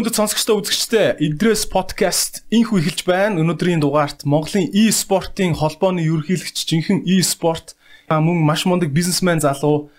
мөндөд 0.00 0.16
сонсогчтой 0.16 0.56
үзэгчтэй 0.56 1.08
Идрес 1.28 1.66
подкаст 1.68 2.40
инхүү 2.48 2.80
эхэлж 2.80 3.04
байна. 3.04 3.36
Өнөөдрийн 3.36 3.84
дугаарт 3.84 4.24
Монголын 4.24 4.72
e-спортын 4.72 5.52
холбооны 5.52 6.00
ерөнхийлөгч 6.00 6.56
жинхэнэ 6.64 7.04
e-спорт 7.04 7.76
мөн 8.08 8.40
маш 8.40 8.64
мундаг 8.64 8.96
бизнесмен 8.96 9.44
залуу 9.44 9.92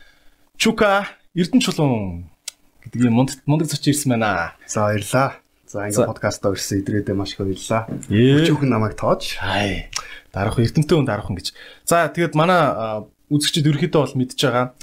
Чука 0.57 1.05
Эрдэнэ 1.37 1.61
чулуун 1.61 2.25
гэдэг 2.81 2.97
юм 2.97 3.13
мундаг 3.13 3.45
мундаг 3.45 3.69
зочин 3.69 3.93
ирсэн 3.93 4.17
байна. 4.17 4.57
За 4.65 4.89
баярлаа. 4.89 5.37
За 5.69 5.85
ингээ 5.85 6.09
подкастаа 6.09 6.57
ирсэн 6.57 6.81
Идрээдээ 6.81 7.13
маш 7.13 7.37
их 7.37 7.45
баярлаа. 7.45 7.85
Өчүүхэн 8.09 8.73
намайг 8.73 8.97
тоож. 8.97 9.37
Хай. 9.37 9.93
Дарах 10.33 10.57
Эрдэнэтэй 10.57 10.97
хүн 10.97 11.05
дарах 11.05 11.29
гэж. 11.29 11.53
За 11.85 12.09
тэгээд 12.09 12.33
манай 12.33 13.05
үзэгчид 13.29 13.69
ерөөхдөө 13.69 14.01
бол 14.01 14.17
мэдж 14.17 14.49
байгаа. 14.49 14.73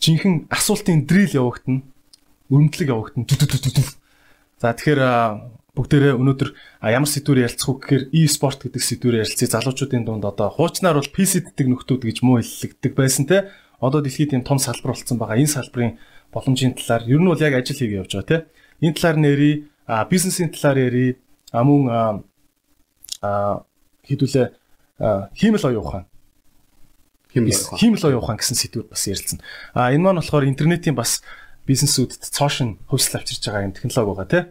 Жинхэнэ 0.00 0.48
асуултын 0.48 1.04
дрил 1.04 1.36
явагдана 1.36 1.84
өрөмдлөг 2.48 2.88
явагдана. 2.88 3.28
За 4.56 4.72
тэгэхээр 4.72 5.00
бүгдээрээ 5.76 6.14
өнөөдөр 6.16 6.50
ямар 6.88 7.10
сэдвээр 7.12 7.44
ярилцах 7.44 7.68
уу 7.68 7.76
гэхээр 7.76 8.08
e-sport 8.16 8.64
гэдэг 8.64 8.80
сэдвээр 8.80 9.20
ярилцъя. 9.20 9.52
Залуучуудын 9.60 10.08
дунд 10.08 10.24
одоо 10.24 10.48
хуучнаар 10.48 10.96
бол 10.96 11.12
PC 11.12 11.52
ддэг 11.52 11.68
нөхдүүд 11.68 12.02
гэж 12.08 12.24
муу 12.24 12.40
хэллэгддэг 12.40 12.92
байсан 12.96 13.28
те. 13.28 13.52
Одоо 13.84 14.00
дэлхийд 14.00 14.32
ийм 14.32 14.48
том 14.48 14.56
салбар 14.56 14.96
болсон 14.96 15.20
байгаа. 15.20 15.36
Энэ 15.36 15.52
салбарын 15.52 16.00
боломжийн 16.32 16.72
талаар 16.72 17.04
ер 17.04 17.20
нь 17.20 17.28
бол 17.28 17.44
яг 17.44 17.52
ажил 17.52 17.76
хийгээ 17.76 18.00
явж 18.00 18.16
байгаа 18.16 18.32
те. 18.32 18.38
Энэ 18.80 18.96
талаар 18.96 19.18
нэрий, 19.20 19.68
бизнесийн 20.08 20.48
талаар 20.48 20.78
ярий, 20.88 21.20
мөн 21.52 22.24
хэдүүлээ 24.08 24.46
хиймэл 25.36 25.68
оюун 25.68 25.84
ухаан 25.84 26.04
хиймэл 27.36 28.08
оюун 28.08 28.22
ухаан 28.24 28.40
гэсэн 28.40 28.56
сэдвээр 28.56 28.88
бас 28.88 29.04
ярилцсан. 29.04 29.44
А 29.76 29.92
энэ 29.92 30.00
маань 30.00 30.20
болохоор 30.24 30.48
интернетийн 30.48 30.96
бас 30.96 31.20
бизнесүүдэд 31.66 32.22
цоошин 32.22 32.78
хөвсөл 32.88 33.18
авчирч 33.20 33.42
байгаа 33.44 33.66
юм 33.66 33.74
технологи 33.74 34.06
байгаа 34.14 34.30
тий. 34.30 34.42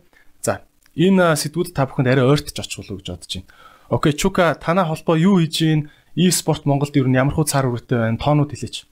За 0.45 0.53
энэ 0.95 1.35
сэдвүүд 1.35 1.73
та 1.73 1.88
бүхэнд 1.88 2.11
арай 2.11 2.27
ойртож 2.27 2.59
очих 2.59 2.83
болов 2.83 2.99
гэж 2.99 3.08
бодож 3.09 3.31
байна. 3.33 3.49
Окей 3.89 4.13
Чука 4.13 4.55
танай 4.55 4.85
холбоо 4.85 5.16
юу 5.16 5.39
хийж 5.39 5.55
гин? 5.59 5.89
E-спорт 6.16 6.66
Монголд 6.66 6.95
ер 6.95 7.08
нь 7.08 7.16
ямар 7.16 7.36
хуу 7.36 7.45
цаар 7.45 7.67
үртэй 7.71 7.99
байна? 7.99 8.17
Тоонууд 8.17 8.52
хэлээч. 8.52 8.88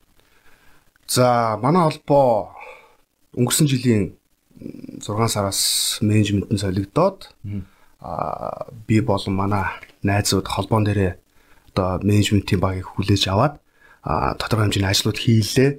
За 1.07 1.57
манай 1.61 1.83
холбоо 1.88 2.55
өнгөрсөн 3.35 3.67
жилийн 3.67 4.16
6 5.01 5.27
сараас 5.27 5.61
менежментэн 6.01 6.57
солигдоод 6.57 7.33
аа 7.99 8.67
би 8.88 9.01
болон 9.01 9.35
манай 9.35 9.66
найзууд 10.03 10.47
холбоон 10.47 10.85
дээрээ 10.85 11.13
одоо 11.73 11.99
менежментийн 12.03 12.61
багийг 12.61 12.88
хүлээж 12.94 13.27
аваад 13.27 13.59
а 14.03 14.35
тодорхой 14.35 14.67
хэмжээний 14.67 14.91
ажлууд 14.91 15.17
хийлээ. 15.17 15.71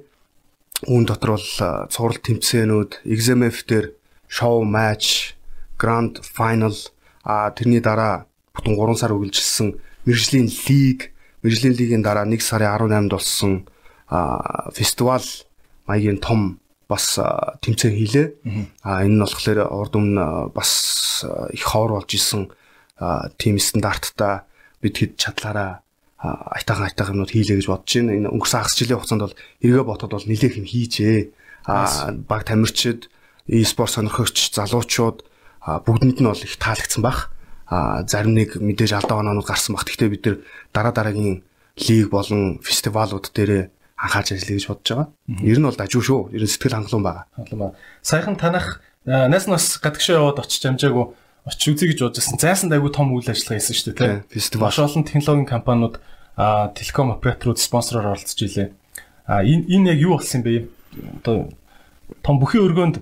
Үүн 0.85 1.05
дотор 1.09 1.37
бол 1.37 1.49
цуврал 1.89 2.21
тэмцээнүүд, 2.21 3.05
XMF 3.05 3.65
дээр 3.65 3.85
шоу 4.29 4.61
матч, 4.61 5.35
гранд 5.77 6.21
файнал 6.21 6.77
а 7.25 7.49
тэрний 7.51 7.81
дараа 7.81 8.29
бүтэн 8.53 8.77
3 8.77 9.01
сар 9.01 9.11
үргэлжилсэн 9.17 9.81
мэржлийн 10.05 10.47
лиг, 10.47 11.11
мэржлийн 11.41 11.73
лигийн 11.73 12.05
дараа 12.05 12.29
1 12.29 12.37
сарын 12.37 12.69
18-нд 12.69 13.11
болсон 13.11 13.65
фестивал 14.73 15.25
маягийн 15.89 16.21
том 16.21 16.59
бас 16.87 17.17
тэмцээн 17.65 17.95
хийлээ. 17.97 18.27
А 18.85 19.01
энэ 19.01 19.17
нь 19.17 19.23
болохоор 19.25 19.65
урд 19.73 19.93
өмнө 19.97 20.53
бас 20.53 21.25
их 21.49 21.65
ховор 21.65 21.97
болж 21.97 22.13
исэн 22.13 22.53
тим 23.41 23.57
стандарттай 23.57 24.45
бид 24.81 24.95
хэд 25.01 25.17
чадлаараа 25.17 25.84
айтаахан 26.55 26.87
айтаахан 26.89 27.15
юмнууд 27.15 27.33
хийлээ 27.33 27.57
гэж 27.59 27.67
бодож 27.69 27.91
байна. 27.95 28.15
Энэ 28.17 28.31
өнгөрсөн 28.33 28.59
хагас 28.61 28.75
жилийн 28.77 28.97
хугацаанд 28.99 29.23
бол 29.25 29.37
эргээ 29.61 29.85
ботод 29.85 30.11
бол 30.11 30.25
нэлээх 30.25 30.55
юм 30.59 30.67
хийжээ. 30.67 31.19
А 31.65 32.13
баг 32.13 32.45
тамирчид, 32.45 33.09
e-спорт 33.47 33.93
сонирхогч 33.93 34.53
залуучууд 34.53 35.17
бүгдэнд 35.65 36.19
нь 36.21 36.29
бол 36.29 36.45
их 36.45 36.57
таалагдсан 36.57 37.01
баг. 37.01 37.33
А 37.65 38.05
зарим 38.05 38.37
нэг 38.37 38.57
мэдээж 38.61 38.93
алдаа 38.93 39.25
оноонууд 39.25 39.49
гарсан 39.49 39.73
баг. 39.73 39.85
Гэхдээ 39.85 40.09
бид 40.13 40.23
нар 40.25 40.37
дараа 40.73 40.93
дараагийн 40.93 41.41
лиг 41.77 42.09
болон 42.09 42.61
фестивалууд 42.61 43.33
дээр 43.33 43.73
анхаарч 43.97 44.37
ажиллая 44.37 44.57
гэж 44.59 44.67
бодож 44.69 44.89
байгаа. 44.93 45.07
Ер 45.41 45.57
нь 45.59 45.65
бол 45.65 45.79
дажгүй 45.79 46.03
шүү. 46.03 46.21
Ер 46.35 46.43
нь 46.45 46.51
сэтгэл 46.51 46.77
хангалуун 46.77 47.03
байгаа. 47.03 47.25
Хангалуун 47.33 47.61
байна. 47.73 47.77
Саяхан 48.05 48.35
танах 48.37 48.81
нас 49.05 49.47
нас 49.47 49.65
гадагшаа 49.81 50.21
яваад 50.21 50.45
очиж 50.45 50.63
амжаагүй 50.65 51.05
очиж 51.45 51.77
үзье 51.77 51.89
гэж 51.93 51.99
бодожсэн. 52.01 52.41
Зайсан 52.41 52.69
дайгүй 52.73 52.89
том 52.89 53.13
үйл 53.13 53.29
ажиллагаа 53.29 53.61
хийсэн 53.61 53.75
шүү 53.77 53.93
дээ. 53.93 54.25
Фестивал. 54.33 54.69
Маш 54.69 54.81
олон 54.81 55.05
технологийн 55.05 55.45
компаниуд 55.45 56.01
телеком 56.35 57.11
операторууд 57.11 57.59
спонсороор 57.59 58.15
оролцож 58.15 58.41
илээ. 58.43 58.71
А 59.25 59.43
энэ 59.43 59.65
энэ 59.71 59.89
яг 59.95 59.99
юу 59.99 60.17
болсон 60.19 60.43
бэ? 60.43 60.67
Одоо 61.23 61.49
том 62.21 62.39
бүхий 62.39 62.59
өргөөнд 62.59 62.99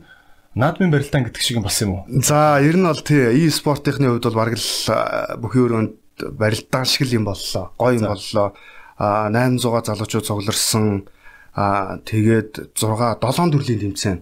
наадмын 0.55 0.94
барилдаан 0.94 1.25
гэдэг 1.25 1.41
шиг 1.41 1.57
юм 1.57 1.66
болсон 1.66 1.88
юм 1.89 1.94
уу? 1.97 2.05
За, 2.21 2.61
ер 2.61 2.77
нь 2.77 2.85
бол 2.85 3.01
тий 3.01 3.49
e-спортын 3.49 3.97
хувьд 3.97 4.23
бол 4.29 4.38
бараг 4.38 4.55
л 4.55 5.41
бүхий 5.41 5.66
өргөөнд 5.66 5.91
барилдаан 6.38 6.85
шиг 6.85 7.09
л 7.09 7.17
юм 7.17 7.25
боллоо. 7.25 7.73
Гоё 7.77 7.97
юм 7.97 8.07
боллоо. 8.13 8.53
А 8.97 9.29
800 9.33 9.89
залуучууд 9.89 10.25
цугларсан 10.29 11.09
а 11.57 11.97
тэгээд 12.05 12.77
6 12.77 13.17
7 13.17 13.51
төрлийн 13.51 13.81
тэмцээн. 13.81 14.19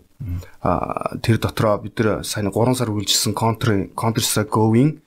А 0.64 1.18
тэр 1.20 1.38
дотроо 1.38 1.78
бид 1.84 2.00
нэр 2.00 2.24
сайн 2.24 2.52
3 2.52 2.76
сар 2.76 2.90
үргэлжилсэн 2.92 3.36
Counter 3.36 3.92
Counter 3.96 4.24
Strike 4.24 4.52
Go-ийн 4.52 5.02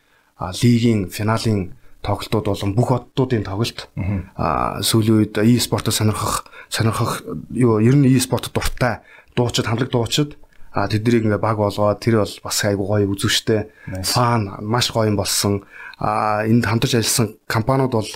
лигийн 0.60 1.08
финалийн 1.08 1.72
тоглолтууд 2.04 2.46
болон 2.46 2.74
бүх 2.76 2.92
оддуудын 2.92 3.44
тоглолт. 3.48 3.88
Аа 4.36 4.84
сүүлийн 4.84 5.24
үед 5.24 5.34
e-спортод 5.40 5.96
сонирхох 5.96 6.44
сонирхох 6.68 7.24
юу 7.50 7.80
ер 7.80 7.96
нь 7.96 8.08
e-спорт 8.12 8.52
дуртай. 8.52 9.00
Дуучид 9.34 9.66
хамлаг 9.66 9.90
дуучид. 9.90 10.36
А 10.74 10.86
тэднийг 10.90 11.24
ингээ 11.24 11.40
баг 11.40 11.56
болгоод 11.56 12.02
тэр 12.04 12.20
бол 12.20 12.34
бас 12.44 12.58
айгу 12.64 12.84
гоё 12.84 13.08
үзүүштэй. 13.08 13.70
Фан 14.04 14.60
маш 14.60 14.92
гоё 14.92 15.08
юм 15.08 15.16
болсон. 15.16 15.64
А 15.98 16.44
энд 16.44 16.66
хамтарч 16.66 16.98
ажилласан 17.00 17.38
компаниуд 17.46 17.94
бол 17.94 18.10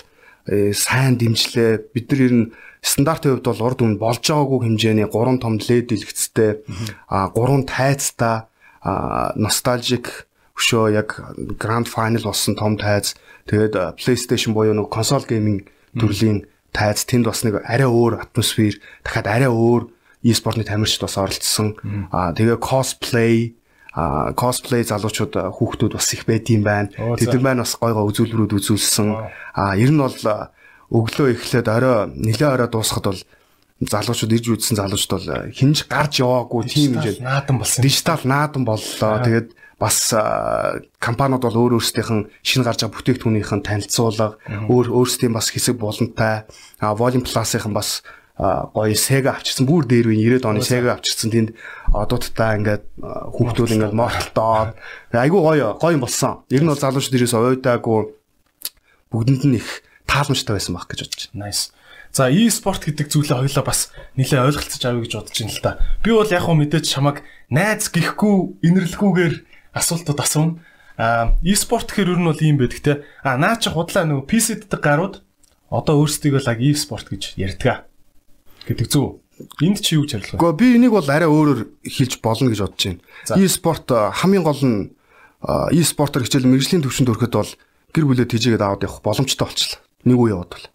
э, 0.45 0.73
сайн 0.75 1.17
дэмжлээ. 1.17 1.89
Бид 1.95 2.11
нар 2.11 2.21
ер 2.21 2.33
нь 2.35 2.51
стандартын 2.83 3.39
хувьд 3.39 3.47
бол 3.47 3.65
урд 3.73 3.79
өмнө 3.81 4.03
болж 4.03 4.21
байгаагүй 4.21 4.59
хэмжээний 4.67 5.07
3 5.07 5.39
том 5.39 5.55
LED 5.57 5.87
дэлгэцтэй. 5.87 6.51
А 7.07 7.31
3 7.31 7.63
тайцтай. 7.65 8.45
А 8.83 9.31
ностальжик 9.35 10.29
өшөө 10.59 10.91
яг 10.91 11.15
гранд 11.55 11.87
файнал 11.87 12.27
болсон 12.27 12.55
том 12.59 12.75
тайз 12.75 13.15
тэгээд 13.49 13.97
PlayStation 13.97 14.53
буюу 14.53 14.77
нэг 14.77 14.93
консол 14.93 15.25
гейминг 15.25 15.67
төрлийн 15.97 16.45
тайз 16.71 17.05
тэнд 17.05 17.25
бас 17.25 17.41
нэг 17.43 17.65
арай 17.65 17.89
өөр 17.89 18.21
атмосфер 18.29 18.77
дахиад 19.01 19.27
арай 19.27 19.49
өөр 19.49 19.89
e-спортны 20.23 20.63
тамирчид 20.63 21.01
бас 21.01 21.17
оролцсон. 21.17 21.75
Аа 22.13 22.31
тэгээ 22.37 22.61
cosplay 22.61 23.57
а 23.93 24.31
cosplay 24.37 24.85
залуучууд 24.85 25.33
хүүхдүүд 25.33 25.93
бас 25.97 26.13
их 26.13 26.29
байдсан 26.29 26.61
байна. 26.63 26.93
Тэдэн 26.93 27.41
байна 27.41 27.65
бас 27.65 27.73
гой 27.79 27.93
гой 27.93 28.05
үзүүлбэрүүд 28.13 28.53
үзүүлсэн. 28.59 29.07
А 29.55 29.73
ер 29.79 29.89
нь 29.89 29.97
бол 29.97 30.13
өглөө 30.93 31.33
эхлээд 31.33 31.67
орой 31.67 32.13
нэлээ 32.13 32.49
орой 32.53 32.69
дуусахад 32.69 33.05
бол 33.09 33.21
залуучууд 33.81 34.35
ирж 34.35 34.47
үзсэн 34.59 34.77
залуучууд 34.77 35.13
бол 35.15 35.27
хинж 35.55 35.87
гарч 35.89 36.21
яваагүй 36.21 36.61
тийм 36.69 36.99
хэмжээ 36.99 37.23
наадан 37.23 37.57
болсон. 37.57 37.81
Дижитал 37.81 38.21
наадан 38.27 38.63
боллоо. 38.67 39.23
Тэгээд 39.25 39.49
бас 39.79 40.11
компаниуд 40.99 41.43
бол 41.43 41.57
өөр 41.71 41.79
өөрсдийнх 41.79 42.11
нь 42.11 42.27
шинэ 42.43 42.67
гарч 42.67 42.83
байгаа 42.83 42.95
бүтээгдэхүүнийхэн 42.99 43.63
танилцуулга 43.63 44.35
өөр 44.67 44.87
өөрсдийн 44.91 45.33
бас 45.33 45.49
хэсэг 45.55 45.79
боломжтой 45.79 46.43
Volume 46.83 47.23
Plus-ийн 47.23 47.71
бас 47.71 48.03
гоё 48.39 48.95
Sega 48.95 49.35
авчирсан 49.35 49.67
бүр 49.67 49.83
дээр 49.83 50.11
үе 50.11 50.39
90-ад 50.39 50.47
оны 50.47 50.63
Sega 50.63 50.95
авчирсан 50.95 51.31
тэнд 51.31 51.49
одуудтай 51.91 52.55
ингээд 52.59 52.83
хүүхдүүд 53.35 53.75
ингээд 53.75 53.95
мортолдоод 53.95 54.79
айгүй 55.11 55.41
гоё 55.43 55.75
гоё 55.75 55.99
болсон. 55.99 56.47
Ер 56.47 56.63
нь 56.63 56.71
бол 56.71 56.79
залуучууд 56.79 57.19
ирээс 57.19 57.35
уйдаагүй 57.35 57.99
бүгдэнд 59.11 59.43
нь 59.43 59.59
их 59.59 59.83
тааламжтай 60.07 60.55
байсан 60.55 60.75
байх 60.75 60.87
гэж 60.87 60.99
бодож 61.03 61.23
байна. 61.35 61.51
Nice. 61.51 61.75
За 62.15 62.31
e-спорт 62.31 62.87
гэдэг 62.87 63.11
зүйлээ 63.11 63.37
хоёлоо 63.43 63.63
бас 63.67 63.91
нэлээ 64.15 64.47
ойлголцож 64.47 64.81
авъя 64.87 65.03
гэж 65.03 65.13
бодож 65.19 65.35
байна 65.35 65.53
л 65.53 65.61
да. 65.61 65.71
Би 65.99 66.09
бол 66.15 66.31
яг 66.31 66.43
хөө 66.47 66.55
мэдээж 66.63 66.85
чамаг 66.89 67.21
найз 67.51 67.91
гихгүй 67.91 68.55
инэрлэхүүгээр 68.65 69.35
асуултууд 69.73 70.19
асууна. 70.19 70.59
А 70.99 71.35
e-спорт 71.43 71.87
гэхэр 71.89 72.15
ер 72.15 72.19
нь 72.19 72.27
бол 72.27 72.41
ийм 72.43 72.57
байдаг 72.59 72.79
те. 72.83 72.93
А 73.23 73.39
наа 73.39 73.55
чи 73.55 73.71
худлаа 73.71 74.03
нөгөө 74.03 74.27
PC 74.27 74.67
ддэг 74.67 74.81
гарууд 74.83 75.15
одоо 75.71 75.95
өөрсдийгөө 76.03 76.43
л 76.43 76.49
e-спорт 76.69 77.07
гэж 77.07 77.39
ярьдаг. 77.39 77.87
гэдэг 78.67 78.87
зүг. 78.89 79.23
Энд 79.63 79.79
чи 79.79 79.95
юу 79.95 80.03
гэж 80.03 80.19
хариулах 80.19 80.35
вэ? 80.35 80.39
Гэхдээ 80.43 80.59
би 80.59 80.67
энийг 80.75 80.91
бол 80.91 81.07
арай 81.07 81.29
өөрөөр 81.31 81.61
хэлж 81.87 82.13
болно 82.19 82.51
гэж 82.51 82.59
бодож 82.59 82.83
байна. 82.83 83.01
E-спорт 83.39 83.87
хамгийн 83.87 84.43
гол 84.43 84.61
нь 84.67 84.79
e-спортоор 85.71 86.27
хичээл 86.27 86.51
мэрэгжлийн 86.51 86.83
төвшөнд 86.83 87.11
өрэхэд 87.15 87.33
бол 87.39 87.51
гэр 87.95 88.05
бүлээ 88.05 88.27
тижээгээд 88.27 88.65
аваад 88.67 88.83
явах 88.83 88.99
боломжтой 88.99 89.47
болчихлоо. 89.47 89.79
Нэг 90.03 90.17
үе 90.19 90.31
яваад 90.35 90.51
бол. 90.51 90.65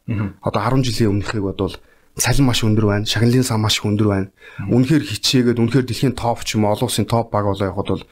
Одоо 0.41 0.61
10 0.65 0.89
жилийн 0.89 1.13
өмнөхийг 1.13 1.45
бодвол 1.45 1.77
цалин 2.17 2.47
маш 2.47 2.63
өндөр 2.63 2.87
байна, 2.87 3.07
шагналын 3.11 3.45
сан 3.45 3.61
маш 3.61 3.83
өндөр 3.83 4.09
байна. 4.09 4.29
Үнэхээр 4.71 5.03
хичээгээд 5.03 5.59
үнэхээр 5.59 5.87
дэлхийн 5.91 6.15
топ 6.15 6.47
ч 6.47 6.55
юм 6.55 6.65
уу 6.65 6.73
олон 6.73 6.87
улсын 6.87 7.11
топ 7.11 7.35
баг 7.35 7.45
болоо 7.45 7.69
явахад 7.75 7.91
бол 7.91 8.05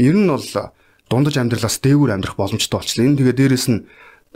ер 0.00 0.16
нь 0.16 0.28
бол 0.28 0.46
дундаж 1.10 1.36
амьдралаас 1.36 1.76
дээгүүр 1.84 2.14
амьдрах 2.16 2.36
боломжтой 2.36 2.80
болчихлоо. 2.80 3.06
Энэ 3.06 3.18
тэгээ 3.20 3.36
дээрэс 3.36 3.66
нь 3.68 3.84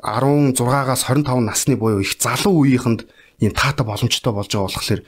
16-аас 0.05 1.09
25 1.09 1.41
насны 1.41 1.77
буюу 1.81 2.05
их 2.05 2.21
залуу 2.21 2.61
үеийнхэнд 2.65 3.09
ийм 3.41 3.53
таата 3.57 3.85
боломжтой 3.85 4.33
болж 4.33 4.53
байгаа 4.53 4.69
болохоор 4.69 5.03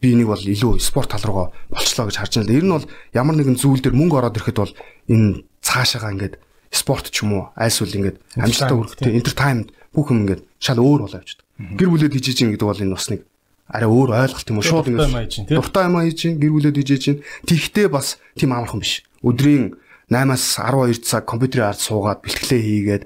би 0.00 0.16
энийг 0.16 0.32
бол 0.32 0.40
илүү 0.40 0.80
спорт 0.80 1.12
тал 1.12 1.24
руугаа 1.28 1.52
болчлоо 1.68 2.08
гэж 2.08 2.16
харж 2.16 2.34
байна. 2.40 2.56
Ер 2.56 2.64
нь 2.64 2.72
бол 2.72 2.86
ямар 3.12 3.36
нэгэн 3.36 3.60
зүйл 3.60 3.84
дээр 3.84 3.92
мөнгө 3.92 4.16
ороод 4.16 4.36
ирэхэд 4.40 4.58
бол 4.64 4.72
энэ 5.12 5.44
цаашаага 5.60 6.12
ингээд 6.16 6.34
спорт 6.72 7.12
ч 7.12 7.20
юм 7.20 7.36
уу 7.36 7.44
альсвал 7.52 7.92
ингээд 7.92 8.16
амжилттай 8.40 8.76
хүрэхтэй 8.76 9.12
entertainment 9.20 9.68
бүх 9.92 10.08
юм 10.08 10.24
ингээд 10.24 10.42
шал 10.56 10.80
өөр 10.80 11.04
болоо 11.04 11.20
явчихдаг. 11.20 11.44
Гэр 11.76 11.88
бүлээд 11.92 12.14
хийж 12.16 12.32
чинь 12.32 12.56
гэдэг 12.56 12.64
бол 12.64 12.80
энэ 12.80 12.96
бас 12.96 13.06
нэг 13.12 13.20
арай 13.68 13.88
өөр 13.92 14.08
ойлголт 14.16 14.48
юм 14.48 14.58
уу 14.58 14.64
шууд 14.64 14.88
ингээд 14.88 15.52
дуртай 15.52 15.84
юм 15.84 15.96
хийж 16.00 16.20
гэр 16.40 16.52
бүлээд 16.56 16.76
хийж 16.80 16.90
чинь 17.04 17.20
тэгхтээ 17.44 17.92
бас 17.92 18.16
тийм 18.40 18.56
амархан 18.56 18.80
биш. 18.80 19.04
Өдрийн 19.22 19.76
8-аас 20.10 20.58
12 20.58 21.04
цаг 21.04 21.24
компьютерийн 21.26 21.70
ард 21.70 21.80
суугаад 21.80 22.20
бэлтгэлээ 22.24 22.62
хийгээд 22.64 23.02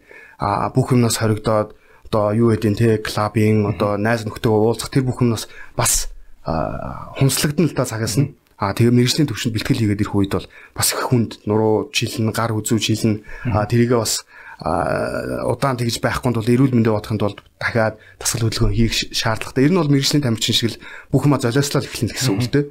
бүх 0.74 0.94
юмнаас 0.94 1.18
хоригдоод 1.20 1.74
одоо 2.08 2.26
юу 2.32 2.54
гэдэг 2.54 2.70
нь 2.70 2.78
те 2.78 2.88
клабын 3.02 3.66
одоо 3.66 3.98
найз 3.98 4.22
нөхдөйгөө 4.24 4.62
уулзах 4.62 4.90
тэр 4.94 5.04
бүх 5.04 5.20
юмнаас 5.20 5.50
бас 5.74 6.08
хүнслэгдэн 6.44 7.68
л 7.68 7.76
та 7.76 7.84
цагаас 7.84 8.16
нь 8.20 8.38
А 8.54 8.70
тэгээ 8.70 8.94
мэрэгжлийн 8.94 9.26
төвшөнд 9.26 9.54
бэлтгэл 9.58 9.82
хийгээд 9.82 10.02
ирэх 10.06 10.14
үед 10.14 10.32
бол 10.38 10.46
бас 10.78 10.94
их 10.94 11.02
хүнд 11.10 11.42
нуруу 11.42 11.90
чилэн 11.90 12.30
гар 12.30 12.54
үзүү 12.54 12.78
чилэн 12.78 13.26
а 13.50 13.66
тэрийгээ 13.66 13.98
бас 13.98 14.22
удаан 14.62 15.74
тэгж 15.74 15.98
байхгүй 15.98 16.30
тул 16.30 16.46
эрүүл 16.46 16.78
мэндэ 16.78 16.94
бодохын 16.94 17.18
тулд 17.18 17.42
дахиад 17.58 17.98
дасгал 18.22 18.46
хөдөлгөөн 18.46 18.78
хийх 18.78 18.94
шаардлагатай. 19.10 19.66
Ер 19.66 19.74
нь 19.74 19.80
бол 19.82 19.90
мэрэгжлийн 19.90 20.22
тамирчин 20.22 20.54
шиг 20.54 20.70
л 20.70 20.80
бүх 21.10 21.26
юма 21.26 21.42
золиослол 21.42 21.82
эхлэн 21.82 22.14
гэсэн 22.14 22.30
үг 22.38 22.42
л 22.46 22.52
дээ. 22.54 22.64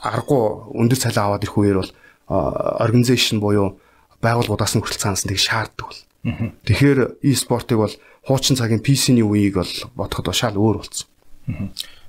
Аргагүй 0.00 0.42
өндөр 0.80 0.98
цалин 0.98 1.20
аваад 1.20 1.44
ирэх 1.44 1.58
үеэр 1.60 1.78
бол 1.84 1.92
организашн 2.28 3.40
буюу 3.40 3.80
байгууллагуудаас 4.20 4.76
нь 4.76 4.82
хүртэл 4.84 5.02
цаанаас 5.02 5.24
нь 5.24 5.32
тэг 5.32 5.40
шаарддаг 5.40 5.86
бол. 5.88 6.00
Тэгэхээр 6.68 7.24
e-спортыг 7.24 7.78
бол 7.78 7.94
хуучин 8.26 8.58
цагийн 8.58 8.84
PC-ний 8.84 9.24
үеийг 9.24 9.56
бол 9.56 9.72
бодоход 9.96 10.34
шал 10.36 10.56
өөр 10.58 10.84
болсон. 10.84 11.08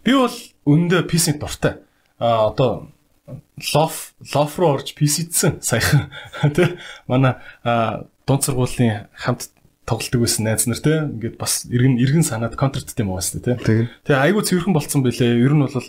Би 0.04 0.12
бол 0.12 0.36
өндөө 0.68 1.08
PC-ний 1.08 1.40
дуртай. 1.40 1.80
А 2.20 2.52
одоо 2.52 2.92
лоф 3.74 4.14
лоф 4.34 4.60
руу 4.60 4.76
орж 4.80 4.96
PC-дсэн 4.98 5.62
саяхан 5.62 6.10
тий 6.56 6.80
манай 7.08 7.38
дунд 8.26 8.44
сургуулийн 8.44 9.08
хамт 9.14 9.52
тоглолтог 9.86 10.22
байсан 10.26 10.46
найз 10.46 10.66
нар 10.68 10.82
тий 10.82 10.98
ингээд 10.98 11.38
бас 11.38 11.66
иргэн 11.70 12.00
иргэн 12.00 12.26
санаад 12.26 12.56
контракттай 12.56 13.06
юм 13.06 13.14
уус 13.14 13.32
тий 13.32 13.56
Тэгээ 14.06 14.24
айгүй 14.26 14.44
цэвэрхэн 14.44 14.74
болцсон 14.74 15.04
бэлээ 15.06 15.44
ер 15.46 15.54
нь 15.54 15.66
бол 15.66 15.88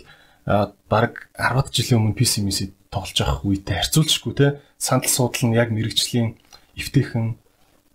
баг 0.89 1.29
10 1.37 1.73
жилийн 1.73 1.99
өмнө 2.01 2.17
PC 2.17 2.45
миси 2.45 2.73
тоглож 2.91 3.17
явах 3.17 3.41
үедээ 3.47 3.79
харьцуулжгүй 3.79 4.33
тий 4.35 4.49
сандал 4.77 5.09
суудал 5.09 5.47
нь 5.47 5.55
яг 5.55 5.71
мэрэгжлийн 5.71 6.35
эвтэйхэн 6.75 7.39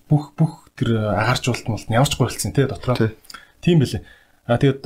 бүх 0.08 0.32
бүх 0.34 0.72
тэр 0.74 1.12
агааржуулалт 1.12 1.68
нь 1.68 1.94
ямар 1.94 2.08
ч 2.08 2.16
гуйлцсан 2.16 2.56
тий 2.56 2.64
дотроо 2.64 3.12
тийм 3.60 3.84
бэлээ 3.84 4.02
а 4.48 4.56
тэгээд 4.56 4.82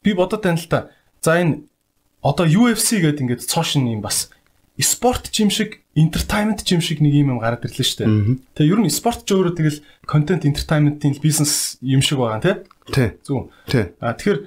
би 0.00 0.10
бодод 0.16 0.42
тань 0.42 0.56
л 0.56 0.66
та 0.72 0.88
за 1.20 1.36
энэ 1.36 1.68
одоо 2.24 2.48
UFC 2.48 3.04
гэдэг 3.04 3.20
ингээд 3.20 3.44
цоошин 3.44 3.84
юм 3.92 4.00
бас 4.00 4.32
спорт 4.80 5.30
жим 5.30 5.50
шиг 5.50 5.84
entertainment 5.94 6.64
жим 6.64 6.80
шиг 6.80 6.98
нэг 7.00 7.14
юм 7.14 7.36
юм 7.36 7.38
гараад 7.38 7.62
ирлээ 7.62 7.86
шүү 7.86 7.98
дээ. 8.00 8.10
Тэгээ 8.58 8.72
ер 8.74 8.80
нь 8.82 8.90
спорт 8.90 9.22
ч 9.22 9.30
өөрөө 9.30 9.54
тэгэл 9.54 9.78
content 10.08 10.42
entertainment-ийн 10.42 11.14
бизнес 11.22 11.78
юм 11.78 12.02
шиг 12.02 12.18
байгаа 12.18 12.42
тий. 12.42 12.56
Тий. 12.90 13.08
Зүг. 13.22 13.54
Тий. 13.70 13.94
А 14.02 14.16
тэгэхээр 14.18 14.38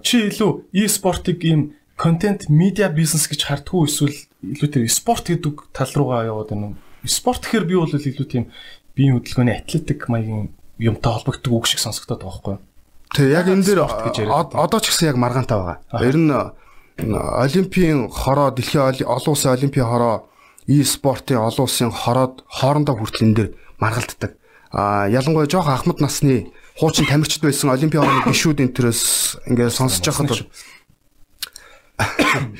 чи 0.00 0.16
илүү 0.32 0.72
e-спортыг 0.72 1.44
ийм 1.44 1.76
content 1.98 2.46
media 2.48 2.88
business 2.88 3.26
гэж 3.26 3.42
хардггүй 3.50 3.90
эсвэл 3.90 4.16
илүү 4.54 4.68
тэр 4.70 4.86
спорт 4.86 5.26
гэдэг 5.26 5.74
тал 5.74 5.92
руугаа 5.98 6.30
яваад 6.30 6.54
байна 6.54 6.66
уу? 6.72 6.76
Спорт 7.04 7.42
гэхээр 7.42 7.66
би 7.66 7.74
бол 7.74 7.90
илүү 7.90 8.26
тийм 8.30 8.44
биеийн 8.94 9.18
хөдөлгөөний 9.18 9.58
атлетик 9.58 10.06
маягийн 10.06 10.54
юмтай 10.78 11.10
холбогддог 11.10 11.52
үг 11.52 11.66
шиг 11.66 11.82
сонсогдоод 11.82 12.22
байгаа 12.22 12.30
байхгүй 12.38 12.54
юу? 12.54 12.62
Тэг 13.10 13.26
яг 13.34 13.46
энэ 13.50 13.66
дээр 13.66 13.80
одоо 13.82 14.78
ч 14.78 14.94
гэсэн 14.94 15.10
яг 15.10 15.18
маргаантай 15.18 15.58
байгаа. 15.58 16.06
Ер 16.06 16.16
нь 16.16 16.30
Олимпийн 16.98 18.10
хороо 18.10 18.50
дэлхийн 18.54 19.06
олон 19.06 19.32
улсын 19.34 19.54
олимпийн 19.54 19.86
хороо 19.86 20.30
e-спортын 20.66 21.38
олон 21.38 21.66
улсын 21.66 21.90
хороод 21.90 22.42
хоорондоо 22.46 22.94
хүртэл 22.98 23.26
энэ 23.26 23.36
дэр 23.38 23.48
маргалддаг. 23.78 24.34
А 24.70 25.08
ялангуяа 25.08 25.48
жоох 25.48 25.70
ахмад 25.70 26.02
насны 26.02 26.52
хуучин 26.78 27.06
тамирчид 27.06 27.42
байсан 27.42 27.70
олимпийн 27.70 28.02
хорооны 28.02 28.26
гишүүд 28.28 28.60
энтерс 28.60 29.38
ингээд 29.46 29.72
сонсож 29.72 30.04
байхад 30.04 30.28
бол 30.28 30.42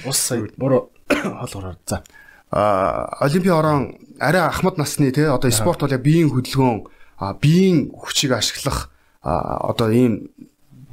ус 0.05 0.19
сая 0.19 0.49
буруу 0.57 0.91
хол 1.09 1.53
ороод 1.55 1.79
за. 1.87 2.03
А 2.51 3.09
олимпийн 3.21 3.55
хороон 3.55 3.83
арай 4.21 4.43
ахмад 4.43 4.79
насны 4.79 5.13
тий 5.13 5.25
одоо 5.25 5.51
спорт 5.51 5.81
бол 5.81 5.91
яг 5.91 6.03
биеийн 6.03 6.31
хөдөлгөөн 6.31 6.87
биеийн 7.41 7.91
хүчийг 7.93 8.33
ашиглах 8.33 8.91
одоо 9.23 9.91
ийм 9.91 10.31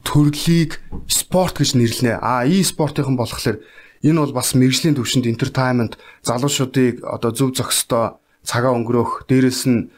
төрлийг 0.06 0.82
спорт 1.08 1.58
гэж 1.58 1.76
нэрлэнэ. 1.76 2.20
А 2.22 2.46
e-спортынхан 2.46 3.18
болохоор 3.18 3.58
энэ 4.06 4.20
бол 4.22 4.34
бас 4.38 4.54
мэрэгжлийн 4.54 4.96
төвшөнд 4.96 5.26
entertainment 5.26 5.98
залуучуудыг 6.22 7.02
одоо 7.02 7.32
зөв 7.34 7.58
зохистой 7.58 8.22
цагаа 8.46 8.78
өнгөрөөх, 8.78 9.26
дээрэс 9.26 9.66
нь 9.66 9.90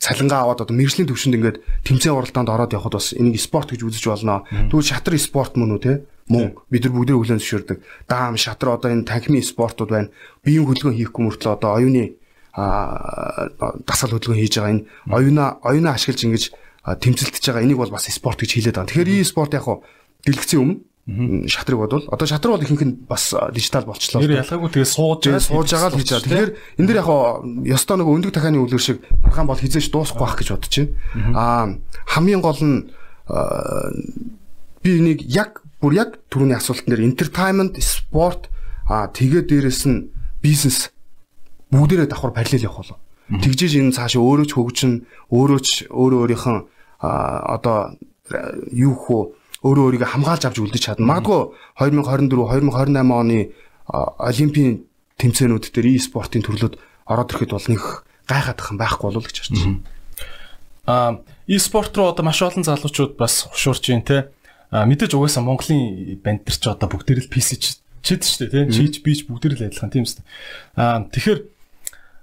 цалингаа 0.00 0.48
аваад 0.48 0.64
одоо 0.64 0.76
мэрэгжлийн 0.76 1.08
төвшөнд 1.08 1.36
ингээд 1.36 1.58
тэмцээн 1.84 2.16
уралдаанд 2.16 2.48
ороод 2.48 2.72
явхад 2.72 2.96
бас 2.96 3.12
энийг 3.12 3.40
спорт 3.40 3.72
гэж 3.72 3.84
үзэж 3.84 4.04
болно. 4.08 4.44
Тэгвэл 4.48 4.88
шатар 4.88 5.16
спорт 5.20 5.56
мөн 5.56 5.76
үү 5.76 5.80
те? 5.84 5.92
Мөн. 6.30 6.54
Бид 6.70 6.86
нар 6.86 6.94
бүгдээ 6.94 7.16
хүлэн 7.18 7.40
зөвшөөрдөг. 7.42 7.78
Даам, 8.06 8.38
шатар 8.38 8.78
одоо 8.78 8.90
энэ 8.94 9.04
танхимын 9.04 9.42
спортууд 9.42 9.90
байна. 9.90 10.14
Биеийн 10.46 10.64
хөдөлгөөн 10.64 10.98
хийхгүй 10.98 11.22
мөртлөө 11.26 11.52
одоо 11.58 11.70
оюуны 11.74 12.14
дасгал 13.86 14.14
хөдөлгөөн 14.14 14.40
хийж 14.40 14.54
байгаа 14.58 14.74
энэ 14.74 14.86
оюуна 15.10 15.44
оюуна 15.62 15.90
ашиглаж 15.94 16.22
ингэж 16.26 16.44
тэмцэлтэж 16.86 17.44
байгаа 17.50 17.64
энийг 17.66 17.78
бол 17.78 17.90
бас 17.90 18.06
спорт 18.10 18.38
гэж 18.42 18.50
хэлээд 18.58 18.76
байгаа. 18.78 18.90
Тэгэхээр 18.90 19.20
e-спорт 19.22 19.54
яг 19.54 19.66
хуу 19.66 19.82
дэлгэцийн 20.26 20.62
өмнө 20.62 21.48
шатрыг 21.48 21.78
бодвол 21.78 22.06
одоо 22.10 22.26
шатар 22.26 22.50
бол 22.54 22.62
ихэнх 22.62 22.82
нь 22.82 22.94
бас 23.06 23.34
дижитал 23.54 23.86
болчлоо. 23.86 24.22
Тэр 24.22 24.42
ялгаагүй 24.42 24.70
тэгээ 24.70 24.86
сууж 24.86 25.26
сууж 25.26 25.68
байгаа 25.70 25.90
л 25.90 25.98
хийж 25.98 26.10
байгаа. 26.10 26.26
Тэгэхээр 26.26 26.50
энэ 26.78 26.86
дэр 26.86 27.00
яг 27.02 27.10
ёстой 27.66 27.96
нөгөө 27.98 28.14
өндөг 28.20 28.32
дахааны 28.34 28.58
үлгэр 28.62 28.82
шиг 28.82 28.98
маргаан 29.24 29.48
бол 29.50 29.58
хизээж 29.58 29.90
дуусахгүй 29.90 30.22
байх 30.26 30.38
гэж 30.38 30.48
бодож 30.54 30.74
байна. 30.74 30.90
Аа 31.34 31.64
хамгийн 32.06 32.42
гол 32.44 32.60
нь 32.62 32.76
би 34.82 34.90
энийг 34.98 35.26
яг 35.26 35.62
бүр 35.80 35.92
яг 35.96 36.20
түрүүний 36.28 36.56
асуултан 36.56 36.92
дээр 36.92 37.06
entertainment, 37.08 37.80
sport 37.80 38.52
аа 38.88 39.08
тэгээ 39.08 39.48
дээрэс 39.48 39.88
нь 39.88 40.12
бизнес 40.44 40.92
бүгдээрээ 41.72 42.08
давхар 42.12 42.36
параллел 42.36 42.66
явах 42.68 42.84
болов. 42.84 42.98
Тэгжиж 43.30 43.78
энэ 43.78 43.94
цааш 43.94 44.18
өөрөө 44.18 44.46
ч 44.50 44.52
хөгжин, 44.58 44.92
өөрөө 45.30 45.60
ч 45.62 45.68
өөрөө 45.88 46.20
өөрийнх 46.26 46.46
нь 46.50 46.60
одоо 47.00 47.94
юу 48.74 48.94
хөө 48.98 49.22
өөрөө 49.62 49.84
өөрийгөө 49.86 50.10
хамгаалж 50.10 50.42
авч 50.48 50.58
үлдэж 50.58 50.82
чадна. 50.82 51.06
Магадгүй 51.06 51.54
2024 51.78 52.26
2028 52.26 53.12
оны 53.12 53.38
олимпийн 54.18 54.84
тэмцээнүүд 55.20 55.64
дээр 55.70 55.86
e-спортын 55.94 56.42
төрлөд 56.42 56.74
ороод 57.06 57.30
ирэхэд 57.30 57.52
бол 57.54 57.68
нэг 57.68 57.82
гайхаад 58.24 58.58
их 58.60 58.68
байхгүй 58.74 59.06
болов 59.06 59.24
гэж 59.28 59.36
харж 59.36 59.52
байна. 59.60 59.80
Аа 60.88 61.10
e-спорт 61.46 61.92
руу 61.96 62.10
одоо 62.10 62.24
маш 62.24 62.40
олон 62.40 62.64
залуучууд 62.64 63.20
бас 63.20 63.46
хушуурч 63.52 63.84
байна 63.92 64.06
те. 64.08 64.18
А 64.70 64.86
мэдээж 64.86 65.18
угаасаа 65.18 65.42
Монголын 65.42 66.18
банд 66.22 66.46
нар 66.46 66.56
ч 66.56 66.64
одоо 66.70 66.86
бүгд 66.86 67.26
л 67.26 67.30
PC 67.30 67.58
чид 68.06 68.22
шүү 68.22 68.48
дээ 68.48 68.70
тийм 68.70 68.70
чиж 68.70 68.94
бич 69.02 69.26
бүгд 69.26 69.50
л 69.50 69.66
адилхан 69.66 69.90
тийм 69.90 70.06
үст. 70.06 70.22
А 70.78 71.04
тэгэхээр 71.10 71.40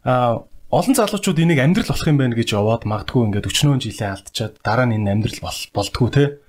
а 0.07 0.47
олон 0.71 0.95
залуучууд 0.95 1.43
энийг 1.43 1.59
амьдрал 1.59 1.91
болох 1.91 2.07
юм 2.07 2.17
байна 2.17 2.35
гэж 2.35 2.55
яваад 2.55 2.83
магадгүй 2.87 3.23
ингээд 3.27 3.47
40 3.51 3.83
жилийн 3.83 4.15
алдчихад 4.15 4.55
дараа 4.63 4.87
нь 4.87 4.95
энэ 4.99 5.11
амьдрал 5.11 5.39
болдгоо 5.71 6.09
те 6.11 6.39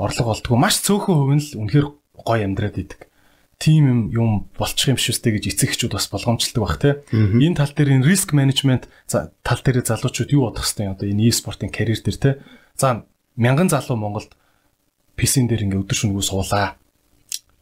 орлого 0.00 0.32
болдгоо 0.32 0.56
маш 0.56 0.80
цөөхөн 0.80 1.16
хувь 1.16 1.34
нь 1.36 1.44
л 1.44 1.58
үнэхээр 1.60 1.86
гоё 2.24 2.44
амьдраад 2.44 2.76
идэг. 2.80 3.00
Тим 3.60 4.08
юм 4.08 4.48
болчих 4.56 4.88
юм 4.92 4.96
шүү 4.96 5.20
дээ 5.20 5.36
гэж 5.36 5.44
эцэгчүүд 5.52 5.92
бас 5.92 6.08
болгоомжлдог 6.08 6.62
баг 6.64 6.80
те. 6.80 7.04
Энэ 7.12 7.60
тал 7.60 7.68
дээр 7.68 8.00
энэ 8.00 8.08
риск 8.08 8.32
менежмент 8.32 8.88
тал 9.08 9.60
дээр 9.60 9.84
залуучууд 9.84 10.32
юу 10.32 10.48
бодох 10.48 10.64
хэвтэй 10.64 10.88
одоо 10.88 11.04
энэ 11.04 11.28
e-спортын 11.28 11.68
карьер 11.68 12.00
дээр 12.00 12.16
те. 12.16 12.30
За 12.80 13.04
мянган 13.36 13.68
залуу 13.68 14.00
Монголд 14.00 14.32
PC-н 15.16 15.46
дээр 15.48 15.64
ингээд 15.66 15.82
өдөр 15.86 15.98
шөнөгүй 15.98 16.24
суулаа. 16.26 16.76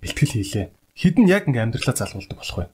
Бэлтгэл 0.03 0.35
хийлээ. 0.37 0.67
Хідэн 0.99 1.31
яг 1.31 1.47
ингээд 1.47 1.65
амьдралаа 1.73 1.97
залгуулдаг 1.97 2.39
болох 2.39 2.57
байх 2.59 2.73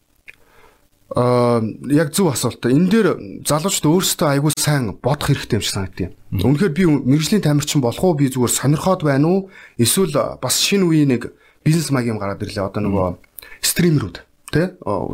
Аа 1.14 1.60
яг 1.92 2.10
зөв 2.16 2.32
асуулт. 2.32 2.64
Энэ 2.64 2.88
дээр 2.90 3.08
залуучууд 3.46 3.86
өөрсдөө 3.86 4.28
айгүй 4.34 4.52
сайн 4.56 4.96
бодох 4.98 5.30
хэрэгтэй 5.30 5.60
юм 5.60 5.62
шиг 5.62 5.76
санагдав. 5.76 6.10
Үнэхээр 6.32 6.74
би 6.74 6.84
мэрэгжлийн 6.90 7.44
тамирчин 7.44 7.84
болох 7.84 8.02
уу 8.02 8.18
би 8.18 8.32
зүгээр 8.32 8.50
сонирхоод 8.50 9.06
байна 9.06 9.28
уу? 9.28 9.40
Эсвэл 9.78 10.10
бас 10.40 10.58
шинэ 10.64 10.82
үеийн 10.82 11.14
нэг 11.14 11.30
бизнес 11.62 11.94
маягийн 11.94 12.18
гараад 12.18 12.42
ирлээ. 12.42 12.66
Одоо 12.66 12.82
нөгөө 12.82 13.08
стримерүүд 13.62 14.16
тий 14.50 14.66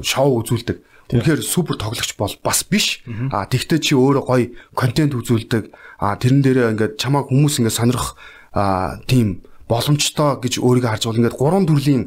шоу 0.06 0.40
үзүүлдэг. 0.40 0.78
Үнэхээр 1.10 1.42
супер 1.42 1.74
тоглогч 1.74 2.14
бол 2.14 2.32
бас 2.38 2.64
биш. 2.64 3.02
А 3.34 3.44
тэгтээ 3.44 3.82
чи 3.82 3.92
өөрөө 3.98 4.24
гоё 4.24 4.54
контент 4.78 5.12
үзүүлдэг. 5.18 5.74
А 5.98 6.14
тэрэн 6.16 6.40
дээрээ 6.40 6.70
ингээд 6.80 7.02
чамаа 7.02 7.26
хүмүүс 7.26 7.60
ингээд 7.60 7.76
сонирх 7.76 8.16
а 8.54 9.02
тийм 9.10 9.42
боломжтой 9.70 10.42
гэж 10.42 10.58
өөрийгөө 10.58 10.90
харж 10.90 11.04
бол 11.06 11.18
ингээд 11.22 11.38
гурван 11.38 11.66
төрлийн 11.70 12.02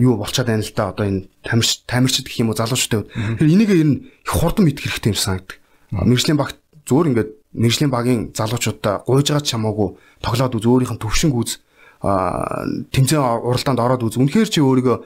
юу 0.00 0.16
болчиход 0.16 0.48
байна 0.48 0.64
л 0.64 0.72
да 0.72 0.88
одоо 0.96 1.04
энэ 1.04 1.28
тамирч 1.44 1.84
тамирчид 1.84 2.24
гэх 2.24 2.40
юм 2.40 2.48
уу 2.48 2.56
залуучтай. 2.56 3.04
Тэгэхээр 3.04 3.52
энийг 3.52 3.70
ер 3.76 3.84
нь 3.84 3.96
их 4.24 4.32
хурдан 4.32 4.64
мэдэх 4.64 4.88
хэрэгтэй 4.88 5.12
юм 5.12 5.20
санагдаг. 5.20 5.60
Мэргэжлийн 5.92 6.40
багт 6.40 6.56
зүгээр 6.88 7.08
ингээд 7.12 7.30
мэрэгжлийн 7.52 7.92
багийн 7.92 8.20
залуучуудаа 8.32 9.04
гуйж 9.04 9.28
байгаа 9.28 9.44
ч 9.44 9.52
хамаагүй 9.52 9.88
тоглоод 10.24 10.56
үз 10.56 10.64
өөрийнх 10.64 10.92
нь 10.96 11.02
төвшинг 11.04 11.34
үз 11.36 11.60
тэмцээн 12.00 13.20
уралдаанд 13.20 13.80
ороод 13.84 14.02
үз. 14.08 14.16
Үнэхээр 14.16 14.48
чи 14.48 14.64
өөрийгөө 14.64 14.96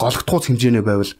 гологдохуйц 0.00 0.48
хэмжээний 0.48 0.80
байвал 0.80 1.12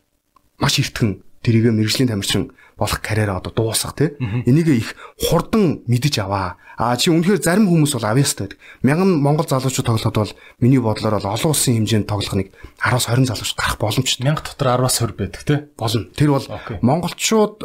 маш 0.56 0.80
эртхэн 0.80 1.20
тэрийг 1.44 1.68
мэрэгжлийн 1.74 2.08
тамирчин 2.08 2.54
болох 2.76 3.00
карьераа 3.00 3.38
одоо 3.38 3.52
дуусгах 3.52 3.94
тий. 3.96 4.16
Энийг 4.46 4.68
их 4.68 4.96
хурдан 5.18 5.82
мэдэж 5.86 6.18
аваа. 6.22 6.56
А 6.76 6.96
чи 6.96 7.10
үнэхээр 7.10 7.42
зарим 7.42 7.68
хүмүүс 7.68 7.94
бол 7.94 8.08
авьяастай 8.10 8.48
байдаг. 8.48 8.58
Мянган 8.82 9.20
Монгол 9.20 9.46
залуучууд 9.46 9.86
тоглоход 9.86 10.16
бол 10.16 10.32
миний 10.60 10.80
бодлоор 10.80 11.20
бол 11.20 11.32
олон 11.36 11.52
улсын 11.52 11.78
хэмжээнд 11.84 12.08
тоглох 12.08 12.34
нэг 12.34 12.48
10-аас 12.80 13.06
20 13.06 13.28
залууч 13.28 13.52
гарах 13.54 13.78
боломжтой. 13.78 14.24
Мянга 14.24 14.42
дотор 14.42 14.68
10-аас 14.80 14.96
20 15.04 15.16
байдаг 15.16 15.42
тий. 15.44 15.58
Болно. 15.76 16.08
Тэр 16.16 16.30
бол 16.32 16.46
монголчууд 16.80 17.56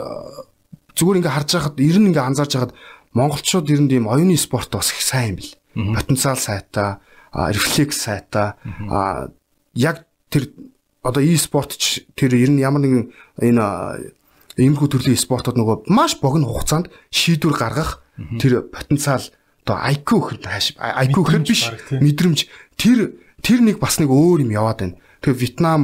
зүгээр 0.98 1.20
ингээ 1.24 1.34
харж 1.34 1.50
байхад 1.56 1.80
ер 1.80 1.98
нь 1.98 2.08
ингээ 2.12 2.28
анзаарч 2.28 2.54
байхад 2.58 2.74
монголчууд 3.16 3.68
ер 3.72 3.82
нь 3.82 3.92
ийм 3.96 4.12
оюуны 4.12 4.38
спорт 4.38 4.70
бас 4.76 4.92
их 4.92 5.02
сайн 5.02 5.34
юм 5.34 5.36
бил. 5.40 5.52
Потенциал 5.96 6.38
сайтай, 6.38 6.98
рефлекс 7.34 7.98
сайтай. 8.02 8.60
Яг 9.74 10.06
тэр 10.30 10.52
одоо 11.08 11.24
e-спортч 11.24 12.04
тэр 12.16 12.36
ер 12.36 12.52
нь 12.52 12.60
ямар 12.60 12.82
нэгэн 12.84 13.04
энэ 13.40 13.64
иймэрхүү 14.58 14.90
төрлийн 14.90 15.18
спортод 15.22 15.58
нөгөө 15.58 15.90
маш 15.94 16.18
богино 16.18 16.50
хугацаанд 16.50 16.90
шийдвэр 17.14 17.56
гаргах 17.56 18.02
тэр 18.42 18.66
потенциал 18.68 19.22
одоо 19.64 19.78
IQ 19.86 20.10
гэхэд 20.42 20.44
IQ 20.78 21.16
гэхэд 21.22 21.46
биш 21.46 21.62
мэдрэмж 21.94 22.40
тэр 22.80 23.20
тэр 23.46 23.60
нэг 23.62 23.78
бас 23.78 24.02
нэг 24.02 24.10
өөр 24.10 24.48
юм 24.48 24.52
яваад 24.52 24.80
байна. 24.82 24.98
Тэгээ 25.22 25.38
Вьетнам 25.38 25.82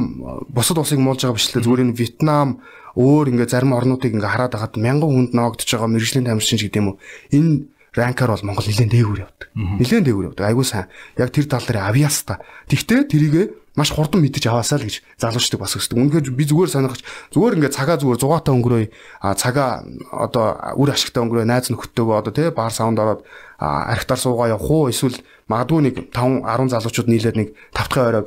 бусад 0.50 0.78
улсыг 0.78 0.98
муулж 0.98 1.22
байгаа 1.22 1.38
бичлээ 1.38 1.62
зүгээр 1.62 1.84
энэ 1.86 1.98
Вьетнам 1.98 2.48
өөр 2.98 3.26
ингээ 3.34 3.50
зарим 3.50 3.74
орнуудыг 3.74 4.14
ингээ 4.14 4.30
хараад 4.30 4.54
байхад 4.54 4.74
мянган 4.78 5.10
хүнд 5.10 5.32
ноогдож 5.34 5.68
байгаа 5.68 5.90
мэрэгжлийн 5.90 6.26
тамирчин 6.26 6.58
ч 6.58 6.66
гэдэг 6.66 6.80
юм 6.80 6.88
уу. 6.94 7.00
Энэ 7.34 7.70
ранкаар 7.94 8.34
бол 8.34 8.46
Монгол 8.46 8.66
нэлээд 8.66 8.90
дээгүүр 8.90 9.20
явдаг. 9.22 9.48
Нэлээд 9.54 10.04
дээгүүр 10.06 10.28
явдаг. 10.34 10.44
Айгуу 10.50 10.66
сайн. 10.66 10.86
Яг 11.18 11.30
тэр 11.30 11.46
тал 11.46 11.62
дээр 11.66 11.82
авьяаста. 11.82 12.42
Тэгтээ 12.70 13.00
тэрийгэ 13.10 13.42
маш 13.74 13.90
хурдан 13.90 14.22
мэдэж 14.22 14.46
аваасаа 14.46 14.78
л 14.78 14.86
гэж 14.86 15.02
залуучдаг 15.18 15.58
бас 15.58 15.74
өсдөг. 15.74 15.98
Үнэхээр 15.98 16.30
би 16.30 16.44
зүгээр 16.46 16.70
сонирхож 16.70 17.02
зүгээр 17.34 17.56
ингээ 17.58 17.74
цагаа 17.74 17.98
зүгээр 17.98 18.22
100 18.22 18.46
та 18.46 18.54
өнгөрөөе. 18.54 18.88
А 19.18 19.34
цагаа 19.34 19.82
одоо 20.14 20.46
үр 20.78 20.94
ашигтай 20.94 21.22
өнгөрөөе. 21.26 21.50
Найз 21.50 21.74
нөхөдтэйгөө 21.74 22.14
одоо 22.14 22.32
тий 22.32 22.48
баар 22.54 22.70
саунд 22.70 23.02
ороод 23.02 23.26
архитаар 23.58 24.20
суугаа 24.22 24.54
явах 24.54 24.70
уу 24.70 24.90
эсвэл 24.94 25.18
магадгүй 25.50 25.80
нэг 25.90 25.94
5 26.14 26.46
10 26.46 26.70
залуучууд 26.70 27.10
нийлээд 27.10 27.36
нэг 27.36 27.48
тавтахын 27.74 28.08
оройг 28.14 28.26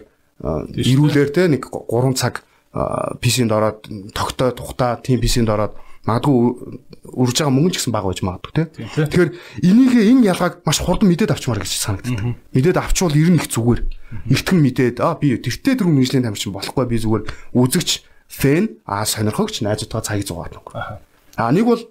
ирүүлэр 0.76 1.32
тий 1.32 1.48
нэг 1.48 1.64
3 1.72 2.20
цаг 2.20 2.44
PC-нд 2.76 3.52
ороод 3.56 3.88
тогтоо 4.12 4.52
тухтаа 4.52 5.00
тийм 5.00 5.24
PC-нд 5.24 5.50
ороод 5.50 5.74
магадгүй 6.08 6.36
үрж 7.12 7.36
байгаа 7.44 7.52
мөнгө 7.52 7.72
ч 7.76 7.78
гэсэн 7.84 7.92
бага 7.92 8.08
байж 8.08 8.24
магадгүй 8.24 8.54
тий. 8.56 8.66
Тэгэхээр 8.96 9.32
энийг 9.68 9.94
энэ 9.94 10.28
ялгааг 10.32 10.64
маш 10.64 10.80
хурдан 10.80 11.12
мэдээд 11.12 11.36
авчмаар 11.36 11.60
гэж 11.60 11.72
санагддаг. 11.76 12.40
Мэдээд 12.56 12.80
авчвал 12.80 13.12
ер 13.12 13.30
нь 13.30 13.40
их 13.40 13.52
зүгээр. 13.52 13.82
Эртхэн 14.32 14.60
мэдээд 14.64 14.98
аа 15.04 15.20
би 15.20 15.36
тэртээ 15.36 15.84
дөрөв 15.84 15.92
мэржлийн 15.92 16.24
тамирчин 16.24 16.56
болохгүй 16.56 16.86
би 16.88 16.98
зүгээр 17.04 17.24
үзэгч 17.60 18.08
фэн 18.32 18.80
аа 18.88 19.04
сонирхогч 19.04 19.60
найзуудгаа 19.68 20.02
цагийг 20.08 20.32
зугаатна. 20.32 21.04
Аа 21.36 21.52
нэг 21.52 21.68
бол 21.68 21.84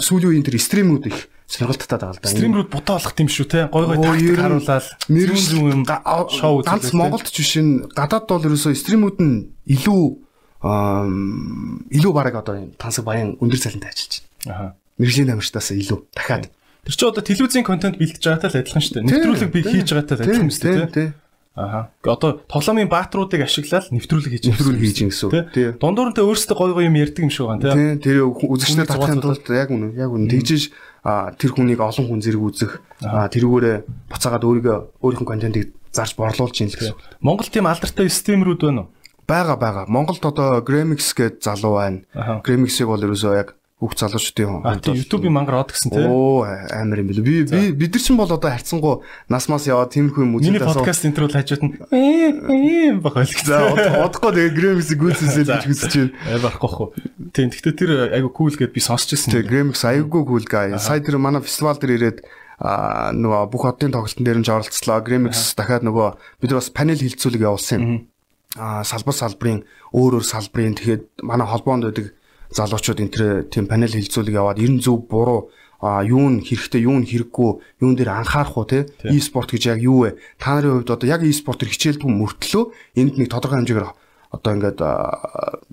сүүлийн 0.00 0.32
үеийн 0.32 0.46
тэр 0.48 0.56
стримүүд 0.56 1.04
их 1.12 1.28
сонирхолтой 1.48 1.88
байгаа 1.88 2.12
л 2.12 2.20
да. 2.20 2.28
Стримрүүд 2.28 2.68
бутаа 2.68 3.00
болох 3.00 3.16
юм 3.16 3.28
шүү 3.32 3.46
те. 3.48 3.60
Гой 3.72 3.84
гой 3.88 3.98
тактик 4.04 4.36
харуулаад 4.36 4.86
мэрэгжлийн 5.08 5.84
шоу 6.28 6.60
ганц 6.60 6.92
Монголд 6.92 7.28
ч 7.32 7.36
биш 7.40 7.56
энэ 7.56 7.88
гадаад 7.96 8.28
бол 8.28 8.46
ерөөсөө 8.52 8.76
стримүүд 8.76 9.16
нь 9.24 9.56
илүү 9.64 10.27
илүү 10.62 12.12
бараг 12.12 12.34
одоо 12.42 12.54
юм 12.58 12.70
тансаг 12.74 13.04
баян 13.06 13.38
өндөр 13.38 13.58
цалинтай 13.58 13.94
ажиллаж 13.94 14.26
байна. 14.44 14.50
Аа. 14.50 14.70
Мэргэжлийн 14.98 15.30
намжтаас 15.30 15.70
илүү 15.70 15.98
дахиад. 16.10 16.50
Тэр 16.82 16.94
чинь 16.98 17.08
одоо 17.08 17.22
телевизийн 17.22 17.62
контент 17.62 17.98
бэлдэж 17.98 18.22
байгаатай 18.26 18.50
л 18.50 18.58
адилхан 18.66 18.82
шүү 18.82 18.94
дээ. 18.98 19.06
Нэвтрүүлэг 19.06 19.50
би 19.54 19.60
хийж 19.62 19.88
байгаатай 19.94 20.16
л 20.18 20.22
адилхан 20.26 20.50
шүү 20.50 20.66
дээ. 20.66 20.90
Тийм. 20.90 21.10
Аа. 21.58 21.90
Одоо 22.06 22.42
тоглоомын 22.46 22.90
баатруудыг 22.90 23.42
ашиглаад 23.42 23.90
нэвтрүүлэг 23.90 24.30
хийж 24.34 24.44
нэвтрүүлэг 24.50 24.82
хийж 24.82 24.98
гин 24.98 25.10
гэсэн. 25.10 25.30
Тийм. 25.54 25.70
Дундуур 25.78 26.10
нь 26.10 26.16
тэ 26.18 26.22
өөрсдөө 26.22 26.54
гой 26.54 26.70
гой 26.74 26.86
юм 26.86 26.98
ярьдаг 26.98 27.22
юм 27.22 27.34
шиг 27.34 27.50
байна 27.50 27.74
тийм. 27.74 27.98
Тэр 27.98 28.30
үзэгчнэр 28.30 28.86
татахын 28.86 29.22
тулд 29.22 29.42
яг 29.50 29.70
үнэ 29.74 29.94
яг 29.98 30.10
үнэ 30.10 30.30
тэгжиж 30.30 30.70
тэр 31.02 31.50
хүнийг 31.50 31.82
олон 31.82 32.06
хүн 32.06 32.22
зэрэг 32.22 32.42
үзэх 32.46 32.72
тэрүүгээрээ 33.02 33.76
буцаагаад 34.06 34.46
өөрийгөө 34.46 34.78
өөрийнхөө 35.02 35.26
контентыг 35.26 35.74
зарж 35.90 36.14
борлуулж 36.14 36.56
ийн 36.62 36.70
л 36.70 36.78
гэсэн. 36.78 36.94
Монгол 37.26 37.50
тийм 37.50 37.66
алдартай 37.66 38.06
стримерүүд 38.06 38.62
байна 38.62 38.86
уу? 38.86 38.88
Бага 39.28 39.56
бага. 39.60 39.84
Монголд 39.88 40.24
одоо 40.24 40.62
Gramix 40.64 41.12
гэдэг 41.12 41.44
залуу 41.44 41.76
байна. 41.76 42.40
Gramix-ийг 42.40 42.88
бол 42.88 43.02
ерөөсөө 43.04 43.36
яг 43.36 43.52
бүх 43.76 43.92
залуучдын 43.94 44.48
хүн. 44.48 44.80
Тийм 44.80 44.96
YouTube-ийн 44.96 45.34
мангар 45.36 45.60
од 45.60 45.70
гэсэн 45.76 45.92
тийм. 45.92 46.08
Оо 46.08 46.48
амар 46.48 47.04
юм 47.04 47.12
билүү. 47.12 47.22
Би 47.28 47.34
би 47.44 47.60
бид 47.76 47.92
нар 47.92 48.02
чинь 48.02 48.16
бол 48.16 48.32
одоо 48.32 48.50
харьцангуй 48.50 49.04
нас 49.28 49.46
мас 49.52 49.68
яваад 49.68 49.92
тиймэрхүү 49.92 50.24
юм 50.24 50.32
үзээд 50.40 50.58
байгаа. 50.58 50.72
Миний 50.72 50.80
подкаст 50.80 51.04
интро 51.04 51.28
хажууд 51.28 51.62
нь 51.62 51.72
ээ 51.92 52.98
баг 53.04 53.20
ойлгох. 53.20 53.44
За 53.44 53.68
одохгүй 54.08 54.32
тэгээ 54.32 54.56
Gramix 54.56 54.88
гүйцээсэй 54.96 55.44
гэж 55.44 55.64
хүсэж 55.68 55.92
байна. 55.92 56.12
Аа 56.24 56.42
барахгүй 56.42 56.70
хөө. 56.72 56.88
Тийм 57.36 57.52
гэхдээ 57.52 57.74
тэр 57.76 57.90
айгу 58.16 58.32
cool 58.32 58.50
гэдээ 58.56 58.74
би 58.74 58.80
сонсч 58.80 59.12
байсан. 59.12 59.30
Тэгээ 59.36 59.46
Gramix 59.46 59.84
айгу 59.84 60.24
cool 60.24 60.42
guy. 60.48 60.74
Сая 60.80 61.04
тэр 61.04 61.20
манай 61.22 61.44
фестивал 61.44 61.76
дээр 61.76 62.00
ирээд 62.00 62.18
а 62.58 63.14
нөгөө 63.14 63.52
бүх 63.52 63.62
одын 63.68 63.94
тоглолтын 63.94 64.26
дээр 64.26 64.40
нь 64.42 64.48
оролцлоо. 64.48 65.04
Gramix 65.06 65.54
дахиад 65.54 65.86
нөгөө 65.86 66.08
бид 66.42 66.50
бас 66.50 66.72
панел 66.74 66.98
хилцүүлэг 66.98 67.46
явуулсан 67.46 67.78
юм 67.78 68.08
салбар 68.56 69.14
салбарын 69.14 69.60
өөр 69.92 70.18
өөр 70.18 70.24
салбарын 70.24 70.76
тэгэхэд 70.78 71.20
манай 71.20 71.44
холбоонд 71.44 71.84
байдаг 71.84 72.16
залуучууд 72.48 73.00
энэ 73.04 73.52
тийм 73.52 73.68
панел 73.68 73.92
хилцүүлэг 73.92 74.34
яваад 74.40 74.62
ерэн 74.62 74.80
зөв 74.80 75.04
буруу 75.04 75.52
а 75.84 76.02
юу 76.02 76.26
нь 76.32 76.42
хэрэгтэй 76.42 76.88
юу 76.88 76.96
нь 76.98 77.06
хэрэггүй 77.06 77.50
юун 77.84 77.94
дээр 77.94 78.10
анхаарах 78.10 78.56
уу 78.56 78.66
те 78.66 78.88
e-спорт 79.04 79.52
гэж 79.52 79.78
яг 79.78 79.78
юу 79.78 80.10
вэ? 80.10 80.18
Та 80.40 80.58
нарын 80.58 80.82
хувьд 80.82 80.90
одоо 80.90 81.06
яг 81.06 81.22
e-спортер 81.22 81.70
хичээлдгүй 81.70 82.08
мөртлөө 82.08 82.64
энд 82.98 83.14
нэг 83.14 83.30
тодорхой 83.30 83.62
хэмжээгээр 83.62 83.86
одоо 84.32 84.50
ингээд 84.58 84.80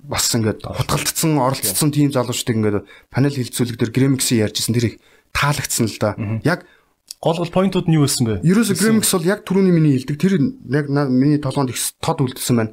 бас 0.06 0.24
ингээд 0.30 0.62
хутгалтцсан 0.62 1.42
оролцсон 1.42 1.90
тийм 1.90 2.14
залуучдыг 2.14 2.54
ингээд 2.54 2.86
панел 3.10 3.34
хилцүүлэг 3.34 3.76
дээр 3.82 3.90
гремикси 3.90 4.38
ярьжсэн 4.46 4.76
тэр 4.78 4.86
их 4.94 4.96
таалагдсан 5.34 5.90
л 5.90 5.98
да. 5.98 6.14
Яг 6.46 6.62
Гол 7.20 7.36
гол 7.40 7.50
поинтууд 7.50 7.88
нь 7.88 7.96
юу 7.96 8.04
байсан 8.04 8.26
бэ? 8.28 8.44
Ерөөсө 8.44 8.76
Gramix 8.76 9.08
бол 9.16 9.24
яг 9.24 9.40
түрүүний 9.48 9.72
миний 9.72 9.96
хэлдэг 9.96 10.16
тэр 10.20 10.36
яг 10.68 10.86
миний 11.08 11.40
толгоонд 11.40 11.72
их 11.72 11.80
тод 12.00 12.20
үлдсэн 12.20 12.56
байна. 12.56 12.72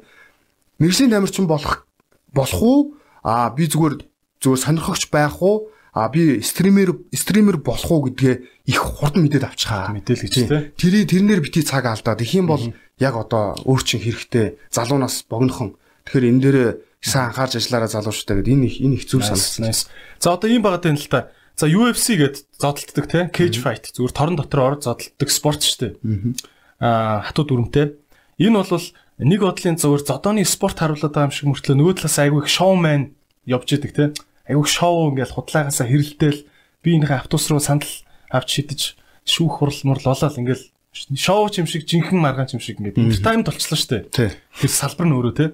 Мэргэжлийн 0.78 1.10
тамирчин 1.10 1.48
болох 1.48 1.88
болох 2.28 2.60
уу? 2.60 2.94
Аа 3.24 3.48
би 3.56 3.64
зүгээр 3.64 4.04
зүгээр 4.44 4.60
сонирхогч 4.60 5.08
байх 5.08 5.40
уу? 5.40 5.72
А 5.94 6.08
би 6.10 6.42
стример 6.42 6.92
стример 7.14 7.56
болох 7.62 7.88
уу 7.88 8.10
гэдгээ 8.10 8.68
их 8.68 8.78
хурдан 8.82 9.24
мэдээд 9.24 9.48
авчихаа. 9.48 9.94
Мэдээл 9.94 10.24
гэж 10.26 10.32
тийм. 10.34 10.48
Тэр 10.76 10.94
тэрнэр 11.08 11.40
бити 11.40 11.62
цаг 11.62 11.86
алдаад 11.86 12.20
их 12.20 12.34
юм 12.34 12.50
бол 12.50 12.60
яг 12.98 13.14
одоо 13.14 13.54
өөр 13.64 13.82
чин 13.86 14.02
хэрэгтэй 14.02 14.58
залуунаас 14.74 15.24
богинохон. 15.30 15.78
Тэгэхээр 16.04 16.28
энэ 16.28 16.42
дээр 16.42 16.58
сайн 16.98 17.30
анхаарч 17.30 17.62
ажиллаараа 17.62 17.88
залуучтай 17.88 18.42
гэдэг 18.42 18.54
энэ 18.58 18.66
их 18.66 18.76
энэ 18.82 18.94
их 18.98 19.04
зүйл 19.06 19.22
санагдсан. 19.22 19.88
За 20.18 20.34
одоо 20.34 20.50
ийм 20.50 20.66
багт 20.66 20.82
байна 20.82 20.98
л 20.98 21.06
та. 21.06 21.30
За 21.54 21.70
UFC 21.70 22.18
гэд 22.18 22.50
зодтолдог 22.58 23.06
те 23.06 23.30
cage 23.30 23.62
fight 23.62 23.94
зүгээр 23.94 24.10
торон 24.10 24.34
дотор 24.34 24.74
орж 24.74 24.90
зодтолдог 24.90 25.30
спорт 25.30 25.62
шүү 25.62 25.94
дээ. 25.94 26.34
Аа 26.82 27.22
хатуу 27.30 27.46
дүрмтэй. 27.46 27.94
Энэ 28.42 28.58
бол 28.58 28.82
нэг 29.22 29.40
бодлын 29.40 29.78
зүгээр 29.78 30.02
зодооны 30.02 30.42
спорт 30.42 30.82
харуулдаг 30.82 31.14
юм 31.14 31.30
шиг 31.30 31.46
мөртлөө 31.46 31.78
нөгөө 31.78 31.94
талаас 32.02 32.18
айгүй 32.18 32.42
их 32.42 32.50
шоумен 32.50 33.14
явж 33.46 33.70
идэг 33.70 33.92
те. 33.94 34.04
Айгүй 34.50 34.66
шоу 34.66 35.14
ингээл 35.14 35.30
худлаагаасаа 35.38 35.86
хэрэлдээл 35.86 36.42
би 36.82 36.90
энийхээ 36.98 37.22
автобус 37.22 37.46
руу 37.46 37.62
сандал 37.62 37.94
авч 38.34 38.48
шидэж 38.50 38.80
шүүх 39.22 39.62
хурал 39.62 39.78
мурл 39.86 40.10
болоод 40.10 40.34
ингээл 40.34 40.66
шоу 41.14 41.46
ч 41.54 41.62
юм 41.62 41.70
шиг 41.70 41.86
жинхэнэ 41.86 42.18
маргаан 42.18 42.50
ч 42.50 42.58
юм 42.58 42.62
шиг 42.66 42.82
ингээд 42.82 42.98
entertainment 42.98 43.46
болчихлоо 43.46 43.78
шүү 43.78 44.10
дээ. 44.10 44.34
Тэр 44.34 44.70
салбар 44.74 45.06
нь 45.06 45.14
өөрөө 45.14 45.34
те. 45.38 45.46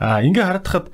Аа 0.00 0.24
ингээ 0.24 0.48
харагдахад 0.48 0.88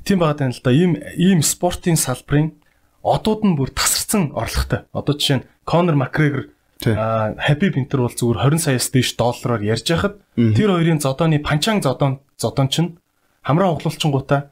тийм 0.00 0.24
байгаа 0.24 0.48
тань 0.48 0.56
л 0.56 0.64
да 0.64 0.72
ийм 0.72 0.96
ийм 1.20 1.44
спортын 1.44 2.00
салбарын 2.00 2.56
одууд 3.02 3.42
нь 3.44 3.56
бүр 3.58 3.70
тасарсан 3.74 4.32
орлоготой. 4.32 4.86
Одоо 4.94 5.14
жишээ 5.18 5.38
нь 5.42 5.46
Conor 5.66 5.98
McGregor 5.98 6.54
а 6.90 7.34
Habib 7.38 7.78
Inter 7.78 8.02
бол 8.02 8.10
зүгээр 8.10 8.58
20 8.58 8.58
саяас 8.58 8.90
дээш 8.90 9.14
доллараар 9.14 9.62
ярьж 9.62 9.86
байхад 9.86 10.18
тэр 10.34 10.70
хоёрын 10.74 10.98
зодооны 10.98 11.38
панчаан 11.38 11.82
зодоон 11.82 12.18
зодоон 12.34 12.68
чинь 12.68 12.98
хамраа 13.46 13.74
углуулчингуудаа 13.78 14.50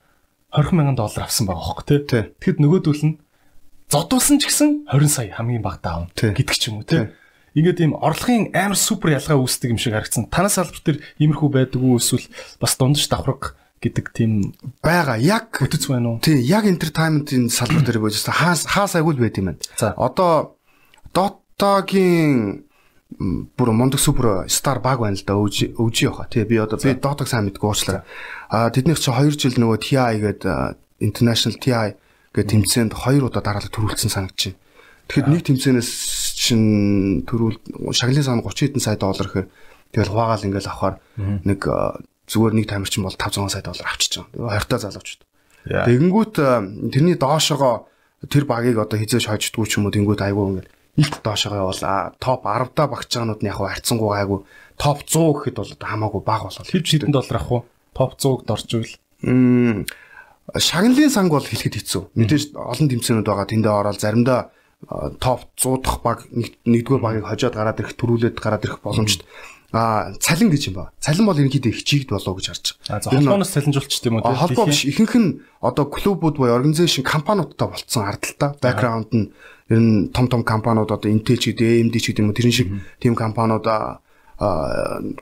20 0.54 0.74
мянган 0.74 0.94
доллар 0.98 1.26
авсан 1.26 1.46
байгаа 1.46 1.62
хөөхгүй 1.62 1.86
тий. 1.86 2.22
Тэгэхэд 2.38 2.58
нөгөөдөл 2.62 3.02
нь 3.06 3.18
зодуулсан 3.90 4.38
ч 4.38 4.46
гэсэн 4.46 4.86
20 4.90 5.10
сая 5.10 5.34
хамгийн 5.34 5.62
багтаа 5.62 6.06
авна 6.06 6.14
гэдэг 6.14 6.56
ч 6.58 6.70
юм 6.70 6.82
уу 6.82 6.86
тий. 6.86 7.10
Ингээд 7.54 7.82
ийм 7.82 7.98
орлогын 7.98 8.54
амар 8.54 8.78
супер 8.78 9.18
ялгаа 9.18 9.42
үүсдэг 9.42 9.74
юм 9.74 9.80
шиг 9.82 9.94
харагдсан. 9.98 10.30
Танаас 10.30 10.54
салбар 10.54 10.78
дээр 10.86 10.98
иймэрхүү 11.18 11.50
байдаг 11.50 11.82
уу 11.82 11.98
эсвэл 11.98 12.30
бас 12.62 12.78
дундаж 12.78 13.10
давхраг 13.10 13.58
гэдэг 13.80 14.06
тийм 14.12 14.52
байгаа. 14.84 15.16
Яг 15.16 15.56
үтц 15.56 15.88
байна 15.88 16.16
уу? 16.16 16.20
Тий, 16.20 16.40
яг 16.44 16.68
entertainment-ийн 16.68 17.48
салбар 17.48 17.84
дээр 17.84 18.00
байж 18.04 18.20
байгаа. 18.20 18.52
Хаас 18.52 18.68
хаас 18.68 18.94
агуул 18.96 19.16
байт 19.16 19.40
юм 19.40 19.52
байна. 19.52 19.60
За. 19.80 19.96
Одоо 19.96 20.60
Dota-гийн 21.10 22.64
бүр 23.56 23.72
мондөг 23.72 23.98
супер 23.98 24.46
стар 24.52 24.78
баг 24.84 25.00
байна 25.00 25.16
л 25.16 25.24
да 25.24 25.34
өвж 25.34 25.72
өвж 25.80 25.96
явах. 26.04 26.28
Тий, 26.28 26.44
би 26.44 26.60
одоо 26.60 26.76
би 26.76 26.92
Dota-г 26.92 27.26
сайн 27.26 27.48
мэдгүй 27.48 27.66
уучлаарай. 27.66 28.04
А 28.52 28.68
тэднийх 28.68 29.00
чи 29.00 29.10
2 29.10 29.32
жил 29.34 29.56
нөгөө 29.56 29.78
TI 29.80 30.20
гэдэг 30.20 30.76
International 31.00 31.56
TI 31.56 31.96
гэдэг 32.36 32.50
тэмцээнд 32.52 32.92
2 32.92 33.24
удаа 33.24 33.40
дараалал 33.40 33.72
төрүүлсэн 33.72 34.12
байна. 34.12 34.54
Тэгэхэд 35.08 35.26
нэг 35.26 35.42
тэмцээнээс 35.42 35.90
чин 36.38 36.62
төрүүл 37.26 37.58
шаглалын 37.96 38.22
сан 38.22 38.44
30 38.44 38.78
хэдэн 38.78 38.84
сая 38.84 38.94
доллар 39.00 39.26
гэхээр 39.26 39.48
Тэгэл 39.90 40.10
хуваагаал 40.10 40.46
ингээл 40.46 40.70
авахаар 40.70 40.96
нэг 41.18 41.60
зүгээр 42.30 42.54
нэг 42.54 42.66
тамирчин 42.70 43.02
бол 43.02 43.16
500 43.18 43.50
сая 43.50 43.62
доллар 43.66 43.90
авчиж 43.90 44.22
байгаа. 44.30 44.62
20 44.62 44.70
та 44.70 44.78
залуучууд. 44.78 45.22
Тэгэнгүүт 45.66 46.34
тэрний 46.94 47.16
доошогоо 47.18 47.90
тэр 48.30 48.44
багийг 48.46 48.78
одоо 48.78 48.96
хизээж 48.96 49.28
хождггүй 49.28 49.66
ч 49.66 49.76
юм 49.76 49.90
уу 49.90 49.94
тэнгүүт 49.94 50.22
айгүй 50.22 50.44
ингээл 50.62 50.72
илт 51.02 51.20
доошогоо 51.20 51.68
бол 51.68 51.82
топ 52.22 52.40
10 52.46 52.72
та 52.72 52.86
багч 52.86 53.06
чаганууд 53.10 53.42
нь 53.42 53.50
яг 53.50 53.58
харьцангуй 53.58 54.14
айгүй 54.14 54.40
топ 54.80 55.04
100 55.04 55.36
гэхэд 55.36 55.56
бол 55.60 55.72
хамаагүй 55.76 56.22
баг 56.24 56.42
болол. 56.48 56.70
Хэв 56.70 56.84
хэдэн 56.86 57.12
доллар 57.12 57.36
авах 57.36 57.52
уу? 57.52 57.62
Топ 57.92 58.16
100-д 58.16 58.48
оржвэл 58.48 58.92
шагналын 60.56 61.10
санг 61.12 61.30
бол 61.30 61.44
хэлэхэд 61.44 61.76
хэцүү. 61.76 62.02
Мэдээж 62.16 62.56
олон 62.56 62.88
тэмцээнүүд 62.88 63.28
байгаа. 63.28 63.46
Тэндээ 63.46 63.74
ороод 63.74 64.00
заримдаа 64.00 64.50
топ 65.20 65.40
100 65.60 65.84
дахь 65.84 66.00
баг 66.00 66.18
нэгдүгээр 66.32 67.04
багийг 67.04 67.26
хожоод 67.28 67.54
гараад 67.54 67.78
ирэх 67.78 67.94
төрүүлээд 68.00 68.40
гараад 68.40 68.64
ирэх 68.64 68.80
боломжтой. 68.80 69.28
А 69.72 70.10
цалин 70.18 70.50
гэж 70.50 70.74
юм 70.74 70.74
ба. 70.82 70.90
Цалин 70.98 71.26
бол 71.26 71.38
ерөнхийдөө 71.38 71.70
их 71.70 71.86
чигд 71.86 72.10
болоо 72.10 72.34
гэж 72.34 72.46
харж 72.50 72.66
байгаа. 72.90 73.14
Холбооноос 73.14 73.54
цалинжуулчих 73.54 74.02
тийм 74.02 74.18
үү. 74.18 74.26
Холбоо 74.26 74.66
биш. 74.66 74.82
Ихэнх 74.82 75.14
нь 75.14 75.46
одоо 75.62 75.86
клубүүд 75.86 76.42
буюу 76.42 76.58
организашн 76.58 77.06
компаниудтай 77.06 77.70
болцсон 77.70 78.10
ардталтаа. 78.10 78.58
Бэкграунд 78.58 79.10
нь 79.14 79.30
ер 79.70 79.78
нь 79.78 80.10
том 80.10 80.26
том 80.26 80.42
компаниуд 80.42 80.90
одоо 80.90 81.06
Intel 81.06 81.38
ч 81.38 81.54
гэдэг, 81.54 81.86
AMD 81.86 81.94
ч 82.02 82.10
гэдэг 82.10 82.22
юм 82.26 82.34
уу 82.34 82.38
тэрэн 82.38 82.50
шиг 82.50 82.68
тийм 82.98 83.14
компаниуд 83.14 83.62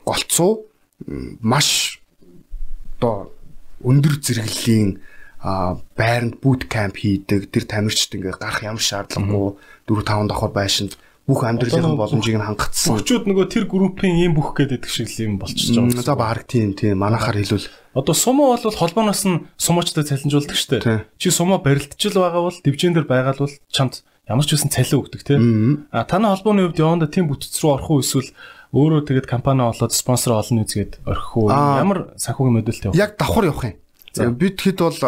голцоо 0.01 0.65
маш 1.45 2.01
одоо 2.97 3.29
өндөр 3.85 4.17
зэрэглэлийн 4.17 4.97
байранд 5.93 6.41
boot 6.41 6.65
camp 6.65 6.97
хийдэг. 6.97 7.53
Тэр 7.53 7.63
тамирчид 7.69 8.17
ингээ 8.17 8.41
гарах 8.41 8.65
ямар 8.65 8.81
шаардлагагүй 8.81 9.61
4 9.87 10.03
5 10.03 10.27
давхар 10.27 10.51
байшинд 10.51 10.97
бүх 11.29 11.45
амьдралын 11.45 11.93
боломжийг 11.93 12.41
нь 12.41 12.45
хангацсан. 12.49 12.97
Бүгчүүд 12.97 13.29
нөгөө 13.29 13.45
тэр 13.53 13.65
группийн 13.69 14.17
ийм 14.17 14.33
бүх 14.33 14.57
гэдэг 14.57 14.89
шиг 14.89 15.13
л 15.13 15.29
юм 15.29 15.33
болчихж 15.37 15.77
байгаа. 15.77 16.01
За 16.01 16.17
баг 16.17 16.49
тийм 16.49 16.73
тийм 16.73 16.97
манахаар 16.97 17.37
хэлвэл 17.37 17.69
одоо 17.93 18.15
сумо 18.17 18.57
бол 18.57 18.73
холбооноос 18.73 19.23
нь 19.29 19.45
сумочтой 19.53 20.09
цалинжуулдаг 20.09 20.57
штэ. 20.57 21.05
Чи 21.21 21.29
сумо 21.29 21.61
барилдчил 21.61 22.17
байгаа 22.17 22.49
бол 22.49 22.57
дивжин 22.65 22.97
дээр 22.97 23.05
байгаа 23.05 23.37
бол 23.37 23.53
чамд 23.69 24.01
ямар 24.25 24.45
ч 24.45 24.57
үсэн 24.57 24.73
цалин 24.73 25.05
өгдөг 25.05 25.21
тийм. 25.21 25.85
А 25.93 26.01
таны 26.09 26.33
холбооны 26.33 26.65
хувьд 26.65 26.81
яванда 26.81 27.05
тийм 27.05 27.29
бүтц 27.29 27.53
рүү 27.61 27.77
орох 27.77 27.89
уу 27.93 28.01
эсвэл 28.01 28.33
өөрөө 28.73 29.05
тэгээд 29.09 29.27
компани 29.29 29.65
олоод 29.65 29.93
спонсор 29.93 30.37
олно 30.37 30.65
үзгээд 30.65 31.01
орхих 31.05 31.33
уу? 31.37 31.49
Ямар 31.49 32.13
санхүүгийн 32.17 32.57
модельтэй 32.57 32.89
вэ? 32.93 32.97
Яг 32.97 33.17
давхар 33.17 33.49
явах 33.49 33.65
юм. 33.65 33.77
Бид 34.17 34.57
хэд 34.57 34.79
бол 34.81 34.99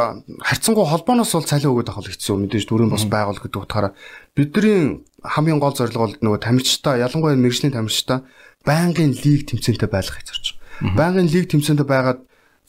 харьцангуй 0.45 0.85
холбооноос 0.85 1.33
бол 1.33 1.49
цалин 1.49 1.73
өгöd 1.73 1.89
авах 1.89 2.05
хэцүү 2.05 2.37
мэдээж 2.37 2.65
дөрөв 2.69 2.93
бос 2.93 3.05
байгуул 3.09 3.41
гэдэг 3.41 3.61
утгаараа 3.65 3.97
бидний 4.37 5.01
хамгийн 5.25 5.57
гол 5.57 5.73
зорилго 5.73 6.05
бол 6.05 6.15
нөгөө 6.21 6.39
тамирчтай 6.45 7.01
ялангуяа 7.01 7.33
мэрэгжлийн 7.33 7.73
тамирчтай 7.73 8.21
байнгын 8.61 9.17
лиг 9.17 9.49
тэмцээнтэй 9.49 9.89
байх 9.89 10.13
гэж 10.13 10.27
байгаа. 10.29 10.93
Байнгын 10.93 11.29
лиг 11.33 11.49
тэмцээнтэй 11.49 11.87
байгаад 11.89 12.19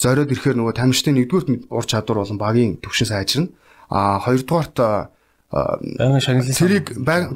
зориод 0.00 0.32
ирэхээр 0.32 0.56
нөгөө 0.56 0.74
тамирчдын 0.76 1.16
нэгдүгээр 1.20 1.68
ур 1.68 1.84
чадвар 1.84 2.24
болон 2.24 2.38
багийн 2.40 2.80
төвшин 2.80 3.08
сайжирна. 3.12 3.52
А 3.92 4.16
хоёрдугаарт 4.24 4.76
байнгын 5.52 6.24
шагналын 6.24 6.56
тэрийг 6.56 6.86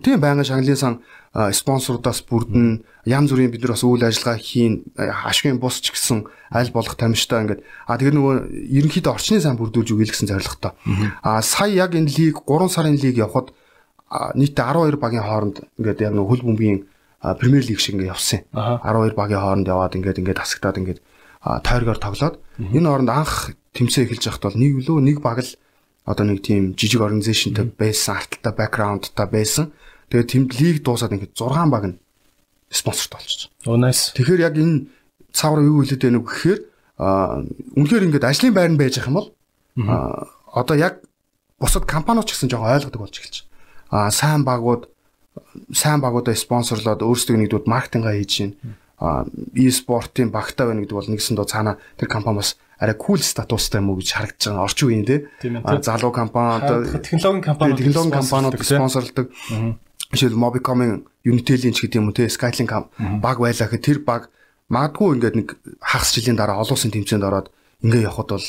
тийм 0.00 0.20
байнгын 0.20 0.49
шагналын 0.49 0.80
сан 0.80 0.94
спонсорудаас 1.52 2.25
бүрдэн 2.25 2.80
янз 3.04 3.28
бүрийн 3.28 3.52
бид 3.52 3.61
нар 3.61 3.76
бас 3.76 3.85
үйл 3.85 4.00
ажиллагаа 4.08 4.40
хийн 4.40 4.88
ашигын 4.96 5.61
бус 5.61 5.85
ч 5.85 5.92
гэсэн 5.92 6.25
аль 6.49 6.73
болох 6.73 6.96
тамирчтай 6.96 7.44
ингээд. 7.44 7.61
А 7.85 8.00
тэр 8.00 8.16
нөгөө 8.16 8.73
ерөнхийдөө 8.73 9.12
орчны 9.12 9.40
сан 9.44 9.61
бүрдүүлж 9.61 9.92
өгье 9.92 10.08
гэсэн 10.08 10.32
зорилготой. 10.32 10.73
А 11.20 11.44
сая 11.44 11.68
яг 11.68 11.92
энэ 11.92 12.08
лиг 12.08 12.40
3 12.49 12.73
сарын 12.73 12.96
лиг 12.96 13.20
явхад 13.20 13.52
нийтдээ 14.08 14.64
12 14.64 14.96
багийн 14.96 15.28
хооронд 15.28 15.56
ингээд 15.76 16.08
яг 16.08 16.12
нөгөө 16.16 16.30
хөл 16.32 16.46
бөмбөгийн 16.49 16.80
премьер 17.37 17.64
лиг 17.69 17.80
шиг 17.84 18.00
ингээд 18.00 18.17
явсан. 18.17 18.40
12 18.56 19.12
багийн 19.12 19.45
хооронд 19.45 19.69
яваад 19.69 19.93
ингээд 19.93 20.25
ингээд 20.25 20.40
тасагтаад 20.40 20.80
ингээд 20.80 21.00
тойргоор 21.45 22.00
тоглоод. 22.00 22.40
Энэ 22.56 22.88
хооронд 22.88 23.12
анх 23.12 23.52
тэмцээн 23.76 24.08
эхэлж 24.08 24.25
байхад 24.25 24.45
бол 24.49 24.56
нэг 24.56 24.73
лөө 24.88 24.99
нэг 25.04 25.21
баг 25.21 25.45
л 25.45 25.52
одоо 26.06 26.25
нэг 26.25 26.40
тийм 26.47 26.78
жижиг 26.78 27.02
организашнтай 27.02 27.66
байсан, 27.66 28.16
арталтай 28.16 28.54
бэкграундтай 28.54 29.26
байсан. 29.26 29.75
Тэгээд 30.08 30.30
тэнд 30.30 30.50
лиг 30.62 30.76
дуусаад 30.86 31.12
ингээд 31.12 31.34
6 31.34 31.66
баг 31.66 31.84
нь 31.90 31.99
спонсорт 32.71 33.12
болчихсон. 33.12 33.50
Оо 33.66 33.75
nice. 33.75 34.14
Тэгэхээр 34.14 34.47
яг 34.47 34.54
энэ 34.54 34.86
цаавар 35.34 35.66
юу 35.66 35.82
хэлээд 35.82 36.06
байна 36.06 36.23
вэ 36.23 36.30
гэхээр 36.30 36.60
а 37.02 37.42
үнэхээр 37.75 38.06
ингээд 38.06 38.28
ажлын 38.30 38.54
байр 38.54 38.71
нь 38.71 38.78
байж 38.78 39.02
ах 39.02 39.10
юм 39.10 39.19
бол 39.19 39.28
а 39.82 40.30
одоо 40.54 40.76
яг 40.78 41.02
бусад 41.58 41.84
компаниуд 41.90 42.30
ч 42.30 42.38
гэсэн 42.38 42.50
жоохон 42.54 42.71
ойлгодог 42.71 43.02
болж 43.02 43.19
эхэлж 43.19 43.36
байна. 43.90 44.08
А 44.08 44.10
сайн 44.14 44.47
багууд 44.47 44.88
сайн 45.75 46.00
багуудаа 46.00 46.38
спонсорлоод 46.38 47.02
өөрсдөө 47.02 47.36
нэгдүүд 47.36 47.66
маркетингаа 47.66 48.14
хийж 48.14 48.30
чинь 48.30 48.54
а 48.97 49.28
e-спортын 49.52 50.32
багтаа 50.32 50.73
байна 50.73 50.80
гэдэг 50.86 50.97
бол 50.97 51.10
нэгсэн 51.10 51.36
доо 51.36 51.45
цаана 51.45 51.76
тэр 52.00 52.08
компани 52.08 52.40
бас 52.40 52.56
арай 52.78 52.97
кул 52.97 53.19
статустай 53.19 53.80
юм 53.80 53.91
уу 53.91 54.00
гэж 54.00 54.12
харагдаж 54.12 54.45
байгаа 54.47 54.67
орчин 54.69 54.89
үеийн 54.89 55.06
тий. 55.06 55.21
Залуу 55.82 56.12
компани 56.12 56.60
одоо 56.60 56.84
технологийн 57.00 57.45
компаниуд 57.45 57.78
технологийн 57.80 58.21
компаниуд 58.21 58.54
спонсорлдог. 58.60 59.26
Жишээл 60.12 60.39
Mobicom-ын 60.39 61.02
Unitel-ийн 61.25 61.75
ч 61.75 61.89
гэдэг 61.89 61.99
юм 61.99 62.12
уу 62.12 62.17
тий 62.17 62.28
Skylink 62.28 62.71
баг 63.21 63.36
байлаа 63.41 63.67
гэхэд 63.67 63.86
тэр 63.86 63.99
баг 64.04 64.30
магадгүй 64.69 65.19
ингээд 65.19 65.36
нэг 65.41 65.49
хагас 65.80 66.15
жилийн 66.15 66.36
дараа 66.36 66.60
олон 66.62 66.76
улсын 66.76 66.93
тэмцээнд 66.93 67.26
ороод 67.26 67.50
ингээ 67.82 68.06
явхад 68.06 68.30
бол 68.34 68.49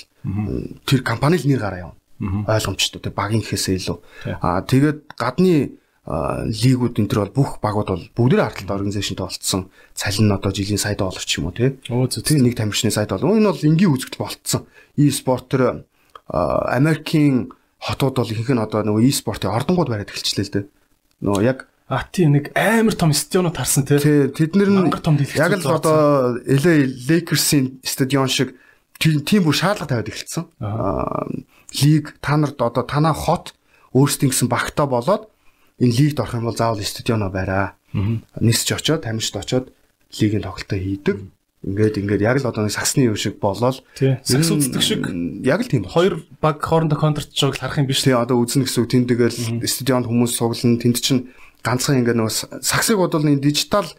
тэр 0.85 1.01
компани 1.01 1.39
л 1.39 1.47
нэр 1.47 1.61
гараа 1.63 1.93
явна. 1.93 1.97
Ойлгомжтой 2.45 3.01
тий 3.01 3.13
багийн 3.15 3.41
гэхээсээ 3.41 3.75
илүү. 3.79 3.97
Аа 4.43 4.61
тэгээд 4.67 5.17
гадны 5.17 5.77
лигүүд 6.07 7.03
энэ 7.03 7.09
төр 7.11 7.19
бол 7.27 7.35
бүх 7.35 7.51
багууд 7.59 7.89
бол 7.91 8.05
бүгдээ 8.15 8.39
ардталт 8.39 8.71
организашнтай 8.71 9.27
болцсон. 9.27 9.67
Цалин 9.91 10.31
нь 10.31 10.35
одоо 10.39 10.51
жилийн 10.55 10.79
сая 10.79 10.95
доллар 10.95 11.19
ч 11.19 11.43
юм 11.43 11.51
уу 11.51 11.55
тий. 11.55 11.75
Тэр 11.83 12.39
нэг 12.39 12.55
тамирчны 12.55 12.95
сая 12.95 13.11
доллар. 13.11 13.35
Энэ 13.35 13.51
бол 13.51 13.67
энгийн 13.67 13.91
үзэгдэл 13.91 14.23
болцсон. 14.23 14.63
E-спорт 14.95 15.51
төр 15.51 15.83
Америкийн 16.31 17.51
хотууд 17.83 18.15
бол 18.23 18.31
ихэнх 18.31 18.55
нь 18.55 18.63
одоо 18.63 18.87
нөгөө 18.87 19.03
e-спортын 19.03 19.51
ордонгууд 19.51 19.91
бариад 19.91 20.07
эхэлчихлээ 20.07 20.47
л 20.47 20.53
дээ. 20.55 20.65
Нөгөө 21.27 21.43
яг 21.43 21.67
А 21.87 22.03
тийм 22.03 22.35
нэг 22.35 22.51
амар 22.51 22.95
том 22.95 23.15
стадионууд 23.15 23.55
харсан 23.55 23.87
тий. 23.87 23.99
Тэд 23.99 24.59
нэр 24.59 24.71
нь 24.71 24.91
яг 25.35 25.51
л 25.59 25.71
одоо 25.71 26.35
LA 26.43 26.87
Lakers-ийн 27.07 27.79
стадион 27.83 28.27
шиг 28.27 28.55
тийм 28.99 29.43
бүр 29.43 29.55
шаардлага 29.55 29.91
тавиад 29.95 30.11
эхэлсэн. 30.11 30.43
Лиг 31.83 32.15
та 32.19 32.35
нарт 32.35 32.59
одоо 32.59 32.83
танаа 32.83 33.15
хот 33.15 33.55
өөрсдийн 33.95 34.35
гэсэн 34.35 34.51
багтаа 34.51 34.87
болоод 34.87 35.31
энэ 35.79 35.93
лигт 35.97 36.19
орох 36.19 36.35
юм 36.35 36.45
бол 36.49 36.57
заавал 36.57 36.81
стадионо 36.83 37.29
байраа. 37.29 37.75
Нисч 38.39 38.71
очоод 38.71 39.03
тамирчд 39.03 39.35
очоод 39.37 39.65
лигийн 40.19 40.43
тоглолтоо 40.43 40.79
хийдэг. 40.79 41.17
Ингээд 41.65 41.97
ингээд 41.97 42.21
яг 42.21 42.37
л 42.37 42.47
одоо 42.47 42.63
нэг 42.63 42.73
саксны 42.73 43.09
юм 43.09 43.17
шиг 43.17 43.41
болоод 43.41 43.81
сакс 43.97 44.49
үздэг 44.53 44.81
шиг 44.81 45.01
яг 45.43 45.61
л 45.61 45.69
тийм 45.69 45.83
байна. 45.83 45.93
Хоёр 45.93 46.13
баг 46.41 46.61
хоорондоо 46.61 46.97
контрч 47.01 47.33
байгааг 47.33 47.57
харах 47.57 47.79
юм 47.81 47.89
биш 47.89 48.05
тий 48.05 48.13
одоо 48.13 48.37
үзнэ 48.37 48.69
гэсэн 48.69 48.81
үг 48.85 48.89
тэнд 48.93 49.09
тэгэл 49.09 49.65
стадионд 49.65 50.05
хүмүүс 50.05 50.37
суглана 50.37 50.77
тэнд 50.77 50.97
чинь 51.01 51.33
ганцхан 51.65 52.05
ингээд 52.05 52.17
нөгөө 52.21 52.61
саксыг 52.61 53.01
бодвол 53.01 53.25
нэг 53.25 53.41
дижитал 53.41 53.89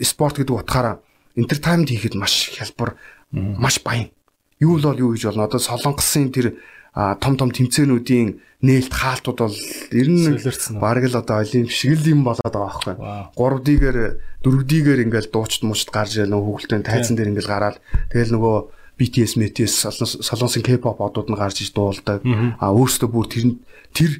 спорт 0.00 0.40
гэдэг 0.40 0.64
утгаараа 0.64 1.04
entertainment 1.36 1.92
хийхэд 1.92 2.16
маш 2.16 2.56
хялбар 2.56 2.96
маш 3.32 3.84
баян. 3.84 4.08
Юу 4.58 4.80
л 4.80 4.88
бол 4.88 4.98
юу 4.98 5.12
гэж 5.12 5.28
болно. 5.28 5.44
Одоо 5.44 5.60
солонгосын 5.60 6.32
тэр 6.32 6.56
том 6.94 7.34
том 7.36 7.50
тэмцээнүүдийн 7.52 8.28
нээлт 8.58 8.90
хаалтууд 8.90 9.38
бол 9.38 9.58
ер 9.94 10.08
нь 10.10 10.24
бараг 10.82 11.04
л 11.06 11.20
одоо 11.20 11.46
олимп 11.46 11.70
шиг 11.70 11.94
л 11.94 12.10
юм 12.10 12.26
болоод 12.26 12.42
байгаа 12.42 12.74
байхгүй. 12.74 12.94
3D-гээр 13.38 13.98
4D-гээр 14.42 15.04
ингээл 15.06 15.30
дуучт 15.30 15.62
муучт 15.62 15.94
гарч 15.94 16.18
нөгөө 16.18 16.66
хүүхэлдэйн 16.66 16.82
тайзан 16.82 17.14
дээр 17.14 17.30
ингээл 17.38 17.52
гараад 17.54 17.78
тэгэл 18.10 18.34
нөгөө 18.34 18.56
BTS, 18.98 19.38
MTS 19.38 19.74
солонгосын 20.26 20.66
K-pop 20.66 20.98
одууд 20.98 21.30
нь 21.30 21.38
гарч 21.38 21.62
иж 21.62 21.70
дуулдаг. 21.70 22.18
А 22.58 22.74
өөрөөсөө 22.74 23.08
бүр 23.14 23.26
тэр 23.30 23.46
тэр 23.94 24.12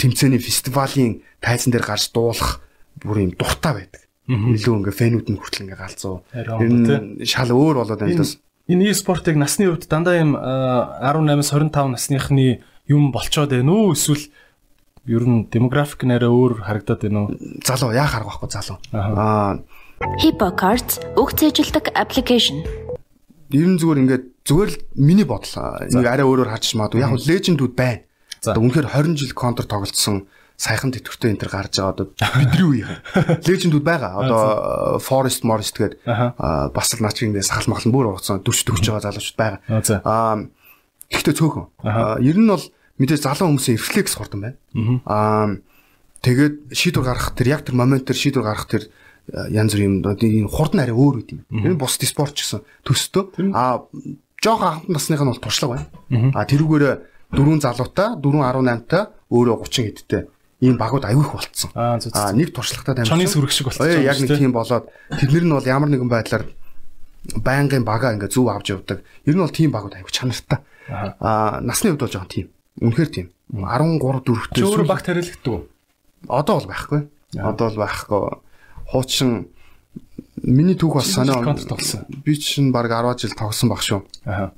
тэмцээний 0.00 0.40
фестивалийн 0.40 1.20
тайзан 1.44 1.68
дээр 1.68 1.84
гарч 1.84 2.16
дуулах 2.16 2.64
бүр 3.04 3.28
юм 3.28 3.32
дуртай 3.36 3.84
байдаг. 3.84 4.02
Илүү 4.26 4.72
ингээ 4.80 4.96
фэнүүд 4.96 5.26
нь 5.28 5.36
хүртэл 5.36 5.68
ингээ 5.68 5.80
галзуу. 5.84 6.24
Нь 6.32 7.28
шал 7.28 7.52
өөр 7.52 7.84
болоод 7.84 8.00
байна 8.00 8.24
л 8.24 8.24
да 8.24 8.45
энэ 8.66 8.90
e-спортыг 8.90 9.38
насны 9.38 9.70
хувьд 9.70 9.86
дандаа 9.86 10.18
юм 10.18 10.34
18-аас 10.34 11.54
25 11.54 11.94
насныхны 11.94 12.62
юм 12.90 13.12
болцоод 13.14 13.54
байна 13.54 13.70
уу 13.70 13.94
эсвэл 13.94 14.26
ер 15.06 15.22
нь 15.22 15.46
демографик 15.46 16.02
нэрээ 16.02 16.26
өөр 16.26 16.66
харагдаад 16.66 17.00
байна 17.06 17.18
уу? 17.26 17.34
Залуу 17.62 17.94
яа 17.94 18.10
харах 18.10 18.42
байхгүй 18.42 18.50
залуу. 18.50 18.78
Аа 18.90 19.62
HippoCards 20.18 21.16
үг 21.16 21.30
цээжилдэг 21.38 21.94
аппликейшн. 21.94 22.66
Ер 23.54 23.68
нь 23.70 23.78
зүгээр 23.78 24.02
ингээд 24.02 24.24
зүгээр 24.42 24.70
л 24.74 24.78
миний 24.98 25.24
бодол. 25.24 25.54
Нэг 25.86 26.06
арай 26.10 26.26
өөрөөр 26.26 26.50
харж 26.50 26.74
магадгүй. 26.74 27.00
Яг 27.06 27.14
нь 27.14 27.22
лежендүүд 27.22 27.74
байна. 27.78 28.02
Одоо 28.42 28.62
үнэхээр 28.66 28.90
20 28.90 29.14
жил 29.14 29.32
контр 29.32 29.64
тоглолцсон 29.64 30.26
саяхан 30.56 30.92
тэтгэвртэй 30.92 31.36
энэ 31.36 31.40
төр 31.44 31.52
гарч 31.52 31.76
байгаа. 31.76 31.92
Одоо 31.92 32.06
бидний 32.40 32.64
үеийн 32.64 33.00
лежендүүд 33.44 33.84
байгаа. 33.84 34.12
Одоо 34.24 34.40
Forest 35.04 35.44
Morris 35.44 35.70
тэгээд 35.76 36.00
бас 36.72 36.88
л 36.96 37.04
наач 37.04 37.20
ингэ 37.20 37.44
сахал 37.44 37.68
махал 37.76 37.92
бүр 37.92 38.16
ургацсан. 38.16 38.40
40 38.40 38.64
төгсөж 38.64 38.88
байгаа 38.88 39.04
залуучууд 39.12 39.36
байгаа. 39.36 39.60
Аа 40.00 40.48
гэхдээ 41.12 41.36
цөөхөн. 41.36 41.66
Ер 42.24 42.36
нь 42.40 42.48
бол 42.48 42.64
мэдээ 42.96 43.20
залуу 43.20 43.52
хүмүүсийн 43.52 43.76
рефлекс 43.76 44.16
хурдан 44.16 44.40
байна. 44.40 44.56
Аа 45.04 45.60
тэгээд 46.24 46.72
шийдвэр 46.72 47.04
гаргах 47.04 47.36
тэр 47.36 47.48
яг 47.52 47.62
тэр 47.68 47.76
момент 47.76 48.08
тэр 48.08 48.16
шийдвэр 48.16 48.48
гаргах 48.48 48.68
тэр 48.72 48.88
янз 49.52 49.76
бүрийн 49.76 50.00
юм 50.00 50.08
энэ 50.08 50.48
хурд 50.48 50.72
нь 50.72 50.80
арай 50.80 50.96
өөр 50.96 51.20
үт 51.20 51.30
юм. 51.36 51.44
Энэ 51.52 51.76
бус 51.76 52.00
спорт 52.00 52.32
ч 52.32 52.48
гэсэн 52.48 52.64
төстөө 52.86 53.52
а 53.52 53.84
жоох 54.40 54.62
анх 54.64 54.88
насных 54.88 55.20
нь 55.20 55.28
бол 55.28 55.42
туршлага 55.42 55.84
байна. 56.08 56.32
А 56.32 56.48
тэрүүгээр 56.48 56.84
дөрвөн 57.34 57.60
залуутай 57.60 58.16
4 58.22 58.24
18 58.24 58.86
та 58.86 59.10
өөрөө 59.28 59.56
30 59.66 59.84
хэдтэй 59.90 60.22
ийм 60.60 60.76
багууд 60.80 61.04
аюух 61.04 61.32
болцсон. 61.36 61.70
Аа 61.74 61.98
нэг 62.32 62.52
туршлагатай 62.56 63.04
тамирчин. 63.04 63.12
Чоны 63.12 63.28
сүрэг 63.28 63.52
шиг 63.52 63.66
болчихсон. 63.68 64.04
Яг 64.04 64.18
нэг 64.20 64.30
тийм 64.32 64.52
болоод 64.56 64.88
тэднэр 65.12 65.44
нь 65.44 65.52
бол 65.52 65.66
ямар 65.66 65.90
нэгэн 65.92 66.08
байдлаар 66.08 66.44
байнгын 67.36 67.84
бага 67.84 68.14
ингээ 68.16 68.32
зүв 68.32 68.48
авч 68.48 68.72
явдаг. 68.72 69.04
Ер 69.28 69.36
нь 69.36 69.42
бол 69.44 69.52
тийм 69.52 69.70
багууд 69.74 69.94
аюух 69.98 70.12
чанартай. 70.12 70.64
Аа 70.88 71.60
насны 71.60 71.92
хувьд 71.92 72.02
бол 72.06 72.14
жоохон 72.14 72.32
тийм. 72.32 72.46
Үнэхээр 72.80 73.10
тийм. 73.12 73.26
13 73.52 74.00
4-т 74.00 74.56
Чи 74.56 74.64
өөрөө 74.64 74.88
баг 74.88 75.00
тарилгдаг 75.04 75.52
уу? 75.52 75.68
одоо 76.28 76.58
бол 76.58 76.66
байхгүй. 76.66 77.00
Одоо 77.36 77.68
бол 77.70 77.80
байхгүй. 77.84 78.20
Хуучин 78.90 79.48
миний 80.42 80.76
түүх 80.78 81.00
бас 81.00 81.10
санаа 81.10 81.42
би 82.24 82.34
чинь 82.38 82.72
баг 82.72 82.90
10 82.90 83.18
жил 83.20 83.34
тогсон 83.36 83.70
баг 83.70 83.82
шүү. 83.82 84.02
Аа. 84.24 84.52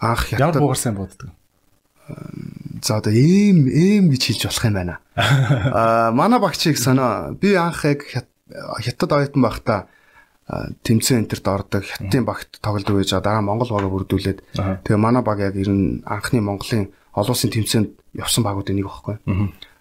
Анх 0.00 0.30
Ямар 0.32 0.52
хятад 0.54 0.62
буугар 0.62 0.78
сайн 0.78 0.96
бууддаг. 0.96 1.30
За 2.84 2.96
одоо 3.00 3.12
ийм 3.12 3.64
ийм 3.68 4.10
гэж 4.12 4.22
хэлж 4.28 4.42
болох 4.48 4.64
юм 4.64 4.74
байна. 4.74 4.94
Аа 5.16 6.12
манай 6.12 6.38
багчийг 6.40 6.76
санаа 6.78 7.32
би 7.32 7.54
анх 7.54 7.84
яг 7.84 8.04
Хят- 8.04 8.32
хятад 8.84 9.12
оюутан 9.12 9.42
байхдаа 9.42 9.80
тэмцээн 10.84 11.24
энтерт 11.24 11.48
ордог 11.48 11.84
хятадын 11.88 12.24
багт 12.28 12.60
тоглодог 12.60 12.96
байж 13.00 13.08
байгаа 13.12 13.24
дараа 13.24 13.40
Монгол 13.48 13.72
багаа 13.72 13.88
бүрдүүлээд 13.88 14.38
тэгээ 14.84 15.00
манай 15.00 15.22
баг 15.24 15.40
яг 15.40 15.56
ер 15.56 15.72
нь 15.72 16.04
анхны 16.04 16.44
Монголын 16.44 16.92
олон 17.16 17.32
улсын 17.32 17.48
тэмцээнд 17.48 17.88
явсан 18.20 18.44
багуудын 18.44 18.76
нэг 18.76 18.84
байхгүй. 18.84 19.16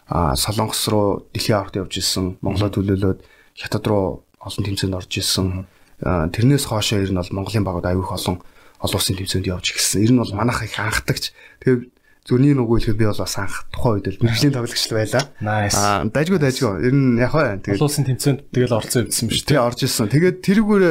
Аа 0.08 0.36
Солонгос 0.40 0.88
руу 0.88 1.28
дэлхийн 1.36 1.60
аварт 1.60 1.76
явж 1.76 2.00
исэн, 2.00 2.40
Монголоо 2.40 2.72
төлөөлөөд 2.72 3.20
хятад 3.60 3.84
руу 3.92 4.24
олон 4.40 4.64
тэмцээнд 4.64 4.96
орж 4.96 5.12
исэн. 5.20 5.68
Тэрнээс 6.00 6.64
хоошоо 6.72 7.04
ер 7.04 7.12
нь 7.12 7.20
бол 7.20 7.36
Монголын 7.44 7.68
багууд 7.68 7.88
аюух 7.88 8.16
олон 8.16 8.40
олон 8.80 8.96
улсын 9.00 9.20
тэмцээнд 9.20 9.48
явж 9.52 9.76
гисэн. 9.76 10.04
Ер 10.04 10.12
нь 10.16 10.22
бол 10.24 10.32
манайх 10.32 10.64
их 10.64 10.80
анхдагч. 10.80 11.32
Тэгээ 11.64 11.92
зүрний 12.24 12.56
нүгөө 12.56 12.80
хэлэхэд 12.80 13.00
би 13.00 13.08
бол 13.12 13.20
бас 13.20 13.36
анх 13.36 13.68
тухайн 13.76 14.00
үед 14.00 14.08
л 14.16 14.20
мэрэгжлийн 14.24 14.56
тоглогч 14.56 14.84
байлаа. 14.96 15.24
Nice. 15.44 15.76
Аа 15.76 16.08
дайггүй 16.08 16.40
дайггүй. 16.40 16.74
Ер 16.88 16.96
нь 16.96 17.20
яг. 17.20 17.36
Олон 17.36 17.60
Тэгээд 17.60 17.84
улсын 17.84 18.08
тэмцээнд 18.08 18.40
тэгэл 18.56 18.78
орцсон 18.80 19.00
явдсан 19.12 19.28
биш 19.28 19.44
тий 19.44 19.60
үү? 19.60 19.68
орж 19.68 19.80
исэн. 19.84 20.08
Тэгээд 20.08 20.38
тэрүүгээр 20.40 20.86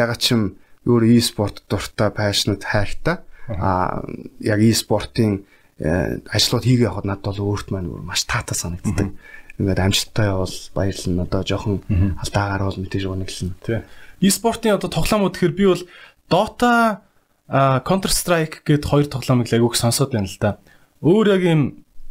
ягаад 0.00 0.20
ч 0.20 0.26
юм 0.32 0.42
өөр 0.88 1.04
e-спорт 1.12 1.60
дуртай, 1.68 2.08
passionate 2.08 2.64
хайртай. 2.64 3.20
Аа 3.52 4.00
яг 4.40 4.60
e-спортын 4.64 5.44
э, 5.76 6.24
ажлууд 6.32 6.64
хийгээ 6.64 6.88
явахад 6.88 7.04
надад 7.04 7.36
бол 7.36 7.52
өөрт 7.52 7.68
маань 7.68 7.92
маш 8.08 8.24
таатай 8.24 8.56
санагддаг. 8.56 9.12
Ингээд 9.60 9.84
амжилттай 9.84 10.32
явал 10.32 10.56
баярлална. 10.72 11.28
Одоо 11.28 11.42
жоохон 11.44 11.84
алдаа 12.16 12.44
гарвал 12.56 12.80
мэдээж 12.80 13.04
унаглана. 13.04 13.56
Тий. 13.60 13.84
E-спортын 14.24 14.80
одоо 14.80 14.88
тоглоомуд 14.88 15.36
гэхээр 15.36 15.52
би 15.52 15.66
бол 15.68 15.84
Dota 16.32 17.04
Counter 17.48 18.12
Strike 18.12 18.64
гэд 18.64 18.84
хоёр 18.84 19.08
тоглоомыг 19.08 19.48
л 19.48 19.56
агиух 19.56 19.76
сонсоод 19.76 20.12
байна 20.12 20.28
л 20.28 20.36
да. 20.40 20.56
Өөр 21.02 21.26
яг 21.38 21.42
юм 21.46 21.62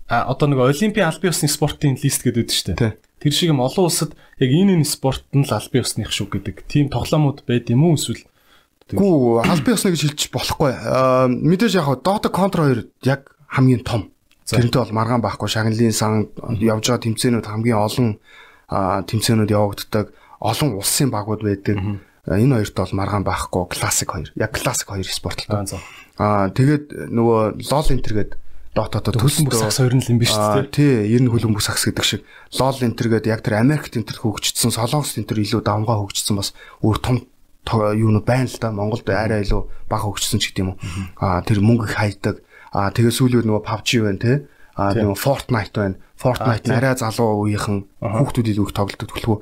одоо 0.08 0.48
нэг 0.48 0.60
олимпийн 0.64 1.08
албан 1.08 1.32
ёсны 1.32 1.50
спортын 1.52 1.98
лист 2.00 2.24
гэдэг 2.24 2.48
шүү 2.48 2.66
Тий. 2.72 2.76
дээ. 2.80 2.94
Тэр 3.20 3.34
шиг 3.34 3.50
юм 3.52 3.60
олон 3.60 3.86
улсад 3.92 4.16
яг 4.40 4.50
энэ 4.52 4.80
энэ 4.80 4.88
спорт 4.88 5.26
нь 5.36 5.44
л 5.44 5.52
албан 5.52 5.82
ёсных 5.84 6.12
шүү 6.16 6.28
гэдэг. 6.32 6.64
Тим 6.72 6.88
тоглоомуд 6.88 7.44
байд 7.44 7.68
юм 7.74 7.84
уу 7.84 7.96
эсвэл 8.00 8.24
Гүү 8.88 9.44
албан 9.44 9.76
ёсны 9.76 9.92
гэж 9.92 10.02
хэлж 10.16 10.22
болохгүй. 10.32 10.72
Мэдээж 11.44 11.74
яг 11.76 11.92
Dota 12.08 12.32
Counter 12.32 12.64
2 12.72 12.88
яг 13.04 13.36
хамгийн 13.52 13.84
том. 13.84 14.08
Тэрнтэй 14.48 14.80
бол 14.80 14.96
маргаан 14.96 15.20
байхгүй 15.20 15.52
шагналын 15.52 15.92
сан 15.92 16.32
явж 16.64 16.88
байгаа 16.88 17.04
тэмцээнүүд 17.04 17.48
хамгийн 17.52 17.76
олон 17.84 18.08
тэмцээнүүд 18.72 19.52
явагддаг. 19.52 20.16
Олон 20.40 20.80
улсын 20.80 21.12
багууд 21.12 21.44
байдаг. 21.44 21.76
Энэ 22.32 22.64
хоёрт 22.64 22.76
бол 22.80 22.94
маргаан 22.96 23.28
байхгүй 23.28 23.64
классик 23.76 24.16
хоёр. 24.16 24.32
Яг 24.40 24.56
классик 24.56 24.88
хоёр 24.88 25.04
спорт 25.04 25.44
л 25.44 25.52
Аа, 25.52 25.68
тоо. 25.68 25.76
за. 25.76 25.78
Аа 26.16 26.48
тэгээд 26.56 27.12
нөгөө 27.12 27.60
LoL 27.68 27.92
Enter 27.92 28.14
гээд 28.78 28.94
Dota-то 28.94 29.18
Хөлбөмбөг 29.18 29.58
сагс 29.58 29.78
хоёр 29.82 29.94
нь 29.98 30.04
л 30.06 30.12
юм 30.14 30.20
биш 30.22 30.32
үү? 30.38 30.70
тий, 30.70 30.94
ер 31.10 31.22
нь 31.26 31.32
хөлбөмбөг 31.34 31.64
сагс 31.66 31.84
гэдэг 31.90 32.06
шиг 32.06 32.22
LoL 32.54 32.78
Enter 32.86 33.08
гээд 33.10 33.26
яг 33.26 33.42
тэр 33.42 33.58
Америкт 33.58 33.98
Enter 33.98 34.14
хөгжчихсэн, 34.22 34.70
Солонгост 34.70 35.18
Enter 35.18 35.38
илүү 35.42 35.66
давмгаа 35.66 35.98
хөгжчихсэн 36.06 36.38
бас 36.38 36.54
өөр 36.86 36.98
том 37.02 37.26
то- 37.66 37.92
юунууд 37.92 38.24
байна 38.24 38.48
л 38.48 38.58
да. 38.62 38.72
Монголд 38.72 39.10
арай 39.10 39.44
илүү 39.44 39.62
бага 39.90 40.08
хөгжсөн 40.08 40.40
ч 40.40 40.54
гэдэг 40.54 40.62
юм 40.64 40.70
уу. 40.72 40.80
Аа, 41.20 41.42
тэр 41.42 41.60
мөнгө 41.60 41.90
их 41.90 41.98
хайдаг. 42.00 42.40
Аа, 42.72 42.94
тэгээ 42.96 43.12
сүүлүүд 43.12 43.46
нөгөө 43.50 43.64
PUBG 43.68 43.90
байна 44.06 44.22
тий. 44.22 44.38
Аа, 44.78 44.94
нөгөө 44.96 45.18
Fortnite 45.20 45.76
байна. 45.76 45.96
Fortnite 46.16 46.70
нь 46.70 46.78
арай 46.78 46.96
залуу 46.96 47.44
үеийнхэн 47.44 47.78
хүүхдүүд 48.00 48.48
илүү 48.56 48.66
их 48.70 48.74
тоглодог 48.78 49.10
төлхөө. 49.12 49.38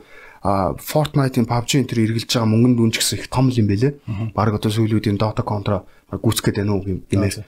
А 0.46 0.74
Fortnite-ийн 0.78 1.50
PUBG 1.50 1.72
энэ 1.82 1.90
төр 1.90 2.00
эргэлж 2.06 2.30
байгаа 2.34 2.50
мөнгөнд 2.50 2.78
дүн 2.78 2.92
ч 2.94 3.02
гэсэн 3.02 3.18
их 3.22 3.30
том 3.34 3.50
юм 3.50 3.66
бэлээ. 3.70 3.94
Бараг 4.34 4.62
одоо 4.62 4.70
сүүлүүдийн 4.74 5.18
Dota 5.18 5.42
Contra 5.42 5.82
гүйцэхэд 6.14 6.62
байна 6.62 6.78
уу 6.78 6.86
гэмээр. 6.86 7.46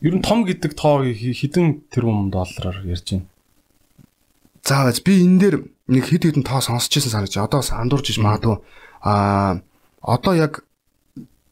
Ер 0.00 0.14
нь 0.16 0.22
том 0.22 0.44
гэдэг 0.44 0.76
тоо 0.76 1.04
хэдэн 1.04 1.88
тэрбум 1.88 2.28
доллараар 2.30 2.84
ярьж 2.84 3.16
байна. 3.16 3.26
За 4.64 4.92
би 5.04 5.24
энэ 5.24 5.40
дээр 5.40 5.56
нэг 5.88 6.04
хэд 6.04 6.28
хэдэн 6.28 6.44
тоо 6.44 6.60
сонсч 6.60 6.92
ирсэн 7.00 7.24
санаж. 7.24 7.32
Одоо 7.36 7.64
бас 7.64 7.72
андуурж 7.72 8.12
иж 8.12 8.18
магадгүй. 8.20 8.60
Аа 9.00 9.62
одоо 10.02 10.34
яг 10.36 10.64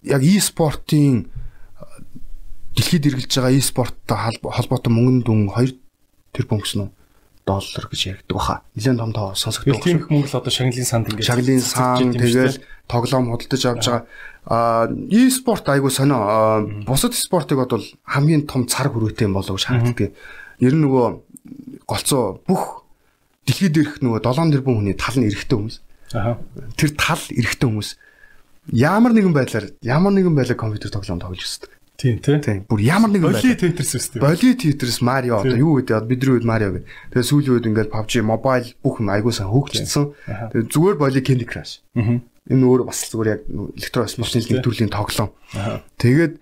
яг 0.04 0.20
e-спортын 0.20 1.32
дэлхийд 2.76 3.08
эргэлж 3.08 3.32
байгаа 3.32 3.56
e-спорттой 3.56 4.18
холбоотой 4.44 4.92
мөнгөнд 4.92 5.24
дүн 5.24 5.48
2 5.48 5.80
тэрбум 6.36 6.60
гэсэн 6.60 6.84
үү 6.84 6.90
доллар 7.46 7.84
гэж 7.88 8.00
яригддаг 8.08 8.36
баха. 8.36 8.62
Нилээн 8.74 8.98
том 8.98 9.12
тоо 9.12 9.34
сонсогддог. 9.34 9.84
Тийм 9.84 9.98
их 10.00 10.08
мөнгө 10.08 10.28
л 10.32 10.38
одоо 10.40 10.52
шагналын 10.52 10.88
санд 10.88 11.08
ингээд 11.12 11.28
шагналын 11.28 11.60
сан 11.60 12.12
тэгэл 12.12 12.58
тоглоом 12.88 13.30
худалдаж 13.30 13.62
авч 13.68 13.84
байгаа. 13.84 14.04
Аа 14.44 14.88
e-спорт 15.08 15.68
айгу 15.72 15.88
сонио 15.88 16.20
аа, 16.20 16.60
бусад 16.84 17.16
спортыг 17.16 17.58
бодвол 17.58 17.84
хамгийн 18.04 18.44
том 18.44 18.68
цар 18.68 18.92
хүрээтэй 18.92 19.24
юм 19.24 19.40
болов 19.40 19.56
шаарддаг. 19.56 20.12
Ер 20.60 20.74
нь 20.76 20.84
нөгөө 20.84 21.86
голцоо 21.88 22.40
бүх 22.44 22.84
дэлхийд 23.48 23.76
ирэх 23.76 23.94
нөгөө 24.04 24.20
7 24.20 24.52
тэрбум 24.52 24.84
хүний 24.84 24.96
тал 24.96 25.16
нь 25.16 25.28
эрэхтэй 25.28 25.56
хүмүүс. 25.56 25.76
Аха. 26.12 26.38
Тэр 26.76 26.90
тал 26.92 27.22
эрэхтэй 27.32 27.68
хүмүүс 27.68 27.96
ямар 28.72 29.12
нэгэн 29.12 29.32
байдлаар 29.32 29.72
ямар 29.80 30.12
нэгэн 30.12 30.36
байдлаар 30.36 30.60
компьютер 30.60 30.92
тоглоом 30.92 31.20
тоглож 31.20 31.44
өсдөг. 31.44 31.72
Тийм 31.96 32.18
тий. 32.18 32.40
Тийм. 32.40 32.64
Бүр 32.68 32.80
ямар 32.80 33.10
нэгэн 33.12 33.28
Боли 33.28 33.40
байдлаар 33.40 33.60
Tetris 33.60 33.92
үстэй. 33.96 34.20
Боли 34.20 34.52
Tetris 34.56 34.98
Mario 35.04 35.40
одоо 35.40 35.56
юу 35.56 35.80
гэдэг 35.80 36.08
бидний 36.08 36.36
үед 36.40 36.48
Mario 36.48 36.72
гэдэг. 36.74 36.84
Тэгээ 37.12 37.28
сүүлийн 37.28 37.54
үед 37.54 37.68
ингээд 37.68 37.92
PUBG 37.92 38.12
Mobile 38.24 38.68
бүх 38.80 38.98
юм 38.98 39.08
айгуу 39.12 39.32
сайн 39.32 39.52
хөгжсөн. 39.52 40.12
Тэгээ 40.52 40.68
зүгээр 40.72 40.96
боли 40.98 41.20
Candy 41.20 41.46
Crush. 41.46 41.84
Аа. 41.94 42.18
Энэ 42.50 42.64
өөр 42.64 42.84
бас 42.84 43.08
зүгээр 43.08 43.30
яг 43.32 43.40
электро 43.48 44.04
спортын 44.04 44.44
нэг 44.44 44.60
төрлийн 44.60 44.92
тоглоом. 44.92 45.32
Тэгээд 45.96 46.32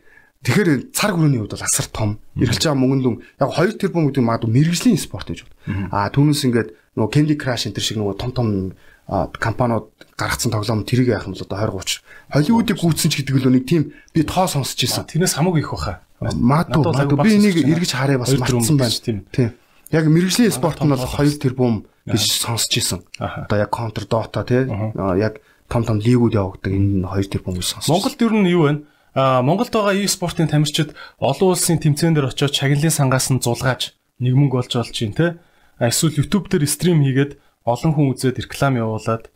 тэгэхээр 0.43 0.91
цар 0.91 1.15
хүрээний 1.15 1.39
хувьд 1.39 1.55
бол 1.55 1.67
асар 1.67 1.87
том. 1.95 2.19
Эргэлж 2.35 2.63
байгаа 2.67 2.81
мөнгөнд 2.83 3.05
дүн 3.07 3.17
яг 3.39 3.51
2 3.55 3.79
тэрбум 3.79 4.11
гэдэг 4.11 4.27
магадгүй 4.27 4.51
мэрэгжлийн 4.51 4.99
спорт 4.99 5.31
гэж 5.31 5.47
байна. 5.47 5.87
Аа 5.95 6.11
түүнээс 6.11 6.43
ингээд 6.51 6.69
нөгөө 6.99 7.11
Candy 7.15 7.37
Crush 7.39 7.71
энэ 7.71 7.77
төр 7.79 7.85
шиг 7.87 7.99
нөгөө 8.03 8.19
том 8.19 8.31
том 8.35 8.49
компаниуд 9.39 9.95
гаргацсан 10.19 10.51
тоглоом 10.51 10.83
тэрийг 10.83 11.15
яах 11.15 11.27
юм 11.27 11.35
бол 11.39 11.47
одоо 11.47 11.59
20 11.71 12.03
30 12.03 12.03
Холливуудыг 12.33 12.77
гүйцсэн 12.79 13.11
ч 13.11 13.15
гэдэг 13.23 13.35
л 13.39 13.51
нэг 13.51 13.65
тийм 13.67 13.83
би 14.15 14.23
тоо 14.23 14.47
сонсч 14.47 14.79
ирсэн. 14.83 15.07
Тэрнээс 15.07 15.37
хамаагүй 15.37 15.63
их 15.63 15.71
баха. 15.71 16.01
Магадгүй 16.19 16.83
магадгүй 16.83 17.19
би 17.23 17.31
энийг 17.37 17.57
эргэж 17.63 17.93
харъя 17.95 18.19
бас 18.19 18.33
мартсан 18.35 18.77
байна. 18.79 19.23
тийм. 19.31 19.55
Яг 19.91 20.07
мэрэгжлийн 20.07 20.55
спорт 20.55 20.81
нь 20.81 20.89
бол 20.89 20.99
том 20.99 21.13
2 21.13 21.39
тэрбум 21.39 21.87
гэж 22.07 22.23
сонсч 22.43 22.79
ирсэн. 22.79 23.01
Одоо 23.19 23.59
яг 23.59 23.71
Counter 23.71 24.07
Dota 24.07 24.43
тий 24.47 24.67
яг 24.67 25.39
том 25.73 25.89
том 25.89 25.99
лигүүд 26.05 26.37
явагддаг 26.37 26.69
энэ 26.69 27.09
2 27.09 27.33
тэрбум 27.33 27.57
гэж 27.57 27.67
сонсч. 27.81 27.89
Монголд 27.89 28.21
ер 28.21 28.33
нь 28.37 28.53
юу 28.53 28.63
вэ? 28.69 28.73
Аа 29.17 29.41
Монголд 29.41 29.73
байгаа 29.73 29.97
e-спортын 29.97 30.53
тамирчид 30.53 30.93
олон 31.17 31.57
улсын 31.57 31.81
тэмцээн 31.81 32.13
дээр 32.13 32.29
очиод 32.29 32.53
чаглалын 32.53 32.93
сангаас 32.93 33.33
нь 33.33 33.41
зулгааж 33.41 33.97
нэг 34.21 34.35
мөнгө 34.37 34.69
олж 34.69 34.73
олж 34.77 34.93
чинь 34.93 35.17
те. 35.17 35.41
А 35.81 35.89
эсвэл 35.89 36.21
YouTube 36.21 36.53
дээр 36.53 36.69
стрим 36.69 37.01
хийгээд 37.01 37.41
олон 37.65 37.93
хүн 37.97 38.13
үзээд 38.13 38.45
реклам 38.45 38.77
явуулаад 38.77 39.33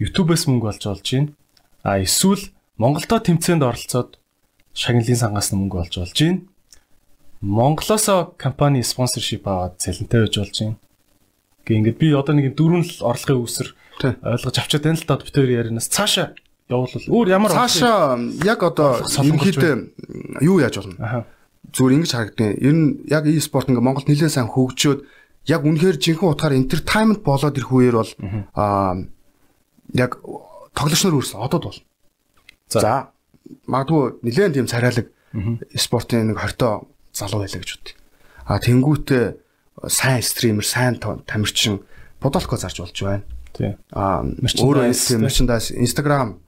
YouTube-ээс 0.00 0.48
мөнгө 0.48 0.68
олж 0.72 0.82
олж 0.88 1.04
чинь. 1.04 1.36
А 1.84 2.00
эсвэл 2.00 2.48
Монголдо 2.80 3.20
тэмцээнд 3.20 3.60
оролцоод 3.60 4.16
шагналын 4.72 5.20
сангаас 5.20 5.52
нь 5.52 5.60
мөнгө 5.60 5.84
олж 5.84 5.94
олж 6.00 6.12
чинь. 6.16 6.48
Монголоосоо 7.44 8.34
компани 8.40 8.80
спонсоршип 8.80 9.44
аваад 9.44 9.76
цалинтай 9.76 10.24
байж 10.24 10.34
болж 10.40 10.52
чинь. 10.56 10.76
Гэ 11.68 11.76
ингээд 11.84 12.00
би 12.00 12.08
одоо 12.16 12.34
нэг 12.34 12.56
дөрвөн 12.56 12.82
л 12.88 13.04
орлогын 13.04 13.44
үүсэр 13.44 13.68
Тий. 13.72 13.87
Ойлгож 14.04 14.56
авчаад 14.58 14.84
байна 14.84 14.98
л 14.98 15.06
да 15.06 15.18
бид 15.18 15.34
хоёр 15.34 15.50
ярианаас 15.50 15.88
цаашаа 15.90 16.34
явуулвал 16.68 17.06
өөр 17.08 17.28
ямар 17.32 17.50
Цаашаа 17.50 18.18
яг 18.44 18.60
одоо 18.62 19.00
ерөнхийдөө 19.02 20.44
юу 20.44 20.60
яаж 20.60 20.84
болно? 20.84 21.24
Зүгээр 21.72 21.94
ингэж 21.96 22.12
харагдана. 22.12 22.54
Ер 22.60 22.74
нь 22.76 22.86
яг 23.08 23.24
e-спорт 23.26 23.68
ингээ 23.68 23.84
Монголд 23.84 24.08
нэлээд 24.08 24.32
сайн 24.32 24.48
хөгжөөд 24.52 25.00
яг 25.48 25.60
үнэхээр 25.64 25.96
жинхэнэ 25.96 26.32
утгаар 26.32 26.54
entertainment 26.56 27.24
болоод 27.24 27.56
ирэх 27.56 27.72
үеэр 27.72 27.96
бол 27.96 28.12
аа 28.52 29.00
яг 29.96 30.20
тоглогч 30.76 31.02
нар 31.04 31.16
үүрсэн 31.16 31.40
одод 31.40 31.64
бол. 31.64 31.80
За. 32.68 33.12
Магадгүй 33.64 34.20
нэлээд 34.24 34.56
тийм 34.60 34.68
царайлаг 34.68 35.08
спортын 35.76 36.32
нэг 36.32 36.40
20 36.40 36.84
залуу 37.16 37.40
байлаа 37.44 37.60
гэж 37.64 37.70
бодъё. 37.80 37.96
А 38.44 38.60
тэнгуүтээ 38.60 39.26
сайн 39.88 40.20
стример, 40.20 40.64
сайн 40.64 41.00
тамирчин 41.00 41.80
Подолко 42.20 42.56
зарж 42.56 42.80
болж 42.82 42.98
байна. 43.02 43.22
Тий. 43.58 43.74
Аа 43.90 44.22
өөрөө 44.22 44.94
тийм 44.94 45.26
merchandise 45.26 45.74
Instagram, 45.74 46.38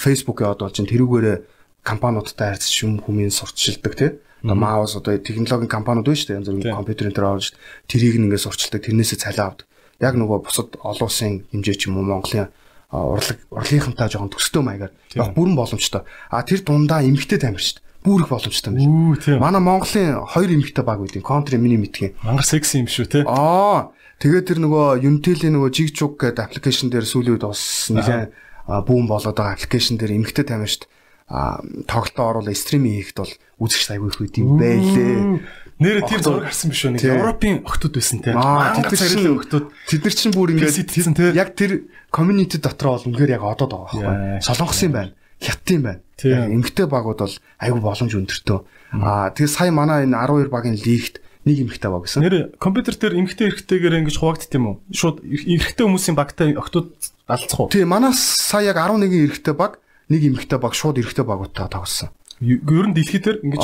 Facebook 0.00 0.40
яваад 0.40 0.64
бол 0.64 0.72
чинь 0.72 0.88
тэрүүгээрээ 0.88 1.36
компаниудтай 1.84 2.56
харьцаж 2.56 2.74
юм 2.82 2.98
хүмүүс 3.04 3.36
сурталчилдаг 3.36 3.94
тий. 3.94 4.10
Одоо 4.42 4.56
маус 4.56 4.96
одоо 4.96 5.18
технологийн 5.20 5.68
компаниуд 5.68 6.08
байна 6.08 6.16
шүү 6.16 6.28
дээ. 6.32 6.38
Янз 6.40 6.48
бүрийн 6.48 6.78
компьютерийн 6.80 7.14
дээр 7.14 7.28
орж 7.28 7.52
тэрийг 7.90 8.16
ингээд 8.16 8.44
сурталчилдаг. 8.48 8.80
Тэрнээсээ 8.86 9.18
цалин 9.20 9.44
авдаг. 9.44 9.66
Яг 10.00 10.14
нөгөө 10.16 10.38
бусад 10.46 10.78
олон 10.78 11.06
улсын 11.10 11.44
хэмжээ 11.52 11.76
ч 11.76 11.82
юм 11.90 12.00
уу 12.00 12.06
Монголын 12.06 12.48
урлаг 12.94 13.38
урлагийнхантай 13.52 14.08
жоохон 14.08 14.32
төстэй 14.32 14.62
маягаар 14.64 14.92
яг 15.12 15.34
бүрэн 15.36 15.58
боломжтой. 15.58 16.08
А 16.30 16.40
тэр 16.46 16.64
дундаа 16.64 17.04
эмгтэй 17.04 17.36
тамир 17.36 17.60
шүү 17.60 17.82
дээ. 17.82 17.84
Бүр 18.06 18.24
их 18.24 18.30
боломжтой 18.30 18.72
юм 18.72 19.12
байна. 19.12 19.20
Тийм. 19.20 19.42
Манай 19.42 19.60
Монголын 19.60 20.24
хоёр 20.24 20.50
эмгтэй 20.54 20.84
баг 20.86 21.02
үүдийн 21.02 21.26
контри 21.26 21.58
миний 21.58 21.76
мэдхийн. 21.76 22.16
Мангар 22.24 22.46
секси 22.46 22.80
юм 22.80 22.88
шүү 22.88 23.06
те. 23.10 23.18
Аа 23.26 23.92
тэгээд 24.18 24.46
тэр 24.50 24.58
нөгөө 24.62 25.02
Unitel-ийн 25.02 25.54
нөгөө 25.54 25.70
Jigchug 25.74 26.18
гэдэг 26.18 26.44
аппликейшн 26.44 26.90
дээр 26.90 27.06
сүүлийн 27.06 27.38
үед 27.38 27.46
бас 27.46 27.90
нэлээд 27.94 28.34
бүүн 28.66 29.06
болоод 29.06 29.36
байгаа 29.38 29.54
аппликейшн 29.54 29.96
дээр 29.96 30.18
эмгтэй 30.18 30.44
тамирчд 30.44 30.90
а 31.28 31.60
тоглолтоо 31.86 32.40
оруулаад 32.40 32.56
стриминг 32.56 33.04
хийхэд 33.04 33.20
бол 33.20 33.34
үзэгч 33.60 33.92
аягүй 33.92 34.08
их 34.08 34.20
үед 34.20 34.36
юм 34.40 34.56
байлээ. 34.56 35.44
Нэр 35.78 36.02
тийм 36.08 36.20
зураг 36.24 36.48
харсан 36.48 36.72
биш 36.72 36.82
үү? 36.88 36.92
Нэг. 36.96 37.04
Европын 37.04 37.60
охтууд 37.68 37.94
байсан 37.94 38.18
те. 38.24 38.32
Нар 38.32 38.88
царилын 38.88 39.36
охтууд. 39.36 39.66
тэд 39.92 40.02
нар 40.08 40.14
чинь 40.16 40.32
бүр 40.32 40.56
ингээд 40.56 40.88
тэлсэн 40.88 41.14
те. 41.14 41.36
яг 41.36 41.52
тэр 41.52 41.84
community 42.08 42.56
дотор 42.58 42.96
бол 42.96 43.06
үнээр 43.12 43.36
яг 43.36 43.44
одоод 43.44 43.76
байгаа 43.76 44.40
байхгүй. 44.40 44.88
Байна. 44.88 45.12
Хятадын 45.38 45.82
байна. 45.84 46.00
Тий. 46.16 46.32
Яг 46.32 46.50
Эмгтэй 46.50 46.86
багууд 46.88 47.20
бол 47.22 47.36
аягүй 47.60 47.82
боломж 47.84 48.12
өндөртөө. 48.16 48.58
Аа 48.98 49.30
тэгээд 49.36 49.54
сая 49.54 49.70
манай 49.70 50.08
энэ 50.08 50.18
12 50.18 50.50
багийн 50.50 50.80
лигт 50.80 51.22
нэг 51.48 51.64
эмгтэй 51.64 51.88
баг 51.88 52.04
гэсэн. 52.04 52.20
Нэр 52.20 52.36
компьютер 52.60 52.94
дээр 53.00 53.16
эмхтэй 53.24 53.48
эрхтэйгээр 53.48 54.04
ингэж 54.04 54.16
хуваагдт 54.20 54.52
юм 54.52 54.64
уу? 54.68 54.76
Шууд 54.92 55.24
эрхтэй 55.24 55.84
хүмүүсийн 55.88 56.16
багтай 56.16 56.52
охтууд 56.52 56.92
алцах 57.24 57.58
уу? 57.64 57.72
Тий 57.72 57.88
манаас 57.88 58.20
сая 58.20 58.68
яг 58.70 58.76
11 58.76 59.08
эрэгтэй 59.08 59.56
баг 59.56 59.80
нэг 60.12 60.22
эмгтэй 60.28 60.60
баг 60.60 60.76
шууд 60.76 61.00
эрэгтэй 61.00 61.24
багуудтай 61.24 61.72
тоглосон. 61.72 62.12
Ер 62.44 62.86
нь 62.86 62.94
дэлхий 62.94 63.24
дээр 63.24 63.40
ингэж 63.42 63.60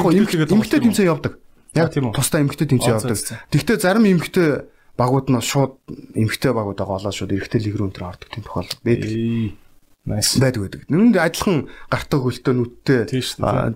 гоо 0.00 0.14
эмхтэйгээд 0.14 0.54
эмгтэй 0.54 0.80
тэмцээн 0.80 1.10
явдаг. 1.10 1.34
Яг 1.74 1.92
тийм 1.92 2.08
үү? 2.08 2.16
тусдаа 2.16 2.40
эмгтэй 2.40 2.66
тэмцээн 2.70 2.94
явдаг. 2.96 3.18
Гэхдээ 3.52 3.76
зарим 3.82 4.06
эмгтэй 4.08 4.48
багууд 4.96 5.28
нь 5.28 5.42
шууд 5.44 5.76
эмгтэй 6.16 6.52
багуудаа 6.56 6.86
голоо 6.88 7.12
шууд 7.12 7.36
эрэгтэй 7.36 7.60
лиг 7.62 7.76
рүү 7.76 7.92
өнтер 7.92 8.08
ордог 8.08 8.28
тийм 8.32 8.42
тохиолдол 8.42 8.80
байдаг. 8.82 9.10
Байдаг 10.08 10.60
байдаг. 10.64 10.80
Нүнд 10.88 11.16
адилхан 11.20 11.68
гартаа 11.92 12.18
хөлтөө 12.24 12.54
нүдтэй 12.56 13.00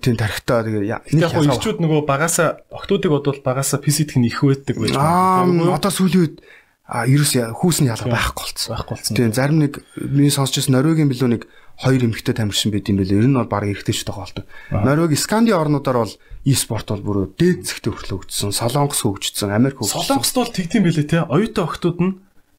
Тийм 0.01 0.15
тархитаа 0.17 0.65
тэгээ 0.65 0.83
я- 0.89 1.03
Яг 1.13 1.31
ирчүүд 1.37 1.77
нөгөө 1.79 2.01
багасаа 2.09 2.57
охтуудыг 2.73 3.11
бодвол 3.13 3.39
багасаа 3.45 3.77
PC 3.79 4.09
тэх 4.09 4.17
нь 4.17 4.27
их 4.27 4.41
байдаг 4.41 4.75
байж 4.81 4.97
Аа 4.97 5.45
одоо 5.77 5.91
сүүлийн 5.93 6.21
үед 6.25 6.35
а 6.83 7.07
ерөөс 7.07 7.33
хүүс 7.55 7.77
нь 7.81 7.89
ялгаа 7.93 8.11
байхгүй 8.11 8.43
болцсон. 8.43 8.69
байхгүй 8.75 8.93
болсон. 8.97 9.15
Тийм 9.15 9.31
зарим 9.31 9.57
нэг 9.63 9.73
миний 9.97 10.29
сонсч 10.33 10.59
байсан 10.59 10.73
Норвегийн 10.75 11.07
билүү 11.09 11.29
нэг 11.31 11.43
хоёр 11.79 12.01
эмэгтэй 12.05 12.35
тамирчин 12.37 12.69
байд 12.75 12.85
юм 12.91 12.97
бэлээ. 13.01 13.17
Ер 13.23 13.27
нь 13.31 13.37
бол 13.39 13.47
баг 13.49 13.63
эрэгтэй 13.65 13.95
ч 13.95 14.03
тоглолдог. 14.03 14.45
Норвегийн 14.69 15.17
Сканди 15.17 15.55
орнуудаар 15.55 16.03
бол 16.05 16.13
e-спорт 16.45 16.91
бол 16.91 17.01
бүр 17.01 17.17
дээд 17.39 17.65
зэгтээ 17.65 17.93
хүртэл 17.93 18.13
хөгжсөн. 18.27 18.51
Солонгос 18.51 19.01
хөгжсөн, 19.01 19.49
Америк 19.55 19.79
хөгжсөн. 19.79 20.05
Солонгост 20.05 20.35
бол 20.37 20.51
тэгдэм 20.53 20.83
байлээ 20.85 21.07
те. 21.07 21.17
Оюутан 21.23 21.65
охтууд 21.65 21.97
нь 22.03 22.11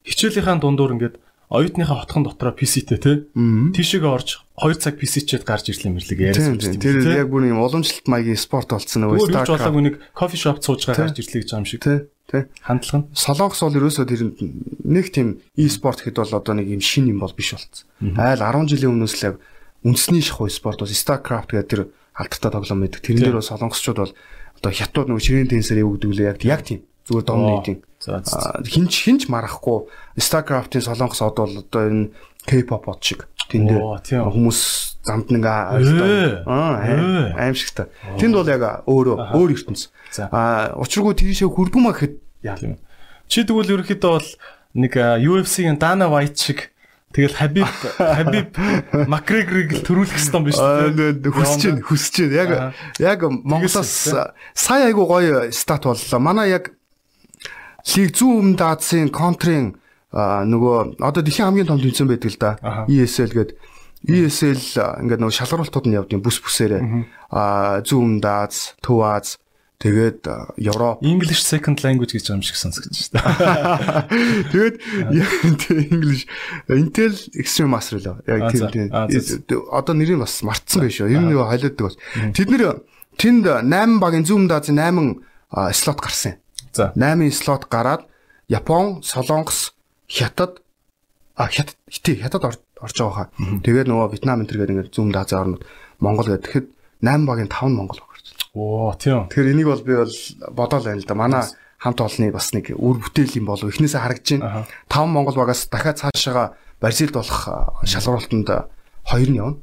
хичээлийнхаа 0.08 0.56
дундуур 0.58 0.96
ингээд 0.98 1.14
оюутныхаа 1.54 2.02
хотхон 2.02 2.26
дотроо 2.26 2.50
PC-тэй 2.50 2.98
те. 2.98 3.12
Тийшээгээ 3.30 4.10
орж 4.10 4.42
2 4.58 4.74
цаг 4.82 4.98
PC-чэд 4.98 5.46
гарч 5.46 5.70
ирлээ 5.70 5.94
мэрлэг 5.94 6.18
Тийм 6.18 6.28
яриасан 6.34 6.58
тийм. 6.58 6.82
Тэр 6.82 7.24
яг 7.24 7.30
бүр 7.30 7.46
юм 7.46 7.62
уламжлалт 7.62 8.06
маягийн 8.10 8.38
спорт 8.38 8.74
болцсон 8.74 9.06
нөгөө 9.06 9.18
юуч 9.22 9.30
Starcraft. 9.30 9.62
болоогүй 9.62 9.82
нэг 9.86 9.94
кофе 10.14 10.36
шоп 10.38 10.58
цуужгаа 10.58 10.94
гарч 10.98 11.22
ирлээ 11.22 11.40
гэж 11.46 11.50
юм 11.54 11.66
шиг. 11.66 11.80
Тий. 11.86 11.98
Тий. 12.26 12.42
Хандлага 12.58 12.98
нь. 13.02 13.06
Солонгос 13.14 13.60
бол 13.62 13.78
ерөөсөө 13.78 14.04
тэр 14.10 14.22
нэг 14.82 15.06
тийм 15.14 15.28
e-спорт 15.54 16.02
хэд 16.02 16.18
бол 16.18 16.34
одоо 16.34 16.54
нэг 16.58 16.66
юм 16.74 16.82
шин 16.82 17.06
юм 17.10 17.22
бол 17.22 17.34
биш 17.34 17.54
болцсон. 17.54 17.86
Айл 18.18 18.42
10 18.42 18.70
жилийн 18.74 18.94
өмнөөс 18.98 19.14
л 19.22 19.38
үндэсний 19.84 20.22
шахуу 20.24 20.50
спорт 20.50 20.82
бол 20.82 20.90
StarCraft 20.90 21.54
гэдэг 21.54 21.70
тэр 21.70 21.82
алдартай 22.16 22.50
тоглоом 22.50 22.80
байдаг. 22.82 23.00
Тэрэн 23.04 23.22
дээр 23.30 23.38
бол 23.38 23.50
солонгосчууд 23.50 23.98
бол 24.00 24.14
одоо 24.58 24.72
хятад 24.72 25.06
нөгөө 25.10 25.22
ширээн 25.22 25.50
тенсээр 25.52 25.84
явагддаг 25.84 26.10
лээ 26.14 26.30
яг 26.48 26.62
тийм 26.64 26.80
зүгээр. 27.04 27.26
За 27.26 27.34
за. 27.36 27.76
Хинч 28.06 28.92
хинч 29.04 29.22
марахгүй 29.32 29.88
StarCraft-ийн 30.20 30.84
солонгос 30.84 31.22
од 31.24 31.36
бол 31.40 31.54
одоо 31.64 31.82
энэ 31.88 32.10
K-pop 32.44 32.88
од 32.92 33.00
шиг 33.00 33.24
тэн 33.48 33.68
дээр 33.68 33.80
Оо, 33.80 33.98
тийм. 34.04 34.24
хүмүүс 34.28 34.60
замд 35.04 35.28
нэг. 35.32 35.44
Аа 35.44 35.80
аимшигтай. 37.36 37.88
Тэнд 38.20 38.34
бол 38.36 38.48
яг 38.48 38.84
өөрөө 38.88 39.16
өөр 39.36 39.50
ертөнц. 39.56 39.88
Аа 40.32 40.76
учиргүй 40.80 41.14
тийшээ 41.16 41.48
хүрдгүмаа 41.48 41.92
гэхэд 41.92 42.14
яа. 42.44 42.56
Тийм. 42.56 42.76
Чи 43.28 43.44
тэгвэл 43.44 43.80
ерөөхдөө 43.80 44.12
бол 44.12 44.28
нэг 44.74 44.92
а, 45.00 45.16
UFC-ийн 45.20 45.80
Dana 45.80 46.08
White 46.08 46.40
шиг 46.40 46.72
тэгэл 47.14 47.36
Habib 47.40 47.68
McGregor-ыг 49.12 49.70
л 49.80 49.84
төрүүлэх 49.86 50.18
юм 50.34 50.44
биш 50.44 50.58
үү? 50.58 51.20
хүсэж 51.30 51.62
байна, 51.68 51.82
хүсэж 51.84 52.14
байна. 52.28 52.36
Яг 52.36 52.50
яг 53.00 53.18
Монголоос 53.28 54.12
сая 54.52 54.88
айгу 54.88 55.06
гоё 55.06 55.48
стат 55.52 55.84
боллоо. 55.88 56.20
Манай 56.20 56.52
яг 56.52 56.74
лиг 57.84 58.10
зүүн 58.16 58.56
өмнөд 58.56 58.62
Азийн 58.64 59.10
контрын 59.12 59.76
нөгөө 60.14 61.02
одоо 61.02 61.22
дэлхийн 61.22 61.52
хамгийн 61.52 61.68
том 61.68 61.80
тэмцээн 61.82 62.08
байдаг 62.08 62.30
л 62.30 62.40
да. 62.40 62.52
ESL 62.88 63.32
гээд 63.34 63.50
ESL 64.04 64.60
ингээд 65.00 65.20
нөгөө 65.20 65.36
шалгаруултууд 65.36 65.86
нь 65.88 65.96
явдیں۔ 65.96 66.20
бүс 66.20 66.38
бүсээрээ. 66.44 66.82
Аа 67.32 67.80
зүүн 67.82 68.20
өмнөд 68.20 68.26
Аз, 68.28 68.76
Төв 68.84 69.00
Аз 69.00 69.40
тэгээд 69.80 70.24
а, 70.30 70.54
Европ 70.56 71.02
English 71.02 71.42
second 71.44 71.82
language 71.82 72.14
гэж 72.14 72.30
юм 72.30 72.40
шиг 72.40 72.56
сонсогдож 72.56 73.10
байна. 73.10 74.06
Тэгээд 74.54 74.76
English 75.92 76.24
Intel 76.70 77.12
Extreme 77.36 77.74
Master 77.74 77.98
лөө. 78.00 78.16
Яг 78.24 78.54
тийм 78.54 78.88
Одоо 79.68 79.92
нэрийг 79.98 80.22
бас 80.22 80.40
мартсан 80.46 80.86
байх 80.86 80.94
шүү. 80.94 81.10
Ер 81.10 81.20
нь 81.20 81.28
нөгөө 81.34 81.48
холиоддаг 81.50 81.84
бас. 81.90 81.98
Тэд 82.32 82.48
нэр 82.54 82.80
тэнд 83.18 83.44
8 83.66 84.00
багийн 84.00 84.24
зүүн 84.24 84.48
даазын 84.48 84.78
8 84.78 85.20
а, 85.50 85.72
слот 85.74 86.00
гарсан. 86.00 86.38
За. 86.74 86.92
8 86.98 87.30
слот 87.30 87.70
гараад 87.70 88.02
Япон, 88.48 89.00
Солонгос, 89.02 89.72
Хятад 90.10 90.60
а 91.36 91.48
Хятад 91.48 91.76
тий 92.02 92.18
Хятад 92.20 92.44
ор- 92.44 92.60
орж 92.82 92.96
байгаа 92.98 93.14
хаа. 93.14 93.28
Тэгээд 93.64 93.88
нөгөө 93.88 94.10
Вьетнам 94.12 94.42
энэ 94.42 94.48
төр 94.50 94.58
гэдэг 94.66 94.74
ингээд 94.74 94.92
зүүн 94.92 95.10
даазын 95.14 95.38
орнууд 95.40 95.62
Монгол 96.02 96.26
гэдэг. 96.28 96.44
Тэгэхэд 96.44 96.66
8 97.00 97.24
багийн 97.24 97.48
5 97.48 97.70
нь 97.70 97.76
Монгол 97.78 97.98
баг 98.02 98.10
гарсан. 98.12 98.36
Оо 98.54 98.92
тийм. 98.98 99.26
Тэгэхээр 99.30 99.50
энийг 99.54 99.68
бол 99.70 99.82
би 99.86 99.94
бол 99.96 100.14
бодоол 100.52 100.84
байна 100.84 101.00
л 101.00 101.08
да. 101.08 101.14
Манай 101.14 101.42
хамт 101.80 102.00
олонны 102.00 102.32
бас 102.32 102.52
нэг 102.52 102.70
үр 102.76 102.96
бүтээл 103.00 103.38
юм 103.40 103.46
болов 103.48 103.70
эхнээсээ 103.70 104.02
харагдаж 104.02 104.28
байна. 104.38 104.66
Таван 104.90 105.10
Монгол 105.14 105.34
багаас 105.38 105.66
дахиад 105.70 105.98
цаашаага 106.02 106.54
Бразилд 106.80 107.14
болох 107.16 107.48
а, 107.48 107.72
шалгуултанд 107.86 108.50
хоёр 109.08 109.28
нь 109.30 109.38
явна. 109.40 109.56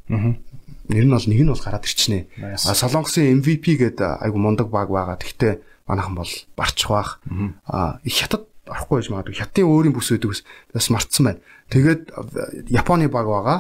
Нэр 0.90 1.06
нь 1.06 1.14
бол 1.14 1.28
нэг 1.30 1.40
нь 1.46 1.52
бол 1.54 1.62
гараад 1.62 1.86
ирчихнэ. 1.86 2.28
Солонгосын 2.58 3.40
MVP 3.42 3.78
гэдэг 3.78 4.26
айгу 4.26 4.38
мундаг 4.42 4.68
баг 4.74 4.90
байгаа. 4.90 5.18
Гэхдээ 5.22 5.54
манайхан 5.92 6.16
бол 6.16 6.32
барчих 6.56 6.88
баах. 6.88 7.20
А 7.68 8.00
их 8.08 8.16
хятад 8.16 8.48
орохгүй 8.64 9.04
байж 9.04 9.10
магадгүй. 9.12 9.36
Хятадын 9.36 9.68
өөрийн 9.68 9.92
бүс 9.96 10.16
ус 10.16 10.44
бас 10.72 10.88
мартсан 10.88 11.26
байна. 11.28 11.40
Тэгээд 11.68 12.72
Японы 12.72 13.12
баг 13.12 13.28
байгаа. 13.28 13.60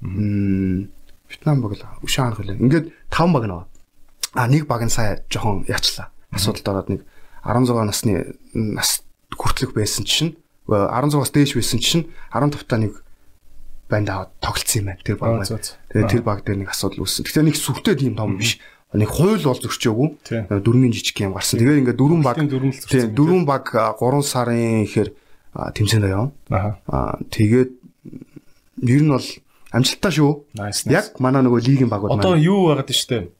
Вьетнам 0.00 1.62
баг 1.62 1.74
л 1.74 1.82
анх 1.82 2.38
үлээ. 2.38 2.62
Ингээд 2.62 2.86
таван 3.10 3.32
баг 3.34 3.44
нэг. 3.50 3.66
А 4.38 4.46
нэг 4.46 4.66
баг 4.70 4.86
нь 4.86 4.92
сая 4.92 5.24
жоохон 5.26 5.66
яачлаа. 5.66 6.14
Асуудалд 6.30 6.68
ороод 6.68 6.88
нэг 6.90 7.00
16 7.42 7.82
насны 7.82 8.38
нас 8.54 9.02
хүртэлх 9.34 9.74
байсан 9.74 10.06
чинь 10.06 10.38
16-аас 10.70 11.32
дээш 11.34 11.54
байсан 11.58 11.80
чинь 11.82 12.08
15 12.30 12.66
та 12.66 12.78
нэг 12.78 13.02
банд 13.88 14.08
аваад 14.08 14.30
тоглолцсон 14.40 14.80
юм 14.80 14.86
байна. 14.90 15.02
Тэр 15.04 15.16
баг 15.18 15.28
Аа, 15.30 15.36
маань. 15.42 15.60
Тэгээд 15.92 16.10
тэр 16.10 16.22
баг 16.22 16.38
дээр 16.44 16.58
нэг 16.64 16.70
асуудал 16.72 17.04
үүссэн. 17.04 17.24
Гэхдээ 17.28 17.44
нэг 17.44 17.56
сүвтэй 17.58 17.94
тийм 18.00 18.14
том 18.16 18.38
биш. 18.40 18.58
Нэг 18.94 19.10
хууль 19.10 19.42
бол 19.42 19.58
зөрчөөгүй. 19.58 20.08
Дөрмийн 20.54 20.94
жижиг 20.94 21.18
юм 21.26 21.34
гарсан. 21.34 21.58
Тэгээд 21.58 21.80
ингээд 21.82 21.98
дөрвөн 21.98 22.22
баг 22.22 22.38
Тийм 22.38 23.10
дөрвөн 23.10 23.42
баг 23.42 23.66
3 23.74 24.22
сарын 24.22 24.86
ихээр 24.86 25.10
тэмцээнд 25.50 26.06
явна. 26.06 26.30
Аа 26.86 27.18
тэгээд 27.26 27.70
ер 28.86 29.02
нь 29.02 29.10
бол 29.10 29.26
амжилттай 29.74 30.12
шүү. 30.14 30.32
Яг 30.94 31.18
манай 31.18 31.42
нөгөө 31.42 31.60
лигийн 31.66 31.90
багууд 31.90 32.14
Одоо 32.14 32.38
маань. 32.38 32.46
юу 32.46 32.70
байгаад 32.70 32.94
штэ. 32.94 33.34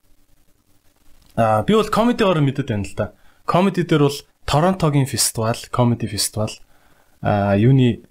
Аа 1.39 1.63
би 1.63 1.79
бол 1.79 1.87
комедиор 1.87 2.43
мэдээд 2.43 2.69
байна 2.75 2.87
л 2.91 2.95
да. 2.99 3.15
Комеди 3.47 3.87
дээр 3.87 4.11
бол 4.11 4.19
Торонтогийн 4.47 5.07
фестивал, 5.07 5.57
комеди 5.71 6.07
фестивал, 6.11 6.51
аа 7.23 7.55
юуны 7.57 8.03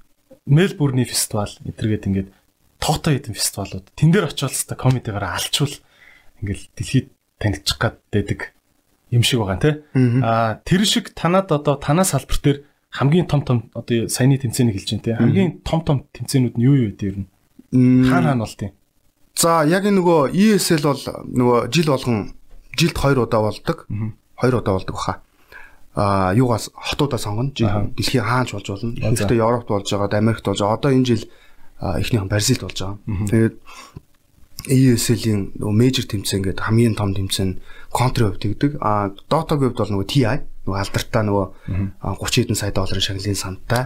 Мельбурний 0.45 1.05
фестивал 1.05 1.51
эдэргээд 1.63 2.07
ингээд 2.07 2.29
тоотой 2.79 3.19
хэдэн 3.19 3.35
фестивалууд. 3.35 3.85
Тэн 3.95 4.11
дээр 4.11 4.27
очиод 4.31 4.51
та 4.51 4.75
комедигаар 4.75 5.39
алчвал 5.39 5.71
ингээд 6.43 6.71
дэлхийд 6.75 7.07
танигдчих 7.43 7.77
гад 7.77 7.99
байдаг 8.07 8.55
юм 9.11 9.23
шиг 9.27 9.43
байгаа 9.43 9.59
нэ. 9.59 10.23
Аа 10.23 10.63
тэр 10.63 10.87
шиг 10.87 11.11
танад 11.11 11.51
одоо 11.51 11.75
танаас 11.75 12.15
салбар 12.15 12.39
дээр 12.39 12.57
хамгийн 12.89 13.27
том 13.27 13.41
том 13.43 13.57
одоо 13.75 14.07
саяны 14.07 14.39
тэмцээнийг 14.39 14.79
хэлж 14.79 14.89
байна 14.95 15.03
те. 15.03 15.15
Хамгийн 15.19 15.51
том 15.67 15.81
том 15.83 15.97
тэмцээнүүд 16.15 16.55
нь 16.55 16.63
юу 16.63 16.75
юу 16.79 16.95
нь? 16.95 17.27
Мм, 17.75 18.07
Хаана 18.07 18.33
хаана 18.33 18.45
болт 18.47 18.61
юм? 18.63 18.71
За 19.35 19.67
яг 19.67 19.83
энэ 19.83 19.99
нөгөө 19.99 20.31
ESL 20.31 20.81
бол 20.87 21.03
нөгөө 21.03 21.59
жил 21.73 21.87
болгон 21.91 22.33
жилд 22.79 22.95
2 22.95 23.19
удаа 23.19 23.41
болдог. 23.43 23.77
2 23.89 24.55
удаа 24.55 24.73
болдог 24.79 24.95
баха. 24.95 25.21
а 25.95 26.33
юугаас 26.33 26.69
хотуудаа 26.73 27.19
сонгоно. 27.19 27.51
Дэлхийн 27.53 28.25
хаанч 28.25 28.53
болж 28.53 28.67
болно. 28.69 28.93
Ихэнхдээ 28.97 29.37
Европт 29.37 29.67
болж 29.69 29.85
байгаа, 29.89 30.17
Америкт 30.17 30.45
болж 30.45 30.59
байгаа. 30.59 30.77
Одоо 30.77 30.91
энэ 30.91 31.05
жил 31.05 31.23
эхнийхэн 31.81 32.29
Бразилд 32.29 32.61
болж 32.65 32.77
байгаа. 32.81 32.97
Тэгээд 33.29 33.55
ESL-ийн 34.67 35.59
нөгөө 35.59 35.75
мейжер 35.75 36.05
тэмцээн 36.07 36.43
гэдэг 36.43 36.63
хамгийн 36.63 36.95
том 36.95 37.11
тэмцээн 37.11 37.59
контри 37.91 38.27
хувьд 38.27 38.43
тэгдэг. 38.43 38.71
А 38.79 39.11
Dota-гийн 39.27 39.75
хувьд 39.75 39.79
бол 39.79 39.93
нөгөө 39.99 40.07
TI 40.07 40.23
нөгөө 40.63 40.79
алдартай 40.79 41.23
нөгөө 41.27 41.45
30 41.99 42.47
хэдэн 42.47 42.59
сая 42.59 42.71
долларын 42.71 43.03
шагналын 43.03 43.35
сантай. 43.35 43.83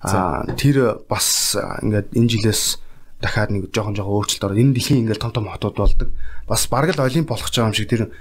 А 0.00 0.44
тэр 0.56 1.04
бас 1.08 1.56
ингээд 1.84 2.16
энэ 2.16 2.30
жилээс 2.32 2.80
дахиад 3.20 3.52
нэг 3.52 3.68
жоохон 3.72 3.96
жоохон 3.96 4.16
өөрчлөлт 4.24 4.44
ороод 4.48 4.62
энэ 4.64 4.74
дэлхийн 4.76 5.00
ингээд 5.04 5.20
том 5.20 5.32
том 5.32 5.48
хотууд 5.48 5.76
болдог. 5.76 6.08
Бас 6.48 6.68
бараг 6.68 6.96
л 6.96 7.04
олимп 7.04 7.28
болох 7.28 7.48
ч 7.52 7.60
юм 7.60 7.76
шиг 7.76 7.88
тэр 7.88 8.12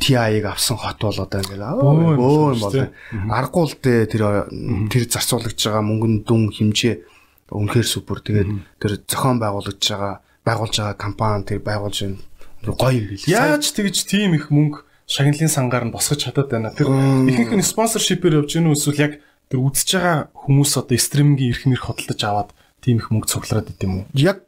TI-ыг 0.00 0.44
авсан 0.44 0.76
хот 0.76 1.00
бол 1.00 1.20
одоо 1.20 1.40
ингээд 1.40 1.60
өө 1.60 2.56
юм 2.56 2.60
бол 2.60 2.76
аргагүй 3.32 3.64
л 3.68 3.76
дээ 3.80 4.00
тэр 4.08 4.22
тэр 4.92 5.02
зарцуулагдж 5.08 5.60
байгаа 5.60 5.84
мөнгөнд 5.84 6.20
дүн 6.24 6.42
хэмжээ 6.52 6.94
үнэхээр 7.52 7.88
супер. 7.88 8.24
Тэгээд 8.24 8.50
тэр 8.80 8.92
зохион 9.04 9.40
байгуулагдж 9.40 9.84
байгаа 9.92 10.25
байгуулж 10.46 10.74
байгаа 10.78 10.94
компани 10.94 11.44
тэр 11.44 11.60
байгуулж 11.60 11.98
байна. 12.06 12.22
Гоё 12.62 12.94
юм 12.94 13.06
билээ. 13.10 13.34
Яаж 13.34 13.74
тэгж 13.74 14.06
тийм 14.06 14.38
их 14.38 14.48
мөнгө 14.54 14.86
шагналын 15.10 15.50
сангаар 15.50 15.84
нь 15.90 15.94
босгож 15.94 16.22
чадаад 16.22 16.50
байна. 16.50 16.70
Тэр 16.70 16.86
ихэнх 17.26 17.58
нь 17.58 17.66
спонсоршипээр 17.66 18.46
явж 18.46 18.54
гэнэ 18.54 18.70
эсвэл 18.70 19.02
яг 19.02 19.12
тэр 19.50 19.58
үзэж 19.62 19.88
байгаа 19.98 20.18
хүмүүс 20.34 20.72
одоо 20.78 20.98
стримингийн 20.98 21.50
эрх 21.54 21.62
мэрх 21.66 21.84
хөдөлж 21.90 22.22
аваад 22.22 22.50
тийм 22.82 22.98
их 23.02 23.10
мөнгө 23.10 23.30
цуглараад 23.30 23.70
идэм 23.74 24.06
үү? 24.06 24.18
Яг 24.18 24.46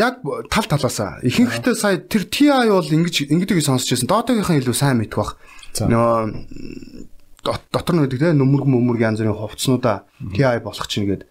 яг 0.00 0.24
тал 0.48 0.68
талаасаа. 0.68 1.20
Ихэнхдээ 1.24 1.76
сая 1.76 2.00
тэр 2.00 2.24
TI 2.28 2.68
бол 2.68 2.84
ингэж 2.84 3.28
ингэдэг 3.28 3.64
сонсч 3.64 3.92
байсан. 3.92 4.08
Дотогийнхан 4.08 4.60
илүү 4.60 4.76
сайн 4.76 5.00
мэдэх 5.00 5.16
бах. 5.20 5.36
Нөө 5.76 7.08
дотор 7.44 7.94
нь 7.96 8.04
гэдэг 8.04 8.20
те 8.20 8.36
нүмерг 8.36 8.68
мөмөрг 8.68 9.00
янз 9.00 9.20
бүрийн 9.20 9.36
хувцснуудаа 9.36 10.08
TI 10.36 10.60
болох 10.60 10.88
чинь 10.88 11.08
гэдэг 11.08 11.28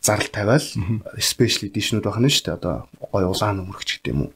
зарал 0.00 0.28
тавиал 0.32 0.66
дишнүүд 1.16 2.04
байх 2.04 2.18
нь 2.18 2.32
шүү 2.32 2.44
дээ. 2.44 2.56
Одоо 2.56 2.88
гоё 2.98 3.28
улаан 3.30 3.60
өмөрч 3.64 4.00
гэдэг 4.00 4.12
юм 4.12 4.20
уу? 4.26 4.32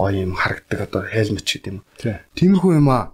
Гоё 0.00 0.24
юм 0.24 0.34
харагдаг 0.34 0.80
одоо 0.88 1.02
helmet 1.04 1.44
гэдэг 1.44 1.72
юм. 1.72 1.80
Тиймэрхүү 2.36 2.72
юм 2.80 2.88
аа 2.88 3.12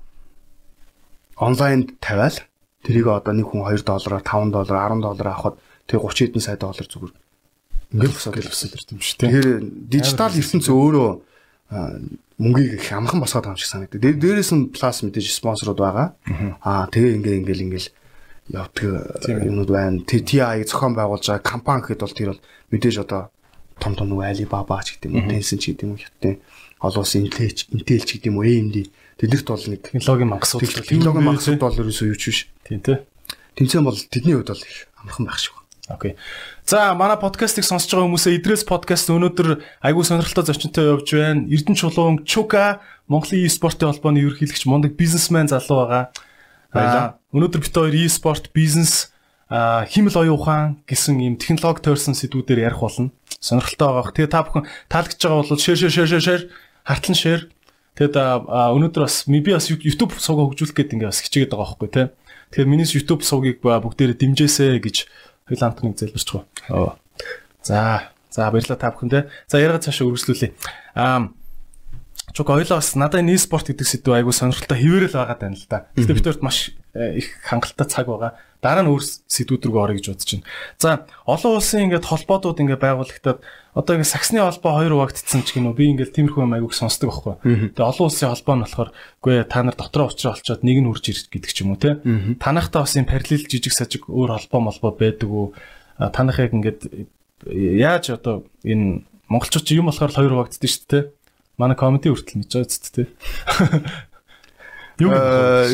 онлайн 1.39 1.91
тавиал 1.99 2.39
тэрийг 2.87 3.07
одоо 3.11 3.35
нэг 3.35 3.51
хүн 3.51 3.67
2 3.67 3.83
доллараар 3.83 4.23
5 4.23 4.55
доллар 4.55 4.79
10 4.91 5.03
доллар 5.03 5.27
авахад 5.35 5.57
тэг 5.87 6.03
30 6.03 6.35
хэдэн 6.35 6.43
сая 6.43 6.59
доллар 6.59 6.87
зүгээр 6.87 7.15
ингээд 7.95 8.15
босоод 8.15 8.37
ирсэн 8.37 8.69
юм 8.95 9.03
шүү 9.03 9.17
дээ. 9.19 9.29
Тэгэхээр 9.29 9.51
дижитал 9.89 10.35
ертөнц 10.35 10.67
өөрөө 10.69 11.11
мөнгийг 12.39 12.73
их 12.79 12.93
амхан 12.93 13.21
босгоод 13.21 13.49
байгаа 13.49 13.57
юм 13.57 13.63
шиг 13.63 13.73
санагдав. 13.73 14.01
Дээрээс 14.01 14.53
нь 14.53 14.69
плюс 14.71 14.99
мэдээж 15.03 15.27
спонсорууд 15.33 15.81
байгаа. 15.81 16.09
Аа 16.63 16.87
тэгээ 16.93 17.17
ингээл 17.17 17.41
ингээл 17.43 17.65
ингээл 17.67 17.89
явдаг 18.53 19.45
юмнууд 19.45 19.71
байна. 19.71 20.01
TI 20.05 20.65
зохион 20.65 20.97
байгуулж 20.97 21.29
байгаа 21.29 21.45
компани 21.45 21.83
гэхэд 21.85 22.01
бол 22.01 22.17
тэр 22.17 22.29
бол 22.33 22.43
мэдээж 22.73 22.97
одоо 23.05 23.31
том 23.79 23.95
том 23.95 24.09
нөгөө 24.09 24.29
Alibaba 24.33 24.83
ч 24.83 24.97
гэдэг 24.97 25.09
юм 25.13 25.17
уу, 25.21 25.31
Tencent 25.31 25.61
ч 25.61 25.65
гэдэг 25.73 25.85
юм 25.85 25.93
уу 25.95 26.03
хятадын 26.03 26.37
олон 26.81 27.03
улсын 27.05 27.25
Intel 27.29 28.03
ч 28.03 28.11
гэдэг 28.17 28.31
юм 28.33 28.39
уу, 28.41 28.49
AMD 28.49 28.77
тэднэрт 29.19 29.49
бол 29.51 29.65
нэг 29.69 29.81
технологийн 29.83 30.31
мангасууд 30.31 30.63
технологийн 30.63 31.27
мангасууд 31.27 31.61
бол 31.61 31.81
ерөөсөө 31.83 32.09
юу 32.09 32.19
ч 32.19 32.25
биш. 32.31 32.39
Тийм 32.65 32.81
тий. 32.81 32.99
Тэмцээн 33.59 33.85
бол 33.85 33.99
тэдний 33.99 34.35
хувьд 34.39 34.51
бол 34.55 34.63
их 34.63 34.87
амархан 35.03 35.27
байх 35.27 35.39
шиг 35.43 35.55
байна. 35.59 35.67
Окей. 35.89 36.13
За 36.65 36.95
манай 36.95 37.19
подкастыг 37.19 37.65
сонсож 37.65 37.91
байгаа 37.91 38.07
хүмүүсээ 38.07 38.39
Идрээс 38.39 38.63
подкаст 38.69 39.11
өнөөдөр 39.11 39.59
айгүй 39.83 40.05
сонирхолтой 40.05 40.45
зочинтой 40.47 40.95
явж 40.95 41.09
байна. 41.17 41.49
Эрдэнэ 41.51 41.81
чулуун 41.81 42.23
Чука 42.29 42.85
Монголын 43.09 43.49
e-спортын 43.49 43.91
холбооны 43.91 44.21
ерөнхийлөгч 44.21 44.69
мундаг 44.69 44.95
бизнесмен 44.95 45.49
залуу 45.49 45.89
байгаа. 45.89 46.13
Баярлалаа. 46.73 47.19
Өнөөдөр 47.33 47.61
бит 47.65 47.75
хоёр 47.77 47.95
e-спорт, 47.97 48.53
бизнес, 48.53 49.13
химэл 49.49 50.17
оюун 50.21 50.37
ухаан 50.37 50.69
гэсэн 50.85 51.17
ийм 51.25 51.35
технологи 51.41 51.81
тойрсон 51.81 52.13
сэдвүүдээр 52.13 52.69
ярих 52.69 52.85
болно. 52.85 53.13
Сонирхолтой 53.41 53.89
байгаа. 53.89 54.13
Тэгээ 54.13 54.33
та 54.33 54.45
бүхэн 54.45 54.65
таалагдж 54.93 55.21
байгаа 55.25 55.41
бол 55.41 55.57
share 55.57 55.79
share 55.81 56.05
share 56.05 56.21
share 56.21 56.45
хартлан 56.85 57.17
share. 57.17 57.43
Тэгэд 57.97 58.15
өнөөдөр 58.15 59.03
бас 59.09 59.25
би 59.25 59.41
бас 59.41 59.73
YouTube 59.73 60.13
суугаа 60.21 60.53
хөгжүүлэх 60.53 60.77
гээд 60.77 60.95
ингээ 61.01 61.09
бас 61.09 61.25
хичээгээд 61.25 61.53
байгаа 61.57 61.65
байхгүй 61.73 61.89
тий. 61.89 62.07
Тэгэхээр 62.53 62.69
миний 62.69 62.85
YouTube 62.85 63.25
суугийг 63.25 63.65
бүгдээрээ 63.65 64.21
дэмжээсэй 64.21 64.79
гэж 64.85 64.97
хоёул 65.49 65.63
хамт 65.65 65.81
нэг 65.81 65.97
залбирч 65.97 66.29
байгаа. 66.69 67.01
За, 67.65 68.13
за 68.29 68.53
баярлалаа 68.53 68.77
та 68.77 68.93
бүхэндээ. 68.93 69.23
За 69.49 69.57
яриага 69.57 69.81
цаашаа 69.81 70.13
үргэлжлүүлье. 70.13 70.53
Аа 70.93 71.33
Чуг 72.33 72.51
ойлоо 72.51 72.79
бас 72.79 72.93
надад 72.95 73.25
энэ 73.25 73.35
e-спорт 73.35 73.73
гэдэг 73.73 73.87
сэдв 73.89 74.13
айгу 74.13 74.33
сонирхолтой 74.33 74.79
хэвээрэл 74.79 75.17
байгаа 75.17 75.39
тань 75.41 75.57
л 75.57 75.67
да. 75.69 75.89
Гэтэ 75.97 76.13
бидэрт 76.13 76.43
маш 76.45 76.77
э, 76.93 77.25
их 77.25 77.33
хангалттай 77.45 77.89
цаг 77.89 78.07
байгаа. 78.07 78.37
Дараа 78.61 78.85
нь 78.85 78.91
өөр 78.93 79.03
сэдвүүд 79.03 79.65
рүү 79.65 79.81
орё 79.81 79.95
гэж 79.97 80.07
бодож 80.13 80.31
байна. 80.37 80.47
За 80.77 80.89
олон 81.25 81.57
улсын 81.57 81.89
ингээд 81.89 82.05
холбоодууд 82.05 82.61
ингээд 82.61 82.85
байгуулагдаад 82.85 83.39
одоо 83.79 83.93
ингээд 83.97 84.13
саксны 84.13 84.43
холбоо 84.45 84.73
хоёр 84.77 84.93
хуваагдсан 84.99 85.41
ч 85.47 85.57
гинөө 85.57 85.73
би 85.79 85.85
ингээд 85.95 86.13
тиймэрхүү 86.13 86.43
юм 86.43 86.57
айгуг 86.59 86.75
сонсдог 86.75 87.09
байхгүй. 87.15 87.73
Тэгээ 87.79 87.91
олон 87.97 88.07
улсын 88.11 88.29
холбоо 88.35 88.55
нь 88.59 88.65
болохоор 88.67 88.91
үгүй 89.23 89.35
та 89.47 89.63
нар 89.63 89.77
дотроо 89.79 90.11
уучраа 90.11 90.35
олцоод 90.35 90.67
нэг 90.67 90.77
нь 90.83 90.89
хурж 90.91 91.05
ирэх 91.09 91.31
гэдэг 91.31 91.53
ч 91.55 91.59
юм 91.63 91.73
уу 91.73 91.81
те. 91.81 92.03
Танахтаа 92.43 92.83
бас 92.83 92.99
юм 92.99 93.07
параллел 93.07 93.47
жижиг 93.47 93.73
сажиг 93.73 94.11
өөр 94.11 94.35
холбоо 94.35 94.61
молбоо 94.67 94.91
байдаг 94.91 95.31
уу? 95.31 95.55
Танах 95.97 96.43
яг 96.43 96.51
ингээд 96.51 97.09
яаж 97.47 98.11
одоо 98.11 98.43
энэ 98.67 99.07
монголчууд 99.31 99.71
юм 99.71 99.87
болохоор 99.87 100.11
хоёр 100.11 100.33
хуваагддаг 100.35 100.67
шүү 100.67 100.87
дээ 100.91 101.05
Манай 101.59 101.77
комеди 101.77 102.09
хүртэл 102.09 102.39
мэдж 102.39 102.53
байгаа 102.55 102.71
зү 102.71 102.91
тээ. 102.95 103.07
Юу 104.99 105.15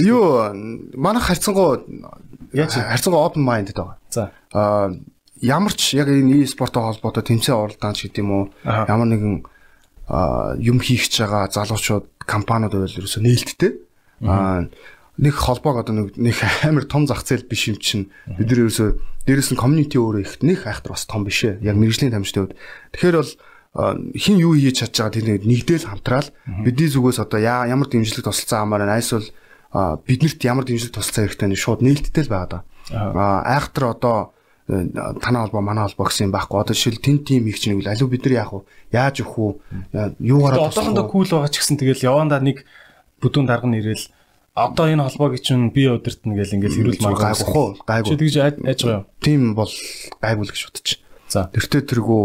юу 0.04 0.52
манай 0.96 1.22
харьцангуй 1.22 1.80
яаж 2.52 2.76
харьцангуй 2.76 3.20
open 3.24 3.44
minded 3.44 3.76
байгаа. 3.76 3.96
За. 4.10 4.32
Аа 4.52 4.92
ямар 5.40 5.72
ч 5.72 5.96
яг 5.96 6.08
энэ 6.08 6.44
e-спорттой 6.44 6.84
холбоотой 6.84 7.24
тэмцээн 7.24 7.56
оролдоон 7.56 7.96
ч 7.96 8.08
гэдэм 8.08 8.28
үү 8.28 8.44
ямар 8.64 9.08
нэгэн 9.08 9.34
юм 10.60 10.78
хийх 10.84 11.08
гэж 11.08 11.24
байгаа 11.24 11.48
залуучууд 11.48 12.04
компаниуд 12.20 12.76
байвал 12.76 12.98
ерөөсөө 13.00 13.22
нээлттэй. 13.24 13.72
Аа 14.28 14.68
нэг 15.16 15.34
холбоог 15.40 15.88
одоо 15.88 16.12
нэг 16.12 16.36
амар 16.60 16.84
том 16.84 17.08
зах 17.08 17.24
зээл 17.24 17.48
биш 17.48 17.72
юм 17.72 17.80
чинь 17.80 18.12
бид 18.28 18.44
нар 18.44 18.68
ерөөсөө 18.68 18.88
дээрэс 19.24 19.56
нь 19.56 19.60
community 19.60 19.96
өөрөө 19.96 20.20
их 20.20 20.36
нэг 20.44 20.68
айхтар 20.68 20.92
бас 20.92 21.08
том 21.08 21.24
биш 21.24 21.48
ээ. 21.48 21.64
Яг 21.64 21.80
мэрэгжлийн 21.80 22.12
тамирчдын 22.12 22.52
хувьд. 22.52 22.58
Тэгэхээр 22.92 23.16
бол 23.24 23.32
хин 23.74 24.38
юу 24.38 24.54
хийж 24.54 24.86
чадж 24.86 25.02
байгаа 25.02 25.14
тэр 25.18 25.42
нэгдэл 25.42 25.90
хамтраал 25.90 26.30
бидний 26.62 26.86
зүгээс 26.86 27.18
одоо 27.18 27.42
ямар 27.42 27.90
дэмжлэг 27.90 28.22
тусалцаа 28.22 28.62
амаар 28.62 28.86
байна 28.86 29.02
айсвал 29.02 29.26
биднэрт 29.74 30.40
ямар 30.46 30.62
дэмжлэг 30.62 30.94
тусалцаа 30.94 31.26
хэрэгтэй 31.26 31.48
нь 31.50 31.58
шууд 31.58 31.82
нээлттэй 31.82 32.22
л 32.22 32.30
байгаа 32.30 32.62
да. 32.62 33.42
Айхтар 33.42 33.90
одоо 33.90 34.30
э, 34.70 34.86
танаа 35.18 35.50
холбоо 35.50 35.62
манай 35.66 35.90
холбоо 35.90 36.06
гэсэн 36.06 36.30
юм 36.30 36.32
байхгүй. 36.38 36.60
Одоо 36.62 36.74
жишээл 36.78 37.02
тэн 37.02 37.18
тим 37.26 37.50
их 37.50 37.58
чинь 37.58 37.82
алуу 37.82 38.06
бид 38.06 38.22
нар 38.22 38.46
яах 38.46 38.52
вэ? 38.54 38.62
Яаж 38.94 39.26
өгөх 39.26 39.38
үү? 39.42 39.52
Юугаараа 40.22 40.70
одоохондоо 40.70 41.10
кул 41.10 41.26
байгаа 41.26 41.50
ч 41.50 41.58
гэсэн 41.58 41.80
тэгэл 41.82 42.06
явандаа 42.06 42.38
нэг 42.38 42.62
бүдүүн 43.18 43.50
дарга 43.50 43.66
нэрэл 43.66 44.06
одоо 44.54 44.86
энэ 44.86 45.02
холбоог 45.02 45.42
чинь 45.42 45.74
би 45.74 45.90
өдөртнө 45.90 46.38
гэл 46.38 46.54
ингээл 46.62 46.78
хэрүүл 46.78 47.02
маргаа 47.02 47.34
гайгүй 47.34 47.66
гайгүй. 47.82 48.06
Чи 48.06 48.18
тэгж 48.22 48.34
яаж 48.38 48.54
байгаа 48.62 49.02
юм? 49.02 49.06
Тийм 49.18 49.40
бол 49.58 49.72
гайгүй 50.22 50.44
л 50.46 50.52
гэж 50.54 50.62
бодчих. 50.70 51.02
За. 51.26 51.50
Тэртээ 51.50 51.82
тэргүү 51.90 52.24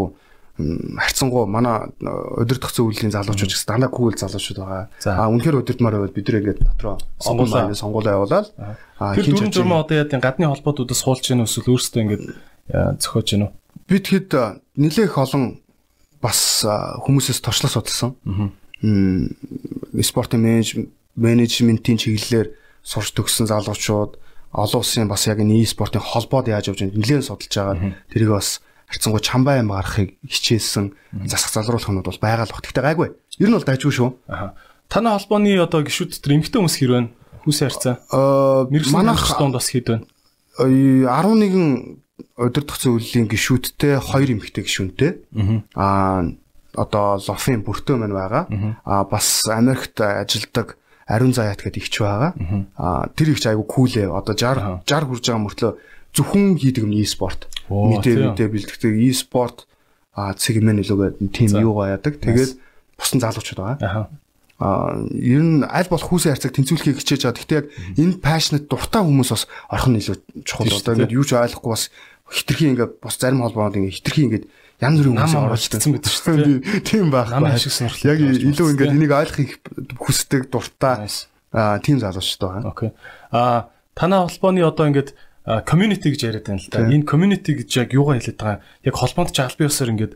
харьцангуй 0.59 1.47
манай 1.47 1.87
удирдах 2.35 2.75
зөвлөлийн 2.75 3.15
залуучууд 3.15 3.51
гэсэн 3.55 3.69
дандаа 3.71 3.89
кул 3.89 4.11
залуучууд 4.11 4.59
байгаа. 4.59 4.91
А 5.07 5.31
үнэхээр 5.31 5.63
удирдмаар 5.63 5.95
байвал 5.95 6.15
бид 6.15 6.27
нэр 6.27 6.39
ингээд 6.43 6.59
дотроо 6.67 6.99
сонгуулаа 7.23 7.71
сонгуулаа 7.71 8.17
явуулаад 8.19 8.47
хин 9.15 9.51
ч 9.51 9.55
журмаа 9.55 9.87
одоо 9.87 10.03
яа 10.03 10.19
гадны 10.19 10.51
холбоотуудаас 10.51 10.99
суулж 10.99 11.23
гэнэ 11.23 11.47
эсвэл 11.47 11.71
өөрсдөө 11.71 12.01
ингээд 12.03 12.23
зөхиож 12.99 13.27
гэнэ 13.31 13.45
үү? 13.47 13.51
Бид 13.87 14.05
хэд 14.11 14.29
нэлээх 14.75 15.15
олон 15.15 15.63
бас 16.19 16.67
хүмүүсээс 16.67 17.39
туршлага 17.39 17.79
судалсан. 17.79 18.11
Спортын 20.03 20.43
менежментийн 21.15 21.99
чиглэлээр 21.99 22.51
сурч 22.83 23.15
төгссөн 23.15 23.47
залуучууд 23.47 24.19
олон 24.51 24.79
улсын 24.81 25.07
бас 25.07 25.27
яг 25.27 25.39
энэ 25.39 25.63
e-спортын 25.63 26.03
холбоод 26.03 26.51
яаж 26.51 26.67
явж 26.73 26.83
байгааг 26.83 26.99
нэлээд 26.99 27.27
судалж 27.27 27.53
байгаа. 27.53 27.95
Тэрийг 28.11 28.31
бас 28.33 28.59
харцангуй 28.89 29.21
чамбай 29.21 29.61
аим 29.61 29.69
гарахыг 29.69 30.17
хичээсэн 30.25 30.93
засах 31.29 31.53
залруулах 31.53 31.89
нь 31.93 32.01
бол 32.01 32.19
байгаа 32.19 32.49
л 32.49 32.53
бох. 32.53 32.65
Тэгтээ 32.65 32.83
гайгүй. 32.83 33.09
Ер 33.39 33.49
нь 33.49 33.55
бол 33.55 33.63
дайжгүй 33.63 33.93
шүү. 33.93 34.09
Аа. 34.27 34.57
Танай 34.89 35.13
холбооны 35.13 35.53
одоо 35.61 35.85
гişүүд 35.85 36.17
дотор 36.17 36.33
эмгтэн 36.33 36.59
хүмүүс 36.65 36.75
хэр 36.81 36.91
байна? 36.97 37.09
Хүс 37.45 37.59
харьцаа. 37.61 38.01
Э, 38.09 38.65
Аа 38.65 38.89
манайх 38.89 39.21
донд 39.37 39.53
бас 39.53 39.69
хэд 39.69 39.85
байна? 39.93 40.05
11 40.59 42.01
удирдах 42.35 42.77
зөвлөлийн 42.81 43.29
гişүүдтэй 43.29 44.01
2 44.01 44.33
эмгтэн 44.35 44.63
гişүүнтэй. 44.65 45.11
Аа 45.77 46.25
одоо 46.75 47.17
лофын 47.21 47.63
бүртөө 47.63 47.95
мань 48.01 48.13
байгаа. 48.17 48.43
Аа 48.85 49.03
бас 49.05 49.45
Америкт 49.47 50.01
ажилдаг 50.01 50.77
Ариун 51.07 51.33
Заят 51.33 51.61
гэдэг 51.63 51.81
ихч 51.83 51.95
байгаа. 52.01 52.33
Аа 52.77 53.07
тэр 53.15 53.33
ихч 53.33 53.45
айгу 53.47 53.63
кулээ. 53.63 54.09
Одоо 54.11 54.35
60 54.35 54.83
60 54.85 55.07
хүрж 55.09 55.23
байгаа 55.29 55.43
мөртлөө 55.45 55.71
зөвхөн 56.15 56.57
хийдэг 56.57 56.83
юм 56.85 56.93
e-спорт. 56.97 57.47
Мэдээ 57.69 58.33
мэдээ 58.33 58.49
бэлтгэдэг 58.49 58.93
e-спорт 59.09 59.69
а 60.13 60.33
сегмент 60.35 60.81
нөлөөгөө 60.81 61.31
тим 61.31 61.49
юугаа 61.53 61.95
яадаг. 61.95 62.19
Тэгээд 62.19 62.57
бусдын 62.99 63.23
залуучууд 63.23 63.59
байгаа. 63.59 64.09
а 64.59 64.91
ер 65.15 65.39
нь 65.39 65.63
аль 65.63 65.87
болох 65.87 66.11
хүүсийн 66.11 66.35
харьцааг 66.35 66.51
тэнцвүүлэхийг 66.51 66.99
хичээж 66.99 67.23
байгаа. 67.23 67.39
Гэхдээ 67.39 67.59
яг 67.63 67.67
энэ 67.95 68.19
passionate 68.19 68.67
дуртай 68.67 69.01
хүмүүс 69.07 69.31
бас 69.31 69.47
орох 69.71 69.87
нь 69.87 69.99
илүү 70.03 70.17
чухал. 70.43 70.67
Одоо 70.67 70.93
ингээд 70.99 71.15
юу 71.15 71.23
ч 71.23 71.31
ойлгохгүй 71.39 71.71
бас 71.71 71.87
хитрхи 72.27 72.67
ингээд 72.75 72.99
бас 72.99 73.15
зарим 73.15 73.39
холбоонд 73.39 73.79
ингээд 73.79 73.97
хитрхи 74.03 74.21
ингээд 74.27 74.45
янз 74.83 74.99
бүрийн 74.99 75.15
хүмүүс 75.15 75.35
оролцсон 75.39 75.91
байдаг 75.95 76.11
шүү 76.11 76.35
дээ. 76.43 76.83
Тийм 76.91 77.07
байх. 77.07 77.31
Нам 77.31 77.55
шиг 77.55 77.71
сонирхол. 77.71 78.11
Яг 78.11 78.19
илүү 78.19 78.67
ингээд 78.75 78.95
энийг 78.99 79.13
ойлгохыг 79.15 79.51
хүсдэг 79.95 80.51
дуртай 80.51 81.07
аа 81.55 81.79
тийм 81.79 82.03
залуу 82.03 82.19
шүү 82.19 82.59
дээ. 82.59 82.67
Окей. 82.67 82.91
А 83.31 83.71
танай 83.95 84.27
холбооны 84.27 84.59
одоо 84.67 84.91
ингээд 84.91 85.15
community 85.45 86.07
гэж 86.13 86.21
яриад 86.25 86.45
байна 86.47 86.61
л 86.61 86.69
да. 86.69 86.85
Энэ 86.87 87.07
community 87.07 87.51
гэж 87.59 87.69
яг 87.79 87.89
юугаа 87.95 88.19
хэлээд 88.19 88.39
байгаа? 88.39 88.59
Яг 88.83 88.95
холбоонд 88.95 89.31
ч 89.33 89.39
аль 89.39 89.57
биесээр 89.59 89.93
ингээд 89.93 90.13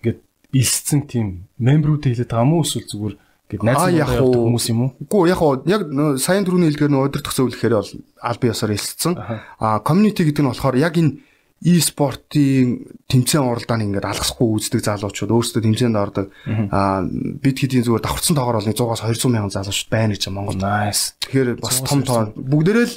ингээд 0.00 0.18
илсцэн 0.54 1.00
тийм 1.10 1.26
мембрүүд 1.58 2.08
хэлээд 2.08 2.30
байгаа 2.32 2.48
мó 2.48 2.62
эсвэл 2.62 2.88
зүгээр 2.88 3.16
Гэт 3.52 3.68
найз 3.68 3.84
нөхдөд 3.84 4.32
хүмүүс 4.32 4.66
юм 4.72 4.80
уу? 4.80 4.90
Үгүй 5.04 5.28
яг 5.28 5.38
хоо 5.44 5.60
яг 5.68 5.84
саяны 6.16 6.48
түрүүний 6.48 6.72
хэлгээр 6.72 6.88
нөө 6.88 7.08
өдөртөх 7.12 7.36
зөвлөхээр 7.36 7.74
бол 7.76 7.90
аль 8.24 8.40
бие 8.40 8.52
ясаар 8.56 8.72
хэлсэн. 8.72 9.12
Аа 9.60 9.84
community 9.84 10.24
гэдэг 10.24 10.40
нь 10.40 10.48
болохоор 10.48 10.80
яг 10.80 10.96
энэ 10.96 11.20
e-спортын 11.62 12.90
тэмцээн 13.06 13.46
уралдааны 13.46 13.86
ингээд 13.86 14.10
алгасахгүй 14.10 14.48
үздэг 14.58 14.82
залуучууд 14.82 15.30
өөрсдөө 15.30 15.62
тэмцээнд 15.62 15.94
ордог. 15.94 16.34
Аа 16.74 17.06
бид 17.06 17.56
хэдийн 17.62 17.86
зүгээр 17.86 18.02
давхарцсан 18.02 18.34
тоогоор 18.34 18.58
бол 18.58 18.66
100-аас 18.66 19.06
200 19.06 19.30
мянган 19.30 19.54
залуучууд 19.54 19.90
байна 19.94 20.14
гэж 20.18 20.26
Монголд. 20.34 20.58
Nice. 20.58 21.14
Тэгэхээр 21.22 21.62
бас 21.62 21.78
том 21.86 22.02
тоо 22.02 22.34
бүгдээрээ 22.34 22.86
л 22.90 22.94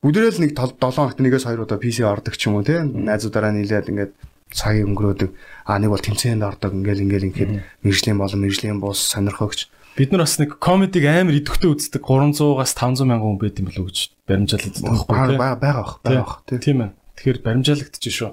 бүгдээрээ 0.00 0.32
л 0.32 0.42
нэг 0.48 0.52
7 0.56 0.80
хоногт 0.80 1.20
нэгээс 1.20 1.44
2 1.44 1.60
удаа 1.60 1.76
PC 1.76 2.08
ордог 2.08 2.34
ч 2.40 2.48
юм 2.48 2.56
уу 2.56 2.64
тийм? 2.64 3.04
Найзуудаараа 3.04 3.52
нийлээд 3.52 3.92
ингээд 3.92 4.12
цагийг 4.48 4.88
өнгөрөөдөг. 4.88 5.30
Аа 5.68 5.76
нэг 5.76 5.92
бол 5.92 6.00
тэмцээнд 6.00 6.40
ордог. 6.40 6.72
Ингээл 6.72 7.04
ингээл 7.04 7.28
ингээд 7.28 7.52
мэржлийн 7.84 8.16
болон 8.16 8.40
мэржлийн 8.40 8.80
бус 8.80 9.12
сонирхогч 9.12 9.68
бид 9.96 10.12
нар 10.12 10.24
бас 10.24 10.36
нэг 10.40 10.56
комедиг 10.60 11.04
амар 11.08 11.36
идэвхтэй 11.36 11.72
үздэг. 11.72 12.04
300-аас 12.04 12.76
500 12.76 13.08
мянган 13.08 13.36
хүн 13.36 13.40
байт 13.40 13.60
юм 13.60 13.68
болов 13.72 13.80
уу 13.84 13.88
гэж 13.88 13.98
баримжаалдаг 14.28 14.72
байхгүй 14.76 15.08
байгаа 15.08 15.56
байгаа 15.56 15.96
байгаа 16.04 16.60
тийм 16.60 16.80
ээ 16.84 16.90
тэгэхээр 17.16 17.38
баримжаалагдчих 17.42 18.14
шүү. 18.14 18.30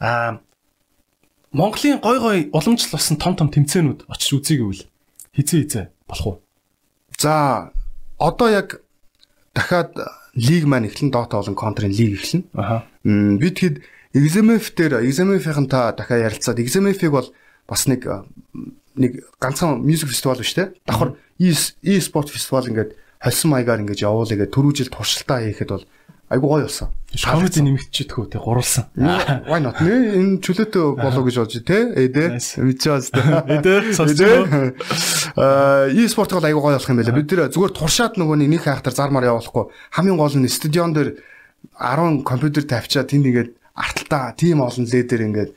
Аа 0.00 0.40
Монголын 1.50 1.98
гой 1.98 2.18
гой 2.20 2.38
уламжлал 2.54 2.94
басан 2.94 3.18
том 3.18 3.34
том 3.34 3.50
тэмцээнүүд 3.50 4.06
очиж 4.06 4.30
үзье 4.38 4.62
гэвэл 4.62 4.86
хизээ 5.34 5.60
хизээ 5.66 5.86
болох 6.06 6.26
уу? 6.26 6.36
За 7.18 7.72
одоо 8.18 8.48
яг 8.48 8.80
дахиад 9.50 9.98
лиг 10.38 10.64
маань 10.70 10.86
эхлэн 10.86 11.10
Dota 11.10 11.42
болон 11.42 11.58
Counter-ын 11.58 11.90
лиг 11.90 12.22
эхлэн. 12.22 12.46
Ааа 12.54 12.86
бид 13.02 13.58
хэд 13.58 13.82
XMF 14.14 14.74
дээр 14.78 15.02
XMF-ийн 15.02 15.66
та 15.66 15.90
дахиад 15.90 16.30
ярилцаад 16.30 16.62
XMF-ийг 16.62 17.10
бол 17.10 17.28
бас 17.66 17.90
нэг 17.90 18.06
нэг 18.94 19.26
ганцхан 19.42 19.82
мьюзик 19.82 20.10
фестивал 20.10 20.38
биш 20.38 20.54
те. 20.54 20.74
Давхар 20.86 21.18
e-спорт 21.38 22.30
фестивал 22.30 22.68
ингээд 22.68 22.94
холсон 23.18 23.50
маягаар 23.50 23.82
ингээд 23.82 24.06
явуулъя 24.06 24.38
гэдэг 24.38 24.54
түрүү 24.54 24.72
жил 24.76 24.90
туршилтаа 24.90 25.44
хийхэд 25.44 25.70
бол 25.70 25.84
айгу 26.30 26.46
гоё 26.46 26.64
болсон. 26.64 26.88
Комеди 27.10 27.60
нэмэгдчихэд 27.60 28.10
хөө 28.14 28.26
те 28.30 28.38
гурвалсан. 28.38 28.86
Why 28.96 29.58
not? 29.58 29.82
Нэ 29.82 30.14
энэ 30.14 30.38
чөлөөтэй 30.40 30.84
болоо 30.94 31.22
гэж 31.26 31.36
бодож 31.42 31.58
те. 31.66 31.78
Эдэ 31.98 32.38
мэдчихэж 32.38 33.04
та. 33.10 33.42
Эдэ 33.50 33.92
сонсож 33.92 34.22
Аа 35.34 35.90
e-спорт 35.90 36.32
бол 36.32 36.46
айгу 36.46 36.62
гоё 36.62 36.78
болох 36.78 36.86
юм 36.86 37.02
байна. 37.02 37.18
Бид 37.18 37.26
тэр 37.26 37.50
зүгээр 37.50 37.74
туршаад 37.74 38.14
нөгөө 38.14 38.46
нэг 38.46 38.62
хайхтар 38.62 38.94
зармаар 38.94 39.26
явуулахгүй. 39.26 39.74
Хамгийн 39.90 40.16
гол 40.16 40.38
нь 40.38 40.46
стадион 40.46 40.94
дээр 40.94 41.18
10 41.76 42.22
компьютер 42.22 42.62
тавьчаа 42.62 43.02
тэнд 43.02 43.26
ингээд 43.26 43.50
арталтаа 43.74 44.38
тийм 44.38 44.62
олон 44.62 44.86
ледер 44.86 45.26
ингээд 45.26 45.50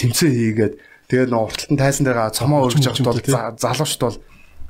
тэмцээн 0.00 0.32
хийгээд 0.32 0.74
Тэгээд 1.10 1.34
нөө 1.34 1.42
урталтан 1.50 1.74
тайсан 1.74 2.06
дээр 2.06 2.30
цомоо 2.30 2.70
өргөж 2.70 2.86
явахд 2.86 3.02
бол 3.02 3.18
залуучт 3.58 3.98
бол 3.98 4.16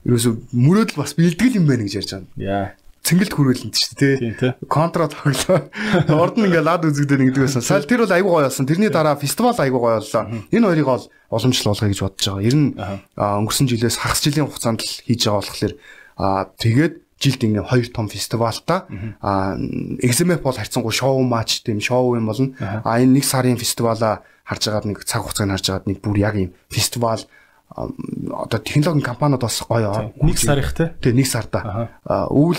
ерөөсө 0.08 0.30
мөрөөдөл 0.56 0.96
бас 0.96 1.12
бэлтгэл 1.12 1.60
юм 1.60 1.68
байна 1.68 1.84
гэж 1.84 1.94
ярьж 2.00 2.10
байгаа. 2.16 2.32
Яа. 2.40 2.66
Цэнгэлт 3.00 3.32
хүрээлэнд 3.32 3.74
шүү 3.74 3.94
дээ. 3.96 4.54
Контра 4.68 5.08
тоглоо. 5.08 5.72
Орд 6.12 6.36
нь 6.36 6.46
ингээ 6.46 6.62
лад 6.62 6.84
үзэгдэн 6.84 7.32
нэгдэг 7.32 7.48
байсан. 7.48 7.64
Сал 7.64 7.88
тэр 7.88 8.04
бол 8.04 8.12
айгуу 8.12 8.32
гоё 8.36 8.46
болсон. 8.46 8.68
Тэрний 8.68 8.92
дараа 8.92 9.16
фестивал 9.16 9.56
айгуу 9.56 9.80
гоё 9.80 10.04
боллоо. 10.04 10.24
Энэ 10.52 10.66
хоёрыг 10.68 10.86
бол 10.86 11.04
уламжлал 11.32 11.72
болгоё 11.72 11.90
гэж 11.90 12.00
бодож 12.04 12.26
байгаа. 12.28 12.44
Ер 12.44 12.56
нь 12.60 12.68
өнгөрсөн 13.16 13.66
жилээс 13.72 13.96
хагас 14.04 14.20
жилийн 14.20 14.46
хугацаанд 14.46 14.84
л 14.84 14.92
хийж 15.08 15.20
байгаа 15.26 15.40
болохоор 15.40 15.72
тэгээд 16.60 16.94
жилд 17.20 17.40
ингээм 17.44 17.68
хоёр 17.68 17.88
том 17.92 18.08
фестивалта 18.08 18.88
а 19.20 19.56
XMF 20.00 20.40
бол 20.40 20.56
харьцангуй 20.56 20.92
шоу 20.92 21.20
матч 21.20 21.64
тийм 21.64 21.80
шоу 21.80 22.16
юм 22.16 22.28
болно. 22.28 22.52
А 22.60 23.00
энэ 23.00 23.20
нэг 23.20 23.24
сарын 23.24 23.60
фестивалаа 23.60 24.24
харж 24.44 24.62
байгаад 24.68 24.88
нэг 24.88 25.04
цаг 25.04 25.24
хугацааг 25.24 25.52
харж 25.52 25.66
байгаад 25.68 25.88
нэг 25.88 25.98
бүр 26.00 26.16
яг 26.16 26.34
юм 26.36 26.50
фестивал 26.72 27.20
одоо 27.70 28.58
технологийн 28.58 29.04
компаниуд 29.04 29.40
бас 29.44 29.62
гоё 29.62 30.10
нэг 30.16 30.38
сарих 30.38 30.74
те 30.74 30.96
тий 30.98 31.12
нэг 31.12 31.26
сарда 31.28 31.92
өвөл 32.04 32.58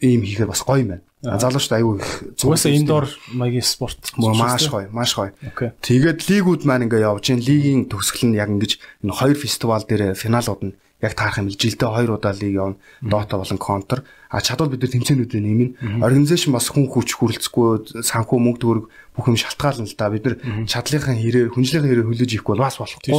ийм 0.00 0.22
хийхээр 0.22 0.50
бас 0.50 0.62
гоё 0.62 0.82
юм 0.82 0.88
байна. 0.98 1.04
Залуучд 1.24 1.72
аюу 1.72 1.96
их 1.98 2.08
зүгээс 2.36 2.64
индор 2.68 3.08
маягийн 3.32 3.64
спорт 3.64 4.00
маш 4.18 4.68
гоё 4.68 4.88
маш 4.92 5.14
гоё. 5.16 5.32
Тэгээд 5.80 6.20
лигүүд 6.28 6.62
маань 6.68 6.84
ингээ 6.90 7.06
явж 7.06 7.32
гин 7.32 7.40
лигийн 7.40 7.80
төгсгөл 7.88 8.32
нь 8.32 8.36
яг 8.36 8.52
ингэж 8.52 8.76
энэ 9.04 9.14
хоёр 9.14 9.36
фестивал 9.38 9.84
дээр 9.86 10.12
финалууд 10.12 10.60
нь 10.60 10.74
яг 11.02 11.14
таарах 11.14 11.38
юм 11.38 11.50
жилдээ 11.50 11.90
хоёр 11.90 12.16
удаа 12.16 12.32
лиг 12.32 12.54
явна. 12.54 12.76
Дота 13.02 13.36
болон 13.36 13.58
Counter. 13.58 14.04
А 14.30 14.40
чадвал 14.40 14.70
бид 14.70 14.82
нар 14.82 14.92
тэмцээнүүдээ 14.94 15.42
нэмэн. 15.42 15.70
Организашн 16.02 16.52
бас 16.54 16.70
хүн 16.70 16.86
хүч 16.88 17.18
хүрэлцэхгүй 17.18 18.02
санхүү 18.02 18.38
мөнгө 18.38 18.60
төгрөг 18.62 18.84
бүх 19.14 19.26
юм 19.28 19.36
шалтгаална 19.36 19.84
л 19.84 19.96
да. 19.98 20.08
Бид 20.08 20.24
нар 20.24 20.36
чадлынхаа 20.64 21.14
хэрээр 21.14 21.52
хүнжлийнхаа 21.52 21.90
хэрээр 21.90 22.08
хөлөж 22.08 22.30
ихгүй 22.34 22.52
бол 22.56 22.64
бас 22.64 22.78
болохгүй. 22.78 23.12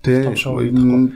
Тийм. 0.00 0.32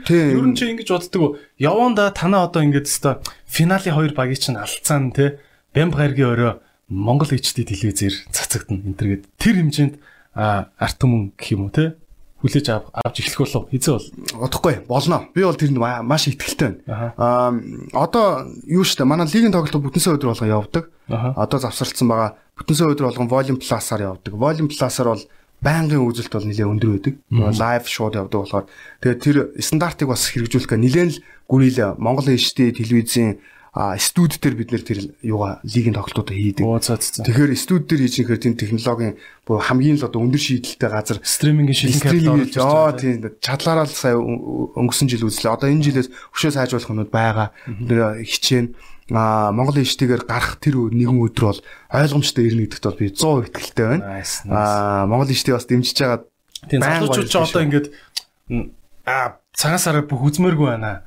Тийм. 0.05 0.37
Ер 0.37 0.45
нь 0.45 0.55
чи 0.55 0.69
ингэж 0.71 0.89
боддөг. 0.91 1.41
Яванда 1.57 2.11
танаа 2.13 2.47
одоо 2.47 2.61
ингэж 2.63 2.85
өстой 2.85 3.19
финалийн 3.47 3.95
хоёр 3.95 4.13
багийг 4.13 4.39
чинь 4.39 4.59
алдсан 4.61 5.11
те. 5.11 5.41
Бямб 5.73 5.95
гаргийн 5.95 6.31
өрөө 6.31 6.53
Монгол 6.91 7.31
HD 7.31 7.63
телевизээр 7.63 8.27
цацагдана 8.35 8.83
энэ 8.83 8.99
төргээд 8.99 9.23
тэр 9.39 9.55
хэмжээнд 9.63 9.95
арт 10.35 10.97
түмэн 10.99 11.35
гэх 11.39 11.55
юм 11.55 11.67
уу 11.67 11.71
те 11.71 11.95
хүлээж 12.41 12.67
авч 12.73 13.15
эхлэх 13.21 13.45
болов 13.45 13.69
хизээ 13.69 13.93
бол 13.93 14.07
удахгүй 14.49 14.75
болно. 14.89 15.29
Би 15.33 15.45
бол 15.45 15.55
тэрэнд 15.55 15.77
маш 15.77 16.27
ихтгэлтэй 16.27 16.81
байна. 16.85 17.13
Аа 17.17 17.53
одоо 17.93 18.49
юу 18.65 18.83
штэ 18.83 19.05
манай 19.05 19.29
лигийн 19.29 19.53
тоглолт 19.53 19.77
бүтэнсээ 19.77 20.17
өдөр 20.17 20.33
болгон 20.33 20.49
явдаг. 20.49 20.89
Одоо 21.07 21.57
завсарлцсан 21.61 22.09
байгаа. 22.09 22.35
Бүтэнсээ 22.57 22.89
өдөр 22.89 23.07
болгон 23.13 23.29
Volume 23.29 23.59
Plus-аар 23.61 24.01
явдаг. 24.17 24.33
Volume 24.33 24.69
Plus-аар 24.73 25.13
бол 25.13 25.23
байнгын 25.61 26.01
үзэлт 26.01 26.33
бол 26.33 26.47
нэлээд 26.49 26.71
өндөр 26.73 26.91
байдаг. 26.97 27.15
Лайв 27.29 27.85
шоуд 27.85 28.17
явдаг 28.17 28.39
болохоор 28.41 28.65
тэгээд 29.05 29.21
тэр 29.21 29.37
стандартыг 29.61 30.09
бас 30.09 30.25
хэрэгжүүлэх 30.33 30.73
гэ 30.73 30.81
нэлээд 30.81 31.09
л 31.13 31.21
гүрэл 31.45 32.01
Монгол 32.01 32.33
HD 32.33 32.73
телевизийн 32.73 33.37
студ 33.71 34.35
дээр 34.43 34.55
бид 34.59 34.75
нэр 34.75 34.83
тэр 34.83 34.99
юугаа 35.23 35.63
лигийн 35.63 35.95
тоглолтуудаа 35.95 36.35
хийдэг. 36.35 36.67
Тэгэхээр 37.23 37.55
студ 37.55 37.87
дээр 37.87 38.03
хийж 38.03 38.15
ихээр 38.19 38.43
тийм 38.43 38.55
технологийн 38.59 39.15
буюу 39.47 39.63
хамгийн 39.63 39.95
л 39.95 40.03
одоо 40.03 40.19
өндөр 40.19 40.43
шийдэлтэй 40.43 40.91
газар 40.91 41.23
стримингийн 41.23 41.79
шилэн 41.79 42.03
капитал 42.03 42.67
оо 42.67 42.91
тийм 42.91 43.23
чадлаараа 43.39 43.87
л 43.87 43.95
сая 43.95 44.19
өнгөрсөн 44.19 45.07
жил 45.07 45.23
үзлээ. 45.23 45.55
Одоо 45.55 45.71
энэ 45.71 45.87
жилээс 45.87 46.11
өшөө 46.35 46.51
сайжруулах 46.51 46.91
юмуд 46.91 47.15
байгаа. 47.15 47.55
Хичээн 47.71 48.75
а 49.15 49.51
Монгол 49.55 49.79
иштэйгээр 49.79 50.23
гарах 50.27 50.59
тэр 50.59 50.91
нэгэн 50.91 51.19
өдөр 51.19 51.45
бол 51.55 51.61
ойлгомжтой 51.95 52.47
ирнэ 52.47 52.67
гэдэгт 52.67 52.85
бол 52.87 52.99
би 52.99 53.07
100% 53.11 53.55
итгэлтэй 53.55 53.87
байна. 53.87 54.23
А 54.51 55.07
Монгол 55.07 55.31
иштэй 55.31 55.55
бас 55.55 55.67
дэмжиж 55.67 55.95
байгаа. 55.99 56.27
Тийм 56.67 56.79
залуучууд 56.83 57.27
ч 57.27 57.35
одоо 57.35 57.61
ингээд 57.63 57.87
а 59.07 59.39
цагаасаараа 59.55 60.07
бүх 60.07 60.27
үзмээргүй 60.27 60.67
байна. 60.75 61.03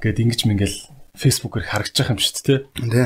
Гэт 0.00 0.20
ингэж 0.20 0.48
мингээл 0.48 0.76
фэйсбүүкээр 1.20 1.68
харагдаж 1.68 1.96
байгаа 2.00 2.14
юм 2.16 2.22
шүү 2.24 2.44
дээ. 2.48 2.58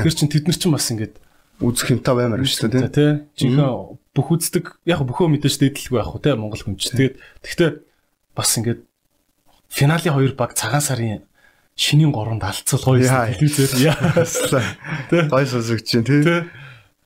Тэр 0.07 0.15
чин 0.15 0.31
тэд 0.31 0.47
нар 0.47 0.55
ч 0.55 0.63
бас 0.71 0.87
ингээд 0.95 1.15
үзэх 1.59 1.91
юмтай 1.91 2.13
баймаар 2.15 2.39
байна 2.39 2.47
шүү 2.47 2.71
дээ. 2.71 2.87
Тэ. 2.95 3.05
Жинхэнэ 3.35 3.67
бүх 4.15 4.27
үздэг 4.31 4.65
яг 4.87 5.03
бөхөө 5.03 5.27
мэдээж 5.35 5.55
дээдлгүй 5.59 5.99
байх 5.99 6.15
уу 6.15 6.23
те 6.23 6.35
Монгол 6.39 6.63
хүн 6.63 6.79
ч. 6.79 6.95
Тэгээд 6.95 7.19
тэгтээ 7.43 7.69
бас 8.35 8.49
ингээд 8.55 8.87
финалийн 9.67 10.15
хоёр 10.15 10.33
баг 10.39 10.55
цагаан 10.55 10.79
сарын 10.79 11.27
шинийн 11.75 12.15
3-нд 12.15 12.43
алдцал 12.43 12.79
гоё 12.79 13.03
телевизээр 13.03 13.91
яаслаа. 13.91 14.63
Тэ. 15.11 15.27
Гоё 15.27 15.47
сонсогч 15.47 15.83
чинь 15.83 16.07
тий. 16.07 16.23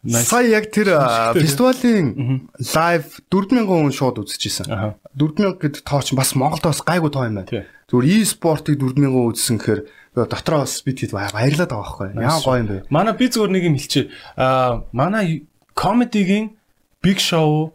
Сая 0.05 0.47
яг 0.47 0.70
тэр 0.72 0.93
фестивалийн 1.36 2.47
лайв 2.55 3.20
4000 3.34 3.66
хүн 3.66 3.91
шууд 3.91 4.22
үзчихсэн. 4.22 4.70
4000 5.18 5.57
гэдэг 5.60 5.82
тоо 5.84 5.99
чинь 6.05 6.16
бас 6.16 6.38
Монголд 6.38 6.64
бас 6.64 6.86
гайгүй 6.86 7.12
тоо 7.12 7.26
юм 7.26 7.41
байна. 7.41 7.66
Зүгээр 7.89 8.22
e-спортыг 8.22 8.78
4000 8.78 9.12
үзсэн 9.34 9.57
гэхээр 9.60 9.82
дотроо 10.16 10.66
бас 10.66 10.82
бид 10.84 10.99
хэд 10.99 11.14
баярлаад 11.14 11.70
байгаа 11.70 11.84
байхгүй. 11.86 12.10
Яа 12.18 12.39
гоё 12.41 12.60
юм 12.60 12.68
бэ. 12.68 12.78
Манай 12.89 13.14
би 13.14 13.26
зүгээр 13.30 13.51
нэг 13.53 13.64
юм 13.70 13.76
хэлчихэ. 13.78 14.10
Аа 14.38 14.84
манай 14.91 15.45
комедигийн 15.76 16.57
big 17.03 17.20
show 17.22 17.72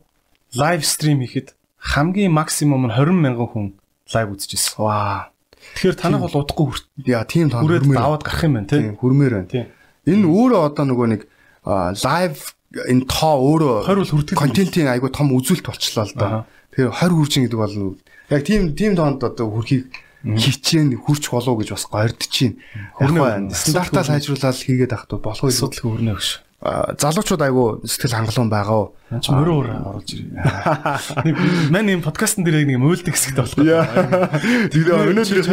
лайв 0.55 0.85
стрим 0.85 1.21
хийхэд 1.23 1.55
хамгийн 1.79 2.33
максимум 2.33 2.87
нь 2.89 2.95
20 2.95 3.15
мянган 3.15 3.49
хүн 3.49 3.67
лайв 4.13 4.29
үзчихсэн. 4.35 4.83
Ваа. 4.83 5.31
Тэгэхээр 5.79 5.97
танах 5.97 6.21
бол 6.27 6.43
удахгүй. 6.43 6.75
Яа 7.07 7.25
тийм 7.25 7.49
тоо 7.49 7.63
хүрээд 7.65 7.89
даваад 7.89 8.23
гарах 8.27 8.45
юм 8.45 8.55
байна 8.59 8.69
тийм. 8.69 8.97
Хүрмээр 8.99 9.35
байна. 9.35 9.67
Энэ 10.05 10.27
өөрөө 10.29 10.61
одоо 10.69 10.85
нөгөө 10.85 11.07
нэг 11.15 11.23
лайв 11.65 12.35
энэ 12.75 13.05
тоо 13.09 13.35
өөрөө 13.41 13.75
20 13.89 14.03
бол 14.03 14.13
хүрдэг 14.13 14.37
контентын 14.37 14.91
айгу 14.91 15.09
том 15.09 15.33
үзүүлэлт 15.33 15.65
болчлаа 15.65 16.05
л 16.05 16.15
да. 16.19 16.29
Тэгэхээр 16.75 16.93
20 16.93 17.17
хүрчин 17.17 17.43
гэдэг 17.47 17.61
бол 17.63 17.75
яг 18.31 18.43
тийм 18.45 18.63
тийм 18.75 18.93
тоонд 18.99 19.23
одоо 19.25 19.47
хүрхийг 19.49 19.89
хичээн 20.25 20.97
хүрч 20.97 21.29
болов 21.29 21.61
гэж 21.61 21.77
бас 21.77 21.85
гордож 21.85 22.29
чинь. 22.33 22.57
Хүрнэ. 22.97 23.53
Стандартаа 23.53 24.05
сайжруулаад 24.09 24.57
хийгээд 24.57 24.93
бол 25.13 25.21
болох 25.21 25.45
Асуудал 25.45 25.85
хөрнө 25.85 26.17
гэж. 26.17 26.45
А, 26.65 26.97
залуучууд 26.97 27.43
айгу 27.45 27.85
сэтгэл 27.85 28.25
хангалуун 28.25 28.49
байгаа. 28.49 28.89
Ан 29.13 29.21
ч 29.21 29.29
мөрөө 29.29 29.53
өөр 29.53 29.69
оруулж 29.85 30.11
ирээ. 30.17 30.33
Нэг 31.29 31.37
мань 31.69 31.93
юм 31.93 32.01
подкастн 32.01 32.41
дээр 32.41 32.65
нэг 32.65 32.81
мөөлдөг 32.81 33.13
хэсэгт 33.13 33.37
болох. 33.37 33.53
Тэгээ 34.73 34.97
өнөөдөр 35.13 35.45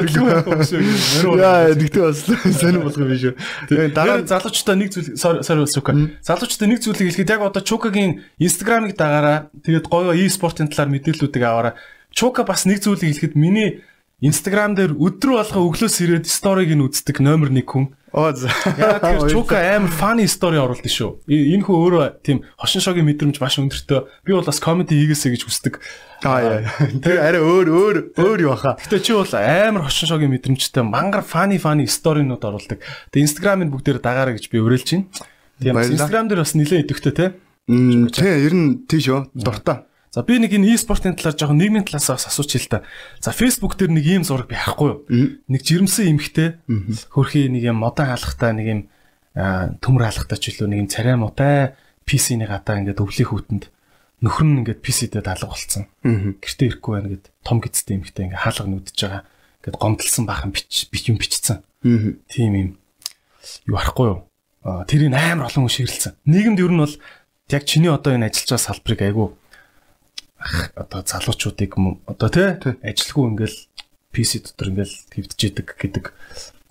Мөрөө. 1.20 1.36
Яа, 1.36 1.76
тэгтээ 1.76 2.04
бас 2.08 2.24
сонир 2.56 2.80
болох 2.80 2.96
юм 3.04 3.12
биш 3.12 3.28
үү. 3.28 3.36
Тэгээ 3.68 3.92
дараа 3.92 4.24
залуучуудаа 4.24 4.76
нэг 4.80 4.90
зүйл 4.96 5.20
sorry 5.20 5.68
Чука. 5.68 5.92
Залуучуудаа 6.24 6.68
нэг 6.72 6.80
зүйлийг 6.80 7.12
хэлэхэд 7.12 7.34
яг 7.36 7.44
одоо 7.44 7.60
Чукагийн 7.60 8.24
Instagram-ыг 8.40 8.96
дагаараа 8.96 9.52
тэгээд 9.68 9.92
гоё 9.92 10.16
e-спортын 10.16 10.72
талаар 10.72 10.96
мэдээллүүдийг 10.96 11.44
аваараа. 11.44 11.76
Чука 12.16 12.48
бас 12.48 12.64
нэг 12.64 12.80
зүйлийг 12.80 13.20
хэлэхэд 13.20 13.36
миний 13.36 13.84
Instagram 14.22 14.78
дээр 14.78 14.94
өдрөө 15.02 15.38
болгоо 15.42 15.64
өглөөс 15.66 15.98
ирээд 16.06 16.26
сториг 16.30 16.70
нь 16.70 16.86
үздэг 16.86 17.26
номер 17.26 17.50
1 17.50 17.66
хүн. 17.66 17.90
Оо 18.14 18.30
за. 18.38 18.54
Яагаад 18.78 19.02
тэгэхээр 19.02 19.34
Чука 19.34 19.58
амар 19.58 19.90
funny 19.90 20.28
story 20.30 20.62
оруулдаг 20.62 20.92
шүү. 20.92 21.26
Энэ 21.26 21.66
хүн 21.66 21.78
өөрөө 21.80 22.22
тийм 22.22 22.46
хошин 22.54 22.86
шогийн 22.86 23.08
мэдрэмж 23.10 23.42
маш 23.42 23.58
өндөртэй. 23.58 24.06
Би 24.22 24.36
бол 24.36 24.46
бас 24.46 24.62
comedy 24.62 25.00
хийгээсэй 25.00 25.32
гэж 25.34 25.42
хүсдэг. 25.48 25.82
Аа 26.22 26.38
яа. 26.44 26.70
Тэр 27.02 27.18
арай 27.18 27.42
өөр 27.42 27.68
өөр 27.72 27.96
өөр 28.20 28.40
юу 28.46 28.52
баха. 28.54 28.78
Гэтэ 28.78 29.00
чи 29.00 29.18
бол 29.18 29.32
амар 29.32 29.88
хошин 29.90 30.12
шогийн 30.12 30.34
мэдрэмжтэй 30.38 30.84
мангар 30.86 31.26
funny 31.26 31.58
funny 31.58 31.90
story-нууд 31.90 32.44
оруулдаг. 32.46 32.84
Тэгээ 33.10 33.26
Instagram-ыг 33.26 33.74
бүгдээр 33.74 34.04
дагаарай 34.04 34.38
гэж 34.38 34.52
би 34.52 34.62
уриалж 34.62 34.86
байна. 34.92 35.10
Тийм. 35.58 35.82
Instagram 35.82 36.30
дээр 36.30 36.44
бас 36.46 36.54
нэлээд 36.54 36.84
идэвхтэй 36.86 37.14
те. 37.16 37.26
Мм 37.72 38.12
тий 38.12 38.28
ер 38.28 38.54
нь 38.54 38.86
тийш 38.86 39.08
үү. 39.08 39.32
Дуртай. 39.34 39.88
За 40.12 40.28
би 40.28 40.36
нэг 40.44 40.52
энэ 40.52 40.76
e-спортын 40.76 41.16
талаар 41.16 41.40
жоохон 41.40 41.56
нийгмийн 41.56 41.88
талаас 41.88 42.12
бас 42.12 42.28
асууч 42.28 42.60
хэл 42.60 42.68
та. 42.68 42.84
За 43.24 43.32
Facebook 43.32 43.80
дээр 43.80 43.96
нэг 43.96 44.04
ийм 44.04 44.24
зураг 44.28 44.52
би 44.52 44.60
харахгүй 44.60 45.08
юу? 45.08 45.40
Нэг 45.48 45.64
жирэмсэн 45.64 46.12
эмхтэй 46.12 46.60
хөрхий 47.16 47.48
нэг 47.48 47.72
юм 47.72 47.80
модон 47.80 48.12
хаалгатай 48.12 48.52
нэг 48.52 48.68
юм 48.68 48.82
төмөр 49.80 50.04
хаалгатай 50.04 50.36
ч 50.36 50.52
илүү 50.52 50.68
нэг 50.68 50.80
юм 50.84 50.90
царай 50.92 51.16
муутай 51.16 51.80
PC-ний 52.04 52.44
гадаа 52.44 52.84
ингээд 52.84 53.00
өвлийн 53.00 53.32
хүүтэнд 53.32 53.64
нөхөр 54.20 54.48
нь 54.52 54.58
ингээд 54.68 54.84
PC-дэд 54.84 55.32
алга 55.32 55.48
болцсон. 55.48 55.88
Гэртээ 56.04 56.68
ирэхгүй 56.76 56.92
байна 56.92 57.10
гэд 57.16 57.26
том 57.48 57.64
гизтэй 57.64 57.96
эмхтэй 57.96 58.28
ингээд 58.28 58.44
хаалга 58.44 58.68
нүдэж 58.68 58.98
байгаа. 59.00 59.24
Ингээд 59.64 59.80
гомдлсон 59.80 60.28
бахан 60.28 60.52
бич 60.52 60.92
бич 60.92 61.08
юм 61.08 61.24
бичсэн. 61.24 61.64
Тийм 62.28 62.52
юм 62.52 62.70
юу 63.64 63.80
харахгүй 63.80 64.08
юу? 64.12 64.20
Тэрийг 64.92 65.16
амар 65.16 65.48
олон 65.48 65.72
хүн 65.72 65.72
ширлсэн. 65.72 66.20
Нийгэмд 66.28 66.60
ер 66.60 66.74
нь 66.76 66.84
бол 66.84 66.96
яг 67.48 67.64
чиний 67.64 67.88
одоо 67.88 68.12
энэ 68.12 68.28
ажиллаж 68.28 68.60
байгаа 68.60 68.68
салбарыг 68.68 69.02
айгу 69.08 69.24
ах, 69.24 69.41
одоо 70.76 71.02
залуучуудыг 71.06 71.78
одоо 72.08 72.30
тий 72.30 72.50
ажилгүй 72.82 73.26
ингээл 73.32 73.58
PC 74.12 74.32
дотор 74.44 74.74
ингээл 74.74 74.96
твдж 75.14 75.42
идэг 75.48 75.68
гэдэг 75.78 76.06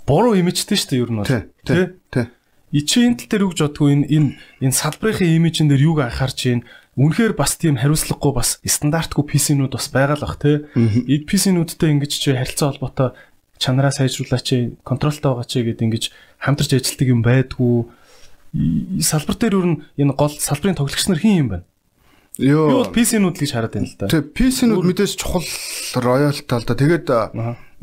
буруу 0.07 0.35
имижтэй 0.35 0.77
шүү 0.77 0.91
дээ 0.91 1.03
ер 1.07 1.11
нь 1.11 1.19
бол 1.23 1.31
Тий. 1.31 1.43
Тий. 1.65 1.87
Тий. 2.11 2.27
И 2.71 2.81
чи 2.87 3.03
энэ 3.07 3.19
тал 3.19 3.31
дээр 3.31 3.47
үг 3.51 3.55
жодгүй 3.59 3.89
энэ 3.95 4.07
энэ 4.11 4.31
энэ 4.63 4.75
салбарын 4.75 5.35
имижэн 5.39 5.67
дээр 5.67 5.87
юуг 5.91 6.07
анхаарч 6.07 6.37
чинь 6.39 6.63
үнэхээр 6.95 7.35
бас 7.35 7.59
тийм 7.59 7.79
хариуцлагагүй 7.79 8.33
бас 8.35 8.63
стандартгүй 8.63 9.25
PC-нүүд 9.27 9.75
бас 9.75 9.91
байгаа 9.91 10.19
л 10.19 10.25
бах 10.27 10.39
тий. 10.39 10.67
И 10.77 11.23
PC-нүүдтэй 11.27 11.91
ингэж 11.99 12.13
чи 12.15 12.31
харилцаа 12.31 12.75
холбоотой 12.75 13.15
чанараа 13.59 13.91
сайжруулаач, 13.91 14.79
контролтой 14.87 15.31
байгаа 15.35 15.47
ч 15.47 15.63
гэдэг 15.67 15.87
ингэж 15.87 16.05
хамтарч 16.39 16.71
ажилладаг 16.79 17.09
юм 17.11 17.23
байдгүй. 17.27 17.75
Салбар 19.03 19.37
дээр 19.39 19.55
ер 19.59 19.67
нь 19.67 19.81
энэ 19.99 20.15
гол 20.15 20.35
салбарын 20.35 20.79
тоглогч 20.79 21.07
нар 21.11 21.19
хин 21.19 21.39
юм 21.39 21.49
байна. 21.55 21.67
Бол 22.39 22.93
PC-нүүд 22.95 23.37
л 23.37 23.43
гэж 23.43 23.51
хараад 23.53 23.75
байна 23.75 23.89
л 23.91 23.97
да. 23.99 24.07
Тэг 24.07 24.31
PC-нүүд 24.37 24.85
мэдээж 24.87 25.13
чухал 25.19 25.47
роялтай 25.99 26.59
л 26.61 26.69
да. 26.69 26.75
Тэгээд 26.79 27.09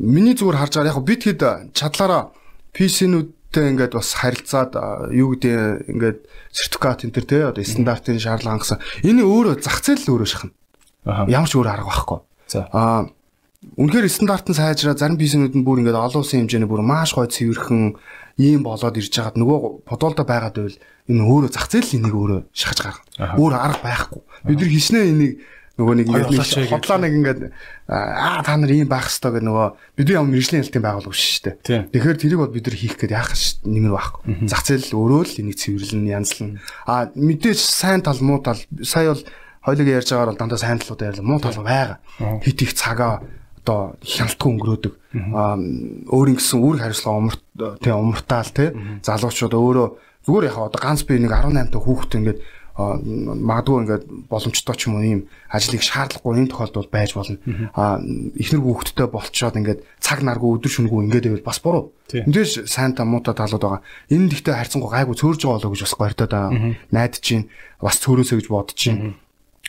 миний 0.00 0.34
зүгээр 0.34 0.58
харж 0.58 0.72
байгаа 0.78 0.92
яг 0.94 1.04
би 1.04 1.14
тэгэд 1.20 1.42
а, 1.44 1.52
чадлаараа 1.76 2.32
PC-нүүдтэй 2.72 3.64
ингээд 3.76 3.92
бас 3.92 4.08
харилцаад 4.16 4.72
юу 5.12 5.36
гэдэг 5.36 5.92
ингээд 5.92 6.18
сертификат 6.50 7.04
энэ 7.04 7.14
төр 7.14 7.26
те 7.28 7.38
одоо 7.50 7.64
стандартын 7.64 8.18
шаардлага 8.18 8.56
хангасан. 8.56 8.80
Энэ 9.04 9.22
өөрөө 9.22 9.54
зах 9.62 9.84
зээл 9.84 10.06
л 10.08 10.12
өөрөө 10.16 10.28
шахна. 10.32 10.52
Ямар 11.28 11.48
ч 11.48 11.54
өөр 11.54 11.68
арга 11.68 11.88
байхгүй. 11.92 12.18
За. 12.48 12.66
Аа 12.72 13.12
Үнэхээр 13.58 14.06
стандарт 14.06 14.46
нь 14.46 14.54
сайжраа 14.54 14.94
зарим 14.94 15.18
бизнесүүд 15.18 15.58
нь 15.58 15.66
бүр 15.66 15.82
ингээд 15.82 15.98
олон 15.98 16.22
улсын 16.22 16.46
хэмжээний 16.46 16.70
бүр 16.70 16.86
маш 16.86 17.10
гой 17.10 17.26
цэвэрхэн 17.26 17.98
ийм 18.38 18.62
болоод 18.62 18.94
ирж 18.94 19.10
байгаад 19.10 19.34
нөгөө 19.34 19.58
бодолдоо 19.82 20.22
байгаад 20.22 20.54
байвал 20.54 20.78
энэ 21.10 21.26
өөрөө 21.26 21.50
зах 21.50 21.66
зээл 21.66 21.98
энийг 21.98 22.14
өөрөө 22.14 22.40
шахаж 22.54 22.78
гаргана. 22.86 23.34
Өөр 23.34 23.52
арга 23.58 23.82
байхгүй. 23.82 24.22
Бид 24.44 24.58
нар 24.60 24.70
хичнээн 24.70 25.10
энийг 25.14 25.34
нөгөө 25.78 25.94
нэг 25.94 26.06
ингээд 26.10 26.74
хотлоо 26.74 26.98
нэг 26.98 27.12
ингээд 27.14 27.40
аа 27.86 28.42
та 28.42 28.58
нар 28.58 28.72
ийм 28.74 28.90
байх 28.90 29.06
хэвээр 29.06 29.38
гэх 29.38 29.46
нөгөө 29.46 29.66
бидний 29.94 30.18
ямар 30.18 30.34
мэржлийн 30.34 30.62
хэлтийн 30.66 30.82
байгуулга 30.82 31.14
биш 31.14 31.38
шүү 31.38 31.54
дээ. 31.62 31.86
Тэгэхээр 31.94 32.18
тэрийг 32.18 32.40
бол 32.42 32.50
бид 32.50 32.66
нар 32.66 32.76
хийх 32.82 32.98
гээд 32.98 33.14
яах 33.14 33.30
ш 33.38 33.62
нэмэр 33.62 33.94
байхгүй. 33.94 34.22
Зах 34.50 34.66
зээл 34.66 34.98
өөрөө 34.98 35.22
л 35.22 35.38
энийг 35.38 35.54
цэвэрлэн 35.62 36.10
янзлан. 36.10 36.58
Аа 36.82 37.14
мэдээж 37.14 37.62
сайн 37.62 38.02
тал 38.02 38.18
муу 38.18 38.42
тал 38.42 38.58
сая 38.82 39.14
бол 39.14 39.22
хоёулаа 39.62 39.94
ярьж 40.02 40.10
байгаагаар 40.10 40.30
бол 40.34 40.42
дандаа 40.42 40.58
сайн 40.58 40.82
талууд 40.82 41.06
ярьлаа. 41.06 41.30
Муу 41.30 41.38
тал 41.38 41.62
байгаа. 41.62 42.02
Хит 42.42 42.58
их 42.58 42.74
цагаа 42.74 43.22
одоо 43.62 43.94
хяналтгүй 44.02 44.50
өнгөрөөдөг. 44.58 44.94
Аа 45.30 45.54
өөр 46.10 46.26
ингэсэн 46.34 46.58
үүрэг 46.58 46.82
хариуцлага 46.82 47.18
умарт 47.22 47.42
тий 47.78 47.94
умартаал 47.94 48.50
тий 48.50 48.68
залуучууд 49.06 49.54
өөрөө 49.54 49.88
зүгээр 50.26 50.48
яхаа 50.50 50.68
одоо 50.68 50.80
ганц 50.82 51.06
би 51.06 51.22
нэг 51.22 51.32
18 51.32 51.70
та 51.70 51.78
хүүхэд 51.78 52.18
ингээд 52.18 52.38
магадгүй 52.78 53.76
ингээд 53.82 54.04
боломжтой 54.30 54.76
ч 54.78 54.86
юм 54.86 54.94
уу 54.96 55.02
ийм 55.02 55.20
ажлыг 55.50 55.82
шаардлагагүй 55.82 56.46
энэ 56.46 56.50
тохиолдолд 56.54 56.90
байж 56.94 57.10
болно. 57.18 57.42
А 57.74 57.98
ихнэр 58.38 58.62
хүүхэдтэй 58.62 59.10
болцоод 59.10 59.58
ингээд 59.58 59.82
цаг 59.98 60.22
наргүй 60.22 60.62
өдөр 60.62 60.70
шөнөгүй 60.70 61.10
ингээд 61.10 61.26
байвал 61.26 61.48
бас 61.50 61.58
буруу. 61.58 61.90
Мэдээж 62.06 62.70
сайн 62.70 62.94
та 62.94 63.02
муутай 63.02 63.34
талууд 63.34 63.82
байгаа. 63.82 63.82
Энэ 64.14 64.30
ихтэй 64.30 64.54
харьцангуй 64.54 64.94
гайгүй 64.94 65.18
цөөрж 65.18 65.42
байгаа 65.42 65.58
болоо 65.58 65.72
гэж 65.74 65.82
бас 65.82 65.94
гортоод 65.98 66.30
байгаа. 66.30 66.78
Найдаж 66.94 67.18
чинь 67.18 67.50
бас 67.82 67.98
цөөрөөсөө 67.98 68.38
гэж 68.38 68.46
бодож 68.46 68.78
чинь 68.78 69.18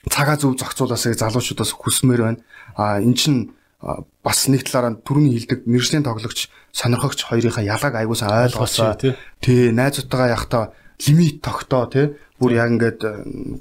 цагаа 0.05 0.37
зөв 0.37 0.53
зохицуулаасаа 0.61 1.17
залуучуудаас 1.17 1.73
хүсмээр 1.73 2.21
байна. 2.21 2.39
А 2.77 3.01
эн 3.01 3.17
чин 3.17 3.57
а, 3.81 4.05
бас 4.21 4.45
нэг 4.45 4.69
талаараа 4.69 5.01
түрүүний 5.01 5.33
хилдэг 5.33 5.65
мэржлийн 5.65 6.05
тоглогч 6.05 6.53
сонирхогч 6.71 7.25
хоёрынхаа 7.25 7.65
ялгааг 7.65 7.95
аягуулсан 8.05 8.29
ойлгоосоо 8.29 8.93
тий. 9.41 9.73
найзуудтайгаа 9.73 10.37
явахдаа 10.37 10.63
лимит 11.07 11.41
тогтоо 11.41 11.85
тий 11.87 12.05
бүр 12.39 12.51
яг 12.55 12.69
ингээд 12.71 12.99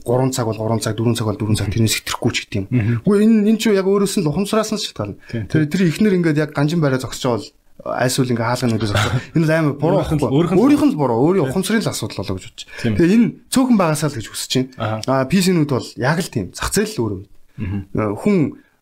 3 0.07 0.31
цаг 0.33 0.47
бол 0.47 0.57
3 0.57 0.79
цаг 0.81 0.95
4 0.97 1.15
цаг 1.19 1.27
бол 1.27 1.39
4 1.39 1.59
цаг 1.59 1.69
тэрнээс 1.75 1.95
хэтрэхгүй 1.99 2.31
ч 2.33 2.39
гэдэм. 2.47 2.65
Үгүй 3.05 3.17
энэ 3.27 3.51
энэ 3.51 3.59
ч 3.59 3.75
яг 3.75 3.87
өөрөөс 3.91 4.15
нь 4.19 4.25
л 4.25 4.31
ухамсараас 4.31 4.71
нь 4.73 4.81
шалтгаална. 4.81 5.19
Тэр 5.51 5.67
тэр 5.67 5.83
ихнэр 5.91 6.15
ингээд 6.23 6.39
яг 6.39 6.51
ганжин 6.55 6.79
байраа 6.79 7.03
зогсож 7.03 7.27
байгаа 7.27 7.51
айсуул 8.03 8.31
ингээ 8.31 8.43
хаалга 8.47 8.67
нүдээс 8.75 8.91
зогсоо. 8.91 9.23
Энэ 9.39 9.55
амар 9.55 9.75
буруу 9.79 9.99
байхгүй. 10.03 10.19
өөрийнх 10.59 10.85
нь 10.87 10.93
л- 10.95 10.99
буруу. 10.99 11.19
Өөрийн 11.31 11.47
ухамсарын 11.47 11.83
л 11.83 11.91
асуудал 11.95 12.19
болоо 12.27 12.35
гэж 12.39 12.45
бодож. 12.51 12.63
Тэгээ 12.83 13.15
энэ 13.15 13.27
цөөхөн 13.55 13.77
багасаа 13.79 14.09
л 14.11 14.17
гэж 14.19 14.27
хүсэж 14.31 14.53
байна. 14.79 15.03
Аа 15.07 15.25
PC-нүүд 15.31 15.71
бол 15.71 15.89
яг 15.99 16.19
л 16.19 16.27
тийм 16.31 16.47
зах 16.55 16.71
зээл 16.75 16.95
л 16.99 17.03
өөрөө. 17.07 17.21
Хүн 18.19 18.37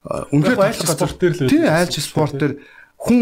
а, 0.07 0.25
үнэхээр 0.33 0.57
Яг 0.57 0.65
айлч 0.65 0.81
тоглох 0.81 0.97
спорт 0.97 1.19
дээр 1.21 1.35
л 1.37 1.41
байдаг. 1.45 1.77
айлч 1.77 1.95
спорт 2.01 2.35
дээр 2.41 2.55
хүн 2.97 3.21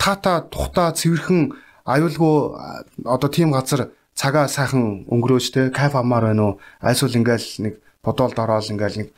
тата 0.00 0.34
тухта 0.48 0.92
цэвэрхэн 0.96 1.40
аюулгүй 1.84 2.36
одоо 3.04 3.28
тийм 3.28 3.52
газар 3.52 3.92
цагаа 4.14 4.48
сайхан 4.48 5.08
өнгөрөөж 5.08 5.46
те 5.52 5.60
кайф 5.70 5.96
амаар 5.96 6.32
байна 6.32 6.42
уу 6.42 6.52
айсвал 6.80 7.16
ингээл 7.16 7.48
нэг 7.64 7.74
бодоолд 8.04 8.38
ороод 8.38 8.70
ингээл 8.70 8.98
нэг 9.00 9.08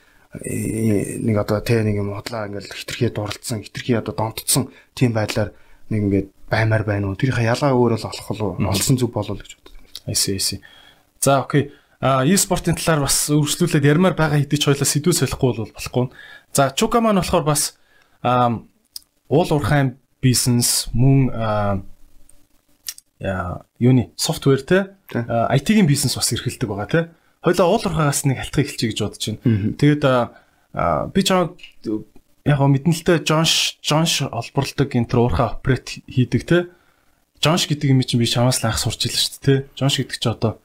э, 0.44 1.18
нэг 1.18 1.36
одоо 1.38 1.60
те 1.60 1.82
нэг 1.82 1.98
юм 1.98 2.14
хотлаа 2.14 2.46
ингээл 2.46 2.70
хитрхээ 2.70 3.10
дурлцсан 3.10 3.62
хитрхээ 3.62 3.98
одоо 4.00 4.14
донтцсон 4.14 4.70
тийм 4.94 5.12
байдлаар 5.12 5.52
нэг 5.90 6.00
ингээд 6.00 6.28
баймаар 6.50 6.84
байна 6.86 7.10
уу 7.10 7.18
тэрийнхээ 7.18 7.50
ялгаа 7.50 7.74
өөр 7.74 7.98
бол 7.98 8.08
олох 8.08 8.28
болов 8.28 8.60
олсон 8.60 8.96
зүг 8.96 9.10
болов 9.12 9.38
гэж 9.40 9.50
боддог. 9.58 9.74
Айси 10.06 10.38
айси. 10.38 10.60
За 11.20 11.40
окей. 11.42 11.72
А 12.00 12.22
e-спортын 12.26 12.76
талаар 12.76 13.08
бас 13.08 13.30
үргэлжлүүлээд 13.32 13.88
ярмаар 13.88 14.14
байгаа 14.14 14.38
хэдий 14.38 14.60
ч 14.60 14.68
хоёлаа 14.68 14.84
сэдвүү 14.84 15.14
солихгүй 15.14 15.50
бол 15.56 15.72
болохгүй. 15.72 16.06
За 16.52 16.70
Чука 16.76 17.00
маань 17.00 17.18
болохоор 17.18 17.44
бас 17.48 17.74
уул 18.22 19.50
уурхайн 19.50 19.96
бизнес 20.20 20.88
мөн 20.92 21.32
юуны 23.80 24.10
софтвер 24.16 24.60
те 24.62 24.94
IT-ийн 25.12 25.86
бизнес 25.86 26.16
бас 26.16 26.32
эрхэлдэг 26.32 26.68
байгаа 26.68 26.88
те. 26.90 27.00
Хоёлаа 27.40 27.68
уул 27.68 27.80
уурхаагаас 27.80 28.24
нэг 28.28 28.44
халтхыг 28.44 28.68
хэлчихье 28.68 28.92
гэж 28.92 29.00
бодож 29.00 29.24
байна. 29.32 29.72
Тэгээд 29.80 30.04
би 31.14 31.20
чам 31.24 31.56
яг 32.44 32.60
мэднэлтэй 32.60 33.24
Джонш 33.24 33.80
Джонш 33.80 34.28
олборлдог 34.28 34.92
энэ 34.92 35.08
төр 35.08 35.24
уурхаа 35.24 35.56
операт 35.56 35.96
хийдэг 36.04 36.42
те. 36.44 36.68
Джонш 37.40 37.68
гэдэг 37.68 37.88
юм 37.92 38.04
чинь 38.04 38.20
би 38.20 38.28
чамаас 38.28 38.60
л 38.60 38.68
анх 38.68 38.80
сурч 38.80 39.08
илээ 39.08 39.20
шүү 39.20 39.32
дээ 39.40 39.44
те. 39.44 39.54
Джонш 39.76 39.96
гэдэг 40.00 40.18
чи 40.20 40.28
одоо 40.28 40.60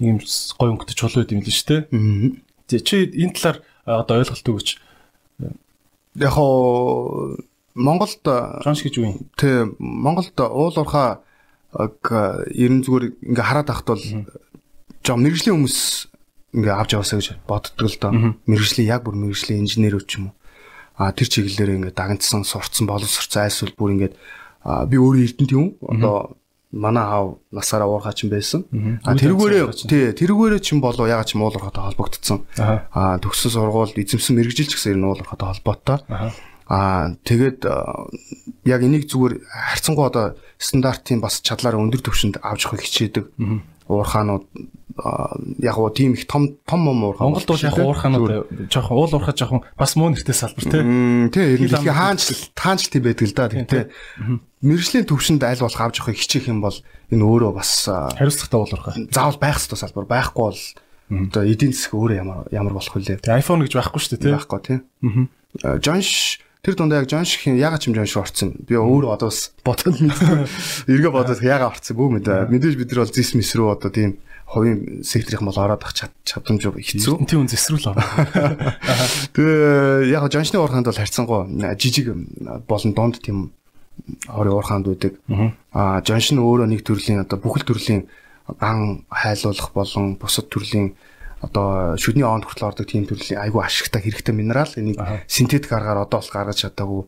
нэг 0.00 0.08
юм 0.08 0.18
гой 0.20 0.68
өнгөтэй 0.76 0.96
чулуу 0.96 1.24
юм 1.24 1.40
л 1.40 1.48
шүү 1.48 1.88
дээ. 2.68 2.80
Чи 2.84 2.96
энэ 3.08 3.36
талаар 3.36 3.58
одоо 3.84 4.20
ойлголт 4.20 4.48
өгөөч. 4.48 4.68
Яг 6.20 6.36
Монголд 7.74 8.20
Джонш 8.24 8.80
гэж 8.84 8.94
юу 9.00 9.08
юм? 9.08 9.16
Тэ 9.36 9.68
Монголд 9.80 10.36
уул 10.40 10.72
уурхаа 10.72 11.24
ерэн 11.74 12.80
зүгээр 12.86 13.04
ингээ 13.34 13.44
хараад 13.44 13.68
ахт 13.70 13.86
бол 13.90 14.04
жоо 15.04 15.16
мэрэгжлийн 15.18 15.58
хүмүүс 15.58 15.78
ингээ 16.54 16.74
авч 16.74 16.90
яваасаа 16.94 17.18
гэж 17.18 17.28
боддог 17.44 17.88
л 17.90 17.98
доо. 18.00 18.12
Мэрэгжлийн 18.46 18.88
яг 18.88 19.02
бүр 19.04 19.18
мэрэгжлийн 19.18 19.66
инженерүүд 19.66 20.06
ч 20.06 20.22
юм 20.22 20.30
уу. 20.30 20.34
а 20.94 21.10
тэр 21.10 21.26
чиглэлээр 21.26 21.90
ингээд 21.90 21.98
дагнцсан 21.98 22.46
сурцсан 22.46 22.86
боловсрцсан 22.86 23.50
айсвал 23.50 23.74
бүр 23.74 23.98
ингээд 23.98 24.14
а 24.62 24.86
би 24.86 24.96
өөрөө 24.96 25.26
эрдэнэт 25.26 25.52
юм 25.52 25.74
одоо 25.82 26.38
манай 26.70 27.02
аав 27.02 27.42
насаараа 27.50 27.90
уурхаач 27.90 28.22
юм 28.22 28.30
байсан. 28.30 28.62
А 29.02 29.18
тэрүүгээрээ 29.18 29.90
тий 29.90 30.14
тэрүүгээрээ 30.14 30.62
ч 30.62 30.78
юм 30.78 30.80
болоо 30.82 31.10
ягаад 31.10 31.26
ч 31.26 31.34
юм 31.34 31.42
уулуурхаатай 31.42 31.82
холбогдсон. 31.82 32.46
А 32.58 33.18
төгссөн 33.18 33.50
сургууль 33.50 33.94
эзэмсэн 33.98 34.38
мэрэгжилч 34.38 34.78
гэсэн 34.78 35.02
энэ 35.02 35.06
уулуурхаатай 35.10 35.48
холбоотой. 35.50 35.98
Аа 36.70 37.18
тэгээд 37.26 37.66
яг 38.64 38.80
энийг 38.86 39.10
зүгээр 39.10 39.34
харьцангуй 39.42 40.06
одоо 40.06 40.38
стандартын 40.64 41.20
бас 41.20 41.44
чадлаараа 41.44 41.84
өндөр 41.84 42.00
түвшинд 42.00 42.40
авч 42.40 42.64
явахыг 42.64 42.88
хичээдэг 42.88 43.24
уурхаанууд 43.88 44.44
яг 45.58 45.74
гоо 45.74 45.90
тийм 45.90 46.14
их 46.14 46.26
том 46.26 46.56
том 46.64 46.86
том 46.86 47.04
уурхаа. 47.04 47.26
Монголд 47.26 47.46
бол 47.46 47.60
яг 47.60 47.78
уурхаанууд 47.78 48.70
жоохон 48.70 48.96
уул 48.96 49.12
уурхаа 49.12 49.34
жоохон 49.34 49.62
бас 49.76 49.96
муу 49.96 50.08
нэртэй 50.08 50.34
салбар 50.34 50.64
тий. 50.64 50.82
Тий 51.34 51.44
ерөнхий 51.58 51.90
хаанч 51.90 52.54
хаанч 52.54 52.88
тийм 52.88 53.02
байдаг 53.02 53.26
л 53.28 53.34
да 53.34 53.48
тий. 53.50 53.90
Мэргэжлийн 54.62 55.04
төвшөнд 55.04 55.42
аль 55.42 55.60
болох 55.60 55.80
авч 55.82 55.98
явахыг 55.98 56.16
хичээх 56.16 56.48
юм 56.48 56.62
бол 56.62 56.78
энэ 57.10 57.24
өөрөө 57.26 57.52
бас 57.52 57.90
хариуцлагатай 57.90 58.58
уул 58.60 58.72
уурхаа. 58.72 58.94
Заавал 59.10 59.38
байх 59.42 59.58
ёстой 59.58 59.78
салбар 59.82 60.06
байхгүй 60.06 60.42
бол 60.46 60.62
одоо 61.10 61.42
эдийн 61.42 61.74
засаг 61.74 61.92
өөрөө 61.98 62.16
ямар 62.16 62.38
ямар 62.54 62.72
болох 62.78 62.94
вүлээ. 62.94 63.18
Тий 63.18 63.34
iPhone 63.34 63.66
гэж 63.66 63.74
байхгүй 63.74 63.98
шүү 63.98 64.12
дээ 64.14 64.22
тий. 64.22 64.32
Байхгүй 64.32 64.60
тий. 64.62 64.78
Жонш 65.82 66.38
Тэр 66.64 66.74
дундаа 66.80 67.04
яг 67.04 67.10
Жон 67.12 67.28
Шихийн 67.28 67.60
ягаад 67.60 67.84
ч 67.84 67.92
юм 67.92 67.94
Жон 67.94 68.08
шиг 68.08 68.24
орцсон. 68.24 68.56
Би 68.64 68.72
өөрөө 68.72 69.12
одоо 69.12 69.28
бас 69.28 69.52
бодоод 69.60 70.00
эргээ 70.88 71.12
бодоод 71.12 71.44
ягаад 71.44 71.76
орцсон 71.76 71.92
бүү 72.00 72.08
мэдээ. 72.24 72.48
Мэдээж 72.48 72.74
бид 72.80 72.88
нар 72.88 73.04
бол 73.04 73.12
зис 73.12 73.36
мис 73.36 73.52
рүү 73.52 73.68
одоо 73.76 73.92
тийм 73.92 74.16
хувийн 74.48 75.04
секторын 75.04 75.44
бол 75.44 75.60
ороод 75.60 75.84
ах 75.84 75.92
чадамж 75.92 76.64
хэцүү. 76.64 77.28
Тийм 77.28 77.44
үн 77.44 77.52
зэсрүүл 77.52 77.92
ороо. 77.92 78.00
Тэгээ 79.36 80.08
яг 80.08 80.24
Жоншны 80.32 80.56
уурханд 80.56 80.88
бол 80.88 80.96
харьцангуй 80.96 81.52
жижиг 81.76 82.16
болон 82.64 82.92
донд 82.96 83.20
тийм 83.20 83.52
орын 84.32 84.56
уурханд 84.56 84.88
байдаг. 84.88 85.20
Аа 85.68 86.00
Жоншн 86.00 86.40
өөрөө 86.40 86.68
нэг 86.72 86.80
төрлийн 86.80 87.28
одоо 87.28 87.36
бүхэл 87.44 87.68
төрлийн 87.68 88.08
ган 88.48 89.04
хайлуулах 89.12 89.68
болон 89.76 90.16
бусад 90.16 90.48
төрлийн 90.48 90.96
одоо 91.44 91.96
шүдний 92.00 92.24
онд 92.24 92.48
хүртэл 92.48 92.72
ордог 92.72 92.88
тийм 92.88 93.04
төрлийн 93.04 93.40
айгүй 93.40 93.60
ашигтай 93.64 94.00
хэрэгтэй 94.00 94.34
минерал. 94.34 94.72
Энийг 94.76 95.00
синтетик 95.28 95.72
аргаар 95.72 96.04
одоо 96.04 96.20
бол 96.20 96.32
гаргаж 96.32 96.64
чадаагүй. 96.64 97.04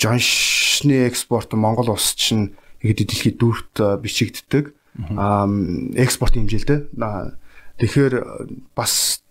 Жоншны 0.00 1.06
экспорт 1.06 1.52
Монгол 1.54 1.94
улс 1.94 2.14
чинь 2.18 2.56
ихэд 2.82 3.06
дэлхийд 3.06 3.36
дүүрт 3.38 4.02
бичигддэг. 4.02 4.74
Экспорт 5.94 6.34
хэмжээлтэй 6.34 6.90
тэгэхээр 7.78 8.14
бас 8.74 9.22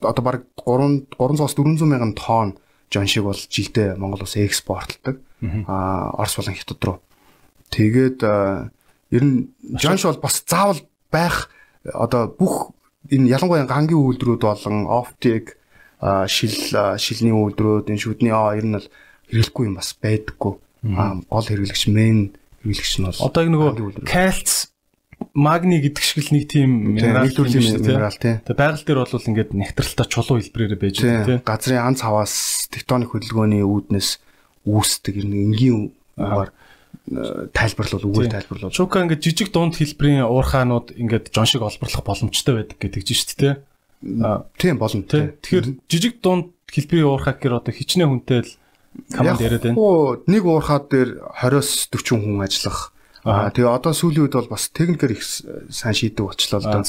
одоо 0.00 0.22
баг 0.24 0.44
3 0.56 1.14
300-аас 1.14 1.54
400 1.54 1.86
мянган 1.86 2.12
тонн 2.16 2.58
жоншиг 2.90 3.24
бол 3.24 3.36
жилдээ 3.36 3.96
Монгол 3.96 4.24
улс 4.24 4.36
экспортлдог 4.36 5.20
а 5.68 6.10
Орос 6.18 6.36
болон 6.36 6.54
Хятад 6.54 6.84
руу. 6.84 6.98
Тэгээд 7.70 8.20
ер 9.10 9.24
нь 9.24 9.52
жонш 9.78 10.04
бол 10.04 10.20
бас 10.20 10.42
заавал 10.46 10.80
байх 11.10 11.50
одоо 11.84 12.28
бүх 12.28 12.72
энэ 13.10 13.30
ялангуяа 13.36 13.66
гангийн 13.66 14.00
үйлдвэрүүд 14.00 14.42
болон 14.42 14.86
оптик 14.86 15.58
шил 16.00 16.56
шилний 16.96 17.34
үйлдвэрүүд 17.34 17.90
энэ 17.92 18.02
шүдний 18.02 18.32
аа 18.32 18.56
ер 18.56 18.66
нь 18.66 18.76
бол 18.78 18.88
хэрэглэхгүй 19.28 19.64
юм 19.68 19.76
бас 19.76 19.92
байдаггүй. 20.00 20.54
Гол 21.28 21.46
хэрэглэгч 21.50 21.84
мен 21.92 22.32
хэрэглэгч 22.64 22.94
нь 22.98 23.06
бол 23.06 23.20
одоо 23.20 23.42
нөгөө 23.44 24.06
кальц 24.08 24.70
магний 25.34 25.80
гэдэг 25.84 26.00
шиг 26.02 26.24
л 26.24 26.32
нэг 26.32 26.48
тийм 26.48 26.96
минерал 26.96 27.28
төрлийн 27.28 27.84
минерал 27.84 28.16
тий. 28.16 28.40
Тэгээ 28.40 28.56
байгаль 28.56 28.84
дээр 28.88 29.00
бол 29.04 29.28
ингээд 29.28 29.50
нэгтралтай 29.52 30.06
чулуу 30.08 30.40
хэлбэрээр 30.40 30.80
байж 30.80 30.96
байгаа 31.04 31.28
тий. 31.28 31.38
Газрын 31.44 31.84
анц 31.84 32.00
хаваас 32.00 32.66
тектоник 32.72 33.12
хөдөлгөөний 33.12 33.60
үүднээс 33.60 34.10
үүсдэг 34.64 35.20
ер 35.20 35.26
нь 35.28 35.52
энгийн 35.52 35.92
угаар 36.16 36.50
тайлбарлал 37.08 38.04
үгээр 38.06 38.30
тайлбарлал. 38.30 38.70
Шука 38.70 39.02
ингээд 39.02 39.24
жижиг 39.24 39.50
дунд 39.50 39.74
хэлбэрийн 39.74 40.28
уурхаанууд 40.30 40.94
ингээд 40.94 41.34
жон 41.34 41.48
шиг 41.48 41.64
олборлох 41.64 42.04
боломжтой 42.06 42.62
байдаг 42.62 42.78
гэдэг 42.78 43.02
чинь 43.02 43.18
шүү 43.18 43.38
дээ. 43.40 43.54
Тийм 44.60 44.76
болно. 44.78 45.02
Тэгэхээр 45.02 45.66
жижиг 45.90 46.22
дунд 46.22 46.54
хэлбэрийн 46.70 47.08
уурхаа 47.10 47.34
гэхээр 47.34 47.58
одоо 47.58 47.72
хичнээн 47.74 48.10
хүнтэй 48.14 48.40
л 48.46 48.52
команд 49.10 49.42
яриад 49.42 49.64
байна. 49.66 50.22
Нэг 50.28 50.42
уурхаад 50.46 50.86
дээр 50.86 51.10
20-с 51.42 51.90
40 51.90 52.22
хүн 52.22 52.44
ажиллах. 52.46 52.94
Аа 53.26 53.50
тэгээ 53.52 53.68
одоо 53.68 53.92
сүүлийн 53.92 54.30
үед 54.30 54.36
бол 54.38 54.54
бас 54.54 54.70
техникээр 54.70 55.18
их 55.18 55.24
сайн 55.24 55.96
шийдэг 55.96 56.24
болчлоо 56.24 56.62
л 56.62 56.68
да. 56.68 56.80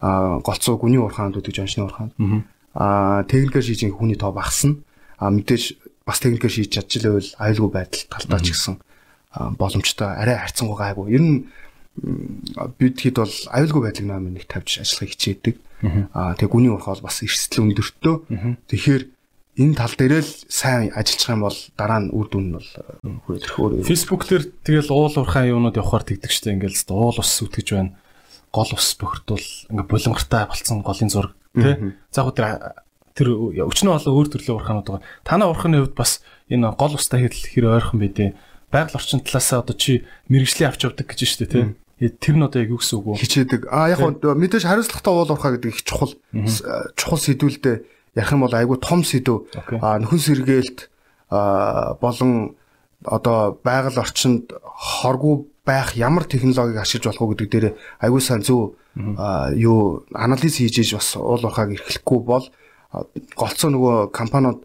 Аа 0.00 0.40
голцоо 0.40 0.80
гүний 0.80 0.98
уурхаанд 0.98 1.36
гэдэг 1.36 1.52
жоншны 1.52 1.84
уурхаанд. 1.86 2.12
Аа 2.74 3.22
техникээр 3.28 3.62
шийдэх 3.62 3.94
хүний 3.94 4.18
тоо 4.18 4.32
багасна. 4.34 4.80
Аа 5.20 5.30
мэдээж 5.30 5.78
бас 6.02 6.18
техникээр 6.18 6.50
шийдэж 6.50 6.72
чадчихлаа 6.74 7.12
бол 7.20 7.30
аюулгүй 7.38 7.70
байдал 7.70 8.02
талтаа 8.10 8.40
ч 8.42 8.50
гэсэн 8.50 8.74
боломжтой 9.36 10.10
арай 10.16 10.36
харьцангуй 10.40 10.76
гайгүй. 10.76 11.06
Ер 11.12 11.22
нь 11.22 11.36
бид 12.78 12.96
хэд 13.00 13.16
бол 13.20 13.34
аюулгүй 13.52 13.82
байдлыг 13.88 14.06
нөө 14.08 14.20
нэг 14.36 14.46
тавьж 14.48 14.80
ажиллахыг 14.84 15.12
хичээдэг. 15.16 15.56
Аа 16.12 16.36
тэгээ 16.36 16.52
гүний 16.52 16.72
урах 16.72 16.92
бол 16.92 17.06
бас 17.08 17.20
эрсдэл 17.24 17.64
өндөртөө. 17.64 18.16
Тэгэхээр 18.68 19.02
энэ 19.56 19.76
тал 19.76 19.94
дээр 19.96 20.20
л 20.20 20.32
сайн 20.48 20.92
ажиллах 20.92 21.32
юм 21.32 21.42
бол 21.48 21.58
дараа 21.76 22.00
нь 22.04 22.12
үр 22.12 22.26
дүн 22.28 22.44
нь 22.52 22.54
бол 22.56 22.68
хүрэх 23.24 23.56
өөр. 23.56 23.84
Facebook 23.88 24.28
дээр 24.28 24.44
тэгэл 24.64 24.92
уул 24.92 25.16
уурхай 25.16 25.48
юмнууд 25.48 25.80
явахаар 25.80 26.04
тэгдэг 26.04 26.32
штэ 26.32 26.52
ингээл 26.52 26.76
л 26.76 26.92
уул 26.92 27.16
ус 27.16 27.32
үтгэж 27.40 27.68
байна. 27.72 27.96
Гол 28.52 28.70
ус 28.76 28.88
бохирдвол 29.00 29.48
ингээ 29.72 29.88
булангартай 29.88 30.44
болцсон 30.44 30.84
голын 30.84 31.08
зураг 31.12 31.32
тий. 31.56 31.96
За 32.12 32.28
яг 32.28 32.36
тэр 32.36 32.48
тэр 33.16 33.28
өчнөө 33.64 33.96
болоо 33.96 34.12
өөр 34.12 34.28
төрлийн 34.28 34.56
уурхаанууд 34.60 34.88
байгаа. 34.92 35.08
Танаа 35.24 35.48
уурханы 35.48 35.80
хувьд 35.80 35.96
бас 35.96 36.20
энэ 36.52 36.76
гол 36.76 37.00
устай 37.00 37.24
хэр 37.24 37.64
ойрхон 37.72 38.00
байдیں۔ 38.00 38.36
Байгаль 38.72 38.96
орчин 38.98 39.20
талаасаа 39.20 39.62
одоо 39.62 39.76
чи 39.76 40.04
мэрэгжлийн 40.28 40.70
авч 40.70 40.86
явдаг 40.86 41.06
гэж 41.06 41.20
штэ 41.26 41.46
тий. 41.46 41.64
Тэр 42.20 42.34
нь 42.36 42.44
одоо 42.44 42.60
яг 42.60 42.70
юу 42.70 42.80
гэсэн 42.82 42.98
үг 43.00 43.06
вэ? 43.06 43.20
Хичээдэг. 43.22 43.60
А 43.72 43.88
яг 43.88 44.00
мэдээж 44.02 44.68
хариуцлагатай 44.68 45.12
уул 45.14 45.30
уурхаа 45.32 45.56
гэдэг 45.56 45.70
их 45.72 45.80
чухал 45.86 46.12
чухал 46.92 47.20
сэдвүүлдэ 47.22 47.72
ярих 48.16 48.32
юм 48.32 48.44
бол 48.44 48.52
айгүй 48.52 48.78
том 48.82 49.00
сэдв. 49.00 49.48
А 49.80 49.96
нөхөн 49.96 50.20
сэргээлт 50.20 50.90
болон 51.30 52.56
одоо 53.04 53.58
байгаль 53.64 54.00
орчинд 54.00 54.52
хоргүй 54.62 55.46
байх 55.64 55.96
ямар 55.96 56.24
технологиг 56.24 56.78
ашиглаж 56.80 57.16
болох 57.16 57.22
уу 57.22 57.30
гэдэг 57.34 57.48
дээр 57.50 57.66
айгүй 58.00 58.20
сайн 58.20 58.42
зөв 58.42 58.76
юу 59.56 60.06
анализ 60.14 60.56
хийж 60.56 60.78
иж 60.78 60.94
бас 60.94 61.16
уул 61.16 61.42
уурхааг 61.42 61.74
эрхлэхгүй 61.74 62.20
бол 62.22 62.44
голцоо 63.36 63.70
нөгөө 63.70 64.12
компаниуд 64.14 64.64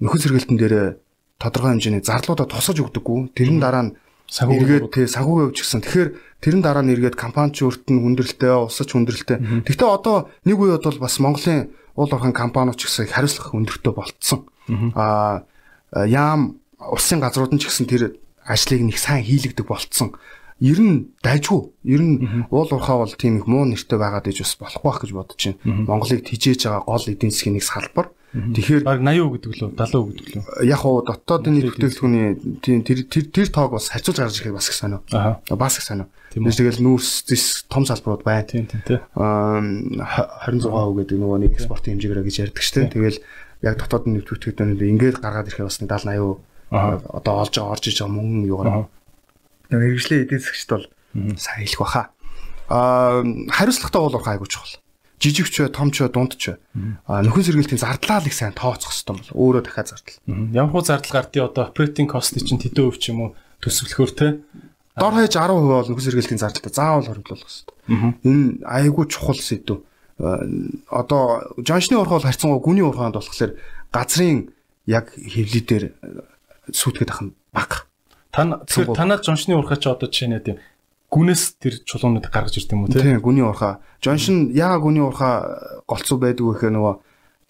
нөхөн 0.00 0.20
сэргээлтэн 0.20 0.58
дээр 0.58 0.76
тодорхой 1.40 1.72
хэмжээний 1.74 2.04
зарлуудаа 2.04 2.46
тусаж 2.46 2.76
өгдөггүй. 2.84 3.32
Тэрэн 3.32 3.58
дараа 3.58 3.84
нь 3.88 3.92
эргээд 4.28 4.92
тий 4.92 5.06
сагуугаа 5.08 5.48
өвчихсэн. 5.50 5.80
Тэгэхээр 5.80 6.10
тэрэн 6.44 6.62
дараа 6.62 6.84
нь 6.84 6.92
эргээд 6.92 7.16
компани 7.16 7.56
ч 7.56 7.64
өөрт 7.64 7.88
нь 7.88 7.98
хүндрэлтэй, 8.04 8.52
усаж 8.68 8.92
хүндрэлтэй. 8.92 9.64
Гэхдээ 9.64 9.88
одоо 9.88 10.28
нэг 10.44 10.56
үед 10.60 10.84
бол 10.84 11.00
бас 11.00 11.16
Монголын 11.18 11.72
уул 11.96 12.12
орхон 12.12 12.36
компаниуд 12.36 12.78
ч 12.78 12.86
гэсэн 12.86 13.10
хариуцлах 13.10 13.56
өндөртөө 13.56 13.92
болцсон. 13.96 14.46
Аа 14.94 15.42
яам 16.06 16.60
улсын 16.78 17.18
газрууд 17.18 17.56
нь 17.56 17.60
ч 17.60 17.66
гэсэн 17.66 17.88
тэр 17.90 18.20
ажлыг 18.46 18.84
нэг 18.86 18.98
сайн 19.00 19.24
хийлэгдэг 19.24 19.66
болцсон. 19.66 20.14
Ер 20.60 20.78
нь 20.80 21.08
дайжгүй. 21.24 21.72
Ер 21.88 22.02
нь 22.04 22.44
уул 22.52 22.68
уурхаа 22.68 23.00
бол 23.00 23.14
тийм 23.16 23.40
их 23.40 23.48
муу 23.48 23.64
нэртэй 23.64 23.96
байгаад 23.96 24.28
иж 24.28 24.44
бас 24.44 24.60
болохгүй 24.60 24.84
байх 24.84 25.00
гэж 25.00 25.10
бодож 25.16 25.40
байна. 25.40 25.88
Монголыг 25.88 26.20
тижээж 26.28 26.68
байгаа 26.68 26.84
гол 26.84 27.04
эдийн 27.08 27.32
засгийн 27.32 27.56
нэг 27.56 27.64
салбар. 27.64 28.12
Тэгэхээр 28.30 28.84
баг 28.86 29.00
80% 29.02 29.40
гэдэг 29.40 29.52
лөө 29.56 29.70
70% 29.74 30.06
гэдэг 30.06 30.28
лөө. 30.36 30.44
Яг 30.68 30.82
уу 30.86 31.02
дотоодын 31.02 31.54
нийт 31.56 31.66
бүтээгдэхүүний 31.74 32.26
тийм 32.62 32.78
тэр 32.86 32.98
тэр 33.10 33.24
тэр 33.26 33.48
тоог 33.50 33.74
бас 33.74 33.90
харьцуулж 33.90 34.20
гарч 34.22 34.36
ирэхэд 34.38 34.54
бас 34.54 34.68
их 34.70 34.76
сонио. 34.78 35.00
Аа. 35.10 35.42
Бас 35.56 35.80
их 35.80 35.84
сонио. 35.88 36.06
Тэгэл 36.30 36.78
нүүрс 36.78 37.26
зис 37.26 37.66
том 37.66 37.82
салбарууд 37.82 38.22
байна. 38.22 38.46
Тийм 38.46 38.70
тийм 38.70 38.84
тий. 38.86 39.02
Аа 39.18 39.64
26% 40.46 41.10
гэдэг 41.10 41.18
нөгөө 41.18 41.38
нэг 41.42 41.58
экспортын 41.58 41.98
хэмжээгээр 41.98 42.22
гэж 42.22 42.36
ярьдаг 42.46 42.62
шүү 42.62 42.76
дээ. 42.86 42.94
Тэгэл 42.94 43.18
яг 43.66 43.74
дотоодын 43.82 44.12
нийт 44.14 44.30
бүтээгдэхүүнүүд 44.30 44.78
ингээд 44.78 45.18
гаргаад 45.18 45.50
ирэхэд 45.50 45.66
бас 45.66 45.82
70 45.82 46.06
80% 46.06 46.38
одоо 46.70 47.34
олж 47.42 47.58
орж 47.58 47.84
иж 47.90 47.98
байгаа 47.98 48.14
мөнгө 48.14 48.86
юугаар. 49.70 49.86
Мэргэжлийн 49.86 50.22
эдийн 50.26 50.42
засгчд 50.42 50.70
бол 50.70 50.86
сайн 51.38 51.64
хэлэх 51.64 51.80
баха. 51.80 52.10
Аа 52.68 53.22
хариуцлагатай 53.54 54.00
бол 54.02 54.26
айгуу 54.26 54.46
чухал 54.50 54.82
жижигч 55.20 55.60
бай, 55.60 55.68
томч 55.68 56.00
бай, 56.00 56.08
дундч 56.08 56.48
бай. 56.48 56.58
А 57.06 57.20
нөхөн 57.22 57.44
сэргээлтийн 57.44 57.78
зардлаа 57.78 58.24
л 58.24 58.26
их 58.26 58.34
сайн 58.34 58.56
тооцох 58.56 58.90
хэрэгтэй 58.90 59.36
бол 59.36 59.36
өөрөө 59.36 59.62
дахиад 59.68 59.88
зардал. 59.92 60.16
Ямар 60.56 60.72
хуу 60.72 60.80
зардал 60.80 61.12
гардыг 61.12 61.44
одоо 61.44 61.68
operating 61.68 62.08
cost 62.08 62.40
чинь 62.40 62.56
тэдэн 62.56 62.88
өв 62.88 62.96
ч 62.96 63.12
юм 63.12 63.28
уу 63.28 63.30
төсвөлөхөр 63.60 64.12
те. 64.16 64.40
Дор 64.96 65.12
хаяж 65.12 65.36
10% 65.36 65.60
бол 65.60 65.88
нөхөн 65.92 66.06
сэргээлтийн 66.08 66.40
зардалтай 66.40 66.72
заавал 66.72 67.04
хоригдлуулах 67.04 67.44
хэрэгтэй. 67.44 67.76
Энэ 68.24 68.64
айгүй 68.64 69.04
чухал 69.12 69.36
сэдв. 69.36 69.84
Одоо 70.88 71.52
Жоншны 71.60 72.00
урхал 72.00 72.24
харьцангуй 72.24 72.60
гүний 72.64 72.84
урхаанд 72.84 73.20
болохоор 73.20 73.60
газрын 73.92 74.48
яг 74.88 75.12
хэвлэлээр 75.12 75.92
сүйтгэд 76.72 77.12
ах 77.12 77.20
нь 77.28 77.32
бага. 78.30 78.64
Тан 78.64 78.64
тэгэхээр 78.66 78.96
танаад 78.96 79.22
Жоншны 79.26 79.58
урхаа 79.58 79.76
чи 79.76 79.90
одоо 79.90 80.08
жишээ 80.08 80.30
нь 80.30 80.58
гүнээс 81.10 81.42
тэр 81.58 81.74
чулуунууд 81.82 82.30
гаргаж 82.30 82.54
ирд 82.54 82.70
юм 82.70 82.86
уу 82.86 82.94
тийм 82.94 83.18
гүний 83.18 83.42
урхаа 83.42 83.82
Жоншин 83.98 84.54
яага 84.54 84.86
гүний 84.86 85.02
урхаа 85.02 85.82
голцоо 85.90 86.22
байдгүй 86.22 86.54
гэхээр 86.54 86.74
нөгөө 86.78 86.94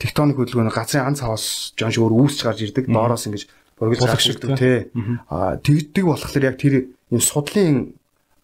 тектоник 0.01 0.41
хөдөлгөөн 0.41 0.73
газрын 0.73 1.13
ан 1.13 1.17
цаваас 1.21 1.77
жоон 1.77 1.93
шиг 1.93 2.05
өөр 2.09 2.15
үүсч 2.25 2.41
гарч 2.41 2.65
ирдэг. 2.65 2.89
Доороос 2.89 3.29
ингэж 3.29 3.45
бургил 3.77 4.09
гарч 4.09 4.33
ирдэг 4.33 4.57
тий. 4.57 4.89
Аа 5.29 5.61
тэгдэг 5.61 6.05
болохоор 6.09 6.49
яг 6.49 6.57
тэр 6.57 6.89
юм 7.13 7.21
судлын 7.21 7.93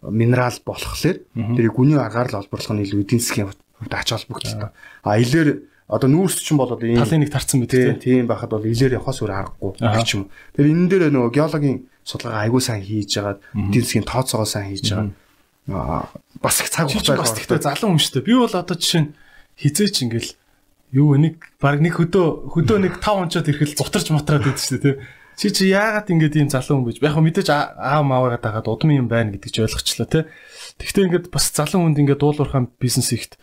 минерал 0.05 0.53
болохоор 0.61 1.25
тэрийг 1.33 1.73
гүний 1.73 1.97
аргаар 1.97 2.29
л 2.29 2.39
олборлох 2.45 2.77
нь 2.77 2.85
илүү 2.85 3.01
эдийн 3.01 3.21
засгийн 3.21 3.49
хувьд 3.49 3.93
ач 3.97 4.13
холбогдолтой. 4.13 4.69
А 5.01 5.17
илэр 5.17 5.65
одоо 5.89 6.09
нүүрс 6.13 6.45
чинь 6.45 6.61
бол 6.61 6.77
ийм 6.77 7.01
талын 7.01 7.25
нэг 7.25 7.33
тарцсан 7.33 7.65
мэт 7.65 7.73
тий. 7.73 7.97
Тийм 7.97 8.29
байхад 8.29 8.53
бол 8.53 8.61
илэр 8.61 9.01
явахаас 9.01 9.17
өөр 9.25 9.33
аргагүй 9.33 9.81
гэх 9.81 10.13
юм. 10.13 10.29
Тэр 10.53 10.69
энэ 10.69 10.89
дээр 10.93 11.09
нөгөө 11.09 11.33
геологийн 11.33 11.77
судалгаа 12.07 12.47
айгуу 12.47 12.63
сайн 12.63 12.81
хийж 12.87 13.19
байгаа 13.19 13.35
засгийн 13.75 14.07
тооцоогоо 14.07 14.47
сайн 14.47 14.71
хийж 14.71 14.95
байгаа. 14.95 15.11
Аа 15.67 16.07
бас 16.39 16.63
их 16.63 16.71
цаг 16.71 16.87
хугацаа 16.87 17.19
бас 17.19 17.35
тэгтээ 17.35 17.67
залан 17.67 17.99
хүн 17.99 18.01
шүү 18.01 18.13
дээ. 18.23 18.27
Би 18.31 18.33
бол 18.39 18.55
одоо 18.55 18.75
жишээ 18.79 19.03
нь 19.03 19.11
хизээч 19.59 19.95
ингээл 20.07 20.31
юу 20.95 21.19
нэг 21.19 21.35
баг 21.59 21.83
нэг 21.83 21.99
хөдөө 21.99 22.55
хөдөө 22.55 22.77
нэг 22.87 22.93
5 23.03 23.27
онцод 23.27 23.51
ирэхэл 23.51 23.75
зутарч 23.75 24.07
мотраад 24.15 24.47
байдаг 24.47 24.63
шүү 24.63 24.79
дээ. 24.79 24.95
Чи 25.37 25.51
чи 25.51 25.69
яагаад 25.69 26.07
ингэж 26.07 26.33
ийм 26.39 26.49
залан 26.49 26.81
хүн 26.81 26.87
гэж 26.95 26.97
яг 27.03 27.19
мэдээж 27.19 27.49
аав 27.51 28.03
мааваад 28.07 28.41
хагаад 28.41 28.71
удам 28.71 28.89
юм 28.95 29.11
байна 29.11 29.35
гэдэг 29.35 29.51
чи 29.51 29.61
ойлгочлаа 29.61 30.07
тий. 30.07 30.23
Тэгтээ 30.81 31.05
ингээд 31.11 31.27
бас 31.29 31.51
залан 31.51 31.91
хүнд 31.93 31.99
ингээд 32.01 32.23
дуулуурхаан 32.23 32.71
бизнес 32.79 33.13
ихт 33.13 33.37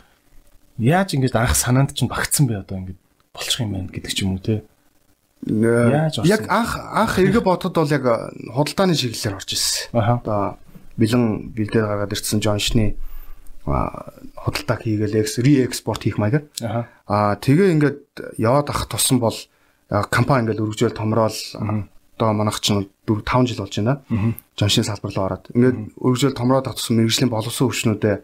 яаж 0.81 1.15
ингэж 1.15 1.37
анх 1.39 1.55
санаанд 1.55 1.95
чинь 1.95 2.11
багтсан 2.11 2.51
бэ 2.51 2.67
одоо 2.67 2.83
ингэж 2.83 2.97
болчих 3.31 3.63
юм 3.63 3.71
байна 3.79 3.87
гэдэг 3.95 4.11
ч 4.11 4.27
юм 4.27 4.35
уу 4.35 4.43
тий. 4.43 4.59
Яг 5.45 6.49
анх 6.49 6.73
анх 6.77 7.19
эргэ 7.19 7.41
бодоход 7.41 7.75
бол 7.75 7.91
яг 7.93 8.05
худалдааны 8.49 8.97
чиглэлээр 8.97 9.37
орж 9.37 9.49
ирсэн. 9.53 9.93
Одоо 9.93 10.57
бэлэн 10.97 11.53
бэлдээр 11.53 11.85
гаргаад 11.85 12.13
ирсэн 12.13 12.41
Джон 12.41 12.57
Шны 12.57 12.97
худалдаа 13.65 14.77
хийгээл 14.81 15.25
реэкспорт 15.41 16.01
хийх 16.05 16.17
маягаар. 16.17 16.49
Аа 17.05 17.37
тэгээ 17.37 17.73
ингээд 17.77 17.99
яваад 18.37 18.69
ах 18.73 18.89
тусан 18.89 19.21
бол 19.21 19.37
компани 19.89 20.49
ингээд 20.49 20.61
өргөжөөл 20.61 20.97
томроод 20.97 21.37
одоо 22.17 22.31
манайх 22.33 22.61
чинь 22.61 22.89
4 23.05 23.21
5 23.21 23.49
жил 23.49 23.61
болж 23.61 23.75
байна. 23.77 24.01
Жоншин 24.57 24.85
салбар 24.85 25.13
руу 25.13 25.25
ороод. 25.25 25.45
Ингээд 25.53 25.77
өргөжөөл 25.97 26.37
томроод 26.37 26.69
ах 26.69 26.77
тусан 26.77 26.97
мэрэгжлийн 26.97 27.29
боловсон 27.29 27.69
хүчнүүдээ 27.69 28.17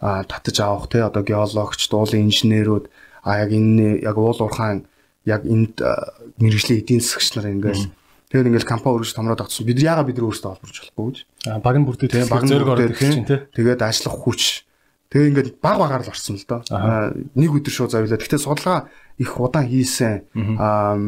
татаж 0.00 0.56
авах 0.60 0.88
те 0.88 1.02
одоо 1.02 1.22
геологч, 1.22 1.88
дуулын 1.90 2.28
инженерүүд 2.28 2.88
а 3.24 3.42
яг 3.42 3.50
энэ 3.50 4.02
яг 4.04 4.16
уул 4.16 4.38
уурхаан 4.38 4.86
яг 5.26 5.42
энд 5.44 5.82
мэрэгжлийн 6.38 6.80
эдийн 6.80 7.02
засагч 7.02 7.36
нар 7.36 7.50
ингээл 7.50 7.90
тэгээд 8.30 8.48
ингээл 8.54 8.70
компани 8.70 9.02
өргөж 9.02 9.12
томроод 9.12 9.42
авчихсан. 9.42 9.66
Бид 9.66 9.82
яагаад 9.82 10.06
бид 10.06 10.22
өөрсдөө 10.22 10.50
олборч 10.54 10.76
болохгүй 10.80 11.06
гэж. 11.10 11.18
А 11.50 11.58
баг 11.58 11.76
нь 11.76 11.86
бүрдээ 11.86 12.08
тийм 12.08 12.30
баг 12.30 12.46
зөрг 12.46 12.68
ороод 12.70 12.86
ирэх 12.94 13.02
чинь 13.02 13.26
тий. 13.26 13.42
Тэгээд 13.52 13.82
ажиллах 13.82 14.16
хүч. 14.22 14.66
Тэгээ 15.10 15.28
ингээд 15.30 15.50
баг 15.62 15.76
багаар 15.78 16.02
л 16.02 16.10
орсон 16.10 16.34
л 16.38 16.46
доо. 16.46 16.62
Нэг 17.38 17.50
өдөр 17.54 17.70
шууд 17.70 17.94
завилаа. 17.94 18.18
Гэхдээ 18.18 18.42
судалгаа 18.42 18.90
их 19.22 19.32
удаан 19.38 19.70
хийсэн 19.70 20.26
аа 20.58 20.98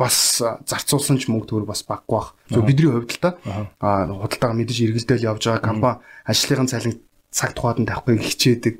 бас 0.00 0.40
зарцуулсан 0.40 1.20
ч 1.20 1.28
мөнгө 1.28 1.52
төгөр 1.52 1.66
бас 1.68 1.84
баггүй 1.84 2.16
бах. 2.16 2.32
Зөв 2.48 2.64
бидний 2.64 2.88
хувьд 2.88 3.12
л 3.12 3.20
та 3.20 3.36
аа 3.76 4.08
худалдаага 4.08 4.56
мэдээж 4.56 4.80
эргэлдээл 4.88 5.28
явж 5.36 5.52
байгаа 5.52 5.68
компани 5.68 6.00
ажлын 6.24 6.66
цалин 6.66 6.96
цаг 7.28 7.52
тухайд 7.52 7.84
нь 7.84 7.88
тавихгүй 7.88 8.18
хичээдэг. 8.18 8.74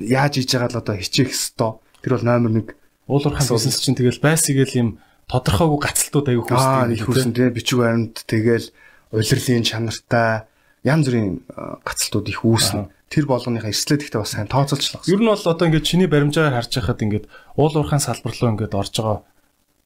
Яаж 0.00 0.40
хийж 0.40 0.50
байгаа 0.56 0.72
л 0.72 0.80
одоо 0.80 0.96
хичээх 0.96 1.30
ёстой. 1.30 1.78
Тэр 2.00 2.16
бол 2.16 2.26
номер 2.26 2.50
1 2.64 2.77
уулуурхаан 3.08 3.48
бизнес 3.48 3.80
чинь 3.80 3.96
тэгэл 3.96 4.20
байсгээл 4.20 4.78
юм 4.78 4.88
тодорхойгүй 5.28 5.80
гацалтууд 5.80 6.28
аягүй 6.28 6.44
хүүсдэг. 6.44 6.92
Их 6.92 7.04
хүүсэн 7.08 7.32
тийм 7.32 7.52
бичиг 7.52 7.78
баримт 7.80 8.24
тэгэл 8.28 8.68
улирлын 9.12 9.64
чанартай 9.64 10.48
янз 10.84 11.08
бүрийн 11.08 11.44
гацалтууд 11.84 12.28
их 12.28 12.44
үүснэ. 12.44 12.88
Тэр 13.08 13.24
болгоныхаа 13.24 13.72
эрсдлээд 13.72 14.04
ихтэй 14.08 14.20
бас 14.20 14.36
сайн 14.36 14.48
тооцоолчлаа. 14.52 15.04
Ер 15.08 15.20
нь 15.20 15.28
бол 15.28 15.40
одоо 15.40 15.64
ингээд 15.64 15.88
чиний 15.88 16.08
баримжаагаар 16.08 16.60
харж 16.60 16.72
байхад 16.76 17.00
ингээд 17.00 17.26
уулуурхаан 17.56 18.04
салбар 18.04 18.36
руу 18.36 18.52
ингээд 18.52 18.76
орж 18.76 18.92
байгаа 19.00 19.24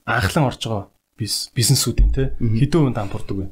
анхлан 0.07 0.51
орж 0.51 0.63
байгаа 0.67 0.91
бизнесүүдийн 1.55 2.11
те 2.11 2.35
хэдэн 2.39 2.91
хувийн 2.91 2.97
дампуурдаг 2.99 3.37
вэ? 3.39 3.47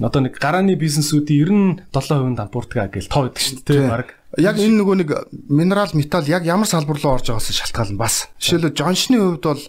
Одоо 0.00 0.20
нэг 0.24 0.40
гарааны 0.40 0.80
бизнесүүдийн 0.80 1.84
97% 1.92 2.40
дампуурдаг 2.40 2.88
гэж 2.88 3.12
тоо 3.12 3.28
байдаг 3.28 3.42
шүү 3.44 3.60
дээ 3.68 3.88
баг. 3.88 4.08
Яг 4.36 4.60
энэ 4.60 4.76
нөгөө 4.76 4.96
нэг 5.00 5.10
минерал 5.48 5.94
металл 5.96 6.28
яг 6.28 6.44
ямар 6.44 6.68
салбар 6.68 7.00
руу 7.00 7.16
орж 7.16 7.32
байгаас 7.32 7.48
шалтгаална 7.48 7.96
бас. 7.96 8.28
Жишээлбэл 8.36 8.76
Жоншны 8.76 9.16
хувьд 9.16 9.44
бол 9.48 9.62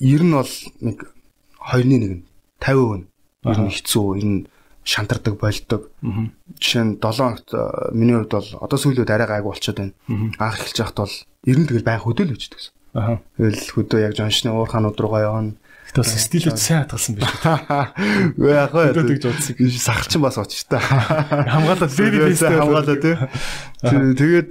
ер 0.00 0.22
нь 0.24 0.32
бол 0.32 0.52
нэг 0.80 0.98
2-ны 1.60 1.96
1 2.00 2.08
нь 2.08 2.24
50% 2.64 3.04
нь 3.04 3.06
ер 3.44 3.58
нь 3.60 3.68
хэцүү 3.68 4.06
ер 4.16 4.24
нь 4.24 4.40
шантардаг 4.80 5.36
болдог. 5.36 5.92
Жишээ 6.56 6.84
нь 6.88 6.96
7 6.96 7.20
хоногт 7.20 7.48
миний 7.92 8.16
хувьд 8.16 8.32
бол 8.32 8.48
одоо 8.64 8.78
сүүлүүд 8.80 9.12
арай 9.12 9.28
гайгүй 9.28 9.52
болчиход 9.52 9.76
байна. 9.76 9.92
Анх 10.40 10.64
эхэлж 10.64 10.78
байхад 10.80 10.98
бол 11.04 11.14
ер 11.44 11.58
нь 11.60 11.68
тэгэл 11.68 11.84
байн 11.84 12.00
хөдөөл. 12.00 12.72
Аа. 12.96 13.20
Тэгэл 13.36 13.60
хөдөө 13.76 14.00
яг 14.08 14.16
Жоншны 14.16 14.56
уурхаанууд 14.56 14.96
руугаа 14.96 15.20
явна 15.28 15.52
Тэгтээ 15.94 16.10
бас 16.10 16.26
стилүүд 16.26 16.58
сайн 16.58 16.82
хатгалсан 16.82 17.14
биш 17.14 17.30
үү? 18.42 18.50
Яг 18.50 18.74
хаа 18.74 18.90
тэгж 18.90 19.30
удсан. 19.30 19.54
Сахалчин 19.78 20.26
бас 20.26 20.34
очиж 20.42 20.66
та. 20.66 20.82
Хамгаалаад 20.82 21.94
baby 21.94 22.18
face 22.18 22.42
хамгаалаад 22.50 22.98
тий. 22.98 23.14
Тэгээд 24.18 24.50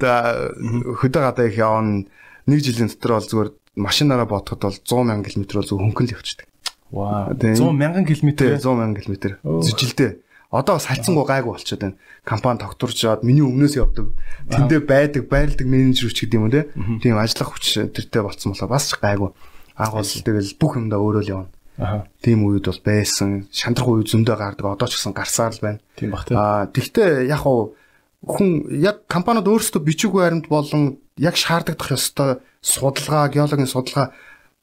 хөдөө 1.03 1.19
гадаа 1.19 1.45
их 1.51 1.59
явна. 1.59 2.07
Нэг 2.47 2.63
жилийн 2.63 2.87
дотор 2.87 3.19
бол 3.19 3.27
зүгээр 3.27 3.49
машинаараа 3.75 4.23
бодоход 4.23 4.63
бол 4.63 4.79
100 4.87 5.03
мянган 5.03 5.27
км 5.27 5.59
бол 5.59 5.67
зөв 5.67 5.83
хөнгөн 5.83 6.07
л 6.07 6.15
явчихдаг. 6.15 6.47
Вау. 6.95 7.35
100 7.35 7.59
мянган 7.75 8.07
км 8.07 8.29
100 8.39 8.63
мянган 8.63 9.03
км. 9.03 9.35
Жилдээ. 9.43 10.23
Одоо 10.47 10.79
бас 10.79 10.87
хайцсангүй 10.87 11.27
гайгүй 11.27 11.51
болчиход 11.59 11.81
байна. 11.83 11.99
Компани 12.23 12.63
тогтворчоод 12.63 13.27
миний 13.27 13.43
өмнөөс 13.43 13.75
явдаг. 13.75 14.15
Тэндээ 14.47 14.85
байдаг, 14.87 15.27
байрладаг 15.27 15.67
менежер 15.67 16.13
ч 16.13 16.23
гэдэг 16.23 16.37
юм 16.39 16.47
уу 16.47 16.53
те. 16.53 16.69
Тийм 17.01 17.17
ажиллах 17.17 17.57
хүч 17.57 17.89
тэртээ 17.91 18.21
болцсон 18.21 18.53
болоо 18.53 18.69
бас 18.69 18.93
гайгүй 18.93 19.33
бол 19.77 20.05
тэгэл 20.05 20.55
бүх 20.59 20.77
юмдаа 20.77 20.99
өөрөө 21.01 21.23
л 21.23 21.33
явна. 21.33 21.49
Аа. 21.77 22.05
Тийм 22.21 22.45
үед 22.45 22.69
бол 22.69 22.81
байсан. 22.85 23.49
Шантрах 23.49 23.89
үед 23.89 24.09
зөндөө 24.13 24.37
гардаг. 24.37 24.77
Одоо 24.77 24.87
ч 24.87 25.01
гэсэн 25.01 25.13
гарсаар 25.17 25.53
л 25.57 25.63
байна. 25.63 25.79
Тийм 25.97 26.13
бах 26.13 26.25
тийм. 26.29 26.37
Аа 26.37 26.69
тэгтээ 26.69 27.25
яг 27.25 27.43
уу 27.49 27.73
хүн 28.21 28.69
яг 28.77 29.09
компаниуд 29.09 29.49
өөрсдөө 29.49 29.81
бичиг 29.81 30.13
баримт 30.13 30.47
болон 30.47 31.01
яг 31.17 31.35
шаардагдах 31.35 31.97
ёстой 31.97 32.39
судалгаа, 32.61 33.27
геологийн 33.33 33.67
судалгаа 33.67 34.13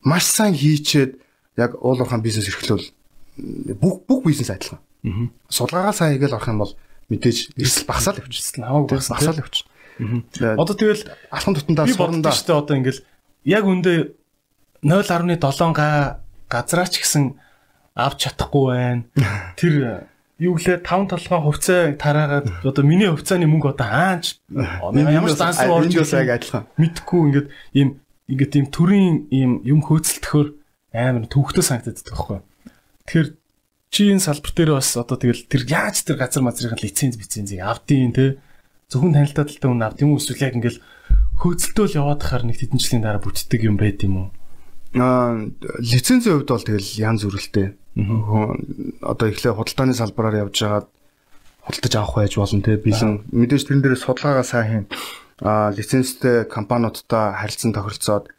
маш 0.07 0.25
сайн 0.25 0.55
хийчээд 0.55 1.19
яг 1.59 1.75
уулуурхаан 1.83 2.23
бизнес 2.23 2.47
эрхлүүл 2.47 2.95
бүх 3.77 4.07
бүх 4.07 4.23
бизнес 4.25 4.55
адилхан. 4.55 4.79
Аа. 4.79 5.29
Судалгаагаа 5.51 5.95
сайн 5.99 6.15
хийгээл 6.15 6.39
орох 6.39 6.49
юм 6.49 6.63
бол 6.63 6.75
мэдээж 7.11 7.59
эрсэл 7.59 7.91
багасаал 7.91 8.23
явчихсан. 8.23 8.65
Хамаагүй 8.65 8.89
багасаал 8.97 9.43
явчихсан. 9.43 9.69
Одоо 10.57 10.75
тэгэл 10.79 11.03
алхан 11.29 11.55
тутандаа 11.59 11.87
сурандаа. 11.91 12.23
Би 12.23 12.23
бодсон 12.23 12.39
шүү 12.39 12.47
дээ 12.47 12.61
одоо 12.63 12.77
ингээл 12.79 13.01
яг 13.45 13.65
үндэ 13.67 13.93
0.7 14.83 15.73
га 15.77 16.21
газраа 16.49 16.89
ч 16.89 17.05
гэсэн 17.05 17.37
авч 17.95 18.19
чадахгүй 18.27 18.65
байна. 18.73 19.05
Тэр 19.61 20.09
юу 20.41 20.57
гэлээ 20.57 20.81
5 20.81 21.13
толгой 21.13 21.41
хувьцаа 21.45 21.93
тараагаад 22.01 22.47
одоо 22.69 22.85
миний 22.85 23.13
хувьцааны 23.13 23.45
мөнгө 23.45 23.77
одоо 23.77 23.89
хаач 23.89 24.41
ямар 24.57 25.31
руу 25.37 25.77
орж 25.85 25.93
ирсэн 25.93 26.33
адилхан. 26.33 26.65
Мэдхгүй 26.81 27.21
ингээд 27.29 27.49
ийм 27.77 27.89
ингээд 28.33 28.57
ийм 28.57 28.67
төрийн 28.73 29.17
ийм 29.29 29.53
юм 29.69 29.81
хөөцөлтөхөр 29.85 30.57
амар 30.97 31.29
төвхтөө 31.29 31.65
санагдаад 31.65 32.01
байгаа 32.01 32.17
байхгүй. 32.17 32.41
Тэгэхээр 33.05 33.29
чи 33.93 34.03
энэ 34.09 34.25
салбар 34.25 34.53
дээр 34.57 34.71
бас 34.81 34.97
одоо 34.97 35.17
тэгэл 35.21 35.45
тэр 35.45 35.63
яаж 35.69 35.97
тэр 36.09 36.17
газар 36.17 36.41
мазрын 36.41 36.81
лиценз 36.81 37.21
бицензийг 37.21 37.61
авдیں۔ 37.61 38.15
те 38.17 38.41
зөвхөн 38.89 39.13
танилтаа 39.13 39.45
талтай 39.45 39.69
хүн 39.69 39.85
авд 39.85 40.01
юм 40.01 40.17
уу 40.17 40.23
эсвэл 40.23 40.41
яг 40.41 40.57
ингээл 40.57 40.81
хөөцөлтөөл 41.43 41.99
яваад 42.01 42.23
хахаар 42.25 42.45
нэг 42.49 42.59
хэдэн 42.59 42.81
жилийн 42.81 43.05
дараа 43.05 43.23
бүтдэг 43.23 43.61
юм 43.67 43.77
байд 43.77 44.03
юм 44.03 44.15
уу? 44.19 44.29
Лицензийн 44.93 46.43
хувьд 46.43 46.51
бол 46.51 46.67
тэгэл 46.67 46.91
янз 46.99 47.23
бүрэлтэй. 47.23 47.79
Одоо 49.07 49.27
эхлээ 49.31 49.55
худалдааны 49.55 49.95
салбараар 49.95 50.51
явж 50.51 50.59
байгаад 50.59 50.87
худалдаж 51.63 51.95
авах 51.95 52.15
байж 52.19 52.35
болно 52.35 52.63
те 52.63 52.75
бэлэн 52.75 53.31
мэдээж 53.31 53.71
тэрэн 53.71 53.83
дээр 53.87 53.95
судалгаагаа 53.95 54.43
сайн 54.43 54.67
хийн. 54.67 54.87
Аа 55.47 55.71
лицензтэй 55.71 56.43
компаниудтай 56.51 57.39
харилцан 57.39 57.71
тохиролцоод 57.71 58.35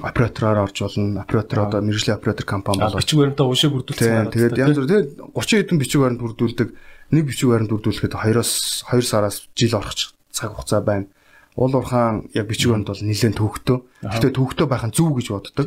оператороор 0.00 0.64
орж 0.64 0.80
болно. 0.80 1.20
Оператор 1.20 1.68
одоо 1.68 1.80
мэрэгжлийн 1.84 2.16
оператор 2.16 2.46
компани 2.48 2.80
болоо. 2.80 2.96
Бичиг 2.96 3.20
баримтаа 3.20 3.44
уушиг 3.44 3.72
бүрдүүлсэн. 3.76 4.32
Тэгээд 4.32 4.56
янз 4.56 4.80
бүр 4.80 4.88
тэгээд 4.88 5.08
30 5.36 5.60
хэдэн 5.60 5.76
бичиг 5.76 6.00
баримт 6.00 6.24
бүрдүүлдэг. 6.24 6.68
Нэг 7.12 7.24
бичиг 7.28 7.52
баримт 7.52 7.68
бүрдүүлэхэд 7.68 8.16
2-оос 8.16 8.88
2 8.88 9.04
сараас 9.04 9.44
жил 9.52 9.76
орох 9.76 9.92
цаг 10.32 10.56
хугацаа 10.56 10.80
байна 10.80 11.12
уул 11.56 11.74
уурхаан 11.74 12.28
яг 12.36 12.46
бичиг 12.46 12.70
баримт 12.70 12.92
бол 12.92 13.00
нэлээд 13.00 13.40
төвхтөө. 13.40 13.78
Гэхдээ 14.04 14.32
төвхтөө 14.36 14.66
байх 14.68 14.84
нь 14.84 14.94
зөв 14.94 15.16
гэж 15.16 15.26
боддог. 15.32 15.66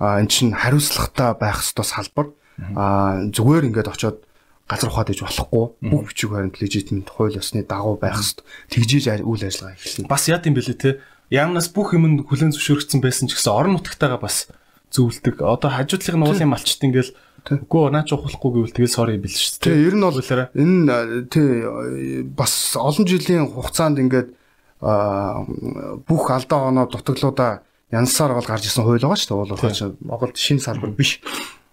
Аа 0.00 0.18
эн 0.24 0.28
чинь 0.32 0.56
хариуцлагатай 0.56 1.36
байх 1.36 1.60
ёстой 1.60 1.84
салбар. 1.84 2.32
Аа 2.72 3.28
зүгээр 3.30 3.68
ингээд 3.68 3.92
очиод 3.92 4.24
газар 4.64 4.88
ухаад 4.90 5.12
иж 5.12 5.20
болохгүй. 5.20 5.64
Бүх 5.92 6.02
бичиг 6.08 6.32
баримт 6.32 6.56
лежитмент 6.56 7.12
хууль 7.12 7.36
ёсны 7.36 7.62
дагуу 7.62 8.00
байх 8.00 8.16
ёстой. 8.16 8.48
Тэгжиж 8.72 9.22
үйл 9.22 9.44
ажиллагаа 9.44 9.76
эхэлнэ. 9.76 10.08
Бас 10.08 10.24
яд 10.32 10.48
юм 10.48 10.56
бэлээ 10.56 10.80
те. 10.80 10.98
Яамнаас 11.28 11.68
бүх 11.68 11.92
юм 11.92 12.24
хүлэн 12.24 12.56
зөвшөөрөгдсөн 12.56 13.04
байсан 13.04 13.28
ч 13.28 13.36
гэсэн 13.36 13.52
орон 13.52 13.76
нутгатайгаа 13.76 14.18
бас 14.18 14.48
зөвлөдөг. 14.90 15.44
Одоо 15.44 15.70
хажуудлын 15.70 16.24
уулын 16.24 16.48
малчт 16.48 16.80
ингээл 16.80 17.12
Үгүй 17.46 17.94
наач 17.94 18.10
ухахгүй 18.10 18.66
гэвэл 18.66 18.74
тэгэл 18.74 18.90
sorry 18.90 19.22
бил 19.22 19.30
шүү 19.30 19.62
дээ. 19.62 19.70
Тэгээ 19.70 19.86
ер 19.86 19.94
нь 19.94 20.02
бол 20.02 20.18
энэ 20.18 21.30
тий 21.30 22.26
бас 22.34 22.74
олон 22.74 23.06
жилийн 23.06 23.46
хугацаанд 23.46 24.02
ингээд 24.02 24.34
бүх 24.86 26.30
алдаа 26.30 26.70
оноо 26.70 26.86
дутаглуудаа 26.86 27.66
янсаар 27.90 28.34
бол 28.34 28.46
гарч 28.46 28.70
исэн 28.70 28.86
хууль 28.86 29.02
байгаа 29.02 29.18
шүү 29.18 29.30
дээ. 29.30 29.38
Уул 29.38 29.52
уурхай 29.54 29.74
чинь 29.74 29.98
Монголд 30.02 30.36
шинэ 30.38 30.62
салбар 30.62 30.94
биш. 30.94 31.18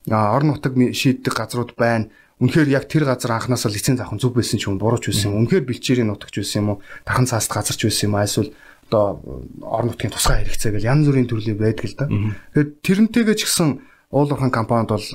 Орон 0.09 0.57
нутаг 0.57 0.74
шийддэг 0.74 1.34
газрууд 1.34 1.78
байна. 1.78 2.09
Үнэхээр 2.41 2.74
яг 2.74 2.89
тэр 2.89 3.05
газар 3.05 3.38
анханасаа 3.38 3.70
лиценз 3.70 4.01
авах 4.01 4.18
зүг 4.18 4.34
байсан 4.34 4.57
ч 4.57 4.66
юм 4.66 4.82
бурууч 4.82 5.14
байсан 5.14 5.30
юм. 5.30 5.45
Үнэхээр 5.45 5.70
бэлчээрийн 5.70 6.09
нутагч 6.09 6.41
байсан 6.41 6.59
юм 6.66 6.70
уу? 6.76 6.82
Тахан 7.05 7.30
цааст 7.30 7.53
газарч 7.53 7.86
байсан 7.86 8.09
юм 8.09 8.18
аа? 8.18 8.26
Эсвэл 8.26 8.51
одоо 8.89 9.22
орон 9.61 9.93
нутгийн 9.93 10.11
тусгай 10.11 10.43
хэрэгцээ 10.43 10.74
гэл 10.74 10.89
янз 10.89 11.05
бүрийн 11.07 11.30
төрлийн 11.30 11.57
байдаг 11.61 11.86
л 11.86 11.97
да. 11.97 12.05
Тэгэхээр 12.09 12.70
тэрнтэйгээ 12.84 13.38
ч 13.38 13.41
гэсэн 13.47 13.70
уул 14.11 14.30
уурхайн 14.30 14.51
компанид 14.53 14.91
бол 14.91 15.07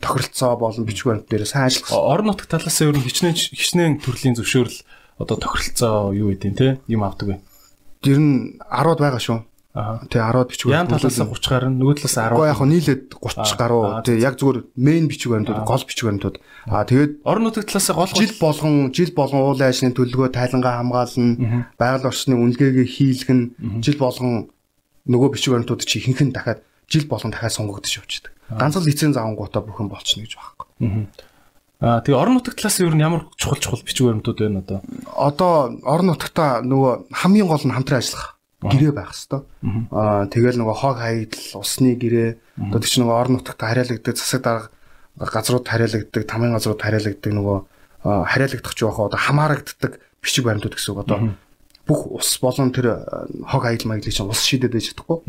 тохиролцоо 0.00 0.56
болон 0.56 0.84
бичиг 0.84 1.06
баримт 1.08 1.28
дээр 1.28 1.46
сайн 1.46 1.68
ажиллах. 1.70 1.92
Орон 1.92 2.32
нутаг 2.32 2.48
талаас 2.50 2.80
нь 2.80 2.88
ер 2.90 2.96
нь 2.96 3.06
хичнээн 3.06 3.36
хичнээн 3.36 3.94
төрлийн 4.02 4.36
зөвшөөрөл 4.36 4.82
одоо 5.18 5.36
тохиролцоо 5.36 6.12
юу 6.12 6.32
гэдэг 6.32 6.52
те 6.56 6.80
юм 6.88 7.04
авдаг 7.04 7.28
вэ? 7.28 7.36
Тэр 8.02 8.18
нь 8.18 8.58
10-д 8.58 9.00
байгаа 9.00 9.22
шүү. 9.22 9.38
Аа. 9.72 10.04
Тэг 10.08 10.20
10-д 10.20 10.48
бичиг 10.52 10.68
Ян 10.68 10.88
талаас 10.88 11.16
нь 11.16 11.24
30 11.24 11.48
гарна, 11.48 11.76
нөгөө 11.80 11.94
талаас 12.00 12.16
10. 12.16 12.36
Уу 12.36 12.44
яг 12.44 12.56
хөө 12.60 12.68
нийлээд 12.68 13.02
30 13.16 13.56
гаруй. 13.56 13.84
Тэг 14.04 14.16
яг 14.20 14.34
зүгээр 14.36 14.58
мейн 14.76 15.06
бичиг 15.08 15.32
баримтууд, 15.32 15.64
гол 15.64 15.84
бичиг 15.88 16.04
баримтууд. 16.08 16.36
Аа 16.68 16.84
тэгээд 16.84 17.12
орон 17.24 17.42
нутаг 17.48 17.64
талаас 17.64 17.88
нь 17.88 17.96
гол 17.96 18.12
жил 18.12 18.32
болгон 18.36 18.74
жил 18.92 19.12
болгон 19.16 19.40
уулын 19.48 19.68
ажлын 19.72 19.96
төлөвлөгөө 19.96 20.30
тайлангаа 20.36 20.76
хамгаална, 20.80 21.72
байгаль 21.80 22.08
орчны 22.08 22.34
үнэлгээгээ 22.36 22.88
хийлгэн, 22.88 23.40
жил 23.80 23.96
болгон 23.96 24.52
нөгөө 25.08 25.28
бичиг 25.32 25.56
баримтууд 25.56 25.88
чи 25.88 26.04
ихэнх 26.04 26.20
нь 26.20 26.34
дахиад 26.36 26.60
жил 26.92 27.08
болгон 27.08 27.32
дахиад 27.32 27.56
сунгагдаж 27.56 27.96
явчихдаг. 27.96 28.32
Ганц 28.52 28.76
л 28.76 28.84
лиценз 28.84 29.16
авангуудаа 29.16 29.64
бүхэн 29.64 29.88
болчихно 29.88 30.28
гэж 30.28 30.36
байхгүй. 30.36 30.68
Аа 30.84 31.31
тэгээ 31.82 32.14
орон 32.14 32.38
нутаг 32.38 32.54
талаас 32.54 32.78
нь 32.78 32.86
ер 32.86 32.94
нь 32.94 33.02
ямар 33.02 33.26
чухал 33.34 33.58
чухал 33.58 33.82
бичиг 33.82 34.06
баримтууд 34.06 34.38
байна 34.38 34.62
одоо? 34.62 34.78
Одоо 35.18 35.52
орон 35.82 36.14
нутагта 36.14 36.62
нөгөө 36.62 37.10
хамгийн 37.10 37.50
гол 37.50 37.64
нь 37.66 37.74
хамтран 37.74 37.98
ажиллах 37.98 38.38
гэрээ 38.62 38.94
байх 38.94 39.10
хэвээр. 39.10 39.42
Аа 39.90 40.30
тэгэл 40.30 40.62
нөгөө 40.62 40.76
хог 40.78 40.96
хаягдл, 41.02 41.58
усны 41.58 41.98
гэрээ. 41.98 42.30
Одоо 42.70 42.78
тийч 42.78 42.94
нөгөө 43.02 43.16
орон 43.18 43.34
нутагт 43.42 43.58
хариалагддаг 43.58 44.14
засаг 44.14 44.42
дарга 44.46 44.70
газрууд 45.18 45.66
хариалагддаг, 45.66 46.22
тамийн 46.22 46.54
газрууд 46.54 46.78
хариалагддаг 46.78 47.32
нөгөө 47.34 47.58
хариалагдах 48.02 48.74
жоох 48.78 49.02
одоо 49.02 49.18
хамаарагддаг 49.18 49.98
бичиг 50.22 50.46
баримтууд 50.46 50.78
гэсэн 50.78 50.94
үг 50.94 51.02
одоо. 51.02 51.18
Бүх 51.82 52.06
ус 52.14 52.38
болон 52.38 52.70
тэр 52.70 53.02
хог 53.42 53.62
хаягдл 53.66 53.90
маяглыг 53.90 54.14
чинь 54.14 54.30
ус 54.30 54.46
шийдээд 54.46 54.74
байж 54.78 54.94
чадахгүй. 54.94 55.26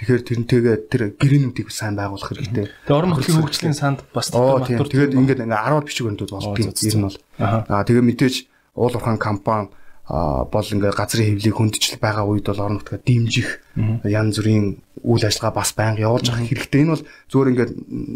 Тэгэхээр 0.00 0.22
тэрнтэйгээ 0.24 0.76
тэр 0.88 1.02
гэрээнүүдийг 1.20 1.68
сайн 1.68 1.92
байгуулах 1.92 2.32
хэрэгтэй. 2.32 2.72
Тэгээ 2.88 2.96
орон 2.96 3.12
нутгийн 3.12 3.44
хөгжлийн 3.44 3.76
санд 3.76 4.00
бас 4.16 4.32
матур 4.32 4.88
тэгээд 4.88 5.12
ингээд 5.12 5.44
ингээ 5.44 5.60
10 5.60 5.84
бичиг 5.84 6.04
баримтууд 6.08 6.32
болдгийг 6.32 6.72
ер 6.72 6.96
нь 6.96 7.04
бол. 7.04 7.18
Аа 7.36 7.84
тэгээ 7.84 8.04
мэдээж 8.08 8.34
уул 8.80 8.96
уурхайн 8.96 9.20
компани 9.20 9.68
бол 10.08 10.68
ингээ 10.72 10.96
газрын 10.96 11.36
хэвлийг 11.36 11.52
хөндөжл 11.52 12.00
байгаа 12.00 12.24
үед 12.24 12.48
бол 12.48 12.64
орон 12.64 12.80
нутгаа 12.80 12.98
дэмжих 13.04 13.60
янз 14.08 14.40
бүрийн 14.40 14.80
үйл 15.04 15.24
ажиллагаа 15.28 15.54
бас 15.60 15.70
байнга 15.76 16.08
явуулж 16.08 16.32
авах 16.32 16.48
хэрэгтэй. 16.48 16.80
Энэ 16.80 16.92
бол 16.96 17.04
зөвөр 17.28 17.50
ингээ 17.52 17.68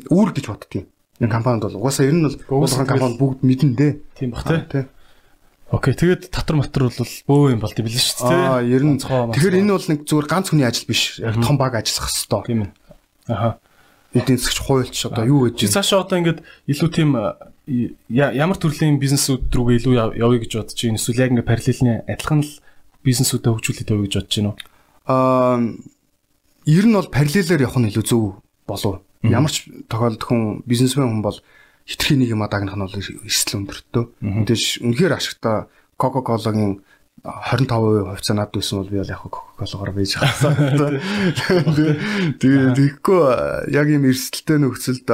үүр 0.09 0.31
гэж 0.33 0.45
боддгийн. 0.49 0.87
Энэ 1.21 1.31
компанид 1.31 1.69
бол 1.69 1.79
угаасаа 1.85 2.09
ер 2.09 2.17
нь 2.17 2.25
бол 2.25 2.65
уусган 2.65 2.89
компани 2.89 3.21
бүгд 3.21 3.45
мэднэ 3.45 3.77
дээ. 3.77 3.93
Тийм 4.19 4.33
бах 4.33 4.49
тий. 4.49 4.89
Окей, 5.73 5.95
тэгээд 5.97 6.29
татвар 6.29 6.61
матвар 6.61 6.93
бол 6.93 7.13
бөө 7.25 7.57
юм 7.57 7.61
болд 7.65 7.79
юм 7.81 7.87
билээ 7.89 8.05
шүү 8.05 8.29
дээ. 8.29 8.45
Аа, 8.45 8.61
ер 8.61 8.85
нь. 8.85 9.01
Тэгэхээр 9.01 9.59
энэ 9.65 9.73
бол 9.73 9.89
нэг 9.89 10.01
зүгээр 10.05 10.29
ганц 10.29 10.47
хүний 10.53 10.69
ажил 10.69 10.85
биш. 10.85 11.19
Яг 11.25 11.41
том 11.41 11.57
баг 11.57 11.81
ажиллах 11.81 12.13
хэвээр. 12.13 12.45
Тийм 12.45 12.61
ээ. 12.69 12.71
Аха. 13.33 13.59
Эдийн 14.13 14.39
засгч 14.39 14.59
хуульч 14.61 14.97
одоо 15.09 15.25
юу 15.25 15.49
гэж. 15.49 15.57
Чи 15.59 15.73
цаашаа 15.73 16.05
одоо 16.05 16.21
ингээд 16.21 16.45
илүү 16.69 16.91
тийм 16.93 17.17
ямар 18.13 18.59
төрлийн 18.61 19.01
бизнесүүд 19.01 19.49
рүүгээ 19.49 19.79
илүү 19.81 19.95
явъя 20.21 20.39
гэж 20.45 20.53
бодож 20.53 20.79
байна. 20.85 21.01
Эсвэл 21.01 21.23
яг 21.25 21.31
ингээд 21.33 21.49
параллельны 21.49 21.95
адилхан 22.07 22.41
л 22.45 22.53
бизнесүүдэд 23.03 23.51
хөгжүүлээд 23.51 23.91
явъя 23.91 24.05
гэж 24.05 24.15
бодож 24.21 24.35
байна 24.37 24.51
уу? 24.53 24.59
Аа, 25.09 25.59
ер 26.69 26.85
нь 26.85 26.95
бол 26.95 27.09
параллелээр 27.09 27.65
явах 27.65 27.81
нь 27.81 27.89
илүү 27.89 28.05
зөв 28.05 28.45
болов. 28.69 29.01
Ямар 29.25 29.49
ч 29.49 29.65
тохиолдолд 29.89 30.23
хүн 30.29 30.61
бизнесмен 30.69 31.09
хүн 31.09 31.25
бол 31.25 31.41
хитрхи 31.85 32.17
нэг 32.17 32.33
юм 32.33 32.45
дагнах 32.49 32.77
нь 32.77 32.85
бол 32.85 32.97
эрсдэл 32.97 33.59
өндөртөө. 33.65 34.05
Мэдээж 34.25 34.81
үнэхээр 34.85 35.17
ашигтай 35.17 35.69
Coca-Cola-гийн 36.01 36.81
25% 37.25 38.09
хувьцаа 38.09 38.37
над 38.37 38.53
байсан 38.53 38.81
бол 38.81 38.91
би 38.91 38.99
бол 39.01 39.13
яг 39.13 39.21
Coca-Cola-гоор 39.25 39.93
бийж 39.93 40.17
хасаа. 40.17 40.53
Тэгээ 42.41 42.77
тэгэхгүй 42.77 43.23
яг 43.73 43.87
юм 43.89 44.05
эрсдэлтэй 44.09 44.59
нөхцөлд 44.61 45.09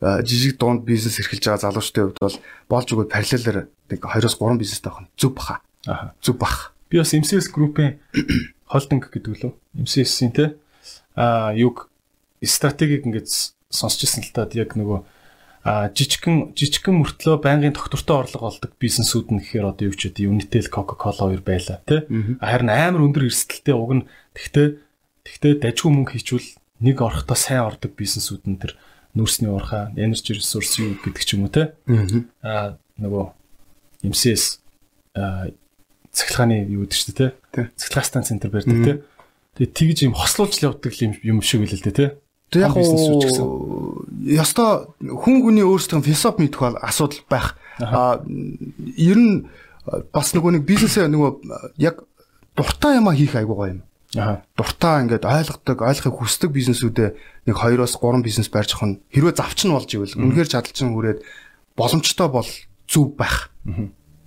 жижиг 0.00 0.56
дунд 0.56 0.82
бизнес 0.86 1.20
эрхэлж 1.20 1.44
байгаа 1.44 1.64
залуучдын 1.70 2.04
хувьд 2.08 2.18
бол 2.24 2.38
болж 2.72 2.88
өгөөд 2.88 3.12
параллелээр 3.12 3.58
нэг 3.68 4.00
2-3 4.00 4.58
бизнестэй 4.58 4.88
авах 4.88 5.04
нь 5.04 5.12
зөв 5.18 5.36
баха. 5.36 5.60
Аа. 5.86 6.16
Зөв 6.24 6.40
бах. 6.40 6.72
Би 6.88 6.98
бас 6.98 7.12
MCS 7.12 7.52
Group-ийн 7.52 8.00
холдинг 8.72 9.12
гэдэг 9.12 9.44
лөө. 9.44 9.52
MCS-ийн 9.76 10.32
те 10.32 10.56
аа 11.14 11.52
юг 11.52 11.92
стратегийг 12.40 13.04
ингээд 13.04 13.28
сонсч 13.68 14.08
ирсэн 14.08 14.24
л 14.24 14.32
та 14.32 14.48
яг 14.56 14.72
нөгөө 14.72 15.04
жижигхэн 15.64 16.56
жижигхэн 16.56 16.96
мөртлөө 17.04 17.36
байнгын 17.44 17.76
доктортой 17.76 18.24
орлого 18.24 18.48
олдог 18.48 18.72
бизнесүүд 18.80 19.28
нь 19.28 19.40
гэхээр 19.44 19.68
одоо 19.68 19.92
юу 19.92 19.96
ч 19.96 20.08
үгүй 20.08 20.24
Unitel 20.24 20.72
Coca-Cola 20.72 21.36
хоёр 21.36 21.44
байла 21.44 21.84
тий. 21.84 22.00
Харин 22.40 22.72
амар 22.72 23.04
өндөр 23.04 23.28
эрсдэлтэй 23.28 23.76
уг 23.76 23.92
нь 23.92 24.08
тэгтээ 24.32 24.80
тэгтээ 25.28 25.52
дажгүй 25.60 25.90
мөнгө 25.92 26.16
хийчүүл 26.16 26.48
нэг 26.80 26.96
орохтой 27.04 27.36
сайн 27.36 27.68
ордог 27.68 27.92
бизнесүүд 27.92 28.48
нь 28.48 28.56
тэр 28.56 28.80
нүүрсний 29.12 29.52
уурхай, 29.52 29.92
energy 30.00 30.32
resource 30.32 30.80
юу 30.80 30.96
гэдэг 30.96 31.24
ч 31.28 31.36
юм 31.36 31.44
уу 31.44 31.52
тий. 31.52 31.68
А 32.40 32.80
нөгөө 32.96 33.24
MCS 34.08 34.64
а 35.12 35.52
цахилгааны 36.08 36.64
юу 36.72 36.88
гэдэг 36.88 36.96
чинь 36.96 37.16
тий. 37.20 37.30
Цахилгаан 37.76 38.08
станц 38.08 38.32
центр 38.32 38.48
барьдаг 38.48 38.80
тий. 38.80 38.96
Тэгээ 39.60 39.76
тэгж 39.76 39.98
юм 40.08 40.16
хослуулж 40.16 40.56
явдаг 40.62 40.94
юм 40.96 41.44
шиг 41.44 41.68
байл 41.68 41.76
л 41.76 41.84
дээ 41.84 41.98
тий. 42.00 42.10
Тэг 42.50 42.66
яг 42.66 42.74
ёстой 42.74 44.66
хүн 44.98 45.36
хүний 45.46 45.64
өөрсдийн 45.64 46.02
философи 46.02 46.42
мэдэх 46.42 46.60
бол 46.60 46.78
асуудал 46.82 47.22
байх. 47.30 47.54
А 47.78 48.18
ер 48.98 49.18
нь 49.18 49.46
бас 50.12 50.34
нөгөө 50.34 50.58
нэг 50.58 50.66
бизнесээ 50.66 51.06
нөгөө 51.06 51.30
яг 51.78 52.02
дуртай 52.58 52.98
юмаа 52.98 53.14
хийх 53.14 53.38
айгуу 53.38 53.56
гоё 53.56 53.70
юм. 53.78 53.82
Аа. 54.18 54.42
Дуртай 54.58 55.06
ингээд 55.06 55.24
ойлгодог, 55.24 55.78
ойлгохыг 55.86 56.18
хүсдэг 56.18 56.50
бизнесүүдээ 56.50 57.10
нэг 57.46 57.56
2-оос 57.56 57.94
3 58.02 58.26
бизнес 58.26 58.50
барьж 58.50 58.74
нь 58.82 58.98
хэрвээ 59.14 59.38
завч 59.38 59.64
нь 59.64 59.70
болж 59.70 59.94
ивэл 59.94 60.18
үнэхээр 60.18 60.50
чадalcсан 60.50 60.90
хүрээд 60.90 61.22
боломжтой 61.78 62.28
бол 62.28 62.50
зүв 62.90 63.14
байх. 63.14 63.54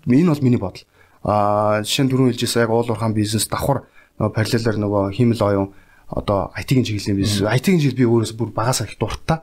Энэ 0.08 0.32
бол 0.32 0.44
миний 0.44 0.62
бодол. 0.64 0.88
Аа 1.28 1.84
жишээ 1.84 2.08
нь 2.08 2.12
түрүүн 2.12 2.32
хэлжсэн 2.32 2.64
яг 2.64 2.72
уул 2.72 2.88
уурхаан 2.88 3.12
бизнес 3.12 3.52
давхар 3.52 3.84
параллелаар 4.18 4.80
нөгөө 4.80 5.12
хиймэл 5.20 5.44
оюун 5.44 5.76
одоо 6.14 6.54
IT-ийн 6.56 6.86
чиглэлийн 6.86 7.18
бизнес. 7.18 7.42
IT-ийн 7.42 7.82
чиглэл 7.82 8.00
би 8.00 8.06
өөрөөс 8.06 8.34
бүр 8.38 8.54
багасаа 8.54 8.88
их 8.88 9.02
дуртай. 9.02 9.42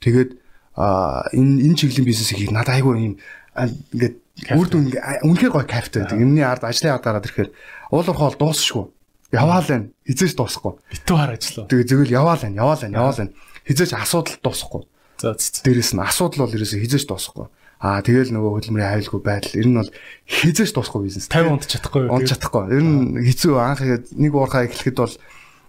Тэгээд 0.00 0.40
энэ 0.76 1.60
энэ 1.68 1.76
чиглэлийн 1.76 2.08
бизнесийг 2.08 2.50
надад 2.50 2.76
айгүй 2.80 2.94
юм 2.96 3.14
ингээд 3.56 4.16
үр 4.52 4.68
дүн 4.68 4.92
үнэхээр 5.24 5.52
гоё 5.52 5.64
кайфтай 5.64 6.04
байдаг. 6.04 6.20
Энэний 6.20 6.44
ард 6.44 6.64
ажлын 6.64 6.92
ард 6.92 7.04
гараад 7.04 7.24
ирэхээр 7.24 7.50
уулуурхаа 7.88 8.36
бол 8.36 8.52
дуусшгүй. 8.52 8.84
Яваал 9.32 9.64
байна. 9.64 9.88
Хизээч 10.04 10.36
дуусахгүй. 10.36 10.76
Битүү 10.92 11.16
хар 11.16 11.32
ажиллаа. 11.34 11.66
Тэгээ 11.72 11.88
зөвөл 11.88 12.12
яваал 12.12 12.40
байна, 12.44 12.60
яваал 12.60 12.80
байна, 12.84 12.96
яваал 13.00 13.16
байна. 13.16 13.32
Хизээч 13.64 13.92
асуудал 13.96 14.36
дуусахгүй. 14.44 14.82
За 15.16 15.32
дээрэс 15.32 15.92
нь 15.96 16.04
асуудал 16.04 16.44
бол 16.44 16.56
ерөөсөө 16.56 16.80
хизээч 16.84 17.04
дуусахгүй. 17.08 17.48
Аа 17.80 18.00
тэгэл 18.00 18.32
нөгөө 18.32 18.52
хөдөлмөрийн 18.56 18.92
аюулгүй 18.92 19.20
байдал 19.24 19.56
ер 19.56 19.66
нь 19.66 19.78
бол 19.80 19.90
хизээч 20.28 20.70
дуусахгүй 20.76 21.02
бизнес. 21.08 21.28
50 21.32 21.56
онд 21.56 21.64
чадахгүй 21.66 22.00
юу? 22.06 22.12
Онд 22.12 22.28
чадахгүй. 22.28 22.62
Ер 22.72 22.84
нь 22.84 23.20
хэцүү 23.24 23.54
анх 23.56 23.80
нэг 24.16 24.32
уурхаа 24.32 24.64
эхлэхэд 24.68 24.96
бол 24.96 25.14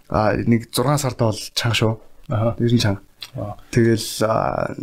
а 0.08 0.36
нэг 0.36 0.72
6 0.72 0.98
сард 0.98 1.18
бол 1.20 1.38
чанга 1.54 1.76
шүү. 1.76 1.92
Аа. 2.32 2.56
Ер 2.58 2.72
нь 2.72 2.80
чанга. 2.80 3.02
Тэгэл 3.70 4.24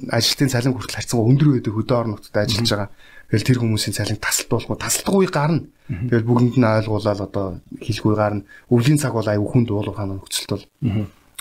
ажилтны 0.10 0.50
цалин 0.50 0.74
хүртэл 0.78 0.98
харьцангуй 1.02 1.26
өндөр 1.34 1.50
байдаг 1.58 1.74
хөдөө 1.74 1.98
орон 1.98 2.12
нутгад 2.16 2.46
ажиллаж 2.46 2.70
байгаа. 2.70 2.90
Тэгэл 3.26 3.48
тэр 3.50 3.60
хүмүүсийн 3.60 3.96
цалин 3.98 4.22
тасалдуулах, 4.22 4.78
тасалдах 4.78 5.16
үе 5.18 5.30
гарна. 5.34 5.66
Тэгэл 5.90 6.30
бүгдэнд 6.30 6.56
нь 6.62 6.66
ойлгуулаад 6.66 7.22
одоо 7.26 7.46
хэлэх 7.82 8.06
үе 8.06 8.16
гарна. 8.16 8.46
Өвлийн 8.70 9.02
цаг 9.02 9.18
бол 9.18 9.26
аюу 9.26 9.50
хүнд 9.50 9.74
уулуурхаан 9.74 10.22
нөхцөлт 10.22 10.52
бол. 10.54 10.66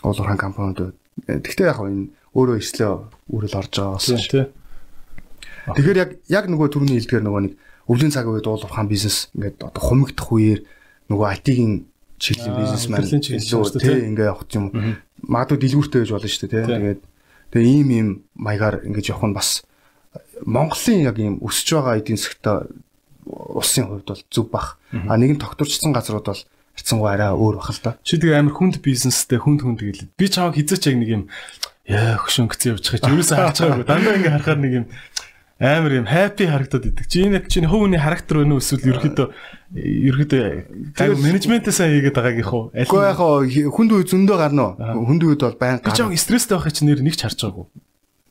Уулуурхаан 0.00 0.40
компаниуд. 0.40 0.96
Тэгтээ 1.28 1.68
яг 1.68 1.78
энэ 1.84 2.08
өөрөө 2.32 2.56
эслээ 2.56 2.90
үрэл 3.30 3.58
орж 3.60 3.72
байгаа 3.76 4.00
бас. 4.00 4.08
Тий. 4.08 4.48
Тэгэхээр 5.76 6.00
яг 6.00 6.10
яг 6.28 6.44
нөгөө 6.48 6.68
төрөний 6.72 6.96
хэлдгээр 7.00 7.24
нөгөө 7.24 7.42
нэг 7.46 7.54
өвлийн 7.88 8.12
цаг 8.12 8.28
үед 8.28 8.48
уулуурхаан 8.48 8.88
бизнес 8.88 9.28
ингээд 9.36 9.60
одоо 9.60 9.82
хумигдах 9.84 10.28
үеэр 10.32 10.60
нөгөө 11.08 11.26
IT-ийн 11.36 11.88
чиглэлийн 12.24 12.56
бизнесмен 12.56 13.04
илүү 13.04 13.62
тий 13.76 13.98
ингээ 14.08 14.32
явах 14.32 14.48
юм. 14.56 14.96
Магадгүй 15.20 15.58
дэлгүүртэй 15.60 16.00
байж 16.00 16.10
болно 16.16 16.28
шүү 16.32 16.48
дээ 16.48 16.52
тий. 16.52 16.64
Тэгээд 16.72 17.00
тэгээ 17.52 17.68
ийм 17.68 17.88
ийм 17.92 18.08
маягаар 18.34 18.80
ингэж 18.88 19.12
явах 19.12 19.28
нь 19.28 19.36
бас 19.36 19.62
Монголын 20.42 21.04
яг 21.04 21.16
ийм 21.20 21.38
өсөж 21.44 21.68
байгаа 21.76 22.00
эдийн 22.00 22.18
засгт 22.18 22.44
улсын 23.26 23.86
хувьд 23.86 24.08
бол 24.08 24.22
зөв 24.32 24.46
бах. 24.50 24.78
А 24.92 25.16
нэгэн 25.16 25.38
тогтворчсон 25.38 25.92
газрууд 25.92 26.26
бол 26.26 26.42
харьцангуй 26.74 27.10
арай 27.12 27.30
өөр 27.32 27.56
бах 27.60 27.70
л 27.70 27.80
да. 27.82 27.96
Чи 28.02 28.18
тэгээ 28.18 28.40
амар 28.42 28.54
хүнд 28.54 28.82
бизнестэй 28.82 29.38
хүнд 29.38 29.62
хүнд 29.62 29.80
гэлээ. 29.80 30.10
Би 30.18 30.26
чамайг 30.28 30.58
хизээч 30.58 30.90
яг 30.90 30.96
нэг 30.98 31.10
юм 31.10 31.22
яа 31.86 32.18
хөшөнгөцөө 32.18 32.68
явуучих 32.74 32.92
гэж 32.98 33.04
ерөөсөө 33.04 33.36
харж 33.38 33.58
байгаагүй. 33.62 33.86
Дандаа 33.86 34.14
ингээ 34.18 34.32
харахаар 34.34 34.60
нэг 34.60 34.72
юм 34.74 34.86
амар 35.60 35.92
юм 36.02 36.06
happy 36.10 36.50
харагдаад 36.50 36.90
идэг. 36.90 37.06
Чи 37.06 37.24
энэ 37.24 37.46
хувь 37.70 37.86
хүний 37.86 38.00
характер 38.02 38.42
байна 38.42 38.58
уу 38.58 38.62
эсвэл 38.62 38.90
ерөөдөө 38.90 39.26
ерөөдөө 39.74 40.42
гайг 40.98 41.18
менежментээ 41.22 41.74
сайн 41.74 41.94
хийгээд 41.94 42.18
байгаагийн 42.18 42.48
хуу? 42.48 42.74
Аль 42.74 42.86
Гэхдээ 42.90 43.10
яг 43.10 43.18
хаа 43.18 43.46
хүнд 43.46 43.90
үе 43.94 44.04
зөндөө 44.10 44.36
гарна 44.38 44.74
уу? 44.74 45.06
Хүнд 45.06 45.22
үед 45.22 45.42
бол 45.46 45.58
байн 45.58 45.78
би 45.78 45.94
жоо 45.94 46.10
стресстэй 46.10 46.58
байхад 46.58 46.74
чи 46.74 46.82
нэр 46.82 47.06
нэг 47.06 47.14
ч 47.14 47.22
харж 47.22 47.38
байгаагүй. 47.38 47.66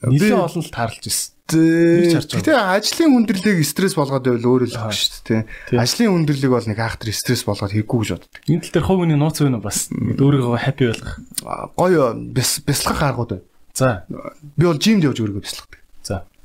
Нилээ 0.04 0.36
олон 0.36 0.64
л 0.64 0.72
таарлж 0.76 1.04
ирсэн. 1.08 1.32
Гэтэ 1.44 2.56
ажлын 2.56 3.12
хүндрэлийг 3.16 3.64
стресс 3.68 3.96
болгоод 3.96 4.24
байвал 4.24 4.64
өөрөө 4.64 4.68
л 4.72 4.80
баг 4.80 4.96
шүү 4.96 5.24
дээ. 5.28 5.80
Ажлын 5.80 6.12
хүндрэлийг 6.12 6.52
бол 6.52 6.68
нэг 6.68 6.80
хаахтар 6.80 7.12
стресс 7.12 7.44
болгоод 7.48 7.72
хэрэггүй 7.72 8.00
гэж 8.04 8.10
боддог. 8.16 8.42
Энэ 8.48 8.64
тал 8.64 8.74
дээр 8.80 8.88
хувь 8.88 9.00
хүний 9.04 9.20
нууц 9.20 9.44
байна 9.44 9.60
уу 9.60 9.68
бас 9.68 9.92
өөрийгөө 9.92 10.60
happy 10.60 10.92
болгох. 10.92 11.14
Гоё 11.76 12.04
бясалгах 12.32 13.04
аргууд 13.04 13.32
байна. 13.36 13.48
За. 13.76 14.08
Би 14.56 14.64
бол 14.68 14.80
жимд 14.80 15.04
явж 15.04 15.20
өөрийгөө 15.20 15.44
бясалгадаг. 15.44 15.83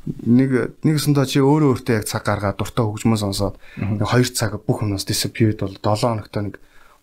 За. 0.08 0.28
Нэг 0.28 0.50
нэгсэндээ 0.84 1.26
чи 1.28 1.38
өөрөө 1.44 1.68
өөртөө 1.76 1.94
яг 2.00 2.06
цаг 2.08 2.24
гаргаад 2.24 2.56
дуртай 2.56 2.84
хөгжмөө 2.84 3.18
сонсоод 3.20 3.56
нэг 3.76 4.08
2 4.08 4.32
цаг 4.32 4.56
бүх 4.64 4.80
юмнаас 4.80 5.04
disappeared 5.04 5.60
бол 5.60 5.76
7 5.76 6.00
хоногт 6.00 6.34
нэг 6.36 6.54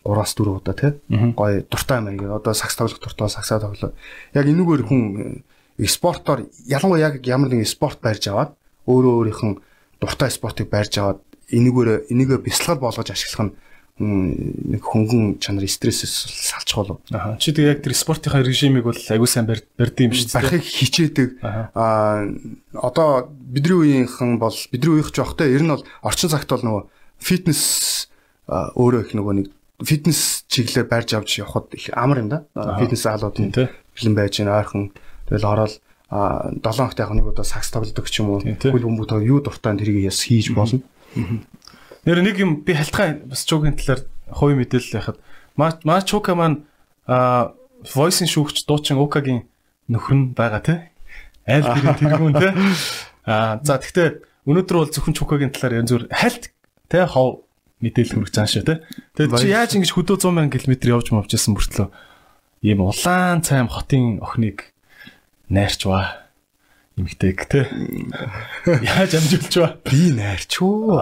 3-аас 0.06 0.34
4 0.38 0.58
удаа 0.58 0.76
тий. 0.78 0.92
Гоё 1.10 1.66
дуртай 1.66 1.98
юм 2.02 2.10
ингээ. 2.14 2.38
Одоо 2.38 2.54
сакс 2.54 2.78
тоглох 2.78 3.02
дуртай 3.02 3.30
саксаа 3.30 3.62
тоглоо. 3.62 3.94
Яг 4.34 4.46
энэгээр 4.46 4.84
хүн 4.86 5.42
спортоор 5.84 6.46
ялангуяа 6.66 7.14
яг 7.14 7.26
ямар 7.26 7.50
нэгэн 7.50 7.68
спорт 7.68 8.00
барьж 8.02 8.30
аваад 8.30 8.54
өөрөө 8.88 9.14
өөрийнх 9.18 9.44
нь 9.44 9.60
дуртай 10.00 10.30
спортыг 10.32 10.70
барьж 10.70 10.98
аваад 11.02 11.20
энэгээр 11.50 12.10
энийгээ 12.14 12.40
бясалгал 12.46 12.86
болгож 12.86 13.10
ашиглах 13.12 13.50
нь 13.50 13.56
нэг 13.96 14.84
хөнгөн 14.84 15.40
чанар 15.40 15.64
стрессээс 15.72 16.28
салчих 16.28 16.76
болов. 16.76 17.00
Аа. 17.16 17.40
Чи 17.40 17.56
тэгээ 17.56 17.72
яг 17.72 17.80
тэр 17.80 17.96
спортынхаа 17.96 18.44
режимийг 18.44 18.84
бол 18.84 19.00
аягүй 19.00 19.30
сайн 19.32 19.48
барьд 19.48 19.64
юм 19.80 20.12
шүү 20.12 20.36
дээ. 20.36 20.36
Барихыг 20.36 20.68
хичээдэг. 20.68 21.30
Аа 21.72 22.28
одоо 22.76 23.32
бидний 23.32 24.04
үеийнхэн 24.04 24.36
бол 24.36 24.52
бидний 24.68 25.00
үеийнх 25.00 25.16
жоохтой 25.16 25.56
ер 25.56 25.64
нь 25.64 25.72
бол 25.72 25.88
орчин 26.04 26.28
цагт 26.28 26.52
бол 26.52 26.68
нөгөө 26.68 26.84
фитнес 27.24 27.64
өөрөө 28.52 29.02
их 29.08 29.12
нөгөө 29.16 29.34
нэг 29.40 29.48
фитнес 29.80 30.44
чиглэлээр 30.52 30.92
барьж 30.92 31.16
авч 31.16 31.40
явхад 31.40 31.72
их 31.72 31.88
амар 31.96 32.20
юм 32.20 32.30
да. 32.36 32.44
Фитнес 32.52 33.08
залууд 33.08 33.40
бэлэн 33.40 34.16
байж 34.16 34.44
гэн 34.44 34.52
ойрхон 34.52 34.92
тэгэл 35.32 35.48
ороод 35.48 35.80
а 36.12 36.52
7 36.52 36.68
хоногт 36.68 37.00
яг 37.00 37.12
нэг 37.16 37.32
удаа 37.32 37.48
сакс 37.48 37.72
тоглодог 37.72 38.12
ч 38.12 38.20
юм 38.20 38.36
уу. 38.36 38.44
Хөл 38.44 38.76
бөмбөг 38.76 39.24
юу 39.24 39.40
дуртай 39.40 39.80
тэрийг 39.80 40.04
яс 40.04 40.20
хийж 40.20 40.52
болно. 40.52 40.84
Нэр 42.06 42.22
нэг 42.22 42.38
юм 42.38 42.62
би 42.62 42.74
халтгаан 42.78 43.26
бас 43.30 43.46
чуугийн 43.50 43.76
талаар 43.78 44.06
хувь 44.30 44.54
мэдээлэл 44.54 44.98
яхад 45.02 45.18
маа 45.58 46.02
чука 46.06 46.38
маань 46.38 46.66
а 47.10 47.54
voice-ын 47.82 48.30
шүүгч 48.30 48.66
дуучин 48.66 48.98
Укагийн 48.98 49.46
нөхөр 49.90 50.14
нь 50.14 50.26
байгаа 50.34 50.62
тий. 50.62 50.80
Айл 51.46 51.66
тэрийн 51.66 51.98
тэргүүн 52.02 52.36
тий. 52.38 52.54
А 53.26 53.62
за 53.62 53.78
тэгтээ 53.78 54.26
өнөөдөр 54.46 54.78
бол 54.82 54.94
зөвхөн 54.94 55.18
чукагийн 55.18 55.54
талаар 55.54 55.82
янз 55.82 55.94
бүр 55.94 56.06
хальт 56.10 56.50
тий 56.90 57.04
хов 57.06 57.46
мэдээлэл 57.82 58.26
хүргэж 58.26 58.34
байгаа 58.34 58.54
шүү 58.54 58.66
тий. 58.66 58.78
Тэгээд 59.18 59.42
чи 59.42 59.50
яаж 59.54 59.72
ингэж 59.78 59.92
хөдөө 59.94 60.18
100 60.18 60.34
сая 60.34 60.50
км 60.50 60.74
явж 60.98 61.08
мовжсэн 61.14 61.54
мөртлөө 61.54 61.88
ийм 62.66 62.80
улаан 62.82 63.46
цайм 63.46 63.70
хотын 63.70 64.22
охиныг 64.22 64.74
найрч 65.50 65.86
ба 65.86 66.25
эмгтэйг 66.96 67.44
те. 67.52 67.68
Яаж 68.64 69.20
амжуулж 69.20 69.56
ба? 69.60 69.76
Би 69.84 70.16
найрч 70.16 70.64
уу. 70.64 70.96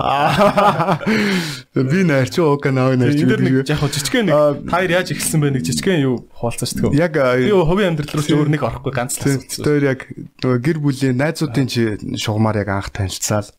Би 1.78 2.02
найрч 2.02 2.42
уу 2.42 2.58
канаа 2.58 2.98
найрч. 2.98 3.22
Энэ 3.22 3.30
дэр 3.30 3.42
нэг 3.46 3.54
яг 3.70 3.78
жижигхэн 3.78 4.26
нэг 4.26 4.74
хоёр 4.74 4.90
яаж 4.90 5.14
ихэлсэн 5.14 5.38
бэ 5.38 5.54
нэг 5.54 5.62
жижигхэн 5.62 6.02
юу 6.02 6.26
хуваалцаач 6.34 6.74
тгөө. 6.82 6.98
Яг 6.98 7.14
би 7.14 7.54
хувийн 7.54 7.94
амьдрал 7.94 8.10
руу 8.10 8.26
өөр 8.26 8.50
нэг 8.50 8.66
орохгүй 8.66 8.90
ганц 8.90 9.22
л. 9.22 9.38
Тэр 9.46 9.86
яг 9.86 10.10
нөгөө 10.42 10.60
гэр 10.66 10.78
бүлийн 10.82 11.14
найзуудын 11.22 11.70
чи 11.70 11.94
шугамар 12.18 12.58
яг 12.58 12.74
анх 12.74 12.90
танилцсаал. 12.90 13.54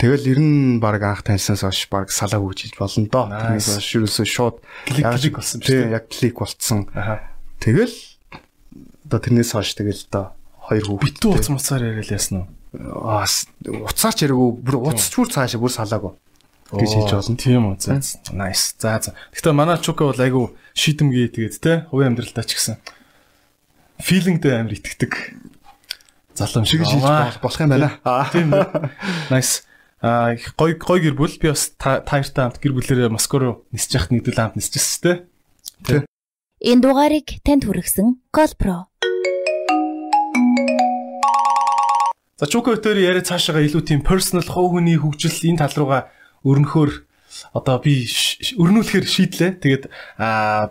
Тэгэл 0.00 0.32
ер 0.32 0.40
нь 0.40 0.80
баг 0.80 1.04
анх 1.04 1.28
танилцсанаас 1.28 1.68
хойш 1.68 1.92
баг 1.92 2.08
салаа 2.08 2.40
хөгжиж 2.40 2.80
болно 2.80 3.04
доо. 3.04 3.28
Тэрнээс 3.28 3.68
хойш 3.76 3.88
юусоо 4.00 4.24
шууд 4.24 4.56
клик 4.88 5.36
болсон 5.36 5.60
тийм 5.60 5.92
яг 5.92 6.08
клик 6.08 6.40
болцсон. 6.40 6.88
Тэгэл 7.60 7.92
одоо 9.04 9.20
тэрнээс 9.20 9.52
хойш 9.52 9.76
тэгэл 9.76 10.08
доо 10.08 10.39
хоёр 10.70 10.86
хүүхэд. 10.86 11.18
Битүү 11.18 11.30
уц 11.34 11.46
муцаар 11.50 11.82
яриад 11.82 12.14
ясна 12.14 12.46
уу? 12.46 12.48
Аа 12.70 13.26
уцаар 13.26 14.14
ч 14.14 14.30
яриаггүй 14.30 14.50
бүр 14.62 14.76
уцчгүй 14.94 15.26
цаашаа 15.26 15.58
бүр 15.58 15.74
салаагүй 15.74 16.14
гэж 16.70 16.90
хэлж 16.94 17.10
болно. 17.10 17.34
Тийм 17.34 17.62
үү. 17.74 17.82
За 17.82 17.98
nice. 18.30 18.78
За 18.78 19.02
за. 19.02 19.10
Гэхдээ 19.34 19.50
манай 19.50 19.82
Чука 19.82 20.06
бол 20.06 20.22
айгу 20.22 20.54
шийдэмгий 20.78 21.26
тэгээд 21.34 21.58
те 21.58 21.72
хувийн 21.90 22.14
амьдралдаа 22.14 22.46
ч 22.46 22.54
гэсэн 22.54 22.78
филингдээ 23.98 24.62
амар 24.62 24.78
итгэдэг. 24.78 25.12
Залам 26.38 26.62
шиг 26.62 26.86
хийж 26.86 27.02
болох 27.02 27.58
юм 27.58 27.74
байна. 27.74 27.98
Аа 28.06 28.30
тийм 28.30 28.54
үү. 28.54 28.62
Nice. 29.34 29.66
Аа 29.98 30.38
гой 30.54 30.78
гой 30.78 30.98
гэр 31.02 31.18
бүл 31.18 31.34
би 31.42 31.50
бас 31.50 31.74
таяртай 31.74 32.46
хамт 32.46 32.62
гэр 32.62 32.78
бүлэрээ 32.78 33.10
Москва 33.10 33.42
руу 33.42 33.54
нисэж 33.74 33.98
яхад 33.98 34.14
нэгдэл 34.14 34.38
хамт 34.38 34.54
нисчихсэн 34.54 35.26
те. 35.82 36.06
Энэ 36.62 36.80
дугаарыг 36.86 37.42
танд 37.42 37.66
хүргэсэн 37.66 38.22
Colpro 38.30 38.86
За 42.40 42.48
Чука 42.48 42.72
өтөр 42.72 42.96
яриа 42.96 43.20
цаашаага 43.20 43.60
илүү 43.68 43.82
тийм 43.84 44.00
personal 44.00 44.40
хов 44.48 44.72
хүний 44.72 44.96
хөгжил 44.96 45.44
энэ 45.44 45.60
тал 45.60 45.76
руугаа 45.76 46.08
өрнөхөөр 46.40 46.90
одоо 47.52 47.76
би 47.84 48.08
өрнүүлэхээр 48.56 49.04
шийдлээ. 49.04 49.50
Тэгээд 49.60 49.84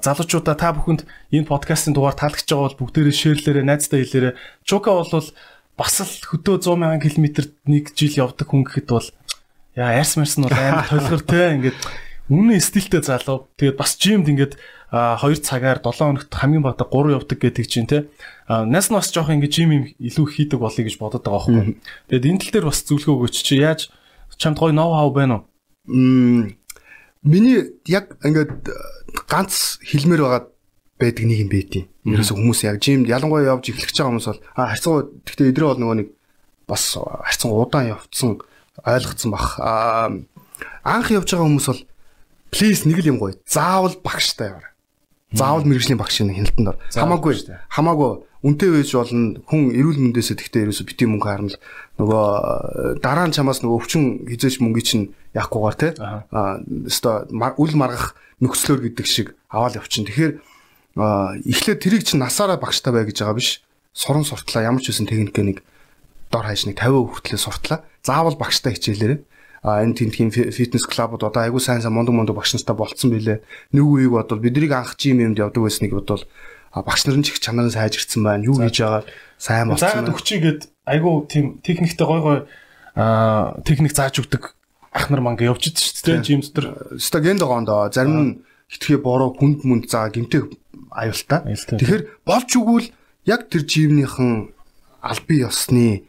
залуучуудаа 0.02 0.58
та 0.58 0.74
бүхэнд 0.74 1.06
энэ 1.30 1.46
подкастын 1.46 1.94
дугаар 1.94 2.18
таалагдж 2.18 2.50
байгаа 2.50 2.74
бол 2.74 2.80
бүгдээрээ 2.90 3.14
шеэрлээрээ 3.14 3.66
найзтай 3.70 4.02
хэлээрээ 4.02 4.34
Чука 4.66 4.98
бол 4.98 5.14
бас 5.78 5.94
л 6.02 6.10
хөдөө 6.10 6.58
100 6.58 6.74
сая 6.74 6.98
км 7.06 7.26
нэг 7.70 7.94
жил 7.94 8.18
явдаг 8.18 8.50
хүн 8.50 8.66
гэхэд 8.66 8.90
бол 8.90 9.08
яа 9.78 9.94
ярс 9.94 10.18
марс 10.18 10.42
нь 10.42 10.50
бол 10.50 10.58
амар 10.58 10.90
толгор 10.90 11.22
те 11.22 11.54
ингээд 11.54 11.78
үнэн 12.34 12.66
стилтэй 12.66 13.06
залуу. 13.06 13.46
Тэгээд 13.62 13.78
бас 13.78 13.94
жимд 13.94 14.26
ингээд 14.26 14.58
2 14.92 15.46
цагаар 15.46 15.80
7 15.82 15.94
хоногт 15.94 16.34
хамгийн 16.34 16.64
бага 16.66 16.86
3 16.86 17.14
явдаг 17.18 17.38
гэдэг 17.38 17.66
чинь 17.70 17.86
те. 17.86 18.10
Нас 18.50 18.90
нас 18.90 19.14
жоох 19.14 19.30
ингэ 19.30 19.50
жим 19.50 19.70
юм 19.72 19.84
илүү 20.02 20.26
хийдэг 20.34 20.60
болъё 20.60 20.84
гэж 20.86 20.98
бодод 20.98 21.22
байгаа 21.22 21.46
байхгүй. 21.46 21.78
Тэгээд 22.10 22.26
энэ 22.26 22.40
тал 22.42 22.54
дээр 22.58 22.66
бас 22.74 22.82
зөвлөгөө 22.90 23.16
өгөөч 23.30 23.36
чи 23.46 23.62
яаж 23.62 23.94
чамд 24.42 24.58
гоё 24.58 24.74
ноу 24.74 24.98
хау 24.98 25.14
байна 25.14 25.36
уу? 25.36 25.44
Мм 25.86 26.58
миний 27.24 27.78
яг 27.86 28.18
ингээд 28.26 28.66
ганц 29.30 29.78
хэлмээр 29.86 30.22
байгаа 30.26 30.44
байдаг 30.98 31.26
нэг 31.26 31.40
юм 31.46 31.50
байдیں۔ 31.54 31.86
Ерөөсө 32.10 32.34
хүмүүс 32.34 32.66
яг 32.66 32.82
жимд 32.82 33.06
ялангуяа 33.12 33.54
явж 33.54 33.70
эхлэх 33.70 33.94
байгаа 33.94 34.10
хүмүүс 34.10 34.28
бол 34.32 34.42
а 34.56 34.62
харьцангуй 34.74 35.04
гэхдээ 35.28 35.50
эдрээ 35.54 35.70
бол 35.70 35.82
нөгөө 35.84 35.98
нэг 36.02 36.10
бас 36.66 36.84
харьцангуй 36.98 37.60
удаан 37.62 37.94
явцсан 37.94 38.42
ойлгоцсон 38.82 39.32
бах. 39.32 39.60
Анх 40.82 41.08
явж 41.12 41.30
байгаа 41.30 41.46
хүмүүс 41.46 41.68
бол 41.70 41.82
плиз 42.50 42.86
нэг 42.90 43.00
л 43.04 43.12
юм 43.14 43.20
гоё. 43.20 43.38
Заавал 43.46 44.00
багштай 44.02 44.56
яваа. 44.56 44.69
Заавал 45.30 45.66
мэрэгжлийн 45.70 46.02
багш 46.02 46.26
нэг 46.26 46.42
хяналтанд 46.42 46.70
ор. 46.74 46.78
Хамаагүй 46.90 47.34
хамаагүй 47.70 48.12
үнтэй 48.42 48.70
байж 48.74 48.90
болно. 48.98 49.38
Хүн 49.46 49.70
эрүүл 49.78 50.02
мэндээс 50.10 50.34
тэгтээ 50.34 50.66
ерөөсө 50.66 50.90
бити 50.90 51.06
мөнгө 51.06 51.28
харна 51.30 51.54
л 51.54 51.58
нөгөө 52.02 52.26
э, 52.34 52.98
дараа 53.04 53.30
нь 53.30 53.36
чамаас 53.38 53.62
нөгөө 53.62 53.78
өвчин 53.78 54.26
хизээч 54.26 54.58
мөнгө 54.58 54.82
чинь 54.82 55.14
яахгүйгээр 55.38 55.78
те. 55.78 55.90
Аа 56.02 56.66
өстой 56.90 57.30
үл 57.30 57.74
маргах 57.78 58.18
нөхцлөөр 58.42 58.90
гэдэг 58.90 59.06
шиг 59.06 59.38
аваад 59.54 59.78
явчин. 59.78 60.10
Тэгэхээр 60.10 60.34
эхлээд 60.98 61.80
тэрийг 61.84 62.04
чинь 62.10 62.26
насаараа 62.26 62.58
багштай 62.58 62.90
бай 62.90 63.06
гэж 63.06 63.22
байгаа 63.22 63.38
биш. 63.38 63.62
Суран 63.94 64.26
суртлаа 64.26 64.66
ямар 64.66 64.82
ч 64.82 64.90
үсэн 64.90 65.06
техникээ 65.06 65.46
нэг 65.46 65.58
дор 66.34 66.50
хаяж 66.50 66.66
нэг 66.66 66.82
50% 66.82 67.06
хүртлээр 67.22 67.42
суртлаа. 67.42 67.86
Заавал 68.02 68.34
багштай 68.34 68.74
хичээлээрээ 68.74 69.29
энэ 69.64 69.96
тентхийн 69.96 70.32
фитнес 70.32 70.86
клубуд 70.88 71.24
одоо 71.24 71.44
айгүй 71.44 71.60
сайн 71.60 71.82
сайн 71.84 71.94
мундаг 71.94 72.16
мундаг 72.16 72.36
багш 72.36 72.56
нартай 72.56 72.76
болцсон 72.76 73.12
билээ. 73.12 73.44
Нэг 73.76 73.84
үеиг 73.84 74.12
бодвол 74.12 74.40
биднийг 74.40 74.72
анх 74.72 74.96
жим 74.96 75.20
юмд 75.20 75.40
явдаг 75.40 75.64
байсныг 75.64 75.92
бодвол 75.92 76.24
багш 76.72 77.04
нарын 77.04 77.24
ч 77.24 77.36
их 77.36 77.44
чанарын 77.44 77.74
сайжирцсан 77.74 78.24
байна. 78.24 78.48
Юу 78.48 78.56
хийж 78.56 78.80
байгаа 78.80 79.04
сайн 79.36 79.68
болцсон. 79.68 79.90
Заагаад 79.90 80.14
өгчигээд 80.16 80.62
айгүй 80.88 81.14
тийм 81.28 81.46
техниктэй 81.60 82.08
гой 82.08 82.22
гой 82.24 82.38
техник 83.68 83.92
зааж 83.92 84.24
өгдөг 84.24 84.56
ах 84.96 85.10
нар 85.12 85.22
манга 85.22 85.44
идсэн 85.44 85.76
шүү 85.76 86.06
дээ 86.08 86.24
жим 86.24 86.42
дотор. 86.42 86.96
Өста 86.96 87.20
гэн 87.20 87.38
догоондоо 87.38 87.92
зарим 87.92 88.16
нь 88.16 88.32
хитгэе 88.72 88.98
бороо 89.04 89.36
хүнд 89.36 89.68
мүнд 89.68 89.92
заа 89.92 90.10
гимтэй 90.10 90.48
аюултай. 90.94 91.44
Тэгэхээр 91.52 92.04
болж 92.26 92.50
өгвөл 92.56 92.88
яг 93.26 93.50
тэр 93.52 93.64
жимнийхэн 93.66 94.56
албан 95.02 95.38
ёсны 95.46 96.06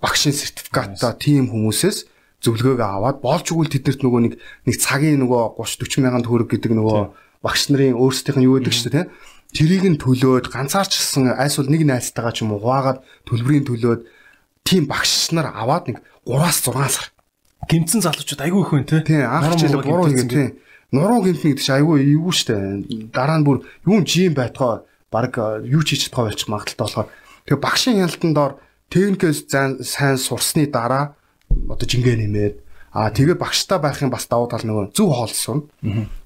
багшийн 0.00 0.34
сертификаттай 0.34 1.14
тийм 1.18 1.50
хүмүүсээс 1.50 2.13
зөвлөгөөгөө 2.44 2.84
аваад 2.84 3.18
болж 3.24 3.46
өгвөл 3.50 3.72
тэднэрт 3.72 4.00
нөгөө 4.04 4.20
нэг 4.28 4.34
нэг 4.68 4.76
цагийн 4.76 5.24
нөгөө 5.24 5.56
30 5.58 5.88
40 5.88 6.04
мянган 6.04 6.24
төгрөг 6.24 6.48
гэдэг 6.52 6.72
нөгөө 6.76 6.98
багш 7.40 7.62
нарын 7.72 7.96
өөрсдийнх 7.96 8.38
нь 8.38 8.46
юу 8.46 8.60
гэдэг 8.60 8.72
чинь 8.72 8.92
те 8.92 9.02
тэрийг 9.56 9.84
нь 9.88 10.00
төлөөд 10.00 10.52
ганцаарчсан 10.52 11.32
айс 11.36 11.56
бол 11.56 11.72
нэг 11.72 11.82
найзтайгаа 11.88 12.32
ч 12.36 12.44
юм 12.44 12.52
уу 12.56 12.60
хуваагаад 12.60 13.00
төлбөрийн 13.28 13.64
төлөөд 13.64 14.00
тийм 14.64 14.84
багш 14.90 15.32
нар 15.32 15.52
аваад 15.52 15.88
нэг 15.88 15.98
3-аас 16.24 16.58
6 16.64 16.88
сар. 16.88 17.06
Гимцэн 17.68 18.00
залуучууд 18.04 18.44
айгүй 18.44 18.60
их 18.60 18.70
хүн 18.72 18.84
тийм 18.84 19.24
анх 19.24 19.56
жил 19.60 19.80
буруу 19.80 20.08
хийгээд 20.08 20.32
тийм 20.32 20.50
нуруу 20.92 21.24
гимтэн 21.24 21.54
гэдэг 21.54 21.64
чинь 21.64 21.76
айгүй 21.80 21.96
эвгүй 22.02 22.34
штэ 22.34 22.54
дараа 23.12 23.38
нь 23.40 23.46
бүр 23.46 23.64
юу 23.88 24.04
жим 24.04 24.34
байтгаа 24.34 24.84
баг 25.12 25.34
юу 25.64 25.82
ч 25.82 25.94
хийж 25.94 26.10
чадгаа 26.10 26.28
болчих 26.28 26.48
магадaltaй 26.48 26.84
болохоор. 26.84 27.08
Тэгээ 27.46 27.64
багшийн 27.64 27.96
хяналтанд 27.98 28.34
дор 28.34 28.52
техникээс 28.90 29.38
сайн 29.82 30.16
сурсны 30.18 30.66
дараа 30.66 31.14
одоо 31.70 31.86
жингээ 31.86 32.16
нэмээд 32.20 32.54
аа 32.94 33.10
тэгээ 33.10 33.34
багштай 33.38 33.78
байх 33.82 33.98
юм 34.02 34.10
бас 34.14 34.26
давуу 34.30 34.46
тал 34.46 34.62
нөгөө 34.62 34.94
зөв 34.94 35.10
хоол 35.10 35.34
сурна. 35.34 35.66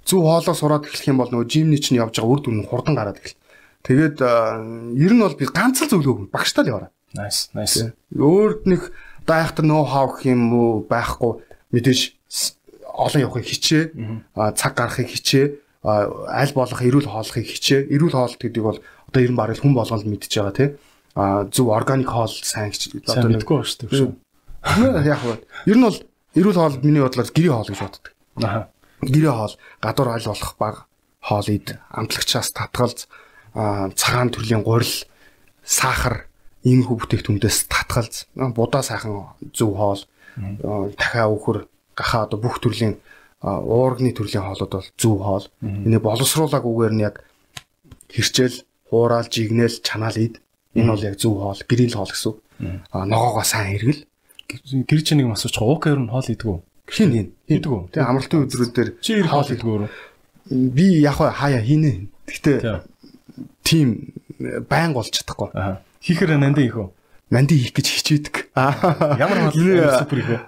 Зөв 0.05 0.21
хоолоо 0.25 0.55
сураад 0.55 0.85
эхлэх 0.85 1.09
юм 1.09 1.21
бол 1.25 1.33
нөгөө 1.33 1.49
жимний 1.49 1.81
чинь 1.81 1.97
явж 1.97 2.21
байгаа 2.21 2.33
үр 2.33 2.41
дүн 2.45 2.57
нь 2.61 2.69
хурдан 2.69 2.93
гараад 2.93 3.17
эхэлнэ. 3.17 3.41
Тэгээд 3.89 4.17
ер 4.21 5.13
нь 5.17 5.23
бол 5.25 5.37
би 5.39 5.49
ганц 5.49 5.81
л 5.81 5.89
зөвлөгөө 5.89 6.29
багштай 6.29 6.69
л 6.69 6.73
яваарай. 6.77 6.93
Nice, 7.17 7.49
nice. 7.57 7.97
Өөрт 8.13 8.69
нэг 8.69 8.93
даахтар 9.25 9.65
нөө 9.65 9.85
хав 9.89 10.21
гэх 10.21 10.29
юм 10.29 10.53
уу 10.53 10.85
байхгүй 10.85 11.41
мэдээж 11.73 12.01
олон 12.99 13.23
явахыг 13.23 13.49
хичээ, 13.49 13.85
цаг 14.57 14.73
гаргахыг 14.77 15.09
хичээ, 15.09 15.47
аль 15.85 16.53
болох 16.53 16.81
эрүүл 16.83 17.09
хооллохыг 17.09 17.47
хичээ. 17.49 17.89
Эрүүл 17.89 18.13
хоолт 18.13 18.37
гэдэг 18.37 18.63
бол 18.63 18.79
одоо 19.09 19.21
ер 19.23 19.33
нь 19.33 19.39
бараг 19.39 19.57
хүн 19.57 19.73
болгонд 19.73 20.05
мэдж 20.05 20.33
байгаа 20.37 20.53
тий. 20.53 20.69
А 21.17 21.49
зөв 21.49 21.73
органик 21.73 22.11
хоол 22.13 22.29
сайн 22.29 22.75
хичээ. 22.75 23.09
Одоо 23.09 23.31
нэггүй 23.33 23.57
ба 23.57 23.65
шүү 23.65 23.89
дээ. 23.89 24.13
Яг 24.65 25.21
ба. 25.23 25.39
Ер 25.67 25.77
нь 25.77 25.85
бол 25.85 25.99
эрүүл 26.35 26.59
хоол 26.59 26.77
миний 26.83 27.03
бодлоор 27.03 27.31
гэрээ 27.31 27.53
хоол 27.55 27.71
гэж 27.71 27.81
боддог. 27.81 28.05
Аха. 28.43 28.69
Гэрээ 29.03 29.35
хоол 29.35 29.55
гадуур 29.81 30.09
аль 30.09 30.29
болох 30.29 30.53
баг 30.59 30.77
хоол 31.23 31.49
ид 31.49 31.79
амтлагчаас 31.91 32.53
татгалз 32.53 33.07
цагаан 33.55 34.31
төрлийн 34.31 34.63
гурил 34.63 34.95
сахар 35.65 36.27
иймэрхүү 36.65 36.97
бүтээгдэхүүнээс 36.99 37.69
татгалз 37.71 38.27
будаа 38.35 38.83
сайхан 38.83 39.35
зөв 39.55 39.75
хоол 39.77 40.03
дахиа 40.99 41.27
өхөр 41.31 41.67
гахаа 41.95 42.27
одоо 42.27 42.39
бүх 42.39 42.59
төрлийн 42.63 42.99
уургны 43.43 44.11
төрлийн 44.15 44.43
хоолууд 44.43 44.73
бол 44.73 44.89
зөв 44.99 45.17
хоол. 45.23 45.47
Энийг 45.63 46.03
боловсруулаагүйгээр 46.03 46.95
нь 46.95 47.05
яг 47.07 47.23
хэрчээл, 48.11 48.65
хуурал, 48.91 49.27
жигнэл, 49.31 49.79
чанаал 49.83 50.19
ид. 50.19 50.43
Энэ 50.75 50.91
бол 50.91 51.07
яг 51.07 51.17
зөв 51.19 51.39
хоол, 51.39 51.61
гэрийн 51.69 51.95
хоол 51.95 52.11
гэсэн. 52.11 52.35
А 52.91 53.07
ногоогоо 53.07 53.47
сайн 53.47 53.79
хэрэгэл. 53.79 54.03
Гэр 54.49 55.01
чинь 55.05 55.21
нэг 55.21 55.37
асууч 55.37 55.61
уук 55.61 55.93
ер 55.93 56.01
нь 56.01 56.09
хоол 56.09 56.25
идэг 56.25 56.49
үү? 56.49 56.59
Хин 56.89 57.11
хин. 57.13 57.29
Идэг 57.53 57.69
үү? 57.69 57.83
Тэгээ 57.93 58.09
амралтын 58.09 58.43
өдрүүдээр 58.49 58.89
чи 59.05 59.21
ер 59.21 59.29
хоол 59.29 59.45
идэг 59.45 59.69
үү? 59.69 59.89
Би 60.73 61.05
яг 61.05 61.21
хаяа 61.21 61.61
хийнэ. 61.61 62.09
Гэхдээ 62.25 62.81
тийм 63.61 64.17
байн 64.73 64.97
болж 64.97 65.13
чадахгүй. 65.13 65.53
Хийхэр 66.01 66.41
нандаа 66.41 66.65
их 66.65 66.81
үү? 66.81 66.89
Манди 67.31 67.59
хийх 67.59 67.75
гэж 67.77 67.87
хичээдэг. 67.87 68.35
Ямар 68.57 69.53
хоол 69.53 69.99
супер 70.01 70.19
их 70.19 70.29
вэ? 70.29 70.39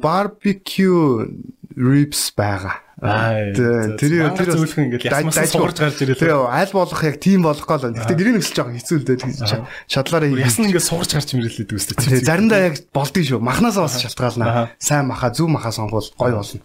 Барбекю 0.00 1.28
ribs 1.76 2.32
байгаа. 2.36 2.80
Тэр 3.02 3.98
тэр 3.98 4.46
зөвлөх 4.46 4.78
ингээд 4.78 5.10
ясмаас 5.10 5.50
суурж 5.50 5.76
гарч 5.82 5.98
ирээ. 6.06 6.22
Тэгээ 6.22 6.38
аль 6.38 6.70
болох 6.70 7.02
яг 7.02 7.16
тийм 7.18 7.42
болох 7.42 7.66
гол. 7.66 7.90
Гэтэ 7.90 8.14
гэрийн 8.14 8.38
нөхсөж 8.38 8.56
байгаа 8.62 8.78
хэцүү 8.78 8.98
л 9.02 9.06
дээ. 9.10 9.66
Шадлаараа 9.90 10.30
ясна 10.38 10.70
ингээд 10.70 10.86
суурж 10.86 11.10
гарч 11.10 11.34
ирэлээд 11.34 11.74
үстэй. 11.74 11.98
Тэгээ 11.98 12.22
заримдаа 12.22 12.60
яг 12.70 12.78
болдгийг 12.94 13.26
шүү. 13.26 13.42
Махнаасаа 13.42 13.90
бас 13.90 13.98
шалтгаална. 13.98 14.70
Сайн 14.78 15.10
маха, 15.10 15.34
зөв 15.34 15.50
маха 15.50 15.74
сонгол 15.74 16.06
гоё 16.14 16.38
болно. 16.38 16.62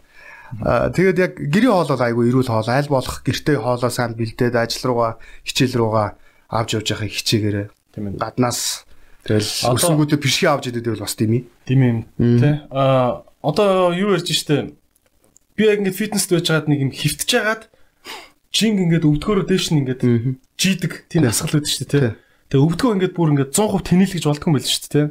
Аа 0.62 0.94
тэгээд 0.94 1.18
яг 1.18 1.34
гэрийн 1.42 1.74
хоол 1.74 1.90
бол 1.90 2.06
айгүй 2.06 2.30
эрүүл 2.30 2.54
хоол 2.54 2.70
аль 2.70 2.88
болох 2.88 3.20
гэртээ 3.26 3.58
хоолоо 3.58 3.92
сайн 3.92 4.14
бэлдээд 4.14 4.56
ажил 4.56 4.94
руугаа 4.94 5.20
хичээл 5.44 5.76
руугаа 5.76 6.16
авч 6.48 6.80
явж 6.80 6.88
байхыг 6.96 7.12
хичээгээрээ. 7.12 7.68
Тийм 7.92 8.06
ээ. 8.14 8.22
Гаднаас 8.22 8.87
тэгэл 9.28 9.52
өсөнгүүдээ 9.76 10.20
бишгээ 10.24 10.50
авч 10.50 10.72
идэв 10.72 10.96
бол 10.96 11.04
бас 11.04 11.16
тийм 11.20 11.32
ээ. 11.36 11.44
Тийм 11.68 11.82
юм. 11.84 12.00
Тэ. 12.16 12.64
Аа 12.72 13.28
одоо 13.44 13.92
юу 13.94 14.16
ярьж 14.16 14.32
штэ 14.32 14.72
би 15.58 15.66
яг 15.66 15.82
ингээд 15.82 15.98
фитнест 15.98 16.30
байж 16.30 16.48
байгаад 16.48 16.70
нэг 16.70 16.80
юм 16.86 16.92
хөвтөж 16.94 17.30
байгаад 17.34 17.64
жинг 18.54 18.78
ингээд 18.86 19.10
өвдгөөрөө 19.10 19.46
дээш 19.50 19.66
нь 19.74 19.80
ингээд 19.82 20.02
жийдэг 20.58 20.94
тийм 21.10 21.26
дасгал 21.26 21.62
шүү 21.66 21.86
дээ 21.86 21.92
тий. 21.92 22.14
Тэгээ 22.48 22.64
өвдгөө 22.64 22.94
ингээд 22.96 23.16
бүр 23.18 23.32
ингээд 23.34 23.52
100% 23.58 23.90
тэнэлгэж 23.90 24.24
юм 24.24 24.54
байл 24.54 24.70
шүү 24.70 24.92
дээ 24.94 25.08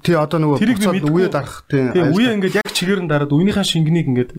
тий. 0.00 0.16
Одоо 0.16 0.38
нөгөө 0.40 0.58
буцаад 0.64 1.04
үе 1.12 1.28
дарах 1.28 1.56
тий. 1.68 1.84
Тий 1.92 2.04
үе 2.08 2.28
ингээд 2.40 2.58
яг 2.58 2.68
чигээр 2.72 3.00
нь 3.04 3.10
дараад 3.12 3.30
үеийнхаа 3.30 3.66
шингэнийг 3.68 4.08
ингээд 4.10 4.30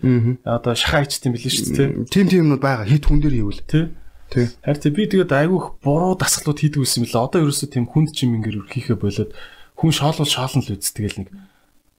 одоо 0.42 0.74
шахаа 0.74 1.06
ичт 1.06 1.22
юм 1.24 1.38
байл 1.38 1.46
шүү 1.46 1.70
дээ 1.70 1.78
тий. 1.78 1.88
Тим 2.10 2.26
тимнүүд 2.28 2.62
байгаа 2.62 2.86
хит 2.90 3.06
хүн 3.06 3.22
дээр 3.22 3.36
хийвэл. 3.38 3.62
Тий. 3.64 3.84
Тий. 4.32 4.48
Харин 4.64 4.94
би 4.96 5.04
тэгээд 5.12 5.32
айгүйх 5.36 5.66
буруу 5.84 6.16
дасгалууд 6.16 6.58
хийдэг 6.58 6.80
байсан 6.80 7.04
юм 7.04 7.12
лээ. 7.12 7.20
Одоо 7.20 7.40
ерөөсөө 7.44 7.68
тийм 7.68 7.84
хүнд 7.84 8.16
чимингээр 8.16 8.64
хийхэ 8.72 8.96
болоод 8.96 9.36
хүн 9.76 9.92
шоолол 9.92 10.24
шоолно 10.24 10.64
л 10.64 10.72
үз 10.72 10.90
тэгэл 10.96 11.20
нэг 11.20 11.28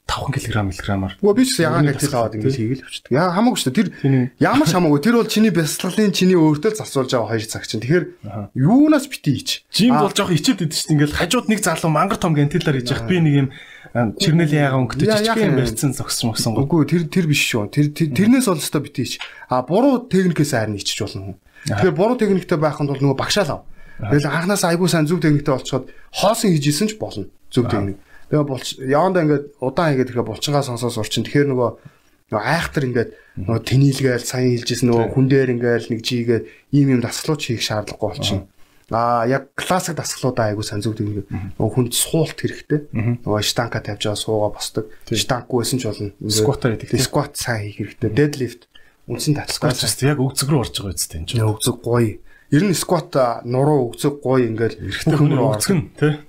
5 0.04 0.36
кг 0.36 0.60
мг-аар. 0.68 1.16
Үгүй 1.24 1.36
би 1.40 1.44
ч 1.48 1.64
ягаан 1.64 1.88
гэдэг 1.88 2.12
аваад 2.12 2.36
ингэж 2.36 2.56
хийгээл 2.60 2.84
явчихдаг. 2.84 3.12
Яа 3.16 3.32
хамаагүй 3.32 3.60
шүү 3.64 3.72
дээ. 3.72 3.78
Тэр 3.80 3.90
ямар 4.36 4.68
ч 4.68 4.76
хамаагүй. 4.76 5.00
Тэр 5.00 5.16
бол 5.16 5.32
чиний 5.32 5.54
бясалгалын 5.56 6.12
чиний 6.12 6.36
өөртөө 6.36 6.76
зарцуулж 6.76 7.12
байгаа 7.16 7.40
2 7.40 7.48
цаг 7.48 7.64
чинь. 7.64 7.80
Тэгэхээр 7.80 8.06
юунаас 8.52 9.08
битий 9.08 9.40
ич. 9.40 9.64
Жим 9.72 9.96
бол 9.96 10.12
жоох 10.12 10.36
ичээд 10.36 10.68
идэв 10.68 10.76
шүү 10.76 10.88
дээ. 10.92 10.96
Ингээл 11.00 11.18
хажууд 11.24 11.48
нэг 11.48 11.60
залуу 11.64 11.88
мангар 11.88 12.20
том 12.20 12.36
гентилаар 12.36 12.84
хийж 12.84 12.92
явах. 12.92 13.08
Би 13.08 13.18
нэг 13.24 13.34
юм 13.34 13.48
чирнэлийн 14.20 14.64
ягаан 14.68 14.84
өнгөтэй 14.92 15.08
жижигхэн 15.08 15.56
барьцсан 15.56 15.92
зогссон 15.96 16.36
гоо. 16.36 16.68
Үгүй 16.68 16.84
тэр 16.84 17.04
тэр 17.08 17.26
биш 17.32 17.48
шүү. 17.48 17.72
Тэр 17.72 17.96
тэрнээс 17.96 18.52
бол 18.52 18.60
өстой 18.60 18.84
битий 18.84 19.08
ич. 19.08 19.24
А 19.48 19.64
буруу 19.64 20.04
техникээс 20.04 20.52
харин 20.52 20.76
ичиж 20.76 21.00
болно. 21.00 21.40
Тэгэхээр 21.68 21.95
буруу 21.95 22.18
техниктэй 22.20 22.59
байхын 22.59 22.88
тулд 22.88 23.03
нөгөө 23.03 23.20
багшаалав. 23.20 23.64
Тэгэл 23.99 24.28
анханаас 24.28 24.64
айгүй 24.68 24.89
сайн 24.91 25.07
зөв 25.07 25.24
техниктэй 25.24 25.53
болцоход 25.53 25.88
хоосон 26.11 26.51
хийж 26.51 26.66
исэн 26.68 26.88
ч 26.91 26.99
болно. 26.99 27.30
Зөв 27.47 27.72
техник. 27.72 27.97
Тэгээ 28.28 28.49
болч 28.49 28.68
явандаа 28.82 29.24
ингээд 29.24 29.45
удаан 29.64 29.93
хийгээд 29.93 30.09
тэгэхээр 30.11 30.28
булчингаа 30.28 30.64
сонсоо 30.66 30.91
сурчин. 30.91 31.24
Тэгэхээр 31.24 31.53
нөгөө 31.53 31.70
нөгөө 32.34 32.43
айхтар 32.43 32.84
ингээд 32.89 33.09
нөгөө 33.38 33.61
тэнийлгээл 33.64 34.26
сайн 34.26 34.57
хэлжсэн 34.57 34.88
нөгөө 34.89 35.07
хүн 35.14 35.26
дээр 35.30 35.49
ингээд 35.53 35.86
нэг 35.93 36.01
жигээд 36.01 36.43
ийм 36.74 36.88
юм 36.97 37.01
дасгалууд 37.05 37.41
хийх 37.45 37.61
шаардлагагүй 37.61 38.09
болчихно. 38.09 38.47
Аа 38.89 39.24
яг 39.30 39.53
классик 39.55 39.95
дасгалуудаа 39.95 40.51
айгуу 40.51 40.66
сайн 40.66 40.82
зөв 40.82 40.97
техник. 40.97 41.30
Нөгөө 41.30 41.72
хүнд 41.78 41.93
суулт 41.93 42.38
хэрэгтэй. 42.41 42.89
Нөгөө 43.22 43.45
штанка 43.45 43.80
тавьж 43.80 44.09
байгаа 44.09 44.20
суугаа 44.20 44.51
босдог. 44.51 44.89
Штанггүй 45.07 45.61
байсан 45.61 45.78
ч 45.80 45.84
болно. 45.88 46.09
Скватаар 46.26 46.76
хийдэг. 46.82 46.99
Скват 46.99 47.38
сайн 47.38 47.70
хийх 47.70 48.01
хэрэгтэй. 48.01 48.09
Deadlift 48.11 48.61
үндсэн 49.08 49.36
таталгаа. 49.36 49.76
Яг 49.76 50.20
өвцөг 50.24 50.47
рүү 50.47 50.62
орж 50.64 50.76
байгаа 50.80 50.95
үстэй 50.95 51.20
энэ. 51.24 51.43
Өвцөг 51.43 51.78
гоё. 51.84 52.20
Ер 52.54 52.64
нь 52.64 52.78
скват 52.78 53.12
нуруу 53.43 53.91
өвцөг 53.91 54.24
гоё 54.24 54.47
ингээл 54.47 54.80
эрэгтэй 54.80 55.18
хүн 55.18 55.36
рүү 55.36 55.49
орцгон 55.58 55.91
тий. 55.97 56.22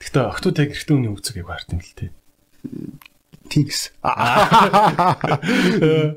Гэхдээ 0.00 0.24
октод 0.26 0.58
яг 0.58 0.74
эрэгтэй 0.74 0.94
хүний 0.96 1.12
өвцөг 1.12 1.36
яг 1.38 1.48
хард 1.52 1.70
юм 1.76 1.80
л 1.84 1.94
тий. 1.94 2.10
Тийм 3.52 3.68
гэсэн. 3.68 3.92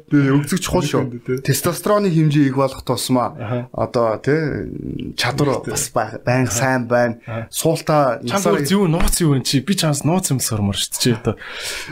Тэгээ 0.07 0.33
өвцөг 0.39 0.59
чухал 0.63 0.87
шүү. 0.87 1.43
Тестостероны 1.43 2.07
хэмжээ 2.07 2.47
их 2.47 2.55
болох 2.55 2.79
тусмаа 2.87 3.67
одоо 3.75 4.15
тий 4.23 4.71
чадвар 5.19 5.67
бас 5.67 5.91
байн 5.91 6.47
сайн 6.47 6.87
байна. 6.87 7.19
Суултаа 7.51 8.23
насаар 8.23 8.63
зөв 8.63 8.87
нууц 8.87 9.19
юу 9.19 9.35
вэ 9.35 9.43
чи 9.43 9.59
би 9.59 9.75
чамс 9.75 10.07
нууц 10.07 10.31
юм 10.31 10.39
сормор 10.39 10.79
шүү 10.79 10.95
чи 10.95 11.11
одоо 11.11 11.35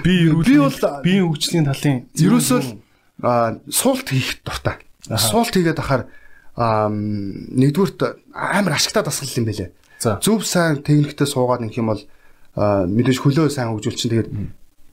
би 0.06 0.32
би 0.32 0.56
бол 0.64 0.80
биеийн 1.04 1.28
хөгжлийн 1.28 1.68
талын 1.68 2.08
ерөөсөө 2.16 2.83
суулт 3.24 4.08
хийх 4.12 4.44
дуртай. 4.44 4.84
Суулт 5.08 5.56
хийгээд 5.56 5.80
ахаар 5.80 6.04
нэгдүгürt 6.60 8.00
амар 8.36 8.76
ашигтай 8.76 9.04
дасгал 9.04 9.40
юм 9.40 9.48
байлээ. 9.48 9.72
Зөв 10.20 10.44
сайн 10.44 10.84
техниктэй 10.84 11.28
суугаад 11.28 11.64
нэг 11.64 11.74
юм 11.80 11.96
бол 11.96 12.04
мэдээж 12.60 13.24
хөлөө 13.24 13.48
сайн 13.50 13.72
хөгжүүлчин 13.72 14.12
тэгээд 14.12 14.30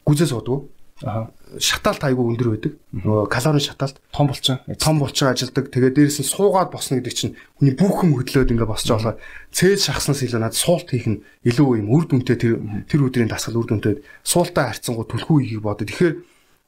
гүзээ 0.07 0.29
суудаг. 0.31 0.71
Аа 1.03 1.29
шатаалт 1.59 2.05
айгүй 2.07 2.27
өндөр 2.31 2.49
байдаг. 2.55 2.75
Нөгөө 2.95 3.27
калорийн 3.33 3.65
шатаалт 3.65 3.99
том 4.15 4.31
булчин 4.31 4.61
том 4.79 5.01
булчин 5.03 5.33
ажилдаг. 5.33 5.73
Тэгээд 5.73 5.97
дээрэс 5.99 6.23
нь 6.23 6.31
суугаад 6.31 6.71
босно 6.71 7.01
гэдэг 7.01 7.15
чинь 7.15 7.35
хүний 7.59 7.75
бүх 7.75 8.07
юм 8.07 8.15
хөдлөөд 8.15 8.55
ингээ 8.55 8.71
босч 8.71 8.87
байгаа. 8.87 9.19
Цээж 9.51 9.81
шахснаас 9.91 10.23
илүү 10.23 10.39
надад 10.39 10.55
суулт 10.61 10.87
хийх 10.87 11.11
нь 11.11 11.23
илүү 11.43 11.83
юм 11.83 11.91
үр 11.91 12.07
дүнтэй 12.07 12.39
тэр 12.39 12.55
тэр 12.87 13.01
өдрийн 13.03 13.33
дасгал 13.33 13.59
үр 13.59 13.67
дүнтэй 13.67 13.99
суултаа 14.23 14.71
харьцангуй 14.71 15.07
түлхүү 15.11 15.39
хийх 15.43 15.63
бодод. 15.65 15.91
Тэгэхээр 15.91 16.15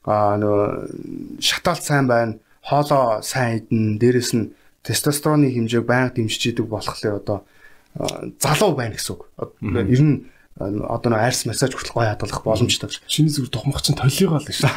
аа 0.05 0.37
нөгөө 0.39 1.41
шатаалт 1.43 1.83
сайн 1.83 2.07
байна. 2.11 2.39
Хоолоо 2.63 3.23
сайн 3.23 3.67
идэн. 3.67 3.99
Дээрэс 3.99 4.33
нь 4.35 4.53
тестостероны 4.83 5.51
хэмжээг 5.51 5.87
байнга 5.87 6.15
дэмжиж 6.19 6.55
идэг 6.55 6.67
болохлээр 6.67 7.23
одоо 7.23 7.47
залуу 8.39 8.75
байна 8.75 8.99
гэсэн 8.99 9.15
үг. 9.15 9.23
Ер 9.63 10.03
нь 10.03 10.27
одоо 10.59 11.11
нэг 11.11 11.23
арьс 11.23 11.47
массаж 11.47 11.73
хүртэл 11.75 11.97
гоё 11.97 12.13
хадгалах 12.13 12.45
боломжтой. 12.45 12.91
Шиний 13.07 13.33
зүг 13.33 13.49
тухмах 13.49 13.83
чинь 13.83 13.97
толиогоо 13.97 14.43
л 14.43 14.47
шүү 14.47 14.69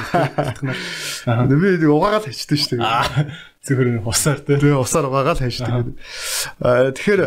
дээ. 1.25 1.51
Би 1.51 1.67
нэг 1.77 1.91
угаагаал 1.91 2.25
хайчдаг 2.25 2.57
шүү 2.57 2.79
дээ. 2.79 3.33
Зөвхөн 3.65 3.99
усаар 4.05 4.39
тий. 4.39 4.55
Тэгээ 4.55 4.79
усаар 4.79 5.09
угаагаал 5.11 5.41
хайчдаг. 5.41 5.93
Аа 6.63 6.93
тэгэхээр 6.95 7.21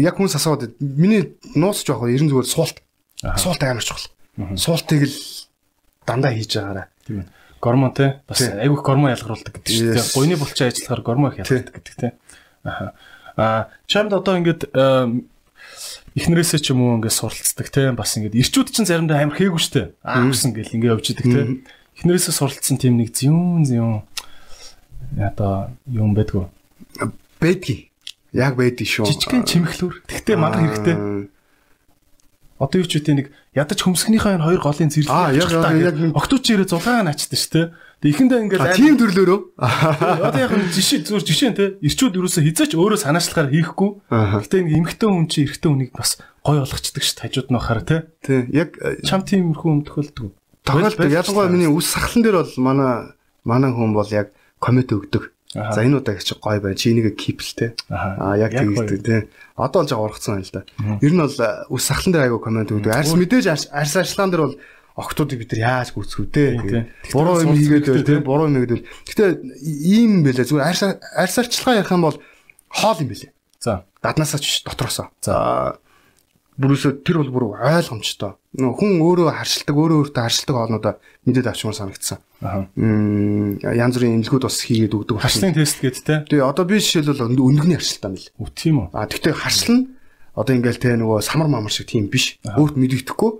яг 0.00 0.14
хүн 0.16 0.30
асууад 0.30 0.72
миний 0.80 1.36
нуусч 1.52 1.84
байгаа 1.84 2.08
ерэн 2.08 2.32
зүгээр 2.32 2.48
суулт. 2.48 2.80
Суулт 3.36 3.60
амар 3.60 3.84
чухал. 3.84 4.08
Суултыг 4.56 5.04
л 5.04 5.16
дандаа 6.06 6.32
хийж 6.34 6.56
байгаарай. 6.56 6.86
Тийм 7.06 7.18
ээ. 7.22 7.28
Гормон 7.62 7.94
те 7.94 8.20
бас 8.26 8.42
айгүйх 8.42 8.82
гормон 8.82 9.14
ялгаруулдаг 9.14 9.52
гэдэг 9.54 9.70
шүү 9.70 9.94
дээ. 9.94 10.14
Гойны 10.18 10.34
булчин 10.36 10.66
ажиллахаар 10.66 11.02
гормон 11.06 11.30
их 11.30 11.38
ялгардаг 11.42 11.74
гэдэг 11.78 11.94
те. 11.94 12.08
Аа. 12.64 12.92
Аа 13.38 13.68
чамд 13.86 14.12
одоо 14.12 14.34
ингээд 14.38 14.66
эхнэрээсээ 16.18 16.60
ч 16.60 16.74
юм 16.74 16.82
уу 16.82 16.98
ингээд 16.98 17.14
суралцдаг 17.14 17.68
те 17.70 17.94
бас 17.94 18.18
ингээд 18.18 18.34
ирчүүд 18.34 18.68
чинь 18.74 18.88
заримдаа 18.90 19.22
амар 19.22 19.38
хээгүү 19.38 19.62
штэ 19.62 19.94
аа 20.02 20.26
гэсэн 20.26 20.52
гэл 20.58 20.74
ингээд 20.74 20.92
явж 20.98 21.06
идэг 21.14 21.26
те. 21.30 21.42
Эхнэрээсээ 22.02 22.34
суралцсан 22.34 22.76
тийм 22.82 22.98
нэг 22.98 23.14
зүүн 23.14 23.62
зүүн. 23.70 24.02
Одоо 25.22 25.70
юм 25.86 26.18
байдгүй. 26.18 26.50
Байдгийг. 27.38 27.94
Яг 28.32 28.58
байдгийг 28.58 28.88
шүү. 28.90 29.06
Жижигхэн 29.06 29.44
чимхлүүр 29.46 30.02
тэгтээ 30.08 30.36
мангар 30.40 30.66
хэрэгтэй 30.66 30.96
Одоо 32.62 32.78
юу 32.78 32.86
ч 32.86 33.02
үтэй 33.02 33.14
нэг 33.18 33.26
ядаж 33.58 33.78
хөмсгнийхээ 33.82 34.38
энэ 34.38 34.46
хоёр 34.46 34.60
голын 34.62 34.90
зэрлэг 34.94 35.10
Аа, 35.10 35.34
яг- 35.34 35.50
яг- 35.50 36.14
окточ 36.14 36.44
ирээ 36.46 36.70
зулгаан 36.70 37.10
ачдаг 37.10 37.34
шүү 37.34 37.50
дээ. 37.58 37.66
Тэгээ 37.98 38.12
ихэндээ 38.14 38.40
ингээд 38.46 38.62
А 38.62 38.70
тийм 38.78 38.94
төрлөөрөө. 39.02 39.40
Одоо 40.30 40.40
яг 40.46 40.52
нь 40.54 40.70
жишээ 40.70 41.00
зүгээр 41.02 41.24
жишээ 41.26 41.50
нь 41.50 41.58
те 41.58 41.64
ирчүүд 41.82 42.14
юусоо 42.22 42.42
хизээч 42.46 42.72
өөрөө 42.78 42.98
санаачлахаар 43.02 43.50
хийхгүй. 43.50 43.90
Аа. 44.14 44.38
Гэтэ 44.46 44.62
нэг 44.62 44.74
эмгтэн 44.78 45.10
хүн 45.10 45.26
чи 45.26 45.42
эрэгтэй 45.46 45.70
хүнийг 45.74 45.90
бас 45.94 46.22
гой 46.46 46.62
болгочдөг 46.62 47.02
шүү 47.02 47.18
хажууд 47.26 47.48
нь 47.50 47.56
бахаар 47.58 47.82
те. 47.82 47.96
Тий. 48.22 48.46
Яг 48.54 48.78
э, 48.78 49.02
Чам 49.02 49.26
тиймэрхүү 49.26 49.70
юм 49.74 49.82
тохиолддог. 49.82 50.30
тоглолт 50.62 50.94
ялангуяа 51.02 51.50
миний 51.50 51.66
үс 51.66 51.90
сахлан 51.90 52.22
дээр 52.22 52.46
бол 52.46 52.54
манай 52.62 53.10
манай 53.42 53.70
хүн 53.74 53.90
бол 53.90 54.06
яг 54.14 54.30
коммент 54.62 54.90
өгдөг. 54.94 55.31
За 55.52 55.84
энэ 55.84 56.00
удаа 56.00 56.16
их 56.16 56.24
гой 56.40 56.60
байна. 56.60 56.74
Чи 56.74 56.92
энийг 56.92 57.16
киплтэй. 57.16 57.76
Аа 57.88 58.36
яг 58.40 58.56
тэгдэг 58.56 59.02
тий. 59.04 59.28
Одоо 59.56 59.84
л 59.84 59.88
жоо 59.88 60.08
ургацсан 60.08 60.40
байна 60.40 60.48
л 60.48 60.54
да. 60.56 60.62
Ер 61.04 61.12
нь 61.12 61.20
бол 61.20 61.36
үс 61.68 61.84
сахлан 61.84 62.12
дээр 62.12 62.24
айгу 62.32 62.40
коммент 62.40 62.72
өгдөг. 62.72 62.88
Арс 62.88 63.12
мэдээж 63.12 63.46
арс 63.52 63.64
арс 63.68 63.96
арслан 64.00 64.32
дээр 64.32 64.42
бол 64.48 64.56
октодыг 64.96 65.44
бид 65.44 65.52
нар 65.52 65.84
яаж 65.84 65.92
гүцгүү 65.92 66.26
те. 66.32 66.44
Буруу 67.12 67.44
юм 67.44 67.52
хийгээд 67.52 67.84
байл 67.84 68.04
те. 68.04 68.24
Буруу 68.24 68.48
юм 68.48 68.56
хийгээд 68.64 68.72
байл. 68.80 68.88
Гэтэ 69.12 69.24
ийм 69.60 70.24
байлаа 70.24 70.44
зүгээр 70.48 70.68
арс 70.72 70.82
арс 71.20 71.36
арчилгаа 71.36 71.84
ярих 71.84 71.92
юм 71.92 72.04
бол 72.08 72.16
хоол 72.72 72.98
юм 73.04 73.12
байлээ. 73.12 73.32
За. 73.60 73.84
Гаднаасаа 74.00 74.40
ч 74.40 74.64
дотроосоо. 74.64 75.12
За. 75.20 75.76
Бүрөөсөө 76.60 76.92
тэр 77.00 77.16
бол 77.24 77.32
бүр 77.32 77.44
ойлгомжтой. 77.56 78.36
Хүн 78.60 79.00
өөрөө 79.00 79.28
харшилдаг, 79.32 79.72
өөрөө 79.72 79.98
өөртөө 80.12 80.22
харшилдаг 80.22 80.56
хоолнуудаа 80.56 80.94
мэдээд 81.24 81.48
авчмаар 81.48 81.76
санагдсан. 81.80 82.20
Мм 82.76 83.56
янз 83.64 83.96
бүрийн 83.96 84.20
имлгүүд 84.20 84.44
бас 84.44 84.60
хийгээд 84.60 84.92
өгдөг. 84.92 85.16
Харшлын 85.16 85.56
тест 85.56 85.80
гэдэг 85.80 86.04
те. 86.04 86.14
Тэгээ 86.28 86.44
одоо 86.44 86.68
би 86.68 86.76
жишээлбэл 86.76 87.24
өндөгний 87.40 87.80
харшилтаа 87.80 88.12
мэл. 88.12 88.28
Үт 88.36 88.52
тийм 88.52 88.84
үү? 88.84 88.86
А 88.92 89.08
тэгтээ 89.08 89.32
харшил 89.32 89.72
нь 89.72 89.82
одоо 90.36 90.52
ингээл 90.56 90.80
те 90.80 90.92
нөгөө 91.00 91.24
самар 91.24 91.48
мамар 91.48 91.72
шиг 91.72 91.88
тийм 91.88 92.12
биш. 92.12 92.36
Өөрт 92.44 92.76
мэдэгдэхгүй. 92.76 93.32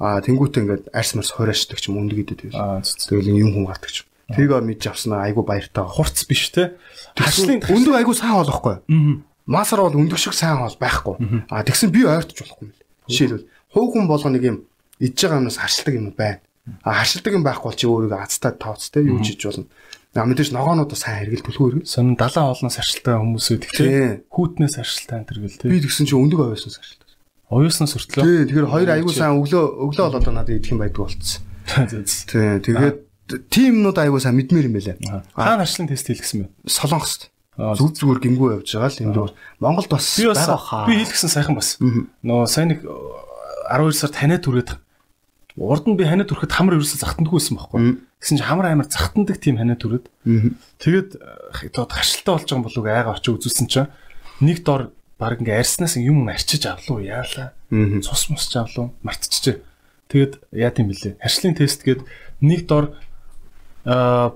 А 0.00 0.24
тэнгуүтээ 0.24 0.62
ингээд 0.64 0.84
арс 0.96 1.12
марс 1.16 1.36
хойраашдаг 1.36 1.76
ч 1.80 1.92
юм 1.92 2.00
өндөгөдөд 2.04 2.48
байсан. 2.48 2.64
Аа. 2.64 2.80
Тэгэл 2.80 3.32
юм 3.44 3.52
хүн 3.52 3.68
гардаг 3.68 3.92
ч. 3.92 4.08
Тэрийг 4.28 4.56
мэдж 4.64 4.88
авснаа 4.88 5.28
айгу 5.28 5.44
баяртай. 5.44 5.84
хурц 5.84 6.24
биш 6.24 6.48
те. 6.52 6.76
Харшлын 7.16 7.60
өндөг 7.60 7.96
айгу 7.96 8.12
сайн 8.16 8.40
болохгүй. 8.40 8.76
Аа. 8.80 9.20
Масар 9.46 9.80
бол 9.84 9.92
өндөг 9.92 10.18
шиг 10.18 10.32
сайн 10.34 10.56
хоол 10.62 10.76
байхгүй. 10.80 11.44
А 11.52 11.60
тэгсэн 11.64 11.92
би 11.92 12.04
ойртож 12.08 12.38
болохгүй 12.40 12.64
мэл. 12.72 12.80
Жишээлбэл 13.08 13.46
хуу 13.74 13.86
хүн 13.92 14.06
болго 14.08 14.28
нэг 14.32 14.42
юм 14.44 14.56
идж 15.00 15.20
байгаа 15.20 15.40
юмнаас 15.44 15.60
харшилдаг 15.60 15.94
юм 15.94 16.12
байна. 16.16 16.40
А 16.80 16.96
харшилдаг 17.04 17.32
юм 17.36 17.44
байхгүй 17.44 17.68
бол 17.68 17.76
чи 17.76 17.84
өөрийгөө 17.84 18.20
азтай 18.24 18.52
тооцтой 18.56 19.04
юу 19.04 19.20
ч 19.20 19.36
хийж 19.36 19.44
болно. 19.52 19.68
А 20.14 20.24
мэдээж 20.24 20.54
ногоонуудаа 20.54 20.96
сайн 20.96 21.26
хэргэл 21.28 21.44
төлхөө 21.44 21.84
хэрэг. 21.84 21.84
Сонин 21.84 22.16
70 22.16 22.40
хоолноос 22.40 22.78
аршилтай 22.80 23.14
хүмүүс 23.20 23.46
үүд 23.52 23.62
Тий. 23.68 23.84
те. 23.84 24.24
Хүүтнээс 24.32 24.76
аршилтай 24.80 25.16
энэ 25.20 25.28
төр 25.28 25.38
гэл 25.44 25.58
те. 25.60 25.68
Би 25.68 25.82
тэгсэн 25.82 26.06
чи 26.08 26.14
өндөг 26.14 26.38
авьяасаас 26.40 26.78
харшилдаг. 26.78 27.08
Оюуснаас 27.50 27.92
хүртлөө. 27.98 28.22
Тий, 28.24 28.38
тэгэхээр 28.48 28.70
хоёр 28.70 28.88
айгу 28.94 29.10
сайн 29.12 29.36
өглөө 29.42 29.64
өглөө 29.90 30.04
бол 30.08 30.18
одоо 30.22 30.32
надад 30.32 30.54
идэх 30.54 30.70
юм 30.72 30.80
байдаг 30.80 31.02
болцсон. 31.02 31.42
Тий, 31.66 32.62
тэгээд 32.62 32.96
тимнууд 33.50 33.98
айгу 33.98 34.22
сайн 34.22 34.38
мэдмээр 34.38 34.70
юм 34.70 34.74
байлаа. 34.78 34.96
Хаана 35.34 35.66
харшлын 35.66 35.90
тест 35.90 36.06
хийлгэсэн 36.08 36.46
бэ? 36.46 36.48
Солонгост 36.70 37.33
зүг 37.54 37.94
зүгээр 37.94 38.20
гингүү 38.24 38.48
явж 38.58 38.68
байгаа 38.74 38.90
л 38.90 39.02
энэ 39.04 39.14
дөр. 39.14 39.30
Монголд 39.62 39.90
бас 39.94 40.06
байгаа 40.18 40.58
хаа. 40.58 40.86
би 40.90 40.98
хийлгэсэн 40.98 41.30
сайхан 41.30 41.54
бас. 41.54 41.78
Нөө 41.78 42.50
сайн 42.50 42.74
нэг 42.74 42.82
э, 42.82 42.90
12 43.70 43.94
сард 43.94 44.18
ханаа 44.18 44.42
түрээд 44.42 44.70
урд 45.54 45.86
нь 45.86 45.94
би 45.94 46.02
ханаа 46.02 46.26
түрхэд 46.26 46.50
хамар 46.50 46.82
ерөөсө 46.82 46.98
захтандгүй 46.98 47.38
байсан 47.38 47.54
байхгүй. 47.54 47.78
Гэсэн 48.18 48.42
чинь 48.42 48.48
хамар 48.50 48.74
амар 48.74 48.90
захтандаг 48.90 49.38
тийм 49.38 49.62
ханаа 49.62 49.78
түрээд. 49.78 50.10
Тэгээд 50.82 51.10
э, 51.14 51.70
одоо 51.70 51.86
харшилтай 51.86 52.34
болж 52.34 52.42
байгаа 52.42 52.58
юм 52.58 52.66
болов 52.66 52.84
айгаа 52.90 53.14
очиж 53.14 53.30
үзүүлсэн 53.38 53.68
чинь 53.70 53.90
нэг 54.42 54.66
дор 54.66 54.90
баг 55.14 55.38
ингээ 55.38 55.62
арснаас 55.62 55.94
юм 55.94 56.26
арчиж 56.26 56.66
авлуу 56.66 57.06
яалаа. 57.06 57.54
Цус 57.70 58.34
мусч 58.34 58.50
авлуу 58.58 58.90
мартчихжээ. 59.06 59.62
Тэгээд 60.10 60.42
яа 60.50 60.74
тийм 60.74 60.90
бэлээ. 60.90 61.22
Харшлын 61.22 61.54
тест 61.54 61.86
гээд 61.86 62.02
нэг 62.42 62.66
дор 62.66 62.98
аа 63.86 64.34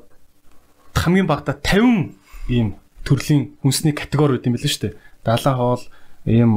хамгийн 0.95 1.27
багада 1.27 1.59
50 1.59 2.15
ийм 2.47 2.79
төрлийн 3.09 3.57
хүнсний 3.65 3.97
категори 3.97 4.37
үүд 4.37 4.47
юм 4.53 4.55
билээ 4.61 4.69
шүү 4.69 4.85
дээ. 4.93 4.95
Далайн 5.25 5.57
хоол 5.57 5.85
ийм 6.29 6.53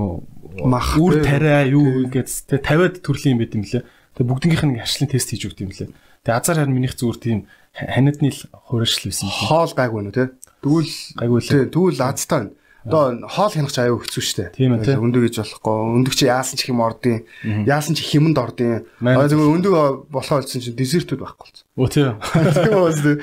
Мах, 0.68 1.00
үр 1.00 1.24
тэ. 1.24 1.40
тариа 1.40 1.64
юу 1.72 2.12
гэдэг 2.12 2.28
тэ 2.52 2.60
50-ад 2.60 2.96
төрлийн 3.00 3.40
юм 3.40 3.42
байт 3.42 3.56
юм 3.56 3.64
лээ. 3.64 3.84
Тэгээ 4.20 4.28
бүгднийх 4.28 4.64
нь 4.68 4.76
харшлын 4.84 5.08
тест 5.16 5.32
хийж 5.32 5.44
өгд 5.48 5.64
юм 5.64 5.72
лээ. 5.72 5.90
Тэгээ 6.28 6.36
азар 6.44 6.58
харин 6.60 6.76
минийх 6.76 7.00
зүгээр 7.00 7.18
тийм 7.24 7.40
ханидны 7.72 8.30
л 8.36 8.42
хуурашл 8.68 9.08
байсан 9.08 9.32
хоол 9.32 9.72
гайгүй 9.72 10.02
нэ 10.04 10.12
тий. 10.12 10.28
Тэгвэл 10.60 10.92
Гайгүй 11.16 11.40
л. 11.40 11.72
тэгвэл 11.72 12.02
азтай 12.04 12.38
байна. 12.44 12.52
Одоо 12.86 13.30
хоол 13.30 13.54
хянах 13.54 13.70
ч 13.70 13.78
аюу 13.78 14.02
хэцүү 14.02 14.24
штэ. 14.26 14.46
Тийм 14.58 14.74
ээ. 14.82 14.98
Өндөг 14.98 15.30
гэж 15.30 15.36
болохгүй. 15.38 16.02
Өндөг 16.02 16.14
чи 16.18 16.26
яасан 16.26 16.58
ч 16.58 16.66
их 16.66 16.74
юм 16.74 16.82
ордын. 16.82 17.30
Яасан 17.70 17.94
ч 17.94 18.02
юмд 18.18 18.38
ордын. 18.42 18.90
Аа 19.06 19.30
зүгээр 19.30 19.54
өндөг 19.62 19.74
болохоо 20.10 20.42
болсон 20.42 20.62
чинь 20.62 20.74
десертүүд 20.74 21.22
байхгүй 21.22 21.46
болсон. 21.46 21.66
Өө 21.78 21.90
тий. 21.94 22.10
Тийм 22.58 22.74
үү 22.82 22.92
тий. 22.98 23.16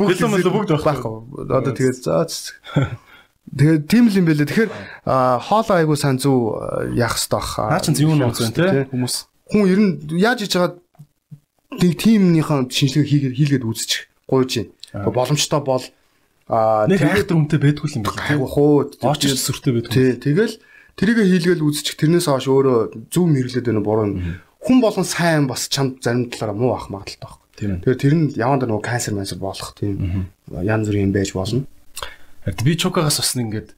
Бэлэн 0.00 0.30
мэлэн 0.32 0.54
бүгд 0.56 0.70
байхгүй. 0.80 1.12
Одоо 1.44 1.72
тэгээд 1.76 2.00
заа. 2.00 2.24
Тэгээд 3.50 3.84
тийм 3.84 4.08
л 4.08 4.16
юм 4.16 4.26
байлээ. 4.30 4.48
Тэгэхээр 4.48 4.70
хоол 5.44 5.68
айгу 5.74 5.98
сайн 5.98 6.16
зүв 6.22 6.56
аа, 6.56 6.86
яах 6.94 7.18
хэрэгтэй 7.18 7.36
бах. 7.36 7.52
Наа 7.58 7.82
чин 7.84 7.98
юу 7.98 8.14
нууц 8.14 8.38
вэ 8.38 8.54
тий 8.54 8.86
хүмүүс. 8.88 9.14
Хүн 9.50 9.66
ер 9.66 9.80
нь 9.82 9.92
яаж 10.16 10.46
хийж 10.46 10.54
байгаа 10.54 10.78
нэг 11.82 11.92
тимнийхэн 11.98 12.70
шинжилгээ 12.70 13.34
хийгээд 13.34 13.36
хийлгээд 13.36 13.66
үзчих 13.66 14.06
гуйж 14.30 14.70
байна. 14.94 15.10
Боломжтой 15.10 15.60
бол 15.60 15.82
аа 16.50 16.90
Нэг 16.90 16.98
айхтар 17.06 17.38
хүнтэй 17.38 17.60
байдгүй 17.62 17.88
юм 17.94 18.02
байна. 18.02 18.26
айгу 18.26 18.46
хуу 18.50 18.90
Очиж 19.06 19.38
сүртэй 19.38 19.72
байдгүй. 19.78 19.94
тий 19.94 20.10
тэгэл 20.18 20.58
тэрийгэ 20.98 21.22
хийлгээл 21.30 21.62
үзчих 21.62 21.94
тэрнээс 21.94 22.26
хойш 22.26 22.50
өөрөө 22.50 23.06
зөв 23.14 23.24
мэрэглээд 23.30 23.70
байна 23.70 23.80
буруу. 23.86 24.18
Хүн 24.60 24.78
болгон 24.82 25.06
сайн 25.06 25.46
бас 25.46 25.70
чамд 25.70 26.02
зарим 26.02 26.26
талаараа 26.28 26.58
муу 26.58 26.74
ах 26.74 26.90
магадaltaй 26.90 27.22
байхгүй. 27.22 27.46
Тийм 27.56 27.70
ээ. 27.70 27.80
Тэгэхээр 27.86 28.02
тэр 28.02 28.14
нь 28.18 28.24
яванда 28.34 28.66
нөгөө 28.66 28.82
канцер 28.84 29.14
мансер 29.14 29.38
болох 29.38 29.70
тийм 29.78 30.26
янз 30.50 30.90
бүрийн 30.90 31.08
юм 31.08 31.14
байж 31.14 31.30
болно. 31.32 31.64
Харин 32.44 32.64
би 32.66 32.74
чокагаас 32.76 33.22
бас 33.22 33.32
нэг 33.38 33.46
ингээд 33.46 33.70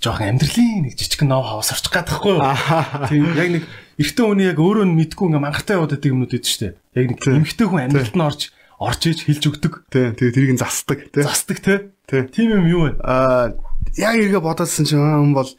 жоохон 0.00 0.28
амьдралын 0.34 0.82
нэг 0.88 0.94
жижиг 0.98 1.22
ноо 1.24 1.40
хавас 1.44 1.72
орчих 1.72 1.92
гадахгүй 1.94 2.36
юу. 2.36 2.42
Тийм 3.08 3.24
яг 3.38 3.48
нэг 3.60 3.64
эртөө 4.00 4.24
хүний 4.34 4.48
яг 4.48 4.58
өөрөө 4.60 4.84
нь 4.88 4.96
мэдгүй 4.96 5.24
ингээ 5.30 5.44
мангартаа 5.44 5.76
яваад 5.80 5.92
байдаг 5.96 6.10
юмнууд 6.10 6.32
шүү 6.32 6.60
дээ. 6.60 6.72
Яг 6.96 7.06
нэг 7.12 7.20
эмхтэй 7.20 7.66
хүн 7.68 7.80
амьдралд 7.88 8.16
нь 8.16 8.24
орж 8.24 8.40
орж 8.80 9.12
иж 9.12 9.28
хэлж 9.28 9.44
өгдөг. 9.52 9.72
Тий 9.92 10.16
тэгээ 10.16 10.34
тэрийг 10.34 10.52
нь 10.56 10.62
застдаг 10.62 11.12
тий. 11.12 11.20
Застдаг 11.20 11.58
те. 11.60 11.92
Тий. 12.08 12.24
Тийм 12.32 12.64
юм 12.64 12.66
юу 12.66 12.82
вэ? 12.88 12.96
Аа 13.04 13.52
яг 14.00 14.16
эргээ 14.16 14.40
бодоодсэн 14.40 14.88
чинь 14.88 15.04
хүн 15.04 15.36
бол 15.36 15.50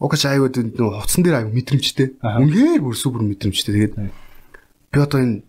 угаж 0.00 0.22
айгууд 0.24 0.56
нөгөө 0.72 1.04
хувцсан 1.04 1.20
дээр 1.20 1.44
айгу 1.44 1.52
мэдрэмжтэй. 1.52 2.16
Аха. 2.24 2.40
Үнэхээр 2.40 2.80
бүр 2.80 2.96
супер 2.96 3.20
мэдрэмжтэй. 3.28 3.92
Тэгээд 3.92 3.94
би 4.92 4.98
одоо 5.00 5.20
энэ 5.20 5.44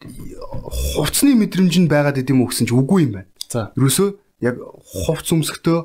хувцсны 0.99 1.31
мэдрэмж 1.39 1.73
нь 1.79 1.91
байгаад 1.91 2.19
идэм 2.19 2.43
үү 2.43 2.47
гэсэн 2.51 2.67
чинь 2.67 2.79
үгүй 2.79 3.07
юм 3.07 3.23
байна. 3.23 3.29
За. 3.47 3.71
Ерөөсөө 3.79 4.07
яг 4.43 4.55
хувц 5.07 5.27
өмсөхдөө 5.31 5.77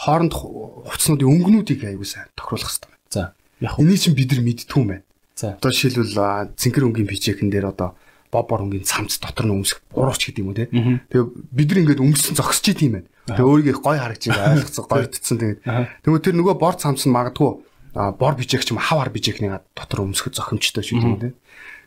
хооронд 0.00 0.32
хувцснуудын 0.32 1.28
өнгөнүүдийг 1.28 1.84
айгу 1.84 2.04
сайн 2.08 2.28
тохируулах 2.36 2.72
хэрэгтэй. 2.72 2.92
За. 3.12 3.32
Яг. 3.60 3.76
Энийг 3.80 4.00
чинь 4.00 4.16
бид 4.16 4.32
нар 4.32 4.44
мэдтгүй 4.44 4.80
юм 4.80 4.90
байна. 4.96 5.04
За. 5.36 5.56
Одоо 5.56 5.70
жишээлбэл 5.72 6.56
цэнхэр 6.56 6.86
өнгийн 6.88 7.08
бичээхэн 7.08 7.52
дээр 7.52 7.72
одоо 7.72 7.96
бобор 8.30 8.62
өнгийн 8.66 8.86
цамц 8.86 9.18
дотор 9.20 9.46
нь 9.46 9.54
өмсөх 9.54 9.82
бурууч 9.92 10.30
гэдэг 10.30 10.42
юм 10.42 10.50
уу 10.50 10.58
те. 10.58 10.66
Тэгээ 10.70 11.26
бид 11.52 11.68
нар 11.70 11.80
ингээд 11.82 12.04
өмссөн 12.04 12.34
зогсож 12.36 12.66
ит 12.70 12.82
юм 12.82 13.00
байна. 13.00 13.08
Тэгээ 13.26 13.46
өөрийгөө 13.46 13.72
их 13.74 13.80
гой 13.82 13.96
харагч 13.98 14.22
юм 14.30 14.36
ойлгоцсон 14.56 14.84
гойтцсон 14.86 15.38
тэгээд. 15.40 15.60
Тэгмээ 16.02 16.24
тэр 16.24 16.36
нөгөө 16.36 16.54
бор 16.60 16.74
цамц 16.76 17.06
нь 17.06 17.14
магадгүй 17.14 17.50
бор 17.94 18.34
бичээх 18.36 18.64
ч 18.64 18.76
юм 18.76 18.80
хавар 18.82 19.08
бичээхний 19.08 19.56
дотор 19.72 20.04
өмсөхөд 20.04 20.36
зохимжтой 20.36 20.84
шүү 20.84 21.00
дээ 21.00 21.32
те. 21.32 21.36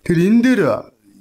Тэр 0.03 0.17
энэ 0.19 0.41
дээр 0.41 0.61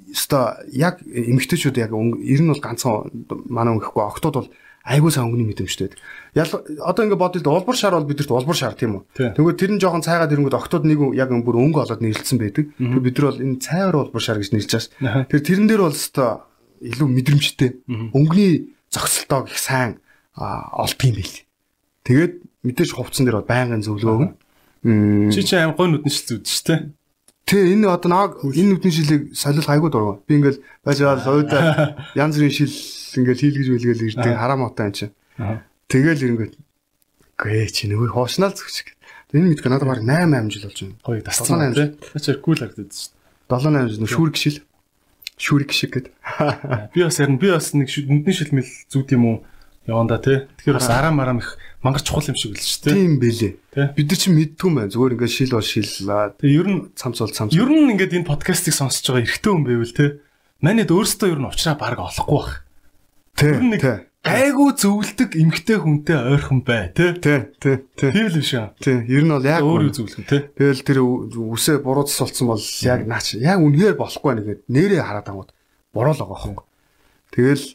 өстой 0.09 0.65
яг 0.73 0.99
эмгтээчүүд 1.05 1.77
яг 1.77 1.93
ер 1.93 2.41
нь 2.41 2.49
бол 2.49 2.63
ганцхан 2.63 3.11
манай 3.45 3.77
өнгөхгүй 3.77 4.03
октод 4.03 4.33
бол 4.33 4.49
айгуу 4.81 5.13
сайн 5.13 5.29
өнгөний 5.29 5.45
мэдрэмжтэй. 5.45 5.93
Ял 5.93 6.01
одоо 6.35 7.01
ингээд 7.05 7.21
бодъё 7.21 7.41
л 7.41 7.53
улбар 7.57 7.77
шар 7.77 7.93
бол 7.97 8.05
бидэрт 8.05 8.29
улбар 8.29 8.57
шар 8.57 8.73
тийм 8.77 9.01
үү. 9.01 9.33
Тэгвэл 9.33 9.57
тэр 9.57 9.71
нь 9.73 9.81
жоохон 9.81 10.05
цайгаад 10.05 10.29
ирэнгүүт 10.29 10.57
октод 10.57 10.85
нэг 10.85 11.01
яг 11.17 11.33
бүр 11.33 11.57
өнгө 11.57 11.89
олоод 11.89 12.01
нэрлэлсэн 12.05 12.37
байдаг. 12.37 12.69
Тэр 12.77 13.01
бид 13.01 13.17
нар 13.17 13.27
бол 13.33 13.41
энэ 13.41 13.57
цайвар 13.57 13.95
улбар 13.97 14.21
шар 14.21 14.37
гэж 14.37 14.53
нэрлэж 14.53 14.73
байгаа. 15.01 15.25
Тэр 15.25 15.41
тэрэн 15.41 15.67
дээр 15.67 15.81
бол 15.89 15.97
өстой 15.97 16.45
илүү 16.85 17.07
мэдрэмжтэй. 17.09 17.69
Өнгөний 18.13 18.53
зогсолтоо 18.93 19.49
их 19.49 19.57
сайн 19.57 19.99
а, 20.37 20.69
олт 20.77 21.01
юм 21.03 21.17
бэл. 21.17 21.37
Тэгээд 22.05 22.33
мэдээж 22.63 22.91
хувцсан 22.93 23.25
дээр 23.25 23.41
бол 23.41 23.49
байнгын 23.49 23.83
зөвлөгөөг. 23.83 24.31
Мм 24.83 25.31
Чи 25.31 25.43
чи 25.43 25.55
аим 25.59 25.75
гой 25.75 25.91
нүдэн 25.91 26.07
шил 26.11 26.39
зүдэж 26.39 26.47
штэ. 26.47 26.75
Тэ 27.43 27.73
энэ 27.75 27.89
одоо 27.89 28.09
наг 28.09 28.39
энэ 28.45 28.79
нүдний 28.79 28.93
шилийг 28.93 29.35
солил 29.35 29.65
хайгуу 29.65 29.91
дургу. 29.91 30.23
Би 30.23 30.39
ингээл 30.39 30.63
байж 30.85 30.97
байгаа 31.03 31.27
лойда 31.27 31.59
янз 32.15 32.39
бүрийн 32.39 32.55
шил 32.55 32.73
ингээл 33.19 33.43
хийлгэж 33.43 33.67
үлгээл 33.75 34.05
ирдэг 34.07 34.33
хараа 34.39 34.55
мотой 34.55 34.87
юм 34.87 34.93
чинь. 34.95 35.13
Аа. 35.35 35.67
Тэгэл 35.89 36.21
ирэнгүүт 36.21 36.53
гээ 37.41 37.67
чи 37.73 37.89
нөгөө 37.89 38.13
хоошнаал 38.13 38.53
зүгч. 38.53 38.93
Энэ 39.33 39.53
мэдгүй 39.57 39.69
надад 39.73 39.89
баг 39.89 40.01
8 40.05 40.29
8 40.37 40.53
жил 40.53 40.65
болж 40.69 40.79
байна. 40.85 40.95
Гоё 41.01 41.21
тасцсан 41.25 41.57
Долоон 41.57 41.73
те. 41.73 41.85
Начаар 42.13 42.37
кул 42.41 42.57
харагдаад 42.61 42.93
штэ. 42.93 43.13
7 43.49 43.73
8 43.73 43.89
жил 43.89 44.05
шүүрэг 44.09 44.37
шил. 44.37 44.57
Шүүрэг 45.39 45.71
шиг 45.73 45.91
гээд. 45.97 46.07
Би 46.93 46.99
бас 47.05 47.17
харин 47.17 47.37
би 47.41 47.47
бас 47.49 47.73
нэг 47.73 47.87
шүү- 47.89 48.05
нүдний 48.09 48.35
шилмэл 48.37 48.69
зүд 48.91 49.09
юм 49.17 49.23
уу? 49.25 49.37
яванда 49.89 50.21
тий. 50.21 50.45
Тэгэхээр 50.61 50.77
бас 50.77 50.89
араа 50.93 51.09
марам 51.15 51.39
их 51.41 51.57
мангар 51.81 52.03
чухал 52.05 52.27
юм 52.29 52.37
шиг 52.37 52.53
л 52.53 52.61
шүү 52.61 52.81
дээ. 52.85 52.93
Тийм 52.93 53.13
бэлээ. 53.17 53.53
Тий. 53.73 53.85
Бид 53.97 54.07
нар 54.13 54.19
чинь 54.21 54.35
мэдтгүй 54.37 54.67
юм 54.69 54.75
байна. 54.77 54.91
Зүгээр 54.93 55.13
ингээд 55.17 55.33
шил 55.33 55.53
бол 55.57 55.65
шил. 55.65 55.89
Тэгээ 55.89 56.57
ер 56.61 56.67
нь 56.69 56.79
цамц 56.93 57.17
бол 57.23 57.33
цамц. 57.33 57.49
ер 57.57 57.69
нь 57.73 57.89
ингээд 57.97 58.13
энэ 58.21 58.29
подкастыг 58.29 58.73
сонсож 58.77 59.01
байгаа 59.09 59.25
эрэгтэй 59.25 59.49
хүн 59.49 59.65
байвал 59.65 59.95
тий. 59.97 60.09
Манайд 60.61 60.91
өөрөөсөө 60.93 61.29
ер 61.33 61.39
нь 61.41 61.47
уучраа 61.49 61.75
баг 61.79 61.97
олохгүй 61.97 62.37
бах. 62.37 62.53
Тий. 63.39 63.53
Тий. 63.81 63.97
Гайгүй 64.19 64.71
зөвлөдөг 64.75 65.29
эмгтэй 65.39 65.77
хүнтэй 65.79 66.17
ойрхон 66.35 66.59
бай 66.67 66.91
тий. 66.91 67.15
Тий. 67.15 67.47
Тий. 67.55 67.87
Тий. 67.95 68.11
Тийм 68.11 68.27
л 68.27 68.35
биш 68.35 68.51
юм. 68.51 68.67
Тий. 68.83 68.99
Ер 69.07 69.23
нь 69.23 69.31
бол 69.31 69.47
яг 69.47 69.63
Өөрөө 69.63 69.95
зөвлөх 69.95 70.27
тий. 70.27 70.41
Тэгэл 70.59 70.83
тэр 70.83 70.99
үсээ 71.03 71.79
буруу 71.79 72.03
засуулсан 72.03 72.51
бол 72.51 72.59
яг 72.59 73.07
наач 73.07 73.39
яг 73.39 73.63
үнээр 73.63 73.95
болохгүй 73.95 74.35
нэгээд 74.35 74.61
нэрээ 74.67 75.03
хараад 75.07 75.31
ангууд 75.31 75.51
буруу 75.95 76.13
л 76.13 76.19
байгаа 76.19 76.39
хөөе. 76.43 76.67
Тэгэл 77.31 77.65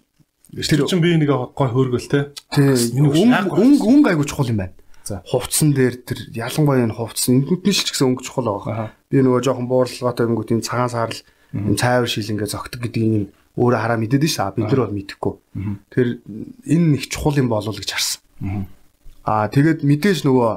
Тэр 0.55 0.87
чинь 0.87 1.03
би 1.03 1.17
нэг 1.19 1.33
гой 1.33 1.69
хөөргөл 1.73 2.07
тий. 2.07 2.31
тий 2.55 2.71
өнгө 2.95 3.89
өнгө 3.91 4.09
айгу 4.13 4.29
чухал 4.29 4.53
юм 4.53 4.63
байна. 4.63 4.77
За. 5.03 5.21
Хувцсан 5.27 5.75
дээр 5.75 6.01
тэр 6.07 6.19
ялангуяа 6.31 6.87
энэ 6.87 6.95
хувцсан 6.95 7.43
энэ 7.43 7.49
нүдний 7.51 7.75
шил 7.75 7.89
ч 7.89 7.93
гэсэн 7.93 8.15
өнгө 8.15 8.23
чухал 8.23 8.49
байгаа. 8.49 8.95
Би 9.11 9.19
нөгөө 9.21 9.43
жоохон 9.45 9.67
буурлалгаатай 9.67 10.25
өнгөт 10.31 10.55
энэ 10.55 10.65
цагаан 10.65 10.93
саарл 10.93 11.21
энэ 11.53 11.77
цайвар 11.77 12.09
шил 12.09 12.31
ингээ 12.31 12.49
зогтөг 12.55 12.81
гэдгийг 12.87 13.05
энэ 13.05 13.29
өөрөө 13.55 13.81
хараа 13.81 13.99
мэдээд 13.99 14.25
ш. 14.27 14.51
Бид 14.51 14.67
нар 14.67 14.87
бол 14.87 14.97
мэдэхгүй. 14.99 15.35
Тэр 15.95 16.07
энэ 16.67 16.87
нэг 16.99 17.03
чухал 17.07 17.39
юм 17.39 17.49
болов 17.49 17.79
гэж 17.79 17.91
харсан. 17.95 18.21
Аа 19.25 19.49
тэгээд 19.49 19.87
мэдээж 19.87 20.27
нөгөө 20.27 20.51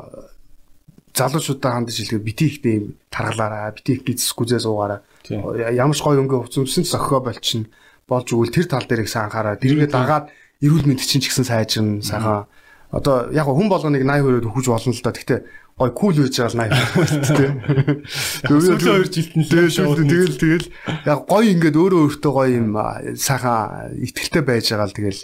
залуучуудаа 1.17 1.71
хандаж 1.77 1.97
хэлгээ 1.97 2.21
бити 2.21 2.45
ихтэй 2.45 2.73
юм 2.77 2.85
таргалаараа 3.09 3.73
бити 3.73 3.97
их 3.97 4.01
гизсгүй 4.05 4.45
зээ 4.53 4.61
суугаараа 4.61 5.01
Тийм. 5.25 5.41
ямар 5.73 5.97
ч 5.97 6.01
гоё 6.05 6.21
өнгө 6.21 6.45
хувцсан 6.45 6.85
ч 6.85 6.93
зохио 6.93 7.19
болчихно 7.25 7.71
болж 8.05 8.27
өгвөл 8.29 8.53
тэр 8.53 8.67
тал 8.69 8.85
дээр 8.85 9.03
их 9.03 9.09
сайн 9.09 9.27
анхаараа 9.27 9.57
дэргээ 9.57 9.89
дагаад 9.89 10.29
эрүүл 10.61 10.85
мэнд 10.85 11.01
чинь 11.01 11.21
ч 11.21 11.33
гэсэн 11.33 11.47
сайжирна 11.49 12.05
сайхан 12.05 12.45
одоо 12.93 13.33
яг 13.33 13.49
хүн 13.49 13.67
болгоныг 13.67 14.05
80 14.05 14.23
хүрээд 14.23 14.47
өгч 14.47 14.67
болно 14.69 14.93
л 14.93 15.03
да 15.03 15.11
гэхдээ 15.11 15.39
гой 15.77 15.91
кул 15.93 16.17
байж 16.17 16.33
байгаа 16.41 16.57
л 16.57 16.61
80 16.73 18.49
Сүүлийн 18.49 18.81
хоёр 18.81 19.07
жилд 19.13 19.33
нь 19.37 19.45
тэгэл 19.45 20.41
тэгэл 20.41 20.67
яг 21.05 21.19
гой 21.29 21.53
ингээд 21.53 21.77
өөрөө 21.77 22.01
өөртөө 22.17 22.33
гоё 22.33 22.49
юм 22.57 22.73
сайхан 23.13 23.93
ихтэлтэй 24.01 24.41
байж 24.41 24.73
байгаа 24.73 24.89
л 24.89 24.97
тэгэл 24.97 25.21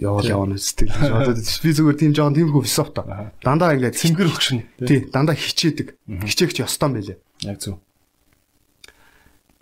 явал 0.00 0.24
явна 0.24 0.56
үстэй 0.56 0.88
одоо 0.88 1.36
би 1.36 1.70
зүгээр 1.76 2.00
тийм 2.00 2.12
жоохон 2.16 2.36
тиймэрхүү 2.38 2.64
философи 2.64 2.92
та 2.96 3.32
дандаа 3.44 3.76
ингээд 3.76 4.00
цэнгэр 4.00 4.28
өгчнэ. 4.32 4.64
тий 4.88 5.04
дандаа 5.12 5.36
хичээдэг. 5.36 5.92
Хичээгч 6.24 6.64
ёстой 6.64 6.88
юм 6.88 6.94
байлээ 6.96 7.18
Яг 7.44 7.60
зөв. 7.60 7.76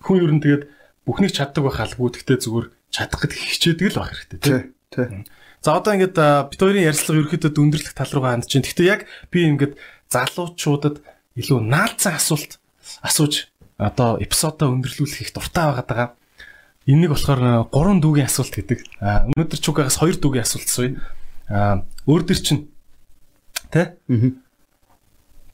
Хүн 0.06 0.22
ер 0.22 0.32
нь 0.38 0.42
тэгээд 0.42 0.64
бүхнийг 1.02 1.34
чаддаг 1.34 1.66
байх 1.66 1.82
алгүй 1.82 2.14
гэхдээ 2.14 2.38
зүгээр 2.38 2.66
чадах 2.94 3.20
гэдэг 3.26 3.38
хичээдэг 3.42 3.88
л 3.90 3.98
байх 3.98 4.14
хэрэгтэй 4.14 4.38
тий. 4.38 4.62
тий 4.94 5.26
За 5.58 5.74
одоо 5.74 5.94
ингээд 5.98 6.14
бид 6.14 6.60
хоёрын 6.62 6.86
ярилцлага 6.86 7.18
ерөөхдөө 7.26 7.50
дүндэрлэх 7.50 7.94
тал 7.98 8.12
руугаа 8.14 8.38
хандж 8.38 8.46
байна. 8.46 8.66
Гэхдээ 8.70 8.86
яг 8.86 9.00
би 9.34 9.42
ингээд 9.42 9.74
залуучуудад 10.12 11.00
илүү 11.38 11.58
наалцсан 11.62 12.16
асуулт 12.18 12.58
асууж 13.04 13.48
одоо 13.78 14.18
эпизодоо 14.18 14.74
өндөрлүүлэх 14.74 15.22
их 15.22 15.32
дуртай 15.34 15.70
байгаа. 15.70 16.18
Энийг 16.88 17.12
болохоор 17.12 17.68
гурван 17.70 18.00
дүүгийн 18.00 18.26
асуулт 18.26 18.54
гэдэг. 18.56 18.80
А, 18.98 19.28
Өнөөдөр 19.28 19.60
чугаагаас 19.60 20.00
хоёр 20.00 20.16
дүүгийн 20.16 20.42
асуулт. 20.42 20.98
А 21.52 21.84
өөр 22.08 22.22
дөр 22.24 22.40
чинь 22.40 22.72
тэ 23.70 24.00
Аа. 24.08 24.32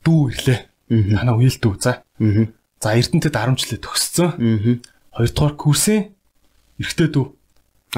дүү 0.06 0.20
ирлээ. 0.30 0.60
Аа. 0.94 1.18
Танаа 1.18 1.36
үйл 1.36 1.58
дүү. 1.58 1.74
За. 1.82 2.06
Аа. 2.22 2.46
За 2.80 2.94
Эрдэнэтэд 2.94 3.34
10 3.34 3.58
жилээ 3.58 3.80
төгссөн. 3.82 4.30
Аа. 4.38 4.78
Хоёрдугаар 5.14 5.54
курсын 5.58 6.14
эрэгтэй 6.78 7.08
дүү. 7.10 7.26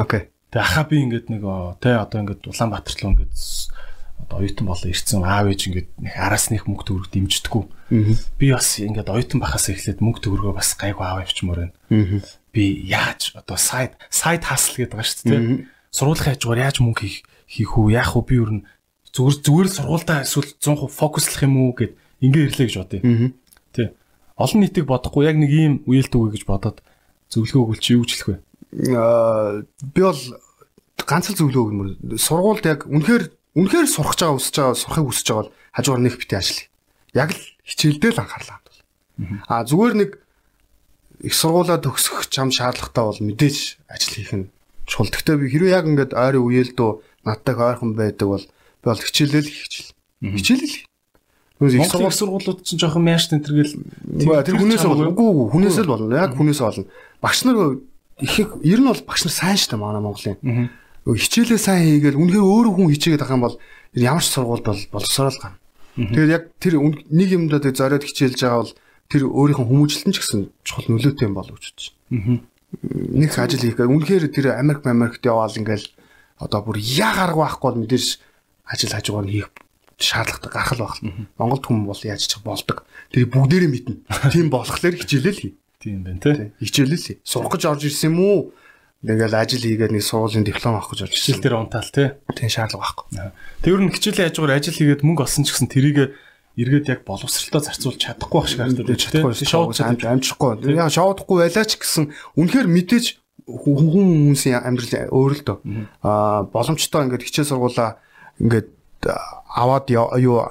Окей. 0.01 0.33
Тэгээ 0.51 0.65
ахаа 0.65 0.85
би 0.89 0.97
ингээд 1.05 1.29
нэг 1.29 1.43
тэ 1.85 1.93
одоо 2.01 2.19
ингээд 2.25 2.49
Улаанбаатар 2.49 2.95
руу 3.05 3.13
ингээд 3.13 3.33
одоо 4.23 4.41
оюутан 4.41 4.67
болоо 4.67 4.89
ирсэн 4.91 5.23
аав 5.23 5.47
ээж 5.53 5.61
ингээд 5.69 5.89
нэг 6.01 6.15
араас 6.17 6.51
них 6.51 6.67
мөнгө 6.67 6.85
төгрөг 6.89 7.11
дэмждэггүй. 7.13 7.65
Би 8.41 8.47
бас 8.51 8.69
ингээд 8.81 9.13
оюутан 9.13 9.41
бахаас 9.41 9.69
эхлээд 9.71 10.01
мөнгө 10.03 10.21
төгрөгөө 10.25 10.55
бас 10.57 10.75
гайгүй 10.75 11.05
аав 11.05 11.23
явчмаар 11.23 11.71
байна. 11.91 12.25
Би 12.51 12.65
яаж 12.89 13.37
одоо 13.37 13.57
сайд 13.61 13.95
сайд 14.11 14.43
хасл 14.49 14.81
гэдэг 14.81 14.97
байгаа 14.97 15.07
шүү 15.07 15.29
дээ. 15.31 15.43
Сургуулийн 15.93 16.35
хажуугаар 16.35 16.65
яаж 16.67 16.77
мөнгө 16.83 17.03
хийх 17.05 17.23
хийх 17.47 17.73
үү? 17.79 17.95
Яах 17.95 18.17
вэ? 18.19 18.27
Би 18.27 18.37
ер 18.43 18.51
нь 18.51 18.63
зүгээр 19.15 19.37
зүгээр 19.47 19.67
л 19.71 19.77
сургуультай 19.79 20.19
эсвэл 20.27 20.51
100% 20.61 20.93
фокуслах 20.93 21.43
юм 21.47 21.55
уу 21.63 21.73
гэд 21.73 21.97
ингээ 22.21 22.47
ирлээ 22.53 22.67
гэж 22.69 22.77
бодъё. 22.77 23.33
Тий. 23.73 23.89
Олон 24.37 24.61
нийтийг 24.61 24.85
бодохгүй 24.85 25.25
яг 25.25 25.37
нэг 25.41 25.51
ийм 25.55 25.75
үеэлт 25.89 26.13
үгүй 26.13 26.37
гэж 26.37 26.45
бодоод 26.45 26.85
зөвлөгөө 27.33 27.63
өгвөл 27.65 27.81
чи 27.81 27.97
юу 27.97 28.05
хэлэх 28.05 28.29
вэ? 28.29 28.37
Аа 28.93 29.65
би 29.81 30.01
бол 30.05 30.21
ганц 31.07 31.33
л 31.33 31.39
зөвлөө 31.39 31.63
өгмөр. 31.65 31.89
Сургуульд 32.21 32.67
яг 32.69 32.85
үнэхээр 32.85 33.25
үнэхээр 33.57 33.89
сурах 33.89 34.15
байгаа 34.21 34.37
үсэж 34.37 34.55
байгаа 34.61 34.77
сурахыг 34.77 35.07
үсэж 35.11 35.27
байгаа 35.33 35.43
бол 35.49 35.53
хажуугаар 35.73 36.03
нэг 36.05 36.15
битээ 36.21 36.39
ажиллая. 36.39 36.69
Яг 37.17 37.31
л 37.33 37.43
хичээлдээ 37.65 38.13
л 38.13 38.21
анхаарлаа 38.21 38.57
хандуул. 38.61 38.81
Аа 39.49 39.63
зүгээр 39.65 39.95
нэг 39.97 40.11
их 41.25 41.35
сургуулаа 41.35 41.81
төгсөх 41.81 42.29
чам 42.29 42.53
шаардлагатай 42.53 43.05
бол 43.09 43.21
мэдээж 43.25 43.57
ажил 43.89 44.15
хийх 44.21 44.33
нь 44.37 44.47
чухал. 44.85 45.09
Гэхдээ 45.09 45.37
би 45.41 45.47
хэрвээ 45.49 45.73
яг 45.73 45.85
ингээд 45.89 46.13
ойрын 46.13 46.45
үеэлдөө 46.45 46.91
надтай 47.25 47.55
ойрхон 47.57 47.97
байдаг 47.97 48.29
бол 48.29 48.45
би 48.45 48.85
бол 48.85 49.01
хичээлэл 49.01 49.49
хийх 49.49 49.65
хичээл. 49.65 49.93
Хичээлэл 50.37 50.73
хий. 50.77 50.85
Нүс 51.57 51.73
их 51.73 51.89
сургууль 51.89 52.13
сургуулиуд 52.21 52.61
чинь 52.69 52.77
жоохон 52.77 53.01
мяаш 53.09 53.33
тентэргээл 53.33 53.73
тэр 54.45 54.61
хүнээс 54.61 54.85
болно. 54.85 55.09
Үгүй 55.17 55.29
үгүй 55.33 55.47
хүнээс 55.57 55.77
л 55.81 55.89
болно. 55.89 56.13
Яг 56.13 56.37
хүнээс 56.37 56.61
болно. 56.61 56.85
Багш 57.25 57.41
нар 57.49 57.81
их 58.21 58.37
их- 58.37 58.61
ер 58.61 58.81
нь 58.85 58.89
бол 58.93 59.01
багш 59.09 59.25
нар 59.25 59.33
сайн 59.33 59.57
шүү 59.57 59.73
дээ 59.73 59.81
манай 59.81 60.03
Монголын. 60.05 60.37
Хичээлээ 61.07 61.61
сайн 61.63 61.87
хийгээл 61.87 62.19
үнэхээр 62.19 62.43
өөрөө 62.43 62.73
хүн 62.75 62.91
хичээгээд 62.91 63.23
байгаа 63.23 63.39
юм 63.39 63.47
бол 63.47 63.59
ямар 63.95 64.23
ч 64.23 64.29
сургуульд 64.35 64.67
бол 64.67 64.83
боловсроо 64.91 65.31
л 65.31 65.39
гана. 65.39 65.59
Тэгээд 65.95 66.35
яг 66.35 66.45
тэр 66.59 66.75
нэг 66.83 67.29
юмдаа 67.31 67.63
тэг 67.63 67.79
зориод 67.79 68.03
хичээлж 68.03 68.43
байгаа 68.43 68.61
бол 68.67 68.75
тэр 69.07 69.23
өөрийнхөө 69.31 69.67
хүмүүжлэлтэн 69.71 70.13
ч 70.13 70.19
гэсэн 70.19 70.41
чухал 70.67 70.87
нөлөөтэй 70.91 71.27
юм 71.31 71.35
болов 71.39 71.55
гэж 71.57 71.67
бодож 71.71 71.87
байна. 72.11 72.43
Нэг 73.15 73.31
ажил 73.39 73.63
хийхээр 73.63 73.93
үнэхээр 73.95 74.25
тэр 74.35 74.47
Америк 74.59 74.83
Америкт 74.83 75.23
яваал 75.23 75.55
ингээл 75.55 75.87
одоо 76.43 76.61
бүр 76.67 76.83
яг 76.83 77.17
арга 77.17 77.47
байхгүй 77.47 77.67
бол 77.71 77.81
мэдээж 77.87 78.07
ажил 78.67 78.93
хажуугаар 78.93 79.31
хийх 79.31 79.49
шаардлагатай 79.97 80.53
гарах 80.53 80.75
л 80.75 80.83
байх. 80.85 80.99
Монголд 81.39 81.65
хүн 81.65 81.87
бол 81.89 82.03
яаж 82.05 82.27
ч 82.29 82.37
болдог. 82.45 82.85
Тэр 83.15 83.31
бүгдээрээ 83.33 83.71
мэднэ. 83.71 83.95
Тийм 84.35 84.51
болохоор 84.53 85.01
хичээлэл 85.01 85.41
хий. 85.41 85.55
тийм 85.81 86.05
байна 86.05 86.21
тий. 86.21 86.53
Хичээлэл 86.61 87.01
хий. 87.01 87.19
Сурах 87.25 87.57
гэж 87.57 87.65
орж 87.65 87.89
ирсэн 87.89 88.13
юм 88.13 88.21
уу? 88.21 88.39
Ингээл 89.07 89.39
ажил 89.39 89.63
хийгээд 89.63 89.95
нэг 89.95 90.03
сургуулийн 90.03 90.43
диплом 90.43 90.83
авах 90.83 90.91
гэж 90.91 91.07
орж 91.07 91.15
Хичээл 91.15 91.43
дээр 91.47 91.57
унтаал 91.63 91.91
тий. 91.95 92.11
Тийм 92.35 92.51
шаардлага 92.51 92.83
байхгүй. 92.83 93.07
Тэр 93.63 93.79
нь 93.87 93.95
хичээлийн 93.95 94.27
хажуугаар 94.35 94.59
ажил 94.59 94.75
хийгээд 94.75 95.07
мөнгө 95.07 95.23
олсон 95.23 95.47
ч 95.47 95.55
гэсэн 95.55 95.71
тэрийг 95.71 96.19
эргээд 96.59 96.91
яг 96.91 97.01
боловсралтаа 97.07 97.63
зарцуулж 97.71 98.03
чадахгүй 98.03 98.41
байх 98.43 98.51
шиг 98.51 98.61
Мэдээж 98.67 99.03
чадахгүй 99.07 99.33
тий. 99.39 99.47
Шоуд 99.47 99.79
амж 99.79 100.03
амжихгүй. 100.11 100.75
Яа 100.75 100.91
шоудахгүй 100.91 101.37
байлаа 101.47 101.65
ч 101.71 101.79
гэсэн 101.79 102.11
үнэхээр 102.35 102.67
мэдээж 102.67 103.07
хүн 103.47 104.35
хүмүүсийн 104.35 104.59
амьдрал 104.59 105.07
өөр 105.15 105.33
л 105.39 105.43
дөө. 105.47 105.59
Аа 106.03 106.51
боломжтой 106.51 107.07
ингээд 107.07 107.27
хичээл 107.31 107.55
сургуулаа 107.55 108.03
ингээд 108.43 108.75
аваад 109.07 109.87
юу 109.95 110.51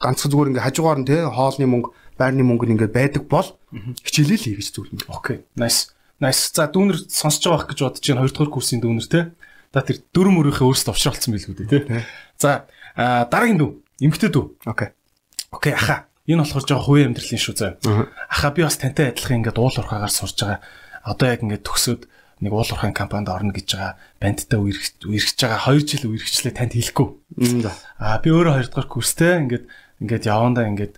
ганцхан 0.00 0.30
зүгээр 0.32 0.50
ингээд 0.56 0.66
хажуугаар 0.72 0.98
нь 1.04 1.08
те 1.08 1.28
хоолны 1.28 1.68
мөнгө 1.68 1.90
байрны 2.16 2.42
мөнгө 2.48 2.64
нь 2.64 2.74
ингээд 2.80 2.96
байдаг 2.96 3.22
бол 3.28 3.48
хичээлээ 4.06 4.38
л 4.40 4.46
хийгэж 4.56 4.68
зүйл. 4.72 4.90
Окей. 5.12 5.44
Nice. 5.56 5.92
Nice. 6.20 6.52
За 6.52 6.68
дүүнер 6.68 7.00
сонсож 7.08 7.48
байгаа 7.48 7.64
байх 7.64 7.68
гэж 7.72 7.80
бодож 7.80 8.04
байна. 8.04 8.22
Хоёрдугаар 8.24 8.52
курсын 8.52 8.80
дүүнер 8.84 9.08
те. 9.08 9.20
За 9.72 9.80
тэр 9.80 10.04
дөрөв 10.12 10.32
мөрийнхээ 10.36 10.68
өөрсдөө 10.68 10.92
овчролцсон 10.92 11.32
билгүү 11.32 11.54
дээ 11.64 11.68
те. 11.88 12.04
За 12.36 12.68
дараагийн 12.96 13.60
дүү. 13.60 13.70
Эмгтэй 14.04 14.28
дүү. 14.28 14.44
Окей. 14.68 14.92
Окей 15.48 15.72
аха. 15.72 16.10
Энэ 16.28 16.44
болохоор 16.44 16.66
жоо 16.68 16.80
хувийн 16.84 17.10
амьдралын 17.10 17.40
шүү 17.40 17.56
заа. 17.56 17.72
Аа. 17.88 18.06
Аха 18.28 18.52
би 18.52 18.62
бас 18.62 18.76
тантай 18.76 19.10
адилхан 19.10 19.40
ингээд 19.40 19.58
уул 19.58 19.72
урхаагаар 19.72 20.12
сурж 20.12 20.36
байгаа. 20.44 20.60
Одоо 21.08 21.26
яг 21.32 21.40
ингээд 21.40 21.64
төгсөөд 21.64 22.02
нэг 22.44 22.52
уул 22.52 22.70
урхаан 22.70 22.94
компанид 22.94 23.32
орно 23.32 23.52
гэж 23.56 23.68
байгаа. 23.74 23.96
Бандтай 24.20 24.60
үерхэж 24.60 25.40
байгаа 25.40 25.72
2 25.72 25.88
жил 25.88 26.12
үерхчлээ 26.12 26.54
танд 26.54 26.76
хэлэхгүй. 26.76 27.08
Аа 27.98 28.20
би 28.20 28.28
өөрөө 28.30 28.62
2 28.62 28.70
дугаар 28.70 28.88
курстэй 28.88 29.40
ингээд 29.42 29.64
ингээд 30.00 30.28
явандаа 30.28 30.64
ингээд 30.68 30.94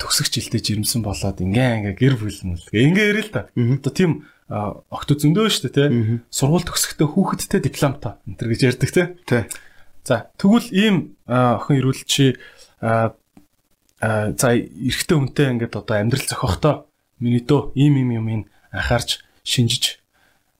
төгсөх 0.00 0.28
жилдээ 0.30 0.60
жирэмсэн 0.60 1.02
болоод 1.04 1.40
ингээ 1.40 1.94
ингээ 1.94 1.94
гэр 1.98 2.14
бүлнэл. 2.18 2.68
Ингээ 2.72 3.10
ярил 3.12 3.30
та. 3.30 3.48
Одоо 3.54 3.92
тийм 3.92 4.12
огт 4.48 5.08
зөндөө 5.08 5.48
шүү 5.48 5.72
дээ 5.72 5.88
тий. 5.88 6.20
Сургууль 6.28 6.66
төгсөхдөө 6.68 7.08
хүүхэдтэй 7.08 7.60
дипломтой 7.64 8.20
энэ 8.28 8.36
төр 8.36 8.48
гэж 8.52 8.60
ярьдаг 8.68 8.90
тий. 8.92 9.42
За 10.04 10.28
тэгвэл 10.36 10.68
ийм 10.68 11.16
охин 11.24 11.80
ирүүл 11.80 12.04
чи 12.04 12.36
а, 12.84 13.16
а, 14.04 14.32
за 14.36 14.52
эрэгтэй 14.52 15.16
хүнтэй 15.16 15.48
ингээд 15.56 15.80
одоо 15.80 15.96
амьдрал 15.96 16.28
зохиохдоо 16.28 16.74
миний 17.24 17.40
дөө 17.40 17.72
ийм 17.72 17.96
ийм 18.04 18.10
юм 18.20 18.26
ин 18.28 18.42
анхаарч 18.68 19.24
шинжиж 19.48 20.04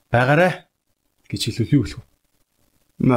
байгаарэ 0.09 0.65
гэж 1.29 1.41
хэлвэл 1.53 1.75
юу 1.77 1.85
хэлэх 1.85 2.01
вэ? 2.01 2.14
Тийм 3.01 3.11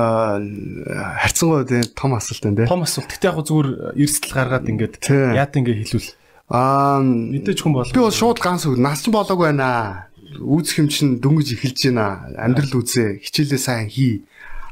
том 1.94 2.14
асуулт 2.18 2.44
байна 2.44 2.58
те. 2.58 2.66
Том 2.66 2.82
асуулт. 2.82 3.14
Гэтэ 3.14 3.30
яг 3.30 3.46
зүгээр 3.46 3.94
эрсдэл 3.94 4.34
гаргаад 4.34 4.66
ингээд 4.66 4.98
Тий. 4.98 5.38
яад 5.38 5.54
ингээ 5.54 5.86
хэлвэл 5.86 6.18
Аа 6.48 7.04
мэдээж 7.04 7.60
хүн 7.60 7.76
бол 7.76 7.92
би 7.92 8.00
бол 8.00 8.14
шууд 8.14 8.40
ганц 8.40 8.72
үг 8.72 8.80
нас 8.80 9.04
ч 9.04 9.12
болоогүй 9.12 9.52
байна. 9.52 10.08
Үүсэх 10.40 10.80
юм 10.80 10.88
чинь 10.88 11.20
дөнгөж 11.20 11.60
эхэлж 11.60 11.92
байна. 11.92 12.24
Амьдрал 12.40 12.80
үзээ, 12.80 13.20
хичээлээ 13.20 13.60
сайн 13.60 13.92
хий. 13.92 14.24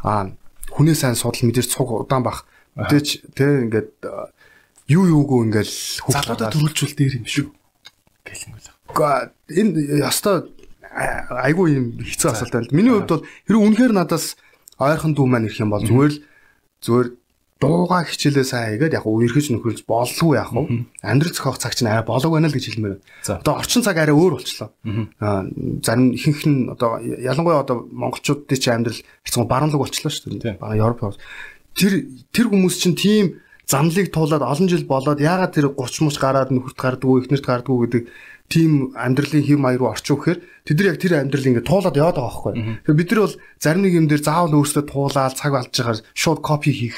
Аа 0.08 0.32
хүнээ 0.72 0.96
сайн 0.96 1.20
судал 1.20 1.44
мэдээж 1.44 1.68
цуг 1.68 1.92
удаан 1.92 2.24
бах. 2.24 2.48
Мэдээж 2.80 3.28
тэ 3.36 3.68
ингээд 3.68 3.92
юу 4.88 5.04
юугүй 5.04 5.52
ингээд 5.52 5.72
залуудаа 6.16 6.56
төрүүлжүүл 6.56 6.96
дээр 6.96 7.20
юм 7.20 7.28
шүү. 7.28 7.52
Гэлэнгүүл. 8.24 8.72
Гэхдээ 8.96 9.60
энэ 9.60 10.00
яста 10.00 10.48
айгүй 10.96 11.68
юм 11.76 12.00
хэцүү 12.00 12.32
асуулт 12.32 12.56
байна. 12.56 12.72
Миний 12.72 12.96
хувьд 12.96 13.12
бол 13.12 13.28
хэрэг 13.52 13.64
үнэхээр 13.68 13.94
надаас 14.00 14.40
ойрхон 14.80 15.14
дүү 15.16 15.28
маань 15.28 15.48
ирэх 15.48 15.64
юм 15.64 15.72
бол 15.72 15.84
зүгээр 15.84 16.12
л 16.12 16.20
зүгээр 16.84 17.08
дууга 17.60 18.04
хичээлээ 18.04 18.46
сайн 18.46 18.70
хийгээд 18.76 18.98
яг 19.00 19.08
үерхэж 19.08 19.56
нөхөрлж 19.56 19.88
боллоо 19.88 20.32
яг 20.36 20.52
уу? 20.52 20.68
Амьдрал 21.00 21.32
зохиох 21.32 21.58
цаг 21.58 21.74
чинь 21.74 21.88
арай 21.88 22.04
болоог 22.04 22.36
байна 22.36 22.52
л 22.52 22.56
гэж 22.56 22.66
хэлмээр 22.68 23.00
байна. 23.00 23.40
Одоо 23.40 23.54
орчин 23.64 23.82
цаг 23.82 23.96
арай 23.96 24.12
өөр 24.12 24.34
болчлоо. 24.36 24.70
Аа 25.24 25.48
зарим 25.80 26.12
ихэнх 26.12 26.44
нь 26.44 26.68
одоо 26.68 27.00
ялангуяа 27.00 27.64
одоо 27.64 27.88
монголчуудын 27.88 28.60
чинь 28.60 28.76
амьдрал 28.76 29.00
хэцүү 29.24 29.48
баруунлаг 29.48 29.80
болчлоо 29.80 30.12
шүү 30.12 30.36
дээ. 30.36 30.60
Бага 30.60 30.76
Европ 30.76 31.16
тэр 31.76 31.94
тэр 32.36 32.46
хүмүүс 32.52 32.76
чинь 32.76 33.00
тийм 33.00 33.40
замлыг 33.68 34.12
туулаад 34.12 34.44
олон 34.44 34.68
жил 34.70 34.86
болоод 34.86 35.20
яагаад 35.20 35.56
тэр 35.56 35.72
30 35.74 36.06
мууч 36.06 36.18
гараад 36.22 36.52
нөхөрт 36.54 36.78
гардггүй 36.78 37.26
ихнэрт 37.26 37.46
гардггүй 37.46 37.80
гэдэг 37.88 38.04
тийм 38.50 38.94
амьдралын 38.94 39.44
хэм 39.46 39.60
маяг 39.62 39.80
руу 39.82 39.92
орчих 39.92 40.16
вэхээр 40.16 40.40
тэд 40.66 40.78
нар 40.78 40.90
яг 40.94 41.00
тэр 41.02 41.14
амьдрал 41.18 41.50
ингээд 41.50 41.70
туулаад 41.70 41.98
яваад 41.98 42.18
байгаа 42.18 42.30
байхгүй. 42.30 42.54
Тэгэхээр 42.86 43.00
бид 43.00 43.10
нар 43.12 43.22
бол 43.26 43.36
зарим 43.60 43.82
нэг 43.82 43.94
юм 43.98 44.08
дээр 44.08 44.24
заавал 44.24 44.58
өөрсдөө 44.62 44.84
туулаад 44.86 45.34
цаг 45.34 45.54
алдж 45.54 45.74
байгаа 45.74 45.96
шууд 46.14 46.40
копи 46.46 46.72
хийх 46.72 46.98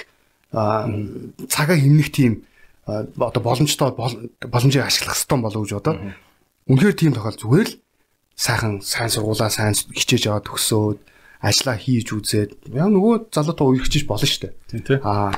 цагаа 0.52 1.78
хэмнэх 1.80 2.10
тийм 2.12 2.44
одоо 2.88 3.42
боломжтой 3.44 3.92
боломжийг 3.96 4.84
ашиглах 4.88 5.16
хэрэгтэй 5.16 5.40
болов 5.40 5.64
гэж 5.64 5.74
бодоод 5.76 6.00
үнэхээр 6.68 6.96
тийм 6.96 7.12
тохиол 7.16 7.40
зүгээр 7.40 7.68
л 7.68 7.80
сайхан 8.36 8.80
сайн 8.84 9.12
сургуулаа 9.12 9.52
сайн 9.52 9.76
хичээж 9.76 10.28
аваад 10.32 10.48
төгсөөд 10.48 11.00
ажиллаа 11.44 11.78
хийж 11.80 12.08
үзээд 12.16 12.52
яа 12.76 12.88
нөгөө 12.88 13.32
залуутаа 13.34 13.68
үерхчихэж 13.68 14.06
болно 14.08 14.28
шүү 14.28 14.42
дээ. 14.48 14.54
Тийм 14.72 14.82
тий. 14.88 14.98
Аа 15.04 15.36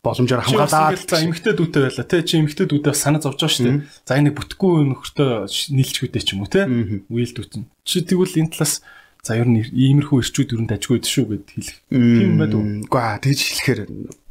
боломжоор 0.00 0.42
хамгаалаад 0.44 1.04
за 1.04 1.20
эмгтэй 1.20 1.54
дүүтэй 1.56 1.82
байла 1.84 2.04
тий 2.08 2.22
чи 2.24 2.34
эмгтэй 2.40 2.66
дүүдээ 2.66 2.94
санаа 2.96 3.20
зовж 3.20 3.44
байгаа 3.44 3.52
шүү 3.52 3.66
дээ. 3.68 3.78
За 4.08 4.16
энэ 4.16 4.32
бүтэхгүй 4.32 4.72
нөхөртөө 4.88 5.30
нийлчгүүдээ 5.76 6.22
ч 6.24 6.28
юм 6.32 6.44
уу 6.44 6.50
тий. 6.50 6.64
Үйл 7.12 7.32
дүүтэн. 7.36 7.68
Чи 7.84 8.00
тэгвэл 8.08 8.40
энэ 8.40 8.52
талаас 8.56 8.80
за 9.20 9.36
ер 9.36 9.48
нь 9.48 9.60
иймэрхүү 9.60 10.24
ирчүүд 10.24 10.56
өрөнд 10.56 10.72
ажгүй 10.72 11.04
дээ 11.04 11.12
шүү 11.12 11.26
гэд 11.28 11.48
хэлэх. 11.52 11.78
Тийм 11.92 12.32
байд 12.40 12.54
уу? 12.56 12.64
Үгүй 12.88 13.00
аа 13.00 13.20
тэгж 13.20 13.40
хэлэхээр 13.44 13.80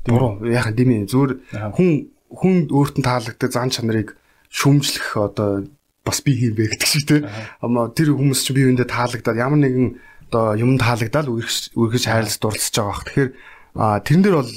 буруу. 0.09 0.41
Яг 0.49 0.73
дими 0.73 1.05
зүгээр 1.05 1.31
хүн 1.77 1.89
хүн 2.33 2.55
өөрт 2.73 2.95
нь 2.97 3.05
таалагддаг 3.05 3.51
зан 3.53 3.69
чанарыг 3.69 4.17
шүмжлэх 4.49 5.17
одоо 5.21 5.69
бас 6.01 6.25
би 6.25 6.33
хийм 6.33 6.57
бэ 6.57 6.73
гэдэг 6.73 6.89
шиг 6.89 7.05
тий. 7.05 7.21
Ама 7.61 7.93
тэр 7.93 8.17
хүмүүс 8.17 8.41
чи 8.41 8.57
биеиндээ 8.57 8.89
таалагдаад 8.89 9.37
ямар 9.37 9.61
нэгэн 9.61 9.89
одоо 10.33 10.57
юм 10.57 10.81
таалагдаад 10.81 11.29
үргэлж 11.29 12.05
хайрлаж 12.05 12.37
дурлаж 12.41 12.73
байгаа 12.73 12.89
бах. 12.89 13.05
Тэгэхээр 13.05 13.29
А 13.75 13.99
тэрэн 13.99 14.23
дээр 14.23 14.37
бол 14.41 14.51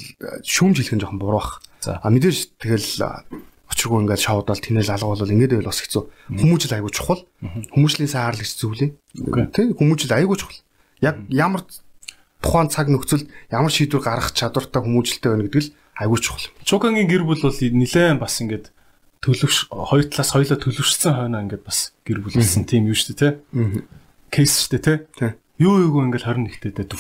шүүмж 0.45 0.77
хэлэх 0.81 0.95
нь 0.97 1.03
жоохон 1.03 1.21
буруу 1.21 1.41
бах. 1.43 1.61
А 1.85 2.09
мэдээж 2.09 2.57
тэгэл 2.57 3.03
очиргүй 3.73 3.99
ингээд 4.05 4.25
шавуудаал 4.25 4.61
тэнэл 4.61 4.93
алгуул 4.93 5.33
ингээд 5.33 5.53
байвал 5.57 5.71
бас 5.73 5.81
хэцүү. 5.81 6.03
Хүмүүжил 6.37 6.77
айгуу 6.77 6.93
чухал. 6.93 7.25
Хүмүүжлийн 7.43 8.09
сайн 8.09 8.29
харлагч 8.33 8.53
зүйлээ. 8.61 8.91
Тэ 9.53 9.73
хүмүүжил 9.77 10.13
айгуу 10.13 10.37
чухал. 10.37 10.61
Яг 11.01 11.21
ямар 11.33 11.65
тухайн 12.43 12.69
цаг 12.69 12.93
нөхцөлд 12.93 13.29
ямар 13.49 13.73
шийдвэр 13.73 14.03
гаргах 14.03 14.37
чадвартай 14.37 14.83
хүмүүжлтэй 14.83 15.31
байна 15.33 15.47
гэдэг 15.49 15.63
л 15.63 15.73
айгуу 15.97 16.19
чухал. 16.21 16.47
Чукагийн 16.67 17.09
гэр 17.09 17.25
бүл 17.25 17.41
бол 17.41 17.55
нэлээд 17.55 18.21
бас 18.21 18.37
ингээд 18.43 18.75
төлөвш 19.23 19.71
хоёр 19.71 20.07
талаас 20.11 20.31
хоёлоо 20.35 20.59
төлөвшсөн 20.59 21.15
хойно 21.15 21.43
ингээд 21.47 21.63
бас 21.63 21.95
гэр 22.03 22.27
бүлсэн 22.27 22.67
тийм 22.67 22.91
юу 22.91 22.99
шүү 22.99 23.15
дээ 23.15 23.39
тэ. 23.55 23.87
Кейс 24.35 24.67
шүү 24.67 24.83
дээ 24.83 24.99
тэ. 25.15 25.27
Юу 25.63 25.79
юугүй 25.79 26.11
ингээд 26.11 26.27
21-тэй 26.27 26.73
дээ 26.75 26.91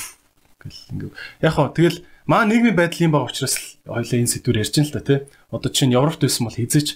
гэл 0.62 0.94
ингээ. 0.94 1.10
Яг 1.43 1.52
хоо 1.59 1.68
тэгэл 1.74 2.01
маа 2.26 2.47
нийгмийн 2.47 2.78
байдал 2.78 3.05
юм 3.05 3.12
байгаа 3.12 3.30
учраас 3.30 3.55
л 3.59 3.66
хоёлаа 3.90 4.18
энэ 4.22 4.32
сэдвэр 4.32 4.62
ярьж 4.62 4.74
ин 4.78 4.86
л 4.86 4.94
да 4.94 5.02
тий. 5.02 5.18
Одоо 5.51 5.70
чинь 5.74 5.93
Европт 5.93 6.22
байсан 6.22 6.47
бол 6.47 6.55
хизээч 6.55 6.89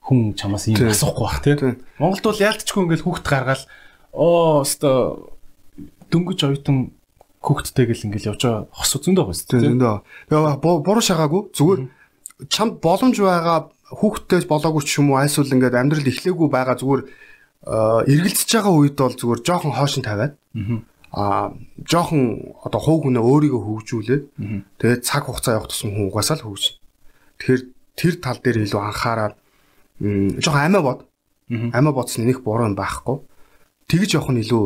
хүн 0.00 0.34
чамаас 0.34 0.64
ийм 0.66 0.80
асуухгүй 0.88 1.24
бах 1.28 1.40
тий. 1.44 1.54
Монголд 2.00 2.24
бол 2.24 2.40
яалтчгүй 2.40 2.82
ингээл 2.88 3.04
хүүхд 3.04 3.26
гаргаал 3.28 3.64
оо 4.16 4.64
өстой 4.64 5.28
дөнгөж 6.08 6.40
оюутан 6.48 6.96
хүүхдтэй 7.44 7.84
гэл 7.88 8.06
ингээл 8.08 8.34
явж 8.34 8.40
байгаа 8.42 8.64
хос 8.72 8.92
зөндөө 8.96 9.24
байгаа 9.28 9.48
тий. 9.48 9.60
Зөндөө. 9.60 9.96
Тэгээ 10.32 10.84
буруу 10.84 11.04
шагаагүй 11.04 11.42
зүгээр 11.52 11.80
чамд 12.48 12.80
боломж 12.80 13.16
байгаа 13.20 13.68
хүүхдтэй 13.92 14.46
болоогүй 14.48 14.82
ч 14.86 15.00
юм 15.00 15.12
уу 15.12 15.20
айсвал 15.20 15.50
ингээд 15.50 15.76
амьдрал 15.76 16.08
эхлээгүй 16.08 16.48
байгаа 16.48 16.76
зүгээр 16.80 17.02
эргэлзэж 18.08 18.50
байгаа 18.56 18.72
үед 18.72 18.96
бол 18.96 19.16
зүгээр 19.16 19.40
жоохон 19.44 19.74
хоошин 19.76 20.04
тавиад 20.06 20.38
а 21.10 21.50
жоохон 21.82 22.54
одоо 22.62 22.80
хуу 22.80 23.02
хүнээ 23.02 23.22
өөрийгөө 23.22 23.62
хөгжүүлээд 23.66 24.24
тэгээд 24.78 25.02
цаг 25.02 25.26
хугацаа 25.26 25.58
явах 25.58 25.74
тусам 25.74 25.90
хүн 25.90 26.06
угаасаа 26.06 26.38
л 26.38 26.46
хөгжинэ. 26.46 26.78
Тэгэхээр 27.38 27.62
тэр 27.98 28.14
тал 28.22 28.38
дээр 28.38 28.62
илүү 28.62 28.78
анхаарал 28.78 29.34
жоохон 29.98 30.62
амиа 30.70 30.82
бод. 30.86 31.00
Амиа 31.50 31.92
бодсон 31.92 32.30
нэг 32.30 32.46
буруу 32.46 32.70
байхгүй. 32.78 33.26
Тэгж 33.90 34.22
явах 34.22 34.30
нь 34.30 34.42
илүү 34.46 34.62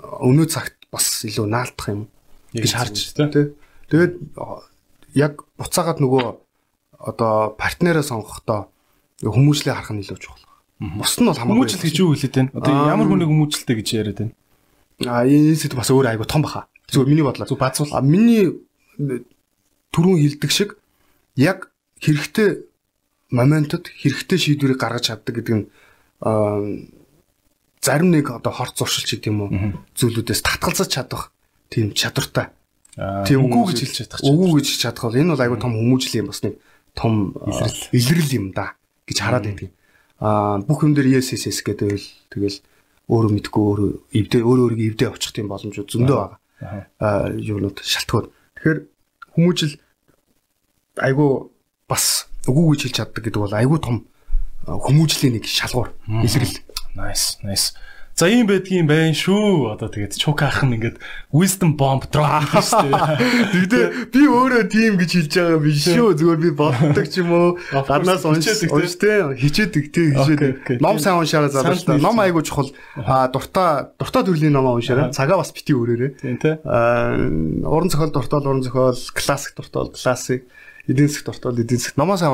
өнөө 0.00 0.46
цагт 0.48 0.88
бас 0.88 1.24
илүү 1.28 1.44
наалтах 1.44 1.92
юм 1.92 2.08
гэж 2.56 2.72
харж 2.72 2.96
тий. 3.12 3.52
Тэгээд 3.92 4.14
яг 5.12 5.44
буцаагаад 5.60 6.00
нөгөө 6.00 6.24
одоо 7.04 7.52
партнераа 7.60 8.00
сонгохдоо 8.00 8.72
хүмүүжлээ 9.20 9.76
харах 9.76 9.92
нь 9.92 10.00
илүү 10.00 10.18
чухал. 10.20 10.44
Бус 10.80 11.20
нь 11.20 11.28
бол 11.28 11.36
хамаагүй. 11.36 11.68
Хүмүүжил 11.68 11.84
гэж 11.84 11.96
юу 12.00 12.12
хэлээд 12.16 12.34
байна? 12.36 12.50
Одоо 12.56 12.72
ямар 12.92 13.08
хүнийг 13.08 13.28
хүмүүжлэлтэй 13.28 13.76
гэж 13.76 13.88
яриад 13.96 14.18
байна? 14.20 14.34
А 15.04 15.26
энэ 15.28 15.56
сэдв 15.56 15.76
бас 15.76 15.92
өөр 15.92 16.16
айгу 16.16 16.24
том 16.24 16.40
баха. 16.46 16.70
Зүгээр 16.88 17.10
миний 17.10 17.26
бодлоо. 17.26 17.44
Зүг 17.44 17.60
базуул. 17.60 17.92
А 17.92 18.00
миний 18.00 18.54
түрүүн 19.92 20.20
хилдэг 20.24 20.50
шиг 20.50 20.80
яг 21.36 21.68
хэрэгтэй 22.00 22.64
моментод 23.30 23.92
хэрэгтэй 23.92 24.38
шийдвэрийг 24.38 24.80
гаргаж 24.80 25.12
чаддаг 25.12 25.34
гэдэг 25.36 25.54
нь 25.56 25.64
зарим 27.82 28.10
нэг 28.10 28.30
одоо 28.32 28.52
хорт 28.52 28.76
зуршилч 28.78 29.20
гэдэг 29.20 29.30
юм 29.30 29.40
уу 29.44 29.50
зүйлүүдээс 29.98 30.40
татгалзаж 30.42 30.88
чадах 30.88 31.32
тийм 31.68 31.92
чадвартай. 31.92 32.50
Тийм 32.96 33.44
үгүй 33.46 33.72
гэж 33.72 33.78
хэлж 33.84 33.96
чадах. 34.00 34.20
Үгүй 34.24 34.64
гэж 34.64 34.66
чадах 34.80 35.04
бол 35.06 35.20
энэ 35.20 35.32
бол 35.36 35.44
айгу 35.44 35.60
том 35.60 35.76
хүмүүжил 35.76 36.24
юм 36.24 36.30
бас 36.32 36.40
нэг 36.40 36.56
том 36.96 37.36
илрэл 37.92 38.32
юм 38.32 38.46
да 38.56 38.74
гэж 39.04 39.18
хараад 39.20 39.44
байдаг. 39.44 39.70
Аа 40.18 40.64
бүх 40.64 40.82
юм 40.88 40.96
дээр 40.96 41.20
ESSS 41.20 41.60
гэдэг 41.60 41.88
л 41.92 42.06
тэгэл 42.32 42.58
өөрөө 43.06 43.32
мэдгүй 43.38 43.62
өөрөө 43.62 43.90
эвдээ 44.18 44.42
өөрөө 44.42 44.64
өөрийгөө 44.66 44.88
эвдээ 44.90 45.08
очих 45.14 45.32
тийм 45.32 45.46
боломжууд 45.46 45.90
зөндөө 45.90 46.16
байгаа. 46.16 46.38
Аа 46.98 47.30
юунууд 47.38 47.78
шалтгаан. 47.84 48.30
Тэгэхээр 48.58 48.78
хүмүүжил 49.36 49.74
айгүй 50.98 51.30
бас 51.86 52.26
үгүй 52.50 52.74
гэж 52.74 52.80
хэлж 52.90 52.96
чаддаг 52.98 53.22
гэдэг 53.22 53.40
бол 53.42 53.54
айгүй 53.54 53.78
том 53.78 53.96
хүмүүжлийн 54.66 55.38
нэг 55.38 55.46
шалгуур 55.46 55.94
илэрэл. 56.08 56.58
Nice, 56.96 57.38
nice. 57.46 57.76
За 58.16 58.30
ийм 58.32 58.48
байдгийн 58.48 58.88
байх 58.88 59.12
шүү. 59.12 59.76
Одоо 59.76 59.92
тэгээд 59.92 60.16
чук 60.16 60.40
ах 60.40 60.64
нь 60.64 60.80
ингээд 60.80 60.96
wisdom 61.36 61.76
bomb 61.76 62.08
drop 62.08 62.48
шүү 62.48 62.88
дээ. 62.88 63.12
Тэгтээ 63.52 63.84
би 64.08 64.22
өөрөө 64.24 64.64
тийм 64.72 64.96
гэж 64.96 65.10
хэлж 65.20 65.32
байгаа 65.36 65.60
биш 65.60 65.84
шүү. 65.84 66.16
Зүгээр 66.16 66.40
би 66.40 66.50
боддог 66.56 67.04
ч 67.12 67.20
юм 67.20 67.36
уу. 67.36 67.60
Гаднаас 67.76 68.24
уншдаг 68.24 68.72
унштэй 68.72 69.36
хичээдэг 69.36 69.84
тий 69.92 70.16
хичээдэг. 70.16 70.80
Ном 70.80 70.96
сайн 70.96 71.20
уншаараа 71.20 71.52
залуучтай. 71.52 72.00
Ном 72.00 72.16
айгуу 72.24 72.40
чухал. 72.40 72.72
А 72.96 73.28
дуртай 73.28 73.92
дуртай 74.00 74.24
төрлийн 74.24 74.56
ном 74.56 74.72
уншаараа. 74.72 75.12
Цагаа 75.12 75.44
бас 75.44 75.52
бити 75.52 75.76
өрөөрэй. 75.76 76.16
Тийм 76.16 76.40
тий. 76.40 76.56
А 76.64 77.20
уран 77.68 77.92
зохиол 77.92 78.16
дуртай 78.16 78.40
уран 78.40 78.64
зохиол, 78.64 78.96
классик 79.12 79.60
дуртай 79.60 79.92
классик, 79.92 80.48
эдийн 80.88 81.12
засаг 81.12 81.36
дуртай 81.36 81.52
эдийн 81.52 81.84
засаг 81.84 82.00
номоо 82.00 82.16
сайн 82.16 82.32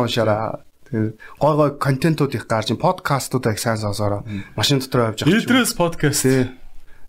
уншаараа 0.92 1.12
гой 1.38 1.56
гой 1.56 1.78
контентууд 1.78 2.34
их 2.34 2.46
гарч 2.46 2.68
подкастууд 2.76 3.46
их 3.46 3.58
сайн 3.58 3.76
сонсороо 3.76 4.24
машин 4.56 4.78
дотор 4.78 5.12
явж 5.12 5.24
байгаа. 5.24 5.40
Идрээс 5.40 5.74
подкаст. 5.74 6.26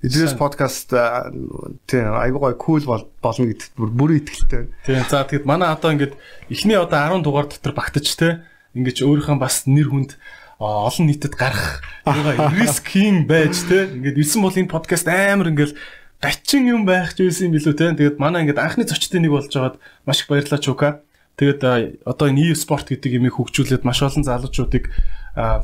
Идрээс 0.02 0.34
подкаст 0.34 0.90
тий 1.88 2.00
айгуу 2.00 2.40
гой 2.40 2.56
кул 2.56 2.84
болно 2.86 3.46
гэдэгт 3.46 3.76
бүр 3.76 4.20
итгэлтэй. 4.20 4.72
Тий 4.86 4.96
за 5.10 5.24
тэгэд 5.24 5.46
манай 5.46 5.72
одоо 5.72 5.92
ингээд 5.92 6.16
эхний 6.50 6.76
одоо 6.80 7.20
10 7.20 7.24
дугаар 7.24 7.48
дотор 7.48 7.74
багтаж 7.76 8.08
те 8.16 8.44
ингээд 8.74 9.04
өөрийнхөө 9.04 9.40
бас 9.40 9.68
нэр 9.68 9.90
хүнд 9.92 10.18
олон 10.60 11.08
нийтэд 11.08 11.36
гарах 11.36 11.84
риск 12.56 12.88
хийн 12.92 13.28
байж 13.28 13.68
те 13.68 13.92
ингээд 13.92 14.20
ирсэн 14.20 14.42
бол 14.42 14.56
энэ 14.56 14.72
подкаст 14.72 15.08
амар 15.08 15.52
ингээд 15.52 15.76
гачин 16.24 16.72
юм 16.72 16.88
байх 16.88 17.12
ч 17.16 17.28
байсан 17.28 17.52
юм 17.52 17.60
билүү 17.60 17.76
те 17.76 17.92
тэгээд 17.92 18.20
манай 18.20 18.48
ингээд 18.48 18.64
анхны 18.64 18.88
зочдын 18.88 19.28
нэг 19.28 19.34
болж 19.36 19.52
байгаад 19.52 19.76
маш 20.08 20.24
их 20.24 20.32
баярлалаа 20.32 20.62
чука 20.64 20.90
Тэгээд 21.38 22.06
одоо 22.06 22.28
энэ 22.30 22.54
e-спорт 22.54 22.94
гэдэг 22.94 23.18
юмыг 23.18 23.42
хөгжүүлээд 23.42 23.84
маш 23.84 24.06
олон 24.06 24.22
залуучуудыг 24.22 24.94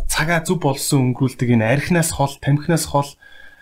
цагаа 0.09 0.41
зөв 0.41 0.57
болсон 0.57 1.13
өнгөрүүлдэг 1.13 1.49
энэ 1.53 1.69
архинаас 1.69 2.09
хол, 2.17 2.33
тамхинаас 2.41 2.89
хол 2.89 3.09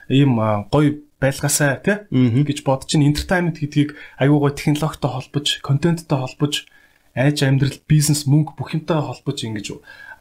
ийм 0.08 0.40
гоё 0.72 1.04
байлгасаа 1.20 1.84
тий 1.84 2.08
гэж 2.08 2.64
бодож 2.64 2.96
ин 2.96 3.04
entertainment 3.12 3.60
гэдгийг 3.60 3.98
аюу 4.16 4.40
гой 4.40 4.56
технологитой 4.56 5.12
холбож, 5.12 5.60
контенттой 5.60 6.20
холбож, 6.24 6.64
айж 7.12 7.44
амьдрал, 7.44 7.76
бизнес, 7.90 8.24
мөнгө 8.24 8.56
бүх 8.56 8.72
юмтай 8.78 9.02
холбож 9.02 9.44
ингэж 9.44 9.68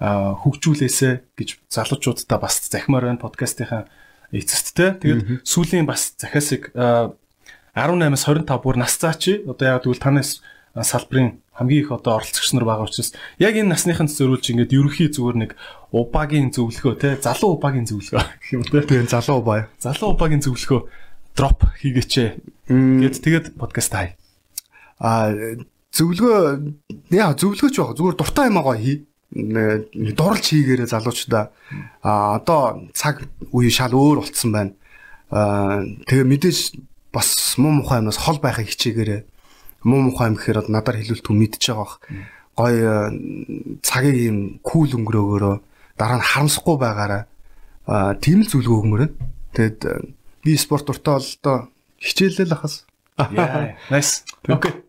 хөгжүүлээсэ 0.01 1.39
гэж 1.39 1.49
залуучуудаа 1.71 2.39
бас 2.41 2.67
захимаар 2.67 3.13
байна 3.13 3.23
подкастынхаа 3.23 3.87
эцэст 4.33 4.75
тий. 4.75 4.91
Тэгээд 4.91 5.47
сүүлийн 5.47 5.87
бас 5.87 6.17
захиасыг 6.19 6.73
18-аас 6.75 8.25
25 8.27 8.65
бүр 8.65 8.77
нас 8.81 8.97
цаа 8.97 9.15
чи. 9.15 9.45
Одоо 9.45 9.77
яг 9.77 9.85
тэгвэл 9.85 10.01
танаас 10.01 10.41
салбарын 10.83 11.41
хамгийн 11.57 11.85
их 11.85 11.93
одоо 11.93 12.21
оролцогч 12.21 12.53
нар 12.53 12.65
байгаа 12.69 12.85
учраас 12.85 13.17
яг 13.41 13.57
энэ 13.57 13.73
насныханд 13.73 14.13
зөрүүлж 14.13 14.53
ингээд 14.53 14.77
ерөнхий 14.77 15.09
зүгээр 15.09 15.37
нэг 15.41 15.51
убагийн 15.89 16.53
зөвлөгөө 16.53 16.95
те 17.01 17.17
залуу 17.17 17.57
убагийн 17.57 17.89
зөвлөгөө 17.89 18.21
гэх 18.21 18.53
юм 18.53 18.63
те 18.69 18.85
Тэгээ 18.85 19.09
залуу 19.09 19.41
бай. 19.41 19.73
залуу 19.81 20.13
убагийн 20.13 20.45
зөвлөгөө 20.45 20.81
дроп 21.33 21.65
хийгээч 21.81 22.13
гэд 22.69 23.17
тэгээд 23.25 23.47
подкаст 23.57 23.93
хай. 23.97 24.21
А 25.01 25.33
зөвлөгөө 25.97 27.17
яа 27.17 27.33
зөвлөгөөч 27.33 27.77
баг 27.81 27.97
зүгээр 27.97 28.17
дуртай 28.21 28.53
юм 28.53 28.61
аа 28.61 28.77
хий. 28.77 29.09
Дурлж 29.33 30.45
хийгээрээ 30.53 30.93
залуучдаа. 30.93 31.53
А 32.05 32.37
одоо 32.37 32.85
цаг 32.93 33.25
үе 33.53 33.73
шал 33.73 33.97
өөр 33.97 34.21
болцсон 34.21 34.53
байна. 34.53 34.73
Тэгээ 36.05 36.27
мэдээж 36.29 36.59
бас 37.13 37.57
муу 37.57 37.81
мухай 37.81 38.05
юмнаас 38.05 38.21
хол 38.21 38.41
байхыг 38.41 38.69
хичээгээрээ. 38.69 39.36
Муу 39.87 40.11
мухай 40.11 40.35
юм 40.35 40.37
гэхээр 40.37 40.67
надаар 40.67 40.99
хэлүүлт 40.99 41.23
хүн 41.23 41.39
мэдчихэж 41.39 41.71
байгаа 41.71 41.87
бах. 41.87 41.95
Гой 42.59 42.75
э, 42.83 42.93
цагийг 43.87 44.19
юм 44.27 44.39
кул 44.67 44.91
өнгөрөөгөөрөө 44.91 45.57
дараа 45.95 46.19
нь 46.19 46.27
харамсахгүй 46.27 46.77
байгаараа 46.83 47.23
а 47.87 48.19
тийм 48.19 48.43
л 48.43 48.51
өгмөр 48.51 49.03
байна. 49.07 49.15
Тэгэд 49.55 49.81
э, 49.87 50.11
би 50.43 50.59
спорт 50.59 50.91
дуртай 50.91 51.15
бол 51.15 51.31
одоо 51.39 51.57
хичээлэл 52.03 52.53
ахас. 52.59 52.83
Yeah, 53.17 53.79
nice. 53.89 54.27
Okay. 54.45 54.83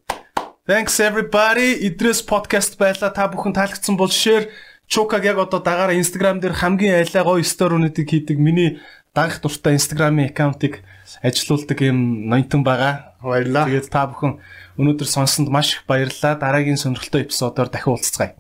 Thanks 0.68 1.00
everybody. 1.00 1.80
Идрес 1.88 2.26
подкаст 2.26 2.76
байла. 2.76 3.14
Та 3.14 3.30
бүхэн 3.32 3.56
таалагдсан 3.56 3.96
бол 3.96 4.12
share 4.12 4.50
Чукаг 4.88 5.24
яг 5.24 5.38
одоо 5.38 5.60
дагаараа 5.60 6.00
Instagram 6.00 6.40
дээр 6.40 6.56
хамгийн 6.56 7.04
айлаа 7.04 7.24
гоё 7.24 7.44
сториунуудыг 7.44 8.08
хийдэг 8.08 8.40
миний 8.40 8.80
дагах 9.12 9.44
дуртай 9.44 9.76
Instagram-ийн 9.76 10.32
аккаунтыг 10.32 10.80
ажилуулдаг 11.24 11.80
юм 11.84 12.28
ноёнтон 12.32 12.64
байгаа. 12.64 13.16
Баярлалаа. 13.20 13.68
Тэгээд 13.68 13.92
та 13.92 14.08
бүхэн 14.08 14.40
өнөөдөр 14.78 15.10
сонссонд 15.10 15.50
маш 15.50 15.74
их 15.74 15.86
баярлалаа. 15.90 16.38
Дараагийн 16.38 16.78
сонирхолтой 16.78 17.26
эпизодоор 17.26 17.70
дахин 17.70 17.94
уулзцгаая. 17.94 18.38